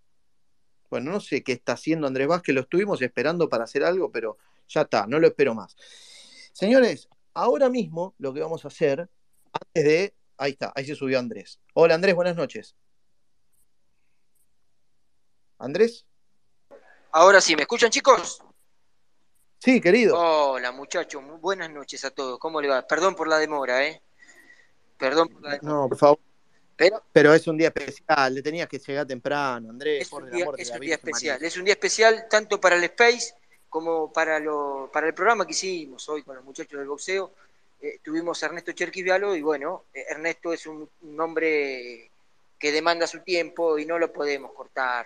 Bueno, 0.89 1.11
no 1.11 1.19
sé 1.19 1.43
qué 1.43 1.51
está 1.51 1.73
haciendo 1.73 2.07
Andrés 2.07 2.27
Vázquez, 2.27 2.55
lo 2.55 2.61
estuvimos 2.61 3.01
esperando 3.03 3.49
para 3.49 3.65
hacer 3.65 3.83
algo, 3.83 4.11
pero 4.11 4.37
ya 4.67 4.81
está, 4.81 5.05
no 5.05 5.19
lo 5.19 5.27
espero 5.27 5.53
más. 5.53 5.75
Señores, 6.57 7.07
ahora 7.35 7.69
mismo 7.69 8.15
lo 8.17 8.34
que 8.34 8.39
vamos 8.39 8.65
a 8.65 8.69
hacer, 8.69 9.07
antes 9.51 9.84
de... 9.85 10.15
Ahí 10.38 10.53
está, 10.53 10.73
ahí 10.75 10.85
se 10.85 10.95
subió 10.95 11.19
Andrés. 11.19 11.59
Hola 11.75 11.93
Andrés, 11.93 12.15
buenas 12.15 12.35
noches. 12.35 12.75
Andrés. 15.59 16.07
Ahora 17.11 17.41
sí, 17.41 17.55
¿me 17.55 17.61
escuchan 17.61 17.91
chicos? 17.91 18.41
Sí, 19.59 19.79
querido. 19.79 20.17
Hola 20.17 20.71
muchachos, 20.71 21.21
buenas 21.39 21.69
noches 21.69 22.03
a 22.05 22.09
todos. 22.09 22.39
¿Cómo 22.39 22.59
le 22.59 22.69
va? 22.69 22.88
Perdón 22.88 23.13
por 23.13 23.27
la 23.27 23.38
demora, 23.38 23.85
¿eh? 23.85 24.01
Perdón 24.97 25.29
por 25.29 25.43
la 25.43 25.51
demora. 25.57 25.75
No, 25.75 25.88
por 25.88 25.97
favor. 25.99 26.19
Pero, 26.75 27.03
Pero 27.13 27.35
es 27.35 27.45
un 27.45 27.57
día 27.59 27.67
especial, 27.67 28.34
le 28.34 28.41
tenías 28.41 28.67
que 28.67 28.79
llegar 28.79 29.05
temprano, 29.05 29.69
Andrés, 29.69 30.07
es 30.07 30.11
un 30.11 30.31
día, 30.31 30.47
es 30.57 30.71
un 30.71 30.79
día 30.79 30.95
especial. 30.95 31.35
María. 31.35 31.47
Es 31.47 31.57
un 31.57 31.65
día 31.65 31.73
especial 31.75 32.25
tanto 32.27 32.59
para 32.59 32.77
el 32.77 32.84
Space 32.85 33.35
como 33.69 34.11
para, 34.11 34.39
lo, 34.39 34.89
para 34.91 35.07
el 35.07 35.14
programa 35.14 35.45
que 35.45 35.52
hicimos 35.52 36.07
hoy 36.10 36.23
con 36.23 36.35
los 36.35 36.45
muchachos 36.45 36.80
del 36.80 36.88
boxeo. 36.88 37.31
Eh, 37.80 37.99
tuvimos 38.03 38.41
a 38.41 38.48
Ernesto 38.48 38.72
Cherquisvialo 38.72 39.35
y 39.35 39.41
bueno, 39.41 39.85
eh, 39.94 40.06
Ernesto 40.10 40.52
es 40.52 40.65
un, 40.65 40.89
un 41.02 41.22
hombre 41.22 42.11
que 42.57 42.72
demanda 42.72 43.06
su 43.06 43.19
tiempo 43.22 43.77
y 43.77 43.85
no 43.85 43.99
lo 43.99 44.11
podemos 44.11 44.52
cortar. 44.53 45.06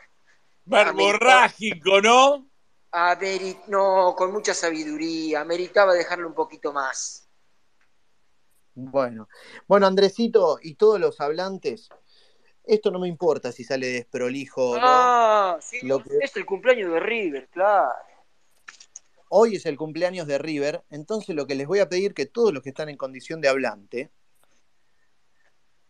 Verborrágico, 0.64 2.00
¿no? 2.02 2.48
Ameri- 2.92 3.60
no, 3.68 4.14
con 4.18 4.32
mucha 4.32 4.54
sabiduría, 4.54 5.44
meritaba 5.44 5.94
dejarlo 5.94 6.28
un 6.28 6.34
poquito 6.34 6.72
más. 6.72 7.28
Bueno, 8.74 9.28
bueno, 9.68 9.86
Andresito 9.88 10.58
y 10.62 10.76
todos 10.76 11.00
los 11.00 11.20
hablantes, 11.20 11.90
esto 12.64 12.90
no 12.90 13.00
me 13.00 13.08
importa 13.10 13.52
si 13.52 13.64
sale 13.66 13.88
desprolijo 13.88 14.72
o 14.72 14.76
no. 14.76 14.82
Ah, 14.84 15.58
sí, 15.62 15.80
Lo 15.86 16.02
que- 16.02 16.20
es 16.22 16.36
el 16.38 16.46
cumpleaños 16.46 16.94
de 16.94 17.00
River, 17.02 17.50
claro. 17.50 17.90
Hoy 19.34 19.56
es 19.56 19.66
el 19.66 19.78
cumpleaños 19.78 20.28
de 20.28 20.38
River, 20.38 20.84
entonces 20.90 21.34
lo 21.34 21.48
que 21.48 21.56
les 21.56 21.66
voy 21.66 21.80
a 21.80 21.88
pedir 21.88 22.14
que 22.14 22.26
todos 22.26 22.54
los 22.54 22.62
que 22.62 22.68
están 22.68 22.90
en 22.90 22.98
condición 22.98 23.40
de 23.40 23.48
hablante 23.48 24.12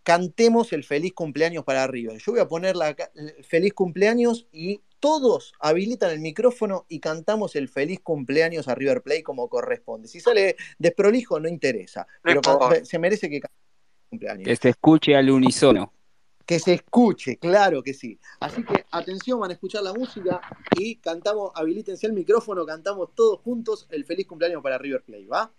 cantemos 0.04 0.74
el 0.74 0.84
feliz 0.84 1.12
cumpleaños 1.14 1.64
para 1.64 1.88
River. 1.88 2.20
Yo 2.20 2.34
voy 2.34 2.42
a 2.42 2.48
poner 2.48 2.76
la 2.76 2.96
el 3.16 3.44
feliz 3.44 3.74
cumpleaños 3.74 4.48
y 4.52 4.82
todos 5.00 5.54
habilitan 5.60 6.12
el 6.12 6.20
micrófono 6.20 6.86
y 6.88 7.00
cantamos 7.00 7.56
el 7.56 7.68
feliz 7.68 8.00
cumpleaños 8.04 8.68
a 8.68 8.76
River 8.76 9.02
Play 9.02 9.24
como 9.24 9.50
corresponde. 9.50 10.08
Si 10.08 10.20
sale 10.20 10.56
desprolijo 10.78 11.40
no 11.40 11.50
interesa, 11.50 12.06
pero 12.22 12.42
se 12.84 13.00
merece 13.00 13.28
que 13.28 13.40
cante 13.40 13.58
el 13.58 14.10
cumpleaños. 14.10 14.46
Que 14.46 14.56
se 14.56 14.70
escuche 14.70 15.16
al 15.16 15.32
unísono. 15.32 15.92
Que 16.46 16.60
se 16.60 16.74
escuche, 16.74 17.38
claro 17.38 17.82
que 17.82 17.94
sí. 17.94 18.20
Así 18.40 18.64
que 18.64 18.86
atención, 18.92 19.40
van 19.40 19.52
a 19.52 19.54
escuchar 19.54 19.84
la 19.84 19.94
música 19.94 20.42
y 20.78 20.98
cantamos, 20.98 21.52
habilítense 21.56 22.08
el 22.08 22.14
micrófono, 22.14 22.66
cantamos 22.66 23.14
todos 23.16 23.40
juntos 23.42 23.88
el 23.90 24.06
feliz 24.06 24.28
cumpleaños 24.28 24.62
para 24.62 24.78
River 24.78 25.04
Play, 25.04 25.26
¿va? 25.26 25.52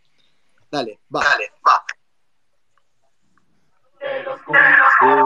Dale, 0.71 1.01
va. 1.15 1.23
Dale, 1.23 1.53
va. 1.67 1.85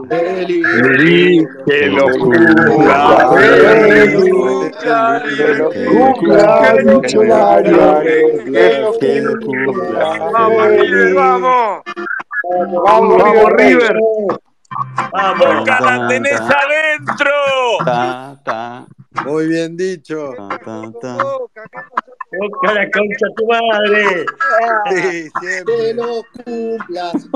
Feliz, 0.09 0.67
Feliz, 0.83 1.49
que 1.67 1.87
lo 1.87 2.05
cumpla, 2.19 3.31
cumpla 5.81 6.75
millonario, 6.85 8.03
que 9.01 9.21
lo 9.23 9.33
¡Vamos, 10.33 10.67
River, 10.67 11.15
vamos! 11.15 11.83
Vamos, 12.85 13.53
River. 13.53 13.97
¡Boca 15.39 15.81
la 15.81 16.09
tenés 16.09 16.41
adentro! 16.41 17.31
Ta, 17.85 18.41
ta, 18.45 18.87
Muy 19.25 19.49
bien 19.49 19.77
dicho. 19.77 20.33
ta, 20.37 20.49
ta, 20.59 20.93
ta. 21.01 21.17
Toca 21.19 22.73
la 22.75 22.91
concha 22.91 23.27
a 23.27 23.35
tu 23.35 23.47
madre. 23.47 24.27
Sí, 24.91 25.29
siempre. 25.41 25.75
Que 25.77 25.95
lo 25.95 26.23
cumplas. 26.45 27.29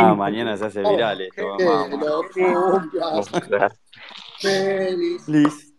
Ah, 0.00 0.14
mañana 0.14 0.56
se 0.56 0.64
hace 0.66 0.80
viral 0.80 1.20
esto. 1.20 1.56
Que 1.58 1.64
Vamos. 1.64 2.00
lo 2.00 2.22
cumplas. 2.32 3.72
Feliz. 4.40 5.28
Liz. 5.28 5.74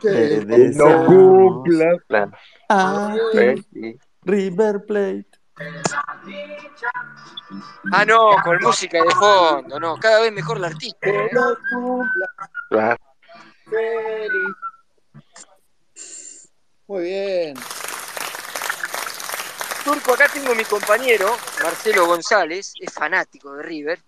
Que 0.00 0.08
Te 0.10 0.44
Lo 0.44 0.56
deseamos 0.58 1.06
cumpla. 1.06 2.30
a 2.68 3.14
ti, 3.32 3.96
River 4.24 4.84
Plate. 4.86 5.26
Ah, 7.92 8.04
no, 8.06 8.36
con 8.42 8.58
música 8.62 9.02
de 9.02 9.10
fondo, 9.10 9.78
no, 9.78 9.96
cada 9.98 10.20
vez 10.20 10.32
mejor 10.32 10.58
la 10.58 10.68
artista. 10.68 10.98
Que 11.02 11.10
¿eh? 11.10 11.30
lo 11.32 11.58
cumplas. 11.70 12.98
Feliz. 13.68 14.56
Muy 16.86 17.02
bien. 17.04 17.54
Turco, 19.84 20.14
acá 20.14 20.28
tengo 20.28 20.54
mi 20.54 20.64
compañero, 20.64 21.36
Marcelo 21.62 22.06
González, 22.06 22.72
es 22.80 22.92
fanático 22.92 23.54
de 23.54 23.62
River, 23.62 23.98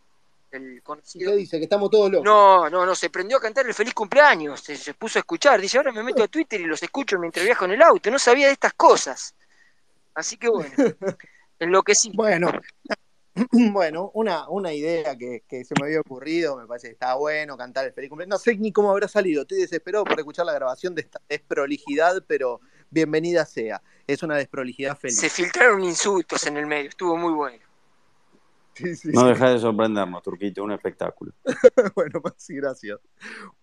el 0.53 0.79
¿Y 0.79 0.81
conocido. 0.81 1.33
qué 1.33 1.39
dice? 1.39 1.59
Que 1.59 1.65
estamos 1.65 1.91
todos 1.91 2.11
locos. 2.11 2.25
No, 2.25 2.71
no, 2.71 2.87
no, 2.87 2.95
se 2.95 3.11
prendió 3.11 3.39
a 3.39 3.41
cantar 3.41 3.67
el 3.67 3.75
feliz 3.75 3.93
cumpleaños, 3.93 4.61
se, 4.61 4.77
se 4.77 4.95
puso 4.95 5.19
a 5.19 5.21
escuchar, 5.21 5.61
dice, 5.61 5.79
ahora 5.79 5.93
me 5.93 6.03
meto 6.03 6.23
a 6.23 6.29
Twitter 6.29 6.61
y 6.61 6.65
los 6.65 6.83
escucho 6.83 7.19
mientras 7.19 7.45
viajo 7.45 7.65
en 7.65 7.73
el 7.73 7.83
auto, 7.83 8.11
no 8.11 8.19
sabía 8.19 8.47
de 8.47 8.53
estas 8.53 8.75
cosas. 8.75 9.35
Así 10.15 10.37
que 10.37 10.49
bueno, 10.49 10.73
en 11.65 11.73
lo 11.73 11.83
que 11.83 11.95
sí. 11.95 12.13
Bueno, 12.15 12.51
bueno, 13.73 14.11
una, 14.15 14.49
una 14.49 14.73
idea 14.73 15.17
que, 15.17 15.43
que 15.49 15.65
se 15.65 15.75
me 15.81 15.87
había 15.87 16.01
ocurrido, 16.01 16.57
me 16.57 16.67
parece 16.67 16.89
que 16.89 16.93
está 16.93 17.15
bueno 17.15 17.57
cantar 17.57 17.85
el 17.85 17.93
feliz 17.93 18.09
cumpleaños. 18.09 18.39
No 18.39 18.39
sé 18.39 18.57
ni 18.57 18.73
cómo 18.73 18.91
habrá 18.91 19.09
salido, 19.09 19.43
estoy 19.43 19.59
desesperado 19.59 20.05
por 20.05 20.19
escuchar 20.19 20.47
la 20.47 20.53
grabación 20.55 20.95
de 20.95 21.03
esta 21.03 21.21
desprolijidad, 21.29 22.25
pero 22.27 22.61
bienvenida 22.91 23.45
sea. 23.45 23.83
Es 24.07 24.23
una 24.23 24.37
desprolijidad 24.37 24.97
feliz. 24.97 25.19
Se 25.19 25.29
filtraron 25.29 25.83
insultos 25.83 26.47
en 26.47 26.57
el 26.57 26.67
medio, 26.67 26.91
estuvo 26.91 27.17
muy 27.17 27.33
bueno. 27.33 27.59
Sí, 28.75 28.97
sí, 28.97 29.09
No 29.13 29.23
sí. 29.23 29.29
deja 29.29 29.51
de 29.51 29.59
sorprendernos, 29.61 30.23
Turquito, 30.23 30.63
un 30.65 30.73
espectáculo. 30.73 31.33
bueno, 31.95 32.21
más 32.23 32.35
sí, 32.37 32.55
gracias. 32.57 32.99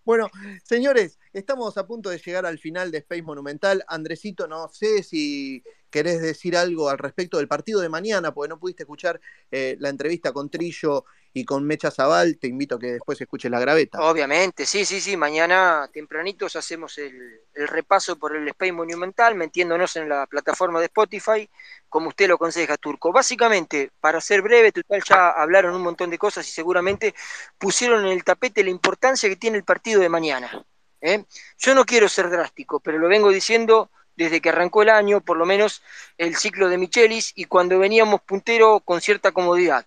Bueno, 0.04 0.28
señores, 0.64 1.18
estamos 1.34 1.76
a 1.76 1.86
punto 1.86 2.08
de 2.08 2.18
llegar 2.18 2.46
al 2.46 2.58
final 2.58 2.90
de 2.90 2.98
Space 2.98 3.22
Monumental. 3.22 3.84
Andresito, 3.88 4.46
no 4.48 4.68
sé 4.68 5.02
si 5.02 5.62
querés 5.92 6.20
decir 6.20 6.56
algo 6.56 6.88
al 6.88 6.98
respecto 6.98 7.36
del 7.36 7.46
partido 7.46 7.80
de 7.80 7.88
mañana, 7.88 8.32
porque 8.32 8.48
no 8.48 8.58
pudiste 8.58 8.82
escuchar 8.82 9.20
eh, 9.50 9.76
la 9.78 9.90
entrevista 9.90 10.32
con 10.32 10.50
Trillo 10.50 11.04
y 11.34 11.44
con 11.44 11.64
Mecha 11.64 11.90
Zaval. 11.90 12.38
Te 12.38 12.48
invito 12.48 12.76
a 12.76 12.78
que 12.80 12.94
después 12.94 13.20
escuches 13.20 13.50
la 13.50 13.60
graveta. 13.60 14.00
Obviamente, 14.00 14.66
sí, 14.66 14.84
sí, 14.84 15.00
sí. 15.00 15.16
Mañana 15.16 15.88
tempranitos 15.92 16.56
hacemos 16.56 16.98
el, 16.98 17.42
el 17.54 17.68
repaso 17.68 18.18
por 18.18 18.34
el 18.34 18.48
Space 18.48 18.72
Monumental, 18.72 19.34
metiéndonos 19.34 19.94
en 19.96 20.08
la 20.08 20.26
plataforma 20.26 20.80
de 20.80 20.86
Spotify, 20.86 21.48
como 21.88 22.08
usted 22.08 22.26
lo 22.26 22.34
aconseja, 22.34 22.76
Turco. 22.78 23.12
Básicamente, 23.12 23.90
para 24.00 24.20
ser 24.20 24.40
breve, 24.40 24.72
total 24.72 25.02
ya 25.06 25.28
hablaron 25.28 25.74
un 25.74 25.82
montón 25.82 26.10
de 26.10 26.18
cosas 26.18 26.48
y 26.48 26.50
seguramente 26.50 27.14
pusieron 27.58 28.06
en 28.06 28.12
el 28.12 28.24
tapete 28.24 28.64
la 28.64 28.70
importancia 28.70 29.28
que 29.28 29.36
tiene 29.36 29.58
el 29.58 29.64
partido 29.64 30.00
de 30.00 30.08
mañana. 30.08 30.64
¿eh? 31.02 31.24
Yo 31.58 31.74
no 31.74 31.84
quiero 31.84 32.08
ser 32.08 32.30
drástico, 32.30 32.80
pero 32.80 32.98
lo 32.98 33.08
vengo 33.08 33.30
diciendo 33.30 33.90
desde 34.16 34.40
que 34.40 34.50
arrancó 34.50 34.82
el 34.82 34.90
año, 34.90 35.20
por 35.20 35.36
lo 35.36 35.46
menos 35.46 35.82
el 36.18 36.36
ciclo 36.36 36.68
de 36.68 36.78
Michelis, 36.78 37.32
y 37.34 37.44
cuando 37.44 37.78
veníamos 37.78 38.20
puntero 38.22 38.80
con 38.80 39.00
cierta 39.00 39.32
comodidad. 39.32 39.86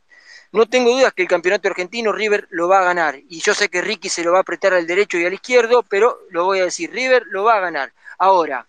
No 0.52 0.66
tengo 0.68 0.92
dudas 0.92 1.14
que 1.14 1.24
el 1.24 1.28
campeonato 1.28 1.68
argentino 1.68 2.14
River 2.14 2.48
lo 2.50 2.68
va 2.68 2.80
a 2.80 2.84
ganar. 2.86 3.20
Y 3.28 3.42
yo 3.42 3.54
sé 3.54 3.68
que 3.68 3.82
Ricky 3.82 4.08
se 4.08 4.24
lo 4.24 4.32
va 4.32 4.38
a 4.38 4.42
apretar 4.42 4.74
al 4.74 4.88
derecho 4.88 5.18
y 5.18 5.26
al 5.26 5.34
izquierdo, 5.34 5.84
pero 5.84 6.20
lo 6.30 6.46
voy 6.46 6.60
a 6.60 6.66
decir, 6.66 6.92
River 6.92 7.24
lo 7.28 7.44
va 7.44 7.58
a 7.58 7.60
ganar. 7.60 7.92
Ahora, 8.18 8.66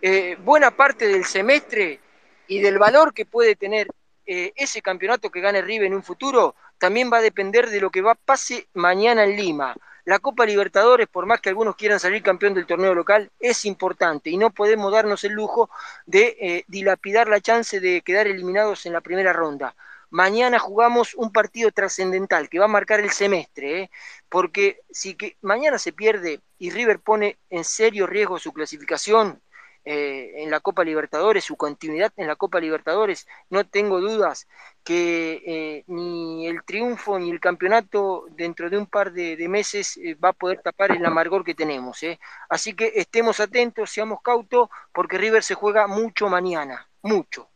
eh, 0.00 0.36
buena 0.40 0.70
parte 0.70 1.08
del 1.08 1.24
semestre 1.24 1.98
y 2.46 2.60
del 2.60 2.78
valor 2.78 3.12
que 3.12 3.26
puede 3.26 3.56
tener 3.56 3.88
eh, 4.26 4.52
ese 4.54 4.80
campeonato 4.80 5.30
que 5.30 5.40
gane 5.40 5.60
River 5.60 5.88
en 5.88 5.94
un 5.94 6.02
futuro, 6.02 6.54
también 6.78 7.10
va 7.12 7.18
a 7.18 7.22
depender 7.22 7.68
de 7.68 7.80
lo 7.80 7.90
que 7.90 8.00
va 8.00 8.14
pase 8.14 8.68
mañana 8.74 9.24
en 9.24 9.36
Lima. 9.36 9.74
La 10.04 10.18
Copa 10.18 10.44
Libertadores, 10.44 11.08
por 11.08 11.24
más 11.24 11.40
que 11.40 11.48
algunos 11.48 11.76
quieran 11.76 11.98
salir 11.98 12.22
campeón 12.22 12.52
del 12.52 12.66
torneo 12.66 12.94
local, 12.94 13.30
es 13.40 13.64
importante 13.64 14.28
y 14.28 14.36
no 14.36 14.50
podemos 14.50 14.92
darnos 14.92 15.24
el 15.24 15.32
lujo 15.32 15.70
de 16.04 16.36
eh, 16.38 16.64
dilapidar 16.68 17.26
la 17.28 17.40
chance 17.40 17.80
de 17.80 18.02
quedar 18.02 18.26
eliminados 18.26 18.84
en 18.84 18.92
la 18.92 19.00
primera 19.00 19.32
ronda. 19.32 19.74
Mañana 20.10 20.58
jugamos 20.58 21.14
un 21.14 21.32
partido 21.32 21.70
trascendental 21.72 22.50
que 22.50 22.58
va 22.58 22.66
a 22.66 22.68
marcar 22.68 23.00
el 23.00 23.10
semestre, 23.10 23.80
¿eh? 23.80 23.90
porque 24.28 24.82
si 24.90 25.14
que 25.14 25.38
mañana 25.40 25.78
se 25.78 25.92
pierde 25.92 26.40
y 26.58 26.70
River 26.70 27.00
pone 27.00 27.38
en 27.48 27.64
serio 27.64 28.06
riesgo 28.06 28.38
su 28.38 28.52
clasificación, 28.52 29.40
eh, 29.84 30.42
en 30.42 30.50
la 30.50 30.60
Copa 30.60 30.84
Libertadores, 30.84 31.44
su 31.44 31.56
continuidad 31.56 32.12
en 32.16 32.26
la 32.26 32.36
Copa 32.36 32.60
Libertadores, 32.60 33.26
no 33.50 33.64
tengo 33.64 34.00
dudas 34.00 34.46
que 34.84 35.42
eh, 35.46 35.84
ni 35.86 36.46
el 36.46 36.62
triunfo 36.62 37.18
ni 37.18 37.30
el 37.30 37.40
campeonato 37.40 38.26
dentro 38.30 38.68
de 38.68 38.78
un 38.78 38.86
par 38.86 39.12
de, 39.12 39.48
meses 39.48 39.96
eh, 39.96 40.14
va 40.14 40.28
a 40.30 40.32
poder 40.34 40.60
tapar 40.62 40.92
el 40.92 41.04
amargor 41.04 41.44
que 41.44 41.54
tenemos. 41.54 42.02
¿eh? 42.02 42.20
Así 42.48 42.74
que 42.74 42.92
estemos 42.96 43.40
atentos, 43.40 43.90
seamos 43.90 44.20
cautos, 44.22 44.68
porque 44.92 45.18
River 45.18 45.42
se 45.42 45.54
juega 45.54 45.86
mucho 45.86 46.28
mañana, 46.28 46.88
mucho. 47.02 47.50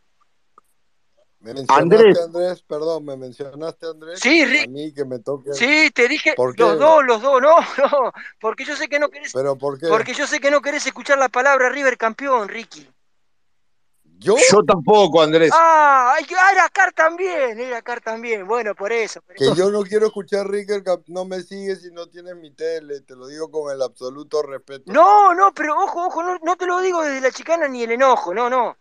Me 1.48 1.54
mencionaste, 1.54 1.96
Andrés. 1.96 2.18
Andrés, 2.18 2.62
perdón, 2.62 3.04
me 3.06 3.16
mencionaste, 3.16 3.86
Andrés. 3.86 4.20
Sí, 4.20 4.44
Ri- 4.44 4.64
A 4.64 4.68
mí 4.68 4.92
que 4.92 5.04
me 5.06 5.18
toque. 5.18 5.54
Sí, 5.54 5.90
te 5.94 6.06
dije 6.06 6.34
¿Por 6.34 6.54
qué? 6.54 6.62
los 6.62 6.78
dos, 6.78 7.04
los 7.04 7.22
dos, 7.22 7.40
no, 7.40 7.56
no, 7.90 8.12
porque 8.38 8.66
yo 8.66 8.76
sé 8.76 8.86
que 8.88 8.98
no 8.98 9.08
querés, 9.08 9.32
¿Pero 9.32 9.56
por 9.56 9.78
qué? 9.78 9.88
porque 9.88 10.12
yo 10.12 10.26
sé 10.26 10.40
que 10.40 10.50
no 10.50 10.60
querés 10.60 10.86
escuchar 10.86 11.18
la 11.18 11.30
palabra 11.30 11.70
River 11.70 11.96
campeón, 11.96 12.48
Ricky. 12.48 12.86
¿Yo? 14.18 14.34
Yo 14.50 14.62
tampoco, 14.64 15.22
Andrés. 15.22 15.50
Ah, 15.54 16.16
ah, 16.18 16.52
era 16.52 16.68
Car 16.68 16.92
también, 16.92 17.58
era 17.60 17.80
Car 17.80 18.00
también. 18.00 18.46
Bueno, 18.46 18.74
por 18.74 18.92
eso. 18.92 19.22
por 19.22 19.36
Que 19.36 19.44
eso. 19.44 19.54
yo 19.54 19.70
no 19.70 19.84
quiero 19.84 20.06
escuchar 20.08 20.50
Ricker, 20.50 20.82
no 21.06 21.24
me 21.24 21.40
sigues 21.40 21.82
si 21.82 21.92
no 21.92 22.08
tienes 22.08 22.36
mi 22.36 22.50
tele, 22.50 23.00
te 23.02 23.14
lo 23.14 23.28
digo 23.28 23.48
con 23.50 23.72
el 23.72 23.80
absoluto 23.80 24.42
respeto. 24.42 24.92
No, 24.92 25.34
no, 25.34 25.54
pero 25.54 25.76
ojo, 25.78 26.08
ojo, 26.08 26.22
no, 26.22 26.36
no 26.42 26.56
te 26.56 26.66
lo 26.66 26.80
digo 26.80 27.00
desde 27.02 27.20
la 27.20 27.30
chicana 27.30 27.68
ni 27.68 27.84
el 27.84 27.92
enojo, 27.92 28.34
no, 28.34 28.50
no. 28.50 28.76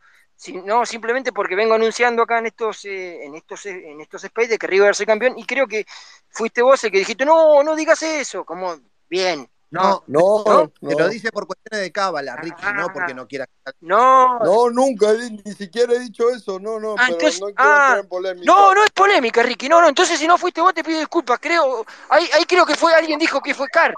No, 0.65 0.85
simplemente 0.85 1.33
porque 1.33 1.55
vengo 1.55 1.73
anunciando 1.73 2.21
acá 2.21 2.37
en 2.39 2.45
estos, 2.47 2.85
eh, 2.85 3.23
en 3.25 3.35
estos, 3.35 3.65
eh, 3.65 3.89
en 3.89 4.01
estos 4.01 4.23
space 4.23 4.49
de 4.49 4.57
que 4.59 4.67
River 4.67 4.87
va 4.87 4.91
a 4.91 4.93
ser 4.93 5.07
campeón 5.07 5.33
y 5.37 5.45
creo 5.45 5.65
que 5.67 5.85
fuiste 6.29 6.61
vos 6.61 6.83
el 6.83 6.91
que 6.91 6.99
dijiste, 6.99 7.25
no, 7.25 7.63
no 7.63 7.75
digas 7.75 8.01
eso, 8.03 8.45
como, 8.45 8.75
bien. 9.09 9.49
No, 9.69 10.01
No, 10.07 10.43
no, 10.45 10.71
no. 10.79 10.89
te 10.89 10.95
lo 10.95 11.09
dice 11.09 11.29
por 11.29 11.45
cuestiones 11.45 11.81
de 11.81 11.91
cábala, 11.91 12.37
Ricky, 12.37 12.63
no 12.73 12.87
porque 12.93 13.13
no 13.13 13.27
quiera. 13.27 13.45
No, 13.81 14.39
No, 14.39 14.69
nunca, 14.69 15.07
ni 15.11 15.51
siquiera 15.53 15.91
he 15.93 15.99
dicho 15.99 16.29
eso, 16.29 16.57
no, 16.57 16.79
no, 16.79 16.93
Ah, 16.93 17.07
pero 17.07 17.13
entonces- 17.17 17.41
no 17.41 17.47
quiero 17.47 17.55
ah, 17.69 17.83
entrar 17.87 17.99
en 17.99 18.07
polémica. 18.07 18.45
no, 18.45 18.73
no 18.75 18.83
es 18.85 18.91
polémica, 18.91 19.43
Ricky, 19.43 19.67
no, 19.67 19.81
no, 19.81 19.89
entonces 19.89 20.17
si 20.19 20.25
no 20.27 20.37
fuiste 20.37 20.61
vos 20.61 20.73
te 20.73 20.85
pido 20.85 20.99
disculpas, 20.99 21.39
creo, 21.41 21.85
ahí, 22.09 22.29
ahí 22.33 22.45
creo 22.45 22.65
que 22.65 22.75
fue, 22.75 22.93
alguien 22.93 23.19
dijo 23.19 23.41
que 23.41 23.53
fue 23.53 23.67
Car. 23.67 23.93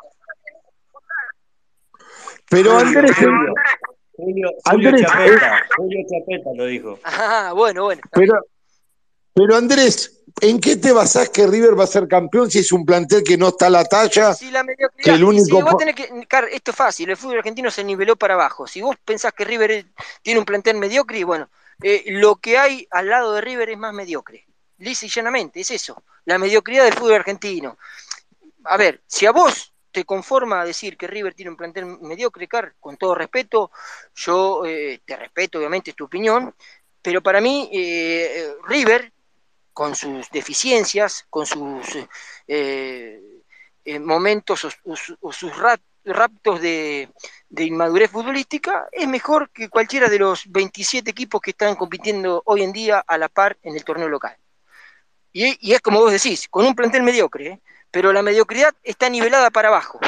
Pero 2.50 2.78
Andrés, 2.80 3.16
Julio, 4.20 4.50
Julio, 4.70 4.90
Andrés, 4.90 5.08
Chapeta, 5.08 5.68
Julio 5.78 6.00
Chapeta 6.10 6.50
lo 6.56 6.66
dijo. 6.66 7.00
Ah, 7.04 7.54
bueno, 7.56 7.84
bueno. 7.84 8.02
pero, 8.12 8.34
pero 9.34 9.56
Andrés, 9.56 10.24
¿en 10.42 10.60
qué 10.60 10.76
te 10.76 10.92
basás 10.92 11.30
que 11.30 11.48
River 11.48 11.80
va 11.80 11.86
a 11.86 11.88
ser 11.88 12.08
campeón 12.08 12.52
si 12.52 12.60
es 12.60 12.72
un 12.72 12.86
plantel 12.86 13.24
que 13.24 13.38
no 13.38 13.48
está 13.50 13.68
a 13.68 13.70
la 13.70 13.86
talla? 13.86 14.34
Si 14.34 14.52
la 14.52 14.64
mediocridad, 14.64 15.04
que 15.04 15.12
el 15.12 15.24
único 15.24 15.46
si 15.46 15.52
vos 15.52 15.64
po- 15.72 15.78
tenés 15.78 15.96
que, 15.96 16.26
Car, 16.28 16.46
esto 16.52 16.72
es 16.72 16.78
fácil, 16.78 17.10
el 17.10 17.18
fútbol 17.18 17.38
argentino 17.38 17.72
se 17.72 17.84
niveló 17.84 18.16
para 18.18 18.34
abajo. 18.34 18.68
Si 18.68 18.82
vos 18.82 18.96
pensás 19.06 19.32
que 19.34 19.46
River 19.46 19.86
tiene 20.22 20.40
un 20.40 20.46
plantel 20.46 20.78
mediocre, 20.78 21.24
bueno, 21.24 21.50
eh, 21.82 22.04
lo 22.08 22.36
que 22.36 22.58
hay 22.58 22.88
al 22.92 23.08
lado 23.08 23.34
de 23.34 23.42
River 23.42 23.70
es 23.70 23.78
más 23.78 23.94
mediocre. 23.94 24.46
Lisa 24.80 25.06
y 25.06 25.10
llanamente, 25.10 25.62
es 25.62 25.72
eso, 25.72 26.04
la 26.26 26.38
mediocridad 26.38 26.84
del 26.86 26.94
fútbol 26.94 27.16
argentino. 27.16 27.78
A 28.66 28.78
ver, 28.78 29.02
si 29.08 29.26
a 29.26 29.32
vos 29.32 29.74
te 29.92 30.06
conforma 30.06 30.64
decir 30.66 30.98
que 30.98 31.08
River 31.08 31.34
tiene 31.34 31.52
un 31.52 31.58
plantel 31.58 31.86
mediocre, 32.02 32.48
Car, 32.48 32.76
con 32.80 32.98
todo 32.98 33.16
respeto, 33.16 33.72
yo 34.16 34.66
eh, 34.66 35.02
te 35.06 35.16
respeto, 35.18 35.58
obviamente, 35.60 35.92
es 35.92 35.96
tu 35.96 36.06
opinión, 36.06 36.54
pero 37.02 37.22
para 37.24 37.42
mí, 37.42 37.70
eh, 37.74 38.54
River, 38.68 39.12
con 39.74 39.96
sus 39.96 40.30
deficiencias, 40.32 41.26
con 41.30 41.46
sus 41.46 41.86
eh, 42.48 43.22
eh, 43.86 44.00
momentos 44.00 44.66
o, 44.66 44.70
o 44.86 44.96
su- 44.96 45.18
o 45.22 45.32
sus 45.34 45.56
rap- 45.58 45.82
raptos 46.06 46.62
de, 46.62 47.10
de 47.50 47.64
inmadurez 47.66 48.10
futbolística, 48.12 48.88
es 48.92 49.08
mejor 49.08 49.50
que 49.52 49.70
cualquiera 49.70 50.10
de 50.10 50.20
los 50.20 50.50
27 50.52 51.12
equipos 51.12 51.42
que 51.42 51.52
están 51.52 51.76
compitiendo 51.76 52.42
hoy 52.46 52.64
en 52.64 52.74
día 52.74 53.04
a 53.08 53.18
la 53.18 53.30
par 53.30 53.58
en 53.64 53.76
el 53.76 53.84
torneo 53.84 54.10
local. 54.10 54.36
Y, 55.32 55.58
y 55.70 55.74
es 55.74 55.82
como 55.82 56.00
vos 56.00 56.12
decís, 56.12 56.48
con 56.50 56.66
un 56.66 56.76
plantel 56.76 57.04
mediocre, 57.04 57.48
¿eh? 57.48 57.62
Pero 57.92 58.14
la 58.14 58.22
mediocridad 58.22 58.74
está 58.84 59.10
nivelada 59.10 59.50
para 59.50 59.70
abajo. 59.70 60.00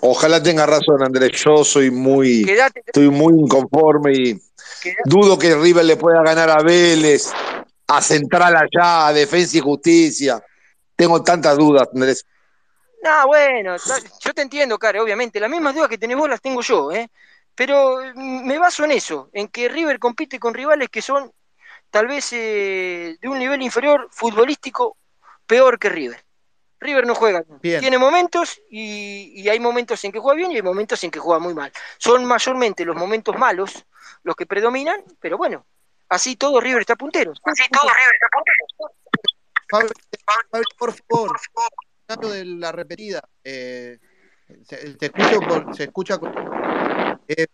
Ojalá 0.00 0.42
tenga 0.42 0.66
razón, 0.66 1.02
Andrés. 1.02 1.32
Yo 1.44 1.64
soy 1.64 1.90
muy, 1.90 2.44
Quedate, 2.44 2.82
estoy 2.86 3.08
muy 3.10 3.34
inconforme 3.34 4.12
y 4.12 4.34
quedate- 4.82 5.02
dudo 5.04 5.38
que 5.38 5.54
River 5.54 5.84
le 5.84 5.96
pueda 5.96 6.22
ganar 6.22 6.50
a 6.50 6.62
Vélez, 6.62 7.32
a 7.88 8.00
Central 8.02 8.54
allá, 8.56 9.08
a 9.08 9.12
Defensa 9.12 9.56
y 9.56 9.60
Justicia. 9.60 10.42
Tengo 10.94 11.22
tantas 11.22 11.56
dudas, 11.56 11.88
Andrés. 11.92 12.24
No, 13.02 13.26
bueno, 13.26 13.76
yo 14.20 14.34
te 14.34 14.42
entiendo, 14.42 14.78
Care, 14.78 15.00
obviamente. 15.00 15.38
Las 15.38 15.50
mismas 15.50 15.74
dudas 15.74 15.88
que 15.88 15.98
tenés 15.98 16.16
vos 16.16 16.28
las 16.28 16.40
tengo 16.40 16.60
yo, 16.62 16.90
¿eh? 16.92 17.08
Pero 17.54 17.98
mm, 18.14 18.46
me 18.46 18.58
baso 18.58 18.84
en 18.84 18.92
eso, 18.92 19.30
en 19.32 19.48
que 19.48 19.68
River 19.68 19.98
compite 19.98 20.38
con 20.38 20.54
rivales 20.54 20.88
que 20.90 21.02
son 21.02 21.30
tal 21.96 22.08
vez 22.08 22.30
eh, 22.34 23.16
de 23.18 23.26
un 23.26 23.38
nivel 23.38 23.62
inferior 23.62 24.08
futbolístico 24.10 24.98
peor 25.46 25.78
que 25.78 25.88
River. 25.88 26.22
River 26.78 27.06
no 27.06 27.14
juega. 27.14 27.42
Bien. 27.62 27.80
Tiene 27.80 27.96
momentos 27.96 28.60
y, 28.68 29.32
y 29.40 29.48
hay 29.48 29.58
momentos 29.58 30.04
en 30.04 30.12
que 30.12 30.18
juega 30.18 30.36
bien 30.36 30.52
y 30.52 30.56
hay 30.56 30.62
momentos 30.62 31.02
en 31.04 31.10
que 31.10 31.18
juega 31.18 31.38
muy 31.38 31.54
mal. 31.54 31.72
Son 31.96 32.22
mayormente 32.26 32.84
los 32.84 32.94
momentos 32.96 33.34
malos 33.38 33.86
los 34.24 34.36
que 34.36 34.44
predominan, 34.44 35.02
pero 35.20 35.38
bueno, 35.38 35.64
así 36.10 36.36
todo 36.36 36.60
River 36.60 36.82
está 36.82 36.96
puntero. 36.96 37.32
Así 37.42 37.62
todo 37.70 37.88
River 37.88 38.14
está 38.14 38.28
puntero. 38.30 39.90
Fabri, 40.50 40.64
por 40.76 40.92
favor, 40.92 41.40
hablando 42.08 42.28
de 42.34 42.44
la 42.44 42.72
repetida, 42.72 43.22
eh, 43.42 43.98
se, 44.64 44.94
te 44.96 45.06
escucho 45.06 45.40
por- 45.40 45.74
se 45.74 45.84
escucha 45.84 46.18
con- 46.18 46.34
eh, 47.26 47.46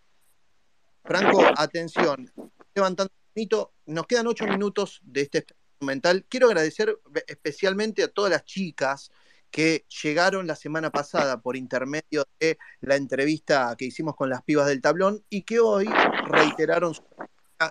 Franco, 1.04 1.44
atención, 1.56 2.28
levantando 2.74 3.12
un 3.34 3.40
mito, 3.40 3.72
nos 3.86 4.06
quedan 4.06 4.26
ocho 4.26 4.46
minutos 4.46 5.00
de 5.04 5.22
este 5.22 5.46
mental. 5.80 6.24
Quiero 6.28 6.46
agradecer 6.46 6.98
especialmente 7.26 8.02
a 8.02 8.08
todas 8.08 8.30
las 8.30 8.44
chicas 8.44 9.10
que 9.50 9.84
llegaron 10.02 10.46
la 10.46 10.56
semana 10.56 10.90
pasada 10.90 11.40
por 11.40 11.56
intermedio 11.56 12.26
de 12.40 12.58
la 12.80 12.96
entrevista 12.96 13.74
que 13.76 13.86
hicimos 13.86 14.16
con 14.16 14.30
las 14.30 14.42
pibas 14.42 14.66
del 14.66 14.80
tablón 14.80 15.24
y 15.28 15.42
que 15.42 15.60
hoy 15.60 15.88
reiteraron 16.26 16.94
su 16.94 17.02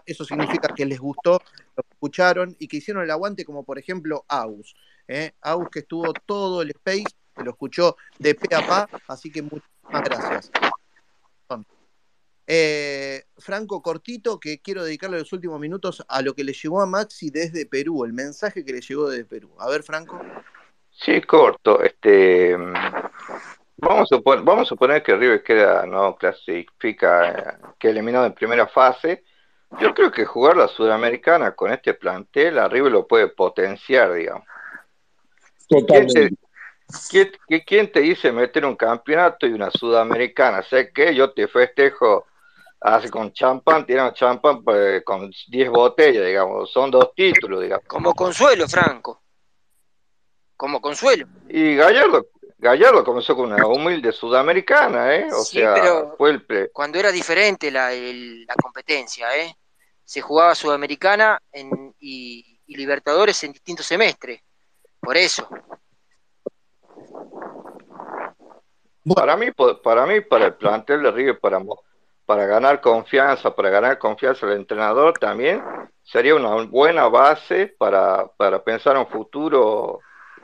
eso 0.06 0.24
significa 0.24 0.74
que 0.74 0.86
les 0.86 1.00
gustó, 1.00 1.42
lo 1.76 1.84
escucharon 1.92 2.56
y 2.60 2.70
que 2.70 2.78
hicieron 2.78 3.04
el 3.04 3.12
aguante, 3.12 3.44
como 3.44 3.66
por 3.66 3.78
ejemplo 3.78 4.24
Aus. 4.30 4.74
¿eh? 5.06 5.34
Aus 5.42 5.68
que 5.70 5.80
estuvo 5.80 6.14
todo 6.26 6.62
el 6.62 6.70
space, 6.70 7.04
que 7.36 7.44
lo 7.44 7.52
escuchó 7.52 7.98
de 8.18 8.34
pe 8.34 8.56
a 8.56 8.66
pa, 8.66 8.90
así 9.10 9.30
que 9.30 9.42
muchísimas 9.42 10.04
gracias. 10.04 10.52
Eh, 12.48 13.24
Franco, 13.38 13.82
cortito, 13.82 14.40
que 14.40 14.62
quiero 14.62 14.84
dedicarle 14.84 15.20
los 15.20 15.32
últimos 15.32 15.60
minutos 15.60 16.04
a 16.08 16.22
lo 16.22 16.34
que 16.34 16.44
le 16.44 16.54
llegó 16.54 16.82
a 16.82 16.86
Maxi 16.86 17.30
desde 17.30 17.66
Perú, 17.66 18.04
el 18.04 18.14
mensaje 18.14 18.66
que 18.66 18.74
le 18.74 18.82
llegó 18.82 19.10
desde 19.10 19.26
Perú. 19.26 19.56
A 19.60 19.70
ver, 19.70 19.84
Franco. 19.84 20.20
Sí, 20.92 21.22
corto. 21.22 21.82
Este, 21.82 22.56
vamos 23.78 24.12
a 24.12 24.16
suponer, 24.16 24.44
vamos 24.44 24.64
a 24.64 24.70
suponer 24.70 25.02
que 25.02 25.16
River 25.16 25.44
queda, 25.44 25.86
no 25.86 26.16
clasifica, 26.16 27.32
eh, 27.32 27.58
que 27.80 27.90
eliminado 27.90 28.26
en 28.26 28.34
primera 28.34 28.68
fase. 28.68 29.24
Yo 29.80 29.94
creo 29.94 30.12
que 30.12 30.26
jugar 30.26 30.58
la 30.58 30.68
Sudamericana 30.68 31.56
con 31.56 31.72
este 31.72 31.94
plantel 31.94 32.60
a 32.60 32.68
River 32.68 32.92
lo 32.92 33.08
puede 33.08 33.30
potenciar, 33.30 34.14
digamos. 34.14 34.46
¿Quién 35.70 35.88
te, 35.88 35.94
Totalmente. 35.94 36.36
quién- 37.10 37.32
que- 37.48 37.64
quién 37.64 37.92
te 37.92 38.02
dice 38.02 38.34
meter 38.34 38.66
un 38.66 38.76
campeonato 38.76 39.48
y 39.48 39.54
una 39.54 39.72
Sudamericana? 39.72 40.62
Sé 40.64 40.92
que 40.92 41.16
yo 41.16 41.32
te 41.32 41.48
festejo 41.48 42.28
así 42.82 43.10
con 43.10 43.32
champán, 43.32 43.86
tirando 43.86 44.14
champán 44.14 44.64
pues, 44.64 45.04
con 45.06 45.32
10 45.48 45.70
botellas, 45.70 46.26
digamos. 46.26 46.72
Son 46.72 46.90
dos 46.92 47.14
títulos, 47.16 47.62
digamos. 47.62 47.86
Como 47.88 48.14
consuelo, 48.14 48.68
Franco. 48.68 49.22
Como 50.58 50.82
consuelo. 50.82 51.28
Y 51.50 51.76
Gallardo, 51.76 52.28
Gallardo 52.58 53.04
comenzó 53.04 53.36
con 53.36 53.52
una 53.52 53.66
humilde 53.66 54.12
sudamericana, 54.12 55.16
¿eh? 55.16 55.28
O 55.32 55.44
Sí, 55.44 55.60
sea, 55.60 55.74
pero- 55.76 56.16
fue 56.18 56.32
el 56.32 56.46
pre- 56.46 56.70
Cuando 56.72 57.00
era 57.00 57.12
diferente 57.12 57.72
la, 57.72 57.94
el- 57.94 58.46
la 58.46 58.56
competencia, 58.56 59.36
¿eh? 59.38 59.56
Se 60.04 60.20
jugaba 60.22 60.54
Sudamericana 60.56 61.42
en- 61.52 61.96
y, 62.00 62.60
y 62.68 62.76
Libertadores 62.76 63.44
en 63.44 63.54
distintos 63.54 63.86
semestres. 63.86 64.42
Por 65.00 65.18
eso. 65.18 65.48
para 69.16 69.36
mí, 69.38 69.48
para 69.84 70.06
mí, 70.06 70.22
para 70.22 70.46
el 70.48 70.56
plantel 70.56 71.02
de 71.04 71.12
River, 71.12 71.40
para, 71.40 71.60
mo- 71.60 71.82
para 72.32 72.46
ganar 72.46 72.80
confianza, 72.80 73.54
para 73.54 73.70
ganar 73.70 73.98
confianza 73.98 74.46
el 74.46 74.54
entrenador 74.54 75.18
también, 75.20 75.62
sería 76.02 76.34
una 76.34 76.64
buena 76.64 77.10
base 77.10 77.76
para, 77.78 78.26
para 78.38 78.64
pensar 78.64 78.96
un 78.96 79.08
futuro, 79.08 80.00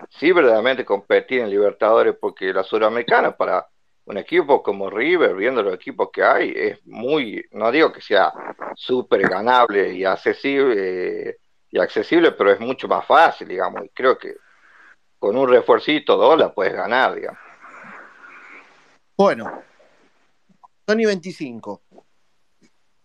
sí, 0.10 0.34
verdaderamente 0.34 0.84
competir 0.84 1.40
en 1.40 1.50
Libertadores, 1.50 2.14
porque 2.20 2.52
la 2.52 2.64
Sudamericana 2.64 3.38
para 3.38 3.66
un 4.04 4.18
equipo 4.18 4.62
como 4.62 4.90
River, 4.90 5.34
viendo 5.36 5.64
los 5.64 5.74
equipos 5.74 6.10
que 6.12 6.26
hay, 6.26 6.52
es 6.54 6.86
muy, 6.86 7.46
no 7.52 7.72
digo 7.72 7.94
que 7.94 8.02
sea 8.02 8.34
súper 8.76 9.22
ganable 9.22 9.94
y 9.94 10.04
accesible, 10.04 11.30
eh, 11.30 11.38
y 11.70 11.80
accesible, 11.80 12.34
pero 12.34 12.52
es 12.52 12.60
mucho 12.60 12.90
más 12.90 13.06
fácil, 13.06 13.48
digamos, 13.48 13.86
y 13.86 13.90
creo 13.92 14.18
que 14.18 14.36
con 15.20 15.38
un 15.38 15.48
refuercito, 15.48 16.36
la 16.36 16.54
puedes 16.54 16.74
ganar, 16.74 17.16
digamos. 17.16 17.40
Bueno, 19.16 19.64
Sony 20.88 21.06
25. 21.06 21.82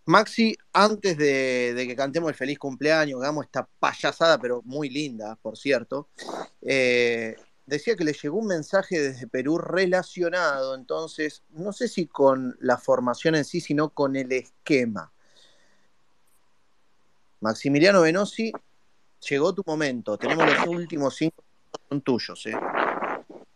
Maxi, 0.05 0.55
antes 0.71 1.17
de, 1.17 1.73
que 1.85 1.95
cantemos 1.95 2.29
el 2.29 2.35
feliz 2.35 2.57
cumpleaños, 2.57 3.21
hagamos 3.21 3.45
esta 3.45 3.67
payasada, 3.79 4.37
pero 4.37 4.61
muy 4.63 4.89
linda, 4.89 5.37
por 5.41 5.57
cierto, 5.57 6.07
eh, 6.61 7.35
decía 7.65 7.95
que 7.95 8.05
le 8.05 8.13
llegó 8.13 8.37
un 8.37 8.47
mensaje 8.47 9.01
desde 9.01 9.27
Perú 9.27 9.57
relacionado, 9.57 10.75
entonces, 10.75 11.43
no 11.49 11.73
sé 11.73 11.89
si 11.89 12.07
con 12.07 12.55
la 12.61 12.77
formación 12.77 13.35
en 13.35 13.43
sí, 13.43 13.59
sino 13.59 13.89
con 13.89 14.15
el 14.15 14.31
esquema. 14.31 15.11
Maximiliano 17.41 18.01
Venosi, 18.01 18.53
llegó 19.29 19.53
tu 19.53 19.63
momento. 19.65 20.17
Tenemos 20.17 20.45
los 20.45 20.67
últimos 20.67 21.15
cinco 21.17 21.43
son 21.89 22.01
tuyos, 22.01 22.45
¿eh? 22.45 22.55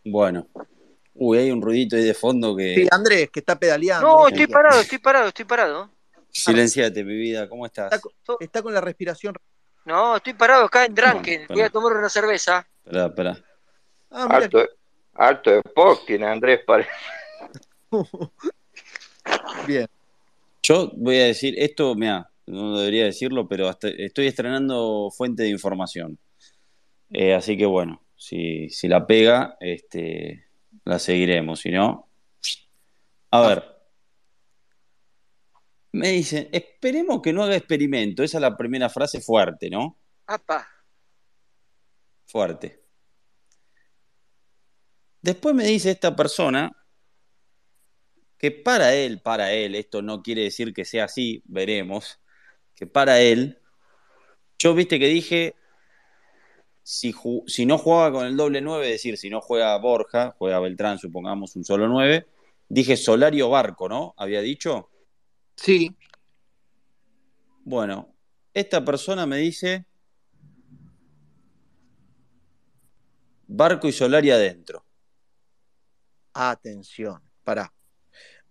Bueno. 0.04 0.48
Uy, 1.20 1.38
hay 1.40 1.52
un 1.52 1.62
ruidito 1.62 1.96
ahí 1.96 2.04
de 2.04 2.14
fondo 2.14 2.56
que. 2.56 2.76
Sí, 2.76 2.88
Andrés, 2.92 3.30
que 3.32 3.40
está 3.40 3.58
pedaleando. 3.60 4.08
No, 4.08 4.28
estoy 4.28 4.48
parado, 4.48 4.82
estoy 4.82 5.00
parado, 5.00 5.28
estoy 5.30 5.46
parado. 5.46 5.90
Silenciate, 6.32 7.04
mi 7.04 7.16
vida, 7.16 7.50
¿cómo 7.50 7.66
estás? 7.66 7.92
Está, 7.94 8.00
con- 8.26 8.38
está 8.40 8.62
con 8.62 8.74
la 8.74 8.82
respiración. 8.82 9.36
No, 9.86 10.18
estoy 10.18 10.34
parado 10.34 10.66
acá 10.66 10.86
en 10.86 10.94
Dranken. 10.94 11.42
Bueno, 11.48 11.54
Voy 11.56 11.62
a 11.64 11.70
tomar 11.70 11.94
una 11.94 12.10
cerveza. 12.10 12.68
Esperá, 12.86 13.06
esperá. 13.08 13.44
Ah, 14.12 14.28
Alto, 14.30 14.66
alto 15.16 15.50
de 15.52 15.62
POC 15.64 16.06
tiene 16.06 16.28
Andrés, 16.28 16.60
parece. 16.66 16.90
bien. 19.68 19.88
Yo 20.64 20.92
voy 20.96 21.18
a 21.18 21.26
decir, 21.26 21.56
esto, 21.58 21.96
mira, 21.96 22.30
no 22.46 22.78
debería 22.78 23.06
decirlo, 23.06 23.48
pero 23.48 23.68
hasta- 23.70 23.88
estoy 23.90 24.28
estrenando 24.28 25.10
fuente 25.16 25.44
de 25.44 25.50
información. 25.50 26.18
Eh, 27.10 27.34
así 27.34 27.58
que 27.58 27.66
bueno, 27.66 28.02
si, 28.18 28.70
si 28.70 28.88
la 28.88 29.08
pega, 29.08 29.56
este, 29.62 30.47
la 30.88 31.00
seguiremos. 31.00 31.60
Si 31.60 31.72
no, 31.72 32.10
a 33.32 33.42
ver. 33.48 33.64
Me 35.92 36.10
dicen, 36.10 36.50
esperemos 36.52 37.22
que 37.22 37.34
no 37.34 37.44
haga 37.44 37.56
experimento. 37.56 38.24
Esa 38.24 38.38
es 38.38 38.42
la 38.42 38.56
primera 38.56 38.90
frase 38.90 39.20
fuerte, 39.20 39.70
¿no? 39.70 39.98
Apa. 40.28 40.68
Fuerte. 42.26 42.84
Después 45.22 45.56
me 45.56 45.66
dice 45.66 45.92
esta 45.92 46.16
persona 46.16 46.72
que 48.38 48.52
para 48.52 48.94
él, 48.94 49.22
para 49.22 49.52
él, 49.52 49.76
esto 49.76 50.02
no 50.02 50.22
quiere 50.22 50.44
decir 50.44 50.74
que 50.74 50.86
sea 50.86 51.06
así, 51.06 51.42
veremos, 51.46 52.20
que 52.76 52.86
para 52.86 53.20
él, 53.20 53.60
yo 54.60 54.76
viste 54.76 55.00
que 55.00 55.08
dije, 55.08 55.56
si, 56.90 57.14
si 57.48 57.66
no 57.66 57.78
jugaba 57.78 58.14
con 58.14 58.26
el 58.26 58.38
doble 58.38 58.62
9, 58.62 58.86
es 58.86 58.92
decir, 58.94 59.18
si 59.18 59.30
no 59.30 59.42
juega 59.42 59.78
Borja, 59.78 60.34
juega 60.38 60.62
Beltrán, 60.62 60.98
supongamos 60.98 61.54
un 61.58 61.66
solo 61.66 61.90
9, 61.90 62.26
dije 62.70 62.96
Solario 62.96 63.50
Barco, 63.50 63.90
¿no? 63.90 64.14
Había 64.16 64.40
dicho. 64.40 64.90
Sí. 65.58 65.94
Bueno, 67.66 68.16
esta 68.54 68.86
persona 68.86 69.26
me 69.26 69.36
dice 69.36 69.86
Barco 73.48 73.90
y 73.90 73.92
Solari 73.92 74.32
adentro. 74.32 74.86
Atención, 76.34 77.22
pará. 77.44 77.74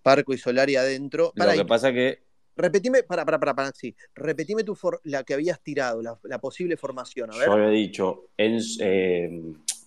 Parco 0.03 0.35
y 0.35 0.39
Solari 0.39 0.77
adentro. 0.77 1.33
Lo 1.35 1.45
Pará, 1.45 1.55
que 1.55 1.63
y- 1.63 1.65
pasa 1.65 1.91
que 1.91 2.26
repetime, 2.57 3.03
para, 3.03 3.25
para, 3.25 3.39
para, 3.39 3.55
para, 3.55 3.73
sí. 3.73 3.95
Repetime 4.15 4.65
tu 4.65 4.75
for- 4.75 5.01
la 5.05 5.23
que 5.25 5.35
habías 5.35 5.63
tirado, 5.63 6.03
la, 6.03 6.19
la 6.25 6.39
posible 6.41 6.77
formación, 6.77 7.33
a 7.33 7.37
ver. 7.37 7.47
Yo 7.47 7.53
había 7.53 7.69
dicho 7.69 8.31
Enz- 8.37 8.79
eh, 8.81 9.31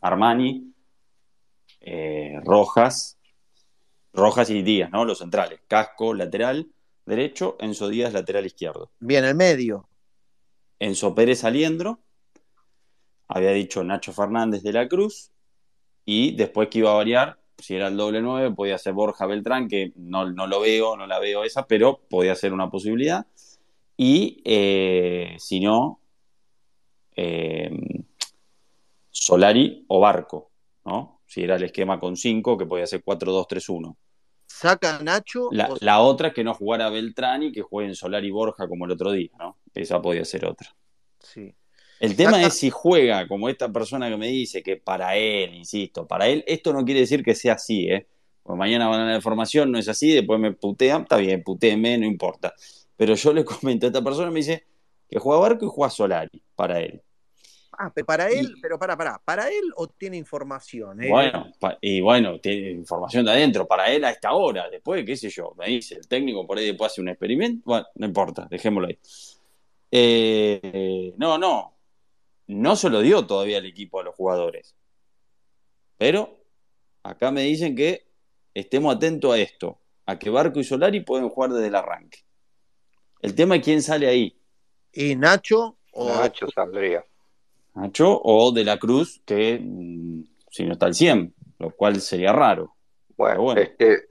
Armani, 0.01 0.73
eh, 1.81 2.39
Rojas, 2.43 3.17
Rojas 4.13 4.49
y 4.49 4.61
Díaz, 4.61 4.89
¿no? 4.91 5.05
Los 5.05 5.19
centrales. 5.19 5.61
Casco, 5.67 6.13
lateral 6.13 6.67
derecho, 7.05 7.57
Enzo 7.59 7.89
Díaz, 7.89 8.13
lateral 8.13 8.45
izquierdo. 8.45 8.91
Bien, 8.99 9.25
el 9.25 9.35
medio. 9.35 9.89
Enzo 10.79 11.13
Pérez 11.15 11.43
Aliendro, 11.43 11.99
había 13.27 13.51
dicho 13.51 13.83
Nacho 13.83 14.13
Fernández 14.13 14.63
de 14.63 14.73
la 14.73 14.87
Cruz, 14.87 15.31
y 16.05 16.35
después 16.35 16.69
que 16.69 16.79
iba 16.79 16.91
a 16.91 16.95
variar, 16.95 17.39
si 17.61 17.75
era 17.75 17.87
el 17.87 17.97
doble 17.97 18.21
9, 18.21 18.51
podía 18.55 18.77
ser 18.77 18.93
Borja 18.93 19.25
Beltrán, 19.25 19.67
que 19.67 19.91
no, 19.95 20.29
no 20.31 20.47
lo 20.47 20.59
veo, 20.61 20.95
no 20.97 21.05
la 21.07 21.19
veo 21.19 21.43
esa, 21.43 21.65
pero 21.67 21.99
podía 22.09 22.35
ser 22.35 22.53
una 22.53 22.69
posibilidad. 22.69 23.25
Y 23.97 24.41
eh, 24.45 25.35
si 25.39 25.59
no, 25.59 25.99
eh, 27.15 27.69
Solari 29.11 29.85
o 29.87 29.99
Barco, 29.99 30.51
¿no? 30.85 31.21
Si 31.27 31.43
era 31.43 31.55
el 31.55 31.63
esquema 31.63 31.99
con 31.99 32.15
5, 32.15 32.57
que 32.57 32.65
podía 32.65 32.87
ser 32.87 33.03
4-2-3-1. 33.03 33.95
Saca 34.47 34.99
Nacho. 35.03 35.49
La, 35.51 35.67
o- 35.69 35.77
la 35.81 35.99
otra 36.01 36.29
es 36.29 36.33
que 36.33 36.43
no 36.43 36.53
jugara 36.53 36.89
Beltrán 36.89 37.43
y 37.43 37.51
que 37.51 37.61
jueguen 37.61 37.95
Solari 37.95 38.27
y 38.27 38.31
Borja 38.31 38.67
como 38.67 38.85
el 38.85 38.91
otro 38.91 39.11
día, 39.11 39.29
¿no? 39.37 39.57
Esa 39.75 40.01
podía 40.01 40.25
ser 40.25 40.45
otra. 40.45 40.75
Sí. 41.19 41.53
El 41.99 42.15
tema 42.15 42.41
es 42.41 42.53
si 42.53 42.69
juega 42.69 43.27
como 43.27 43.49
esta 43.49 43.71
persona 43.71 44.09
que 44.09 44.15
me 44.15 44.27
dice 44.27 44.63
que 44.63 44.77
para 44.77 45.15
él, 45.17 45.53
insisto, 45.53 46.07
para 46.07 46.27
él, 46.27 46.43
esto 46.47 46.71
no 46.71 46.85
quiere 46.85 47.01
decir 47.01 47.23
que 47.23 47.35
sea 47.35 47.53
así, 47.53 47.89
¿eh? 47.89 48.07
Porque 48.41 48.57
mañana 48.57 48.87
van 48.87 49.01
a 49.01 49.13
la 49.13 49.21
formación, 49.21 49.71
no 49.71 49.77
es 49.77 49.89
así, 49.89 50.11
después 50.11 50.39
me 50.39 50.53
putean, 50.53 51.01
está 51.01 51.17
bien, 51.17 51.43
putéenme, 51.43 51.97
no 51.97 52.05
importa. 52.05 52.53
Pero 52.95 53.15
yo 53.15 53.33
le 53.33 53.43
comento 53.45 53.85
a 53.85 53.89
esta 53.89 54.01
persona, 54.01 54.31
me 54.31 54.39
dice 54.39 54.63
que 55.09 55.19
juega 55.19 55.41
Barco 55.41 55.65
y 55.65 55.69
juega 55.69 55.89
Solari, 55.89 56.41
para 56.55 56.79
él. 56.79 57.01
Ah, 57.81 57.91
pero 57.93 58.05
para 58.05 58.29
él, 58.29 58.55
pero 58.61 58.77
para, 58.77 58.97
para, 58.97 59.19
¿para 59.23 59.47
él 59.47 59.63
o 59.75 59.87
tiene 59.87 60.17
información? 60.17 61.01
eh? 61.03 61.09
Bueno, 61.09 61.51
y 61.79 62.01
bueno, 62.01 62.39
tiene 62.39 62.71
información 62.71 63.25
de 63.25 63.31
adentro, 63.31 63.67
para 63.67 63.91
él 63.91 64.03
a 64.05 64.11
esta 64.11 64.33
hora, 64.33 64.69
después, 64.69 65.05
qué 65.05 65.15
sé 65.15 65.29
yo, 65.29 65.53
me 65.57 65.67
dice 65.67 65.95
el 65.95 66.07
técnico 66.07 66.45
por 66.45 66.57
ahí 66.57 66.65
después 66.65 66.91
hace 66.91 67.01
un 67.01 67.09
experimento, 67.09 67.61
bueno, 67.65 67.87
no 67.95 68.05
importa, 68.05 68.47
dejémoslo 68.49 68.87
ahí. 68.87 68.97
Eh, 69.91 71.13
no, 71.17 71.37
no, 71.37 71.78
no 72.49 72.75
se 72.75 72.89
lo 72.89 73.01
dio 73.01 73.25
todavía 73.27 73.59
el 73.59 73.65
equipo 73.67 73.99
a 73.99 74.03
los 74.03 74.15
jugadores, 74.15 74.75
pero 75.97 76.37
acá 77.03 77.31
me 77.31 77.41
dicen 77.43 77.75
que 77.75 78.07
estemos 78.53 78.95
atentos 78.95 79.33
a 79.33 79.37
esto, 79.37 79.79
a 80.05 80.17
que 80.17 80.29
Barco 80.29 80.59
y 80.59 80.63
Solari 80.63 81.01
pueden 81.01 81.29
jugar 81.29 81.51
desde 81.51 81.67
el 81.67 81.75
arranque. 81.75 82.19
El 83.21 83.35
tema 83.35 83.55
es 83.57 83.63
quién 83.63 83.81
sale 83.81 84.07
ahí, 84.07 84.35
Y 84.91 85.15
Nacho 85.15 85.77
o 85.91 86.09
Nacho 86.09 86.47
saldría. 86.49 87.03
Nacho 87.75 88.19
o 88.23 88.51
De 88.51 88.63
la 88.63 88.77
Cruz, 88.79 89.21
que 89.25 89.59
mm, 89.61 90.23
si 90.49 90.63
no 90.65 90.73
está 90.73 90.87
al 90.87 90.95
100, 90.95 91.33
lo 91.59 91.71
cual 91.71 92.01
sería 92.01 92.31
raro. 92.33 92.75
Bueno, 93.15 93.53
este, 93.55 94.09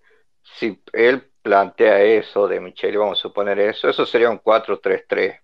si 0.58 0.80
él 0.92 1.30
plantea 1.42 2.02
eso 2.02 2.46
de 2.46 2.60
Michele, 2.60 2.98
vamos 2.98 3.18
a 3.18 3.22
suponer 3.22 3.58
eso, 3.58 3.88
eso 3.88 4.04
sería 4.06 4.30
un 4.30 4.38
4-3-3. 4.38 5.40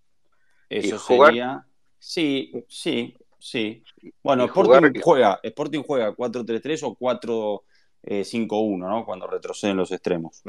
Eso 0.68 0.94
Y 0.96 0.98
jugar- 0.98 1.28
sería. 1.30 1.66
Sí, 2.06 2.52
sí, 2.68 3.16
sí. 3.38 3.82
Bueno, 4.22 4.44
y 4.44 4.46
Sporting 4.48 5.00
juega, 5.00 5.40
Sporting 5.42 5.82
juega 5.82 6.14
4-3-3 6.14 6.82
o 6.82 6.94
4-5-1, 6.98 8.78
¿no? 8.78 9.06
Cuando 9.06 9.26
retroceden 9.26 9.78
los 9.78 9.90
extremos. 9.90 10.42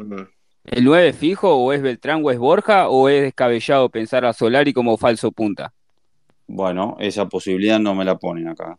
¿El 0.66 0.84
9 0.84 1.14
fijo 1.14 1.56
o 1.56 1.72
es 1.72 1.82
Beltrán 1.82 2.22
o 2.26 2.30
es 2.30 2.38
Borja 2.38 2.90
o 2.90 3.08
es 3.08 3.22
descabellado 3.22 3.88
pensar 3.88 4.26
a 4.26 4.34
Solari 4.34 4.74
como 4.74 4.98
falso 4.98 5.32
punta? 5.32 5.74
Bueno, 6.46 6.98
esa 7.00 7.30
posibilidad 7.30 7.80
no 7.80 7.96
me 7.96 8.04
la 8.04 8.18
ponen 8.18 8.50
acá. 8.50 8.78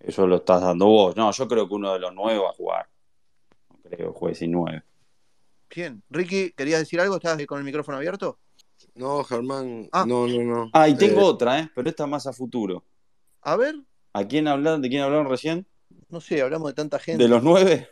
Eso 0.00 0.26
lo 0.26 0.36
estás 0.36 0.62
dando 0.62 0.86
vos. 0.86 1.14
No, 1.16 1.30
yo 1.30 1.46
creo 1.46 1.68
que 1.68 1.74
uno 1.74 1.92
de 1.92 1.98
los 1.98 2.14
nueve 2.14 2.40
va 2.40 2.48
a 2.48 2.54
jugar. 2.54 2.88
No 3.68 3.76
creo 3.82 4.14
que 4.14 4.18
juegue 4.18 4.34
sin 4.34 4.50
nueve. 4.50 4.82
Bien. 5.76 6.02
Ricky, 6.08 6.52
¿querías 6.52 6.80
decir 6.80 7.00
algo? 7.00 7.16
¿Estás 7.16 7.44
con 7.44 7.58
el 7.58 7.64
micrófono 7.64 7.98
abierto? 7.98 8.38
No, 8.94 9.24
Germán, 9.24 9.88
Ah. 9.92 10.04
no, 10.06 10.26
no, 10.26 10.42
no. 10.42 10.70
Ah, 10.72 10.88
y 10.88 10.96
tengo 10.96 11.20
Eh, 11.20 11.24
otra, 11.24 11.58
¿eh? 11.60 11.70
Pero 11.74 11.88
esta 11.90 12.06
más 12.06 12.26
a 12.26 12.32
futuro. 12.32 12.84
A 13.42 13.56
ver, 13.56 13.74
¿A 14.12 14.24
quién 14.28 14.46
hablaron? 14.46 14.80
¿De 14.80 14.88
quién 14.88 15.02
hablaron 15.02 15.28
recién? 15.28 15.66
no 16.08 16.20
sé, 16.20 16.40
hablamos 16.40 16.68
de 16.68 16.74
tanta 16.74 16.98
gente. 17.00 17.22
¿De 17.22 17.28
los 17.28 17.42
nueve? 17.42 17.88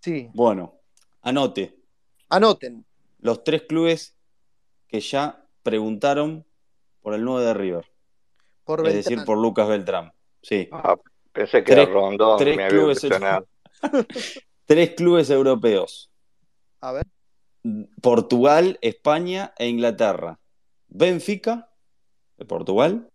Sí. 0.00 0.30
Bueno, 0.32 0.80
anote. 1.22 1.76
Anoten. 2.30 2.86
los 3.18 3.44
tres 3.44 3.62
clubes 3.68 4.16
que 4.88 5.00
ya 5.00 5.46
preguntaron 5.62 6.46
por 7.02 7.12
el 7.12 7.22
9 7.22 7.44
de 7.44 7.54
River, 7.54 7.86
Por 8.64 8.80
es 8.80 8.84
Beltrán. 8.94 9.02
decir, 9.16 9.24
por 9.26 9.36
Lucas 9.38 9.68
Beltrán. 9.68 10.12
Sí, 10.42 10.68
Ah, 10.72 10.96
pensé 11.32 11.62
que 11.62 11.72
Tres- 11.72 11.84
era 11.88 11.92
Rondón, 11.92 12.38
tres 12.38 12.56
me 12.56 12.64
había 12.64 12.78
clubes, 12.78 13.04
impresionado. 13.04 13.46
tres 14.64 14.94
clubes 14.94 15.28
europeos, 15.28 16.10
A 16.80 16.92
ver. 16.92 17.06
Portugal, 18.00 18.78
España 18.80 19.52
e 19.58 19.68
Inglaterra. 19.68 20.40
Benfica, 20.88 21.70
de 22.36 22.44
Portugal, 22.44 23.10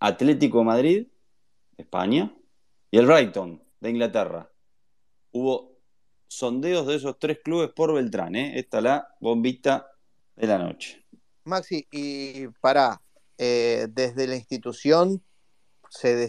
Atlético 0.00 0.58
de 0.58 0.64
Madrid, 0.64 1.06
España, 1.76 2.36
y 2.90 2.98
el 2.98 3.06
Brighton, 3.06 3.62
de 3.80 3.90
Inglaterra. 3.90 4.50
Hubo 5.30 5.78
sondeos 6.28 6.86
de 6.86 6.96
esos 6.96 7.18
tres 7.18 7.38
clubes 7.42 7.70
por 7.70 7.94
Beltrán, 7.94 8.34
¿eh? 8.34 8.58
Esta 8.58 8.78
es 8.78 8.84
la 8.84 9.08
bombita 9.20 9.86
de 10.34 10.46
la 10.46 10.58
noche. 10.58 11.04
Maxi, 11.44 11.86
y 11.90 12.48
para, 12.60 13.00
desde 13.38 14.26
la 14.26 14.36
institución, 14.36 15.22
¿se 15.88 16.28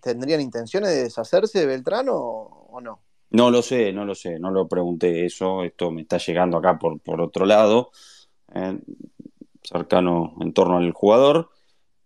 ¿tendrían 0.00 0.40
intenciones 0.40 0.90
de 0.90 1.04
deshacerse 1.04 1.60
de 1.60 1.66
Beltrán 1.66 2.08
o 2.10 2.78
no? 2.82 3.05
No 3.36 3.50
lo 3.50 3.60
sé, 3.60 3.92
no 3.92 4.06
lo 4.06 4.14
sé, 4.14 4.38
no 4.38 4.50
lo 4.50 4.66
pregunté 4.66 5.26
eso. 5.26 5.62
Esto 5.62 5.90
me 5.90 6.00
está 6.00 6.16
llegando 6.16 6.56
acá 6.56 6.78
por, 6.78 6.98
por 7.00 7.20
otro 7.20 7.44
lado, 7.44 7.90
eh, 8.54 8.78
cercano 9.62 10.34
en 10.40 10.54
torno 10.54 10.78
al 10.78 10.90
jugador. 10.92 11.50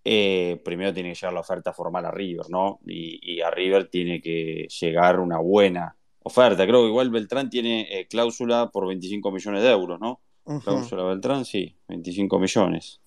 Eh, 0.04 0.60
primero 0.64 0.92
tiene 0.92 1.10
que 1.10 1.14
llegar 1.14 1.32
la 1.32 1.40
oferta 1.40 1.72
formal 1.72 2.04
a 2.04 2.10
River, 2.10 2.50
¿no? 2.50 2.80
Y, 2.84 3.20
y 3.22 3.42
a 3.42 3.50
River 3.52 3.88
tiene 3.88 4.20
que 4.20 4.66
llegar 4.80 5.20
una 5.20 5.38
buena 5.38 5.94
oferta. 6.24 6.66
Creo 6.66 6.82
que 6.82 6.88
igual 6.88 7.10
Beltrán 7.10 7.48
tiene 7.48 7.82
eh, 7.82 8.08
cláusula 8.08 8.68
por 8.72 8.88
25 8.88 9.30
millones 9.30 9.62
de 9.62 9.70
euros, 9.70 10.00
¿no? 10.00 10.20
Cláusula 10.64 11.04
Beltrán, 11.04 11.44
sí, 11.44 11.76
25 11.86 12.40
millones. 12.40 13.00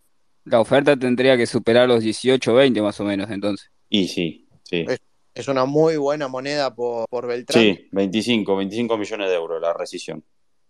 La 0.45 0.61
oferta 0.61 0.95
tendría 0.95 1.35
que 1.35 1.45
superar 1.45 1.89
los 1.89 2.01
18 2.01 2.53
o 2.53 2.55
20 2.55 2.81
más 2.81 2.97
o 3.01 3.03
menos, 3.03 3.29
entonces. 3.29 3.69
Y 3.89 4.07
sí, 4.07 4.47
sí. 4.63 4.85
Es, 4.87 5.01
es 5.33 5.47
una 5.47 5.65
muy 5.65 5.97
buena 5.97 6.27
moneda 6.27 6.73
por, 6.73 7.07
por 7.09 7.27
Beltrán. 7.27 7.61
Sí, 7.63 7.87
25, 7.91 8.55
25 8.55 8.97
millones 8.97 9.29
de 9.29 9.35
euros 9.35 9.61
la 9.61 9.73
rescisión. 9.73 10.23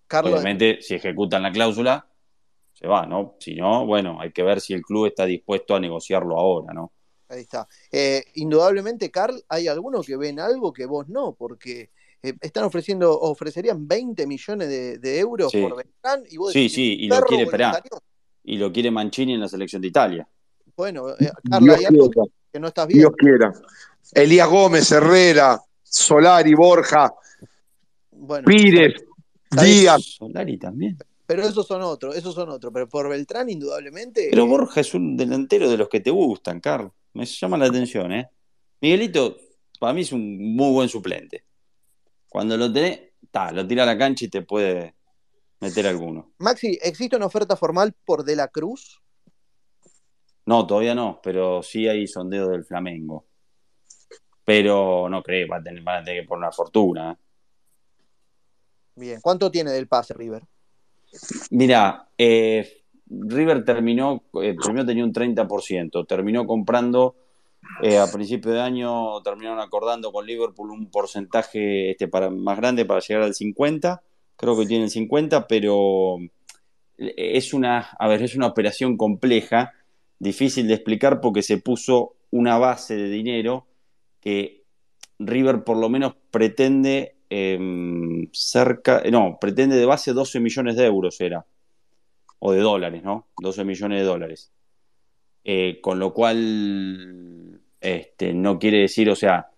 Carlos, 0.07 0.33
Obviamente, 0.33 0.81
si 0.81 0.95
ejecutan 0.95 1.43
la 1.43 1.51
cláusula, 1.51 2.07
se 2.73 2.87
va, 2.87 3.05
¿no? 3.05 3.35
Si 3.39 3.55
no, 3.55 3.85
bueno, 3.85 4.19
hay 4.19 4.31
que 4.31 4.43
ver 4.43 4.61
si 4.61 4.73
el 4.73 4.81
club 4.81 5.07
está 5.07 5.25
dispuesto 5.25 5.75
a 5.75 5.79
negociarlo 5.79 6.37
ahora, 6.37 6.73
¿no? 6.73 6.91
ahí 7.29 7.41
está. 7.41 7.67
Eh, 7.91 8.23
indudablemente, 8.35 9.09
Carl, 9.09 9.41
hay 9.49 9.67
algunos 9.67 10.05
que 10.05 10.15
ven 10.17 10.39
algo 10.39 10.71
que 10.71 10.85
vos 10.85 11.09
no, 11.09 11.33
porque 11.33 11.89
eh, 12.21 12.33
están 12.39 12.63
ofreciendo, 12.65 13.11
ofrecerían 13.19 13.87
20 13.87 14.27
millones 14.27 14.69
de, 14.69 14.99
de 14.99 15.19
euros 15.19 15.51
Sí. 15.51 15.59
por 15.61 15.75
Beltrán 15.77 16.23
y 16.29 16.37
vos 16.37 16.51
Sí, 16.53 16.59
decís, 16.59 16.73
sí, 16.75 16.97
y 16.99 17.07
lo 17.07 17.21
quiere, 17.21 17.45
voluntario. 17.45 17.91
y 18.43 18.57
lo 18.57 18.71
quiere 18.71 18.91
Mancini 18.91 19.33
en 19.33 19.39
la 19.39 19.47
selección 19.47 19.81
de 19.81 19.87
Italia. 19.87 20.27
Bueno, 20.77 21.09
eh, 21.19 21.31
Carl, 21.49 21.63
Dios 21.63 21.77
hay 21.79 21.85
algo 21.85 22.09
quiera, 22.11 22.27
que 22.51 22.59
no 22.59 22.67
estás 22.67 22.87
viendo. 22.87 23.09
Dios 23.09 23.15
quiera. 23.17 23.51
Elías 24.15 24.47
Gómez, 24.49 24.91
Herrera, 24.91 25.59
Solari, 25.81 26.53
Borja, 26.53 27.13
Bueno, 28.11 28.45
Pires, 28.45 29.03
Díaz. 29.51 30.01
Solari 30.17 30.57
también. 30.57 30.97
pero 31.25 31.43
esos 31.43 31.65
son 31.67 31.81
otros, 31.81 32.15
esos 32.15 32.33
son 32.33 32.49
otros. 32.49 32.71
Pero 32.73 32.87
por 32.89 33.09
Beltrán, 33.09 33.49
indudablemente, 33.49 34.27
Pero 34.29 34.47
Borja 34.47 34.81
es 34.81 34.93
un 34.93 35.15
delantero 35.17 35.69
de 35.69 35.77
los 35.77 35.89
que 35.89 35.99
te 35.99 36.11
gustan, 36.11 36.59
Carlos. 36.59 36.91
Me 37.13 37.25
llama 37.25 37.57
la 37.57 37.65
atención, 37.65 38.11
¿eh? 38.11 38.29
Miguelito, 38.81 39.37
para 39.79 39.93
mí 39.93 40.01
es 40.01 40.11
un 40.11 40.55
muy 40.55 40.71
buen 40.73 40.89
suplente. 40.89 41.43
Cuando 42.27 42.57
lo 42.57 42.71
tenés, 42.73 42.99
ta, 43.31 43.51
lo 43.51 43.65
tira 43.67 43.83
a 43.83 43.85
la 43.85 43.97
cancha 43.97 44.25
y 44.25 44.29
te 44.29 44.41
puede 44.41 44.95
meter 45.59 45.85
alguno. 45.87 46.33
Maxi, 46.39 46.77
¿existe 46.81 47.15
una 47.15 47.27
oferta 47.27 47.55
formal 47.55 47.93
por 48.05 48.23
De 48.23 48.35
la 48.35 48.47
Cruz? 48.47 48.99
No, 50.45 50.65
todavía 50.67 50.93
no, 50.95 51.21
pero 51.23 51.63
sí 51.63 51.87
hay 51.87 52.07
sondeo 52.07 52.49
del 52.49 52.65
Flamengo. 52.65 53.25
Pero 54.45 55.07
no 55.09 55.23
creo, 55.23 55.47
va 55.47 55.57
a 55.57 55.63
tener, 55.63 55.81
van 55.83 56.01
a 56.01 56.03
tener 56.03 56.21
que 56.21 56.27
poner 56.27 56.39
una 56.39 56.51
fortuna. 56.51 57.11
¿eh? 57.11 57.23
Bien, 58.95 59.21
¿cuánto 59.21 59.49
tiene 59.49 59.71
del 59.71 59.87
pase 59.87 60.13
River? 60.13 60.43
Mira, 61.51 62.09
eh, 62.17 62.83
River 63.07 63.63
terminó, 63.63 64.23
eh, 64.41 64.55
primero 64.55 64.85
tenía 64.85 65.03
un 65.03 65.13
30%, 65.13 66.05
terminó 66.07 66.45
comprando 66.45 67.15
eh, 67.81 67.97
a 67.97 68.11
principio 68.11 68.51
de 68.51 68.61
año, 68.61 69.21
terminaron 69.21 69.59
acordando 69.59 70.11
con 70.11 70.25
Liverpool 70.25 70.71
un 70.71 70.89
porcentaje 70.89 71.91
este, 71.91 72.07
para, 72.07 72.29
más 72.29 72.57
grande 72.57 72.85
para 72.85 72.99
llegar 72.99 73.23
al 73.23 73.33
50%, 73.33 74.01
creo 74.35 74.57
que 74.57 74.65
tiene 74.65 74.85
el 74.85 74.91
50%, 74.91 75.45
pero 75.47 76.17
es 76.97 77.53
una, 77.53 77.79
a 77.97 78.07
ver, 78.07 78.21
es 78.23 78.35
una 78.35 78.47
operación 78.47 78.97
compleja, 78.97 79.73
difícil 80.19 80.67
de 80.67 80.75
explicar 80.75 81.21
porque 81.21 81.41
se 81.41 81.57
puso 81.57 82.15
una 82.31 82.57
base 82.57 82.95
de 82.95 83.09
dinero 83.09 83.67
que 84.23 84.63
River 85.19 85.65
por 85.65 85.75
lo 85.75 85.89
menos 85.89 86.15
pretende 86.31 87.17
eh, 87.29 87.59
cerca, 88.31 89.03
no, 89.11 89.37
pretende 89.39 89.75
de 89.75 89.85
base 89.85 90.13
12 90.13 90.39
millones 90.39 90.77
de 90.77 90.85
euros 90.85 91.19
era, 91.19 91.45
o 92.39 92.53
de 92.53 92.61
dólares, 92.61 93.03
¿no? 93.03 93.27
12 93.37 93.65
millones 93.65 93.99
de 93.99 94.05
dólares. 94.05 94.51
Eh, 95.43 95.79
con 95.81 95.99
lo 95.99 96.13
cual, 96.13 97.59
este, 97.81 98.33
no 98.33 98.57
quiere 98.59 98.79
decir, 98.79 99.09
o 99.09 99.15
sea, 99.15 99.49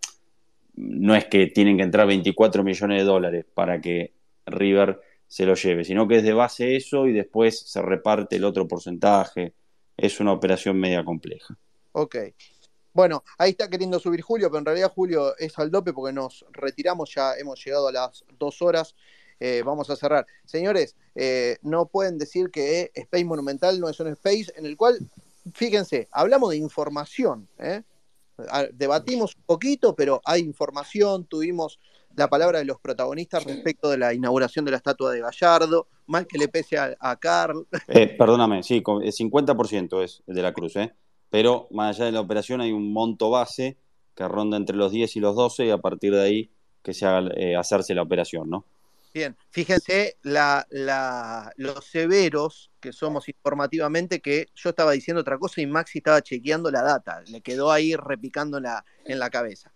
no 0.73 1.15
es 1.15 1.25
que 1.25 1.47
tienen 1.47 1.77
que 1.77 1.83
entrar 1.83 2.07
24 2.07 2.63
millones 2.63 2.97
de 2.97 3.05
dólares 3.05 3.45
para 3.53 3.79
que 3.79 4.13
River 4.47 4.99
se 5.27 5.45
lo 5.45 5.53
lleve, 5.53 5.83
sino 5.83 6.07
que 6.07 6.17
es 6.17 6.23
de 6.23 6.33
base 6.33 6.75
eso 6.75 7.07
y 7.07 7.13
después 7.13 7.59
se 7.59 7.81
reparte 7.83 8.37
el 8.37 8.45
otro 8.45 8.67
porcentaje. 8.67 9.53
Es 9.95 10.19
una 10.19 10.33
operación 10.33 10.79
media 10.79 11.05
compleja. 11.05 11.55
Ok. 11.91 12.15
Bueno, 12.95 13.25
ahí 13.37 13.51
está 13.51 13.69
queriendo 13.69 13.99
subir 13.99 14.21
Julio, 14.21 14.47
pero 14.49 14.59
en 14.59 14.65
realidad 14.65 14.89
Julio 14.95 15.35
es 15.37 15.59
al 15.59 15.69
dope 15.69 15.91
porque 15.91 16.13
nos 16.13 16.45
retiramos, 16.53 17.13
ya 17.13 17.33
hemos 17.33 17.61
llegado 17.63 17.89
a 17.89 17.91
las 17.91 18.23
dos 18.39 18.61
horas. 18.61 18.95
Eh, 19.37 19.63
vamos 19.65 19.89
a 19.89 19.97
cerrar. 19.97 20.25
Señores, 20.45 20.95
eh, 21.13 21.57
no 21.61 21.87
pueden 21.87 22.17
decir 22.17 22.49
que 22.51 22.91
Space 22.95 23.25
Monumental 23.25 23.81
no 23.81 23.89
es 23.89 23.99
un 23.99 24.07
space 24.07 24.45
en 24.55 24.65
el 24.65 24.77
cual, 24.77 24.97
fíjense, 25.53 26.07
hablamos 26.09 26.51
de 26.51 26.55
información. 26.57 27.49
¿eh? 27.59 27.83
Debatimos 28.71 29.35
un 29.35 29.43
poquito, 29.43 29.93
pero 29.93 30.21
hay 30.23 30.41
información. 30.41 31.25
Tuvimos 31.25 31.79
la 32.15 32.29
palabra 32.29 32.59
de 32.59 32.65
los 32.65 32.79
protagonistas 32.79 33.43
respecto 33.43 33.89
de 33.89 33.97
la 33.97 34.13
inauguración 34.13 34.63
de 34.63 34.71
la 34.71 34.77
estatua 34.77 35.11
de 35.11 35.19
Gallardo. 35.19 35.87
Mal 36.07 36.25
que 36.27 36.37
le 36.37 36.47
pese 36.47 36.77
a, 36.77 36.95
a 36.99 37.17
Carl. 37.17 37.67
Eh, 37.89 38.15
perdóname, 38.17 38.63
sí, 38.63 38.81
con- 38.81 39.03
el 39.03 39.11
50% 39.11 40.01
es 40.01 40.23
el 40.27 40.35
de 40.35 40.41
la 40.41 40.53
Cruz, 40.53 40.77
¿eh? 40.77 40.93
Pero 41.35 41.67
más 41.69 41.97
allá 41.97 42.05
de 42.05 42.11
la 42.13 42.21
operación 42.21 42.61
hay 42.61 42.71
un 42.71 42.93
monto 42.93 43.29
base 43.29 43.75
que 44.15 44.25
ronda 44.25 44.55
entre 44.55 44.77
los 44.77 44.93
10 44.93 45.17
y 45.17 45.19
los 45.19 45.35
12 45.35 45.65
y 45.65 45.69
a 45.69 45.77
partir 45.77 46.13
de 46.13 46.21
ahí 46.21 46.49
que 46.81 46.93
se 46.93 47.05
haga 47.05 47.29
eh, 47.35 47.57
hacerse 47.57 47.93
la 47.93 48.03
operación, 48.03 48.49
¿no? 48.49 48.63
Bien, 49.13 49.35
fíjense 49.49 50.15
la, 50.21 50.65
los 51.57 51.83
severos 51.83 52.71
que 52.79 52.93
somos 52.93 53.27
informativamente, 53.27 54.21
que 54.21 54.47
yo 54.55 54.69
estaba 54.69 54.93
diciendo 54.93 55.19
otra 55.19 55.37
cosa 55.37 55.59
y 55.59 55.67
Maxi 55.67 55.97
estaba 55.97 56.21
chequeando 56.21 56.71
la 56.71 56.83
data, 56.83 57.21
le 57.27 57.41
quedó 57.41 57.69
ahí 57.69 57.97
repicando 57.97 58.57
en 58.57 59.19
la 59.19 59.29
cabeza. 59.29 59.73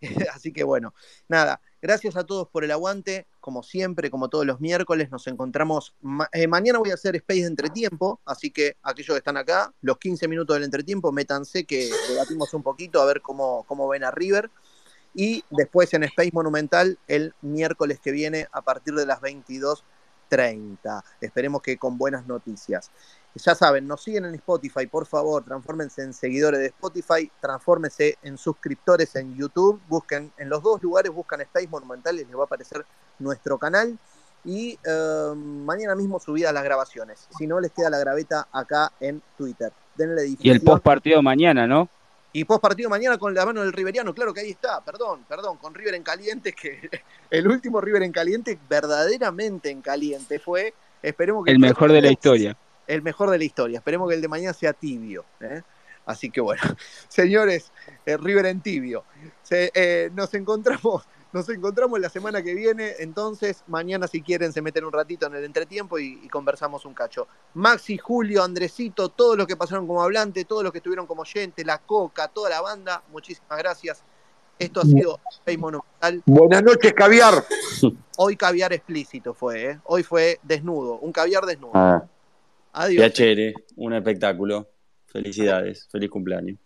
Así 0.32 0.52
que 0.52 0.62
bueno, 0.62 0.94
nada, 1.26 1.60
gracias 1.80 2.14
a 2.14 2.24
todos 2.24 2.46
por 2.48 2.62
el 2.62 2.70
aguante, 2.70 3.26
como 3.42 3.62
siempre, 3.64 4.08
como 4.08 4.28
todos 4.28 4.46
los 4.46 4.60
miércoles, 4.60 5.10
nos 5.10 5.26
encontramos, 5.26 5.94
eh, 6.32 6.46
mañana 6.46 6.78
voy 6.78 6.92
a 6.92 6.94
hacer 6.94 7.16
Space 7.16 7.40
de 7.40 7.46
entretiempo, 7.48 8.20
así 8.24 8.50
que 8.50 8.76
aquellos 8.82 9.14
que 9.14 9.18
están 9.18 9.36
acá, 9.36 9.74
los 9.82 9.98
15 9.98 10.28
minutos 10.28 10.54
del 10.54 10.62
entretiempo, 10.62 11.10
métanse 11.10 11.64
que 11.64 11.90
debatimos 12.08 12.54
un 12.54 12.62
poquito 12.62 13.02
a 13.02 13.04
ver 13.04 13.20
cómo, 13.20 13.64
cómo 13.64 13.88
ven 13.88 14.04
a 14.04 14.12
River. 14.12 14.48
Y 15.14 15.44
después 15.50 15.92
en 15.92 16.04
Space 16.04 16.30
Monumental 16.32 16.98
el 17.08 17.34
miércoles 17.42 18.00
que 18.00 18.12
viene 18.12 18.46
a 18.52 18.62
partir 18.62 18.94
de 18.94 19.04
las 19.04 19.20
22.30. 19.20 21.02
Esperemos 21.20 21.60
que 21.60 21.76
con 21.76 21.98
buenas 21.98 22.26
noticias. 22.26 22.92
Ya 23.34 23.54
saben, 23.54 23.86
nos 23.86 24.02
siguen 24.02 24.26
en 24.26 24.34
Spotify, 24.34 24.86
por 24.86 25.06
favor, 25.06 25.42
transfórmense 25.42 26.02
en 26.02 26.12
seguidores 26.12 26.60
de 26.60 26.66
Spotify, 26.66 27.30
transfórmense 27.40 28.18
en 28.22 28.36
suscriptores 28.36 29.16
en 29.16 29.34
YouTube, 29.34 29.80
busquen 29.88 30.30
en 30.36 30.50
los 30.50 30.62
dos 30.62 30.82
lugares, 30.82 31.10
buscan 31.10 31.40
Space 31.40 31.68
Monumental 31.68 32.16
y 32.16 32.24
les 32.26 32.36
va 32.36 32.42
a 32.42 32.44
aparecer 32.44 32.84
nuestro 33.18 33.58
canal. 33.58 33.98
Y 34.44 34.78
eh, 34.84 35.32
mañana 35.34 35.94
mismo 35.94 36.20
subidas 36.20 36.52
las 36.52 36.64
grabaciones. 36.64 37.26
Si 37.38 37.46
no, 37.46 37.58
les 37.58 37.70
queda 37.70 37.88
la 37.88 37.98
graveta 37.98 38.48
acá 38.52 38.92
en 39.00 39.22
Twitter. 39.38 39.72
Denle 39.96 40.36
Y 40.38 40.50
el 40.50 40.60
post 40.60 40.82
partido 40.82 41.22
mañana, 41.22 41.66
¿no? 41.66 41.88
Y 42.34 42.44
post 42.44 42.60
partido 42.60 42.90
mañana 42.90 43.16
con 43.18 43.34
la 43.34 43.46
mano 43.46 43.62
del 43.62 43.72
Riveriano, 43.72 44.12
claro 44.14 44.34
que 44.34 44.40
ahí 44.40 44.50
está, 44.50 44.82
perdón, 44.82 45.24
perdón, 45.28 45.58
con 45.58 45.74
River 45.74 45.94
en 45.94 46.02
caliente, 46.02 46.52
que 46.52 46.88
el 47.30 47.46
último 47.46 47.80
River 47.80 48.02
en 48.02 48.12
caliente, 48.12 48.58
verdaderamente 48.68 49.70
en 49.70 49.80
caliente 49.80 50.38
fue, 50.38 50.74
esperemos 51.02 51.44
que 51.44 51.52
El 51.52 51.58
mejor 51.58 51.92
de 51.92 52.02
la 52.02 52.10
historia. 52.10 52.56
El 52.86 53.02
mejor 53.02 53.30
de 53.30 53.38
la 53.38 53.44
historia, 53.44 53.78
esperemos 53.78 54.08
que 54.08 54.14
el 54.16 54.22
de 54.22 54.28
mañana 54.28 54.52
sea 54.52 54.72
tibio. 54.72 55.24
¿eh? 55.40 55.62
Así 56.06 56.30
que 56.30 56.40
bueno, 56.40 56.62
señores, 57.08 57.70
eh, 58.06 58.16
River 58.16 58.46
en 58.46 58.60
tibio. 58.60 59.04
Se- 59.42 59.70
eh, 59.74 60.10
nos 60.14 60.34
encontramos, 60.34 61.04
nos 61.32 61.48
encontramos 61.48 62.00
la 62.00 62.08
semana 62.08 62.42
que 62.42 62.54
viene, 62.54 62.94
entonces 62.98 63.62
mañana 63.68 64.06
si 64.08 64.20
quieren 64.20 64.52
se 64.52 64.60
meten 64.62 64.84
un 64.84 64.92
ratito 64.92 65.26
en 65.26 65.34
el 65.36 65.44
entretiempo 65.44 65.98
y, 65.98 66.20
y 66.22 66.28
conversamos 66.28 66.84
un 66.84 66.94
cacho. 66.94 67.28
Maxi, 67.54 67.98
Julio, 67.98 68.42
Andresito, 68.42 69.08
todos 69.10 69.36
los 69.38 69.46
que 69.46 69.56
pasaron 69.56 69.86
como 69.86 70.02
hablante, 70.02 70.44
todos 70.44 70.62
los 70.64 70.72
que 70.72 70.78
estuvieron 70.78 71.06
como 71.06 71.22
oyente, 71.22 71.64
la 71.64 71.78
Coca, 71.78 72.28
toda 72.28 72.50
la 72.50 72.60
banda, 72.60 73.02
muchísimas 73.12 73.58
gracias. 73.58 74.02
Esto 74.58 74.80
ha 74.80 74.84
sido 74.84 75.18
Space 75.30 75.58
Monumental. 75.58 76.22
Buenas 76.26 76.62
noches, 76.62 76.92
caviar. 76.92 77.42
Hoy 78.18 78.36
caviar 78.36 78.72
explícito 78.72 79.34
fue, 79.34 79.70
¿eh? 79.70 79.80
hoy 79.84 80.02
fue 80.02 80.38
desnudo, 80.42 80.98
un 80.98 81.10
caviar 81.12 81.46
desnudo. 81.46 81.72
Ah, 81.74 82.04
Adiós. 82.72 83.04
Piacere, 83.04 83.54
un 83.76 83.92
espectáculo. 83.92 84.70
Felicidades, 85.06 85.88
feliz 85.90 86.08
cumpleaños. 86.08 86.58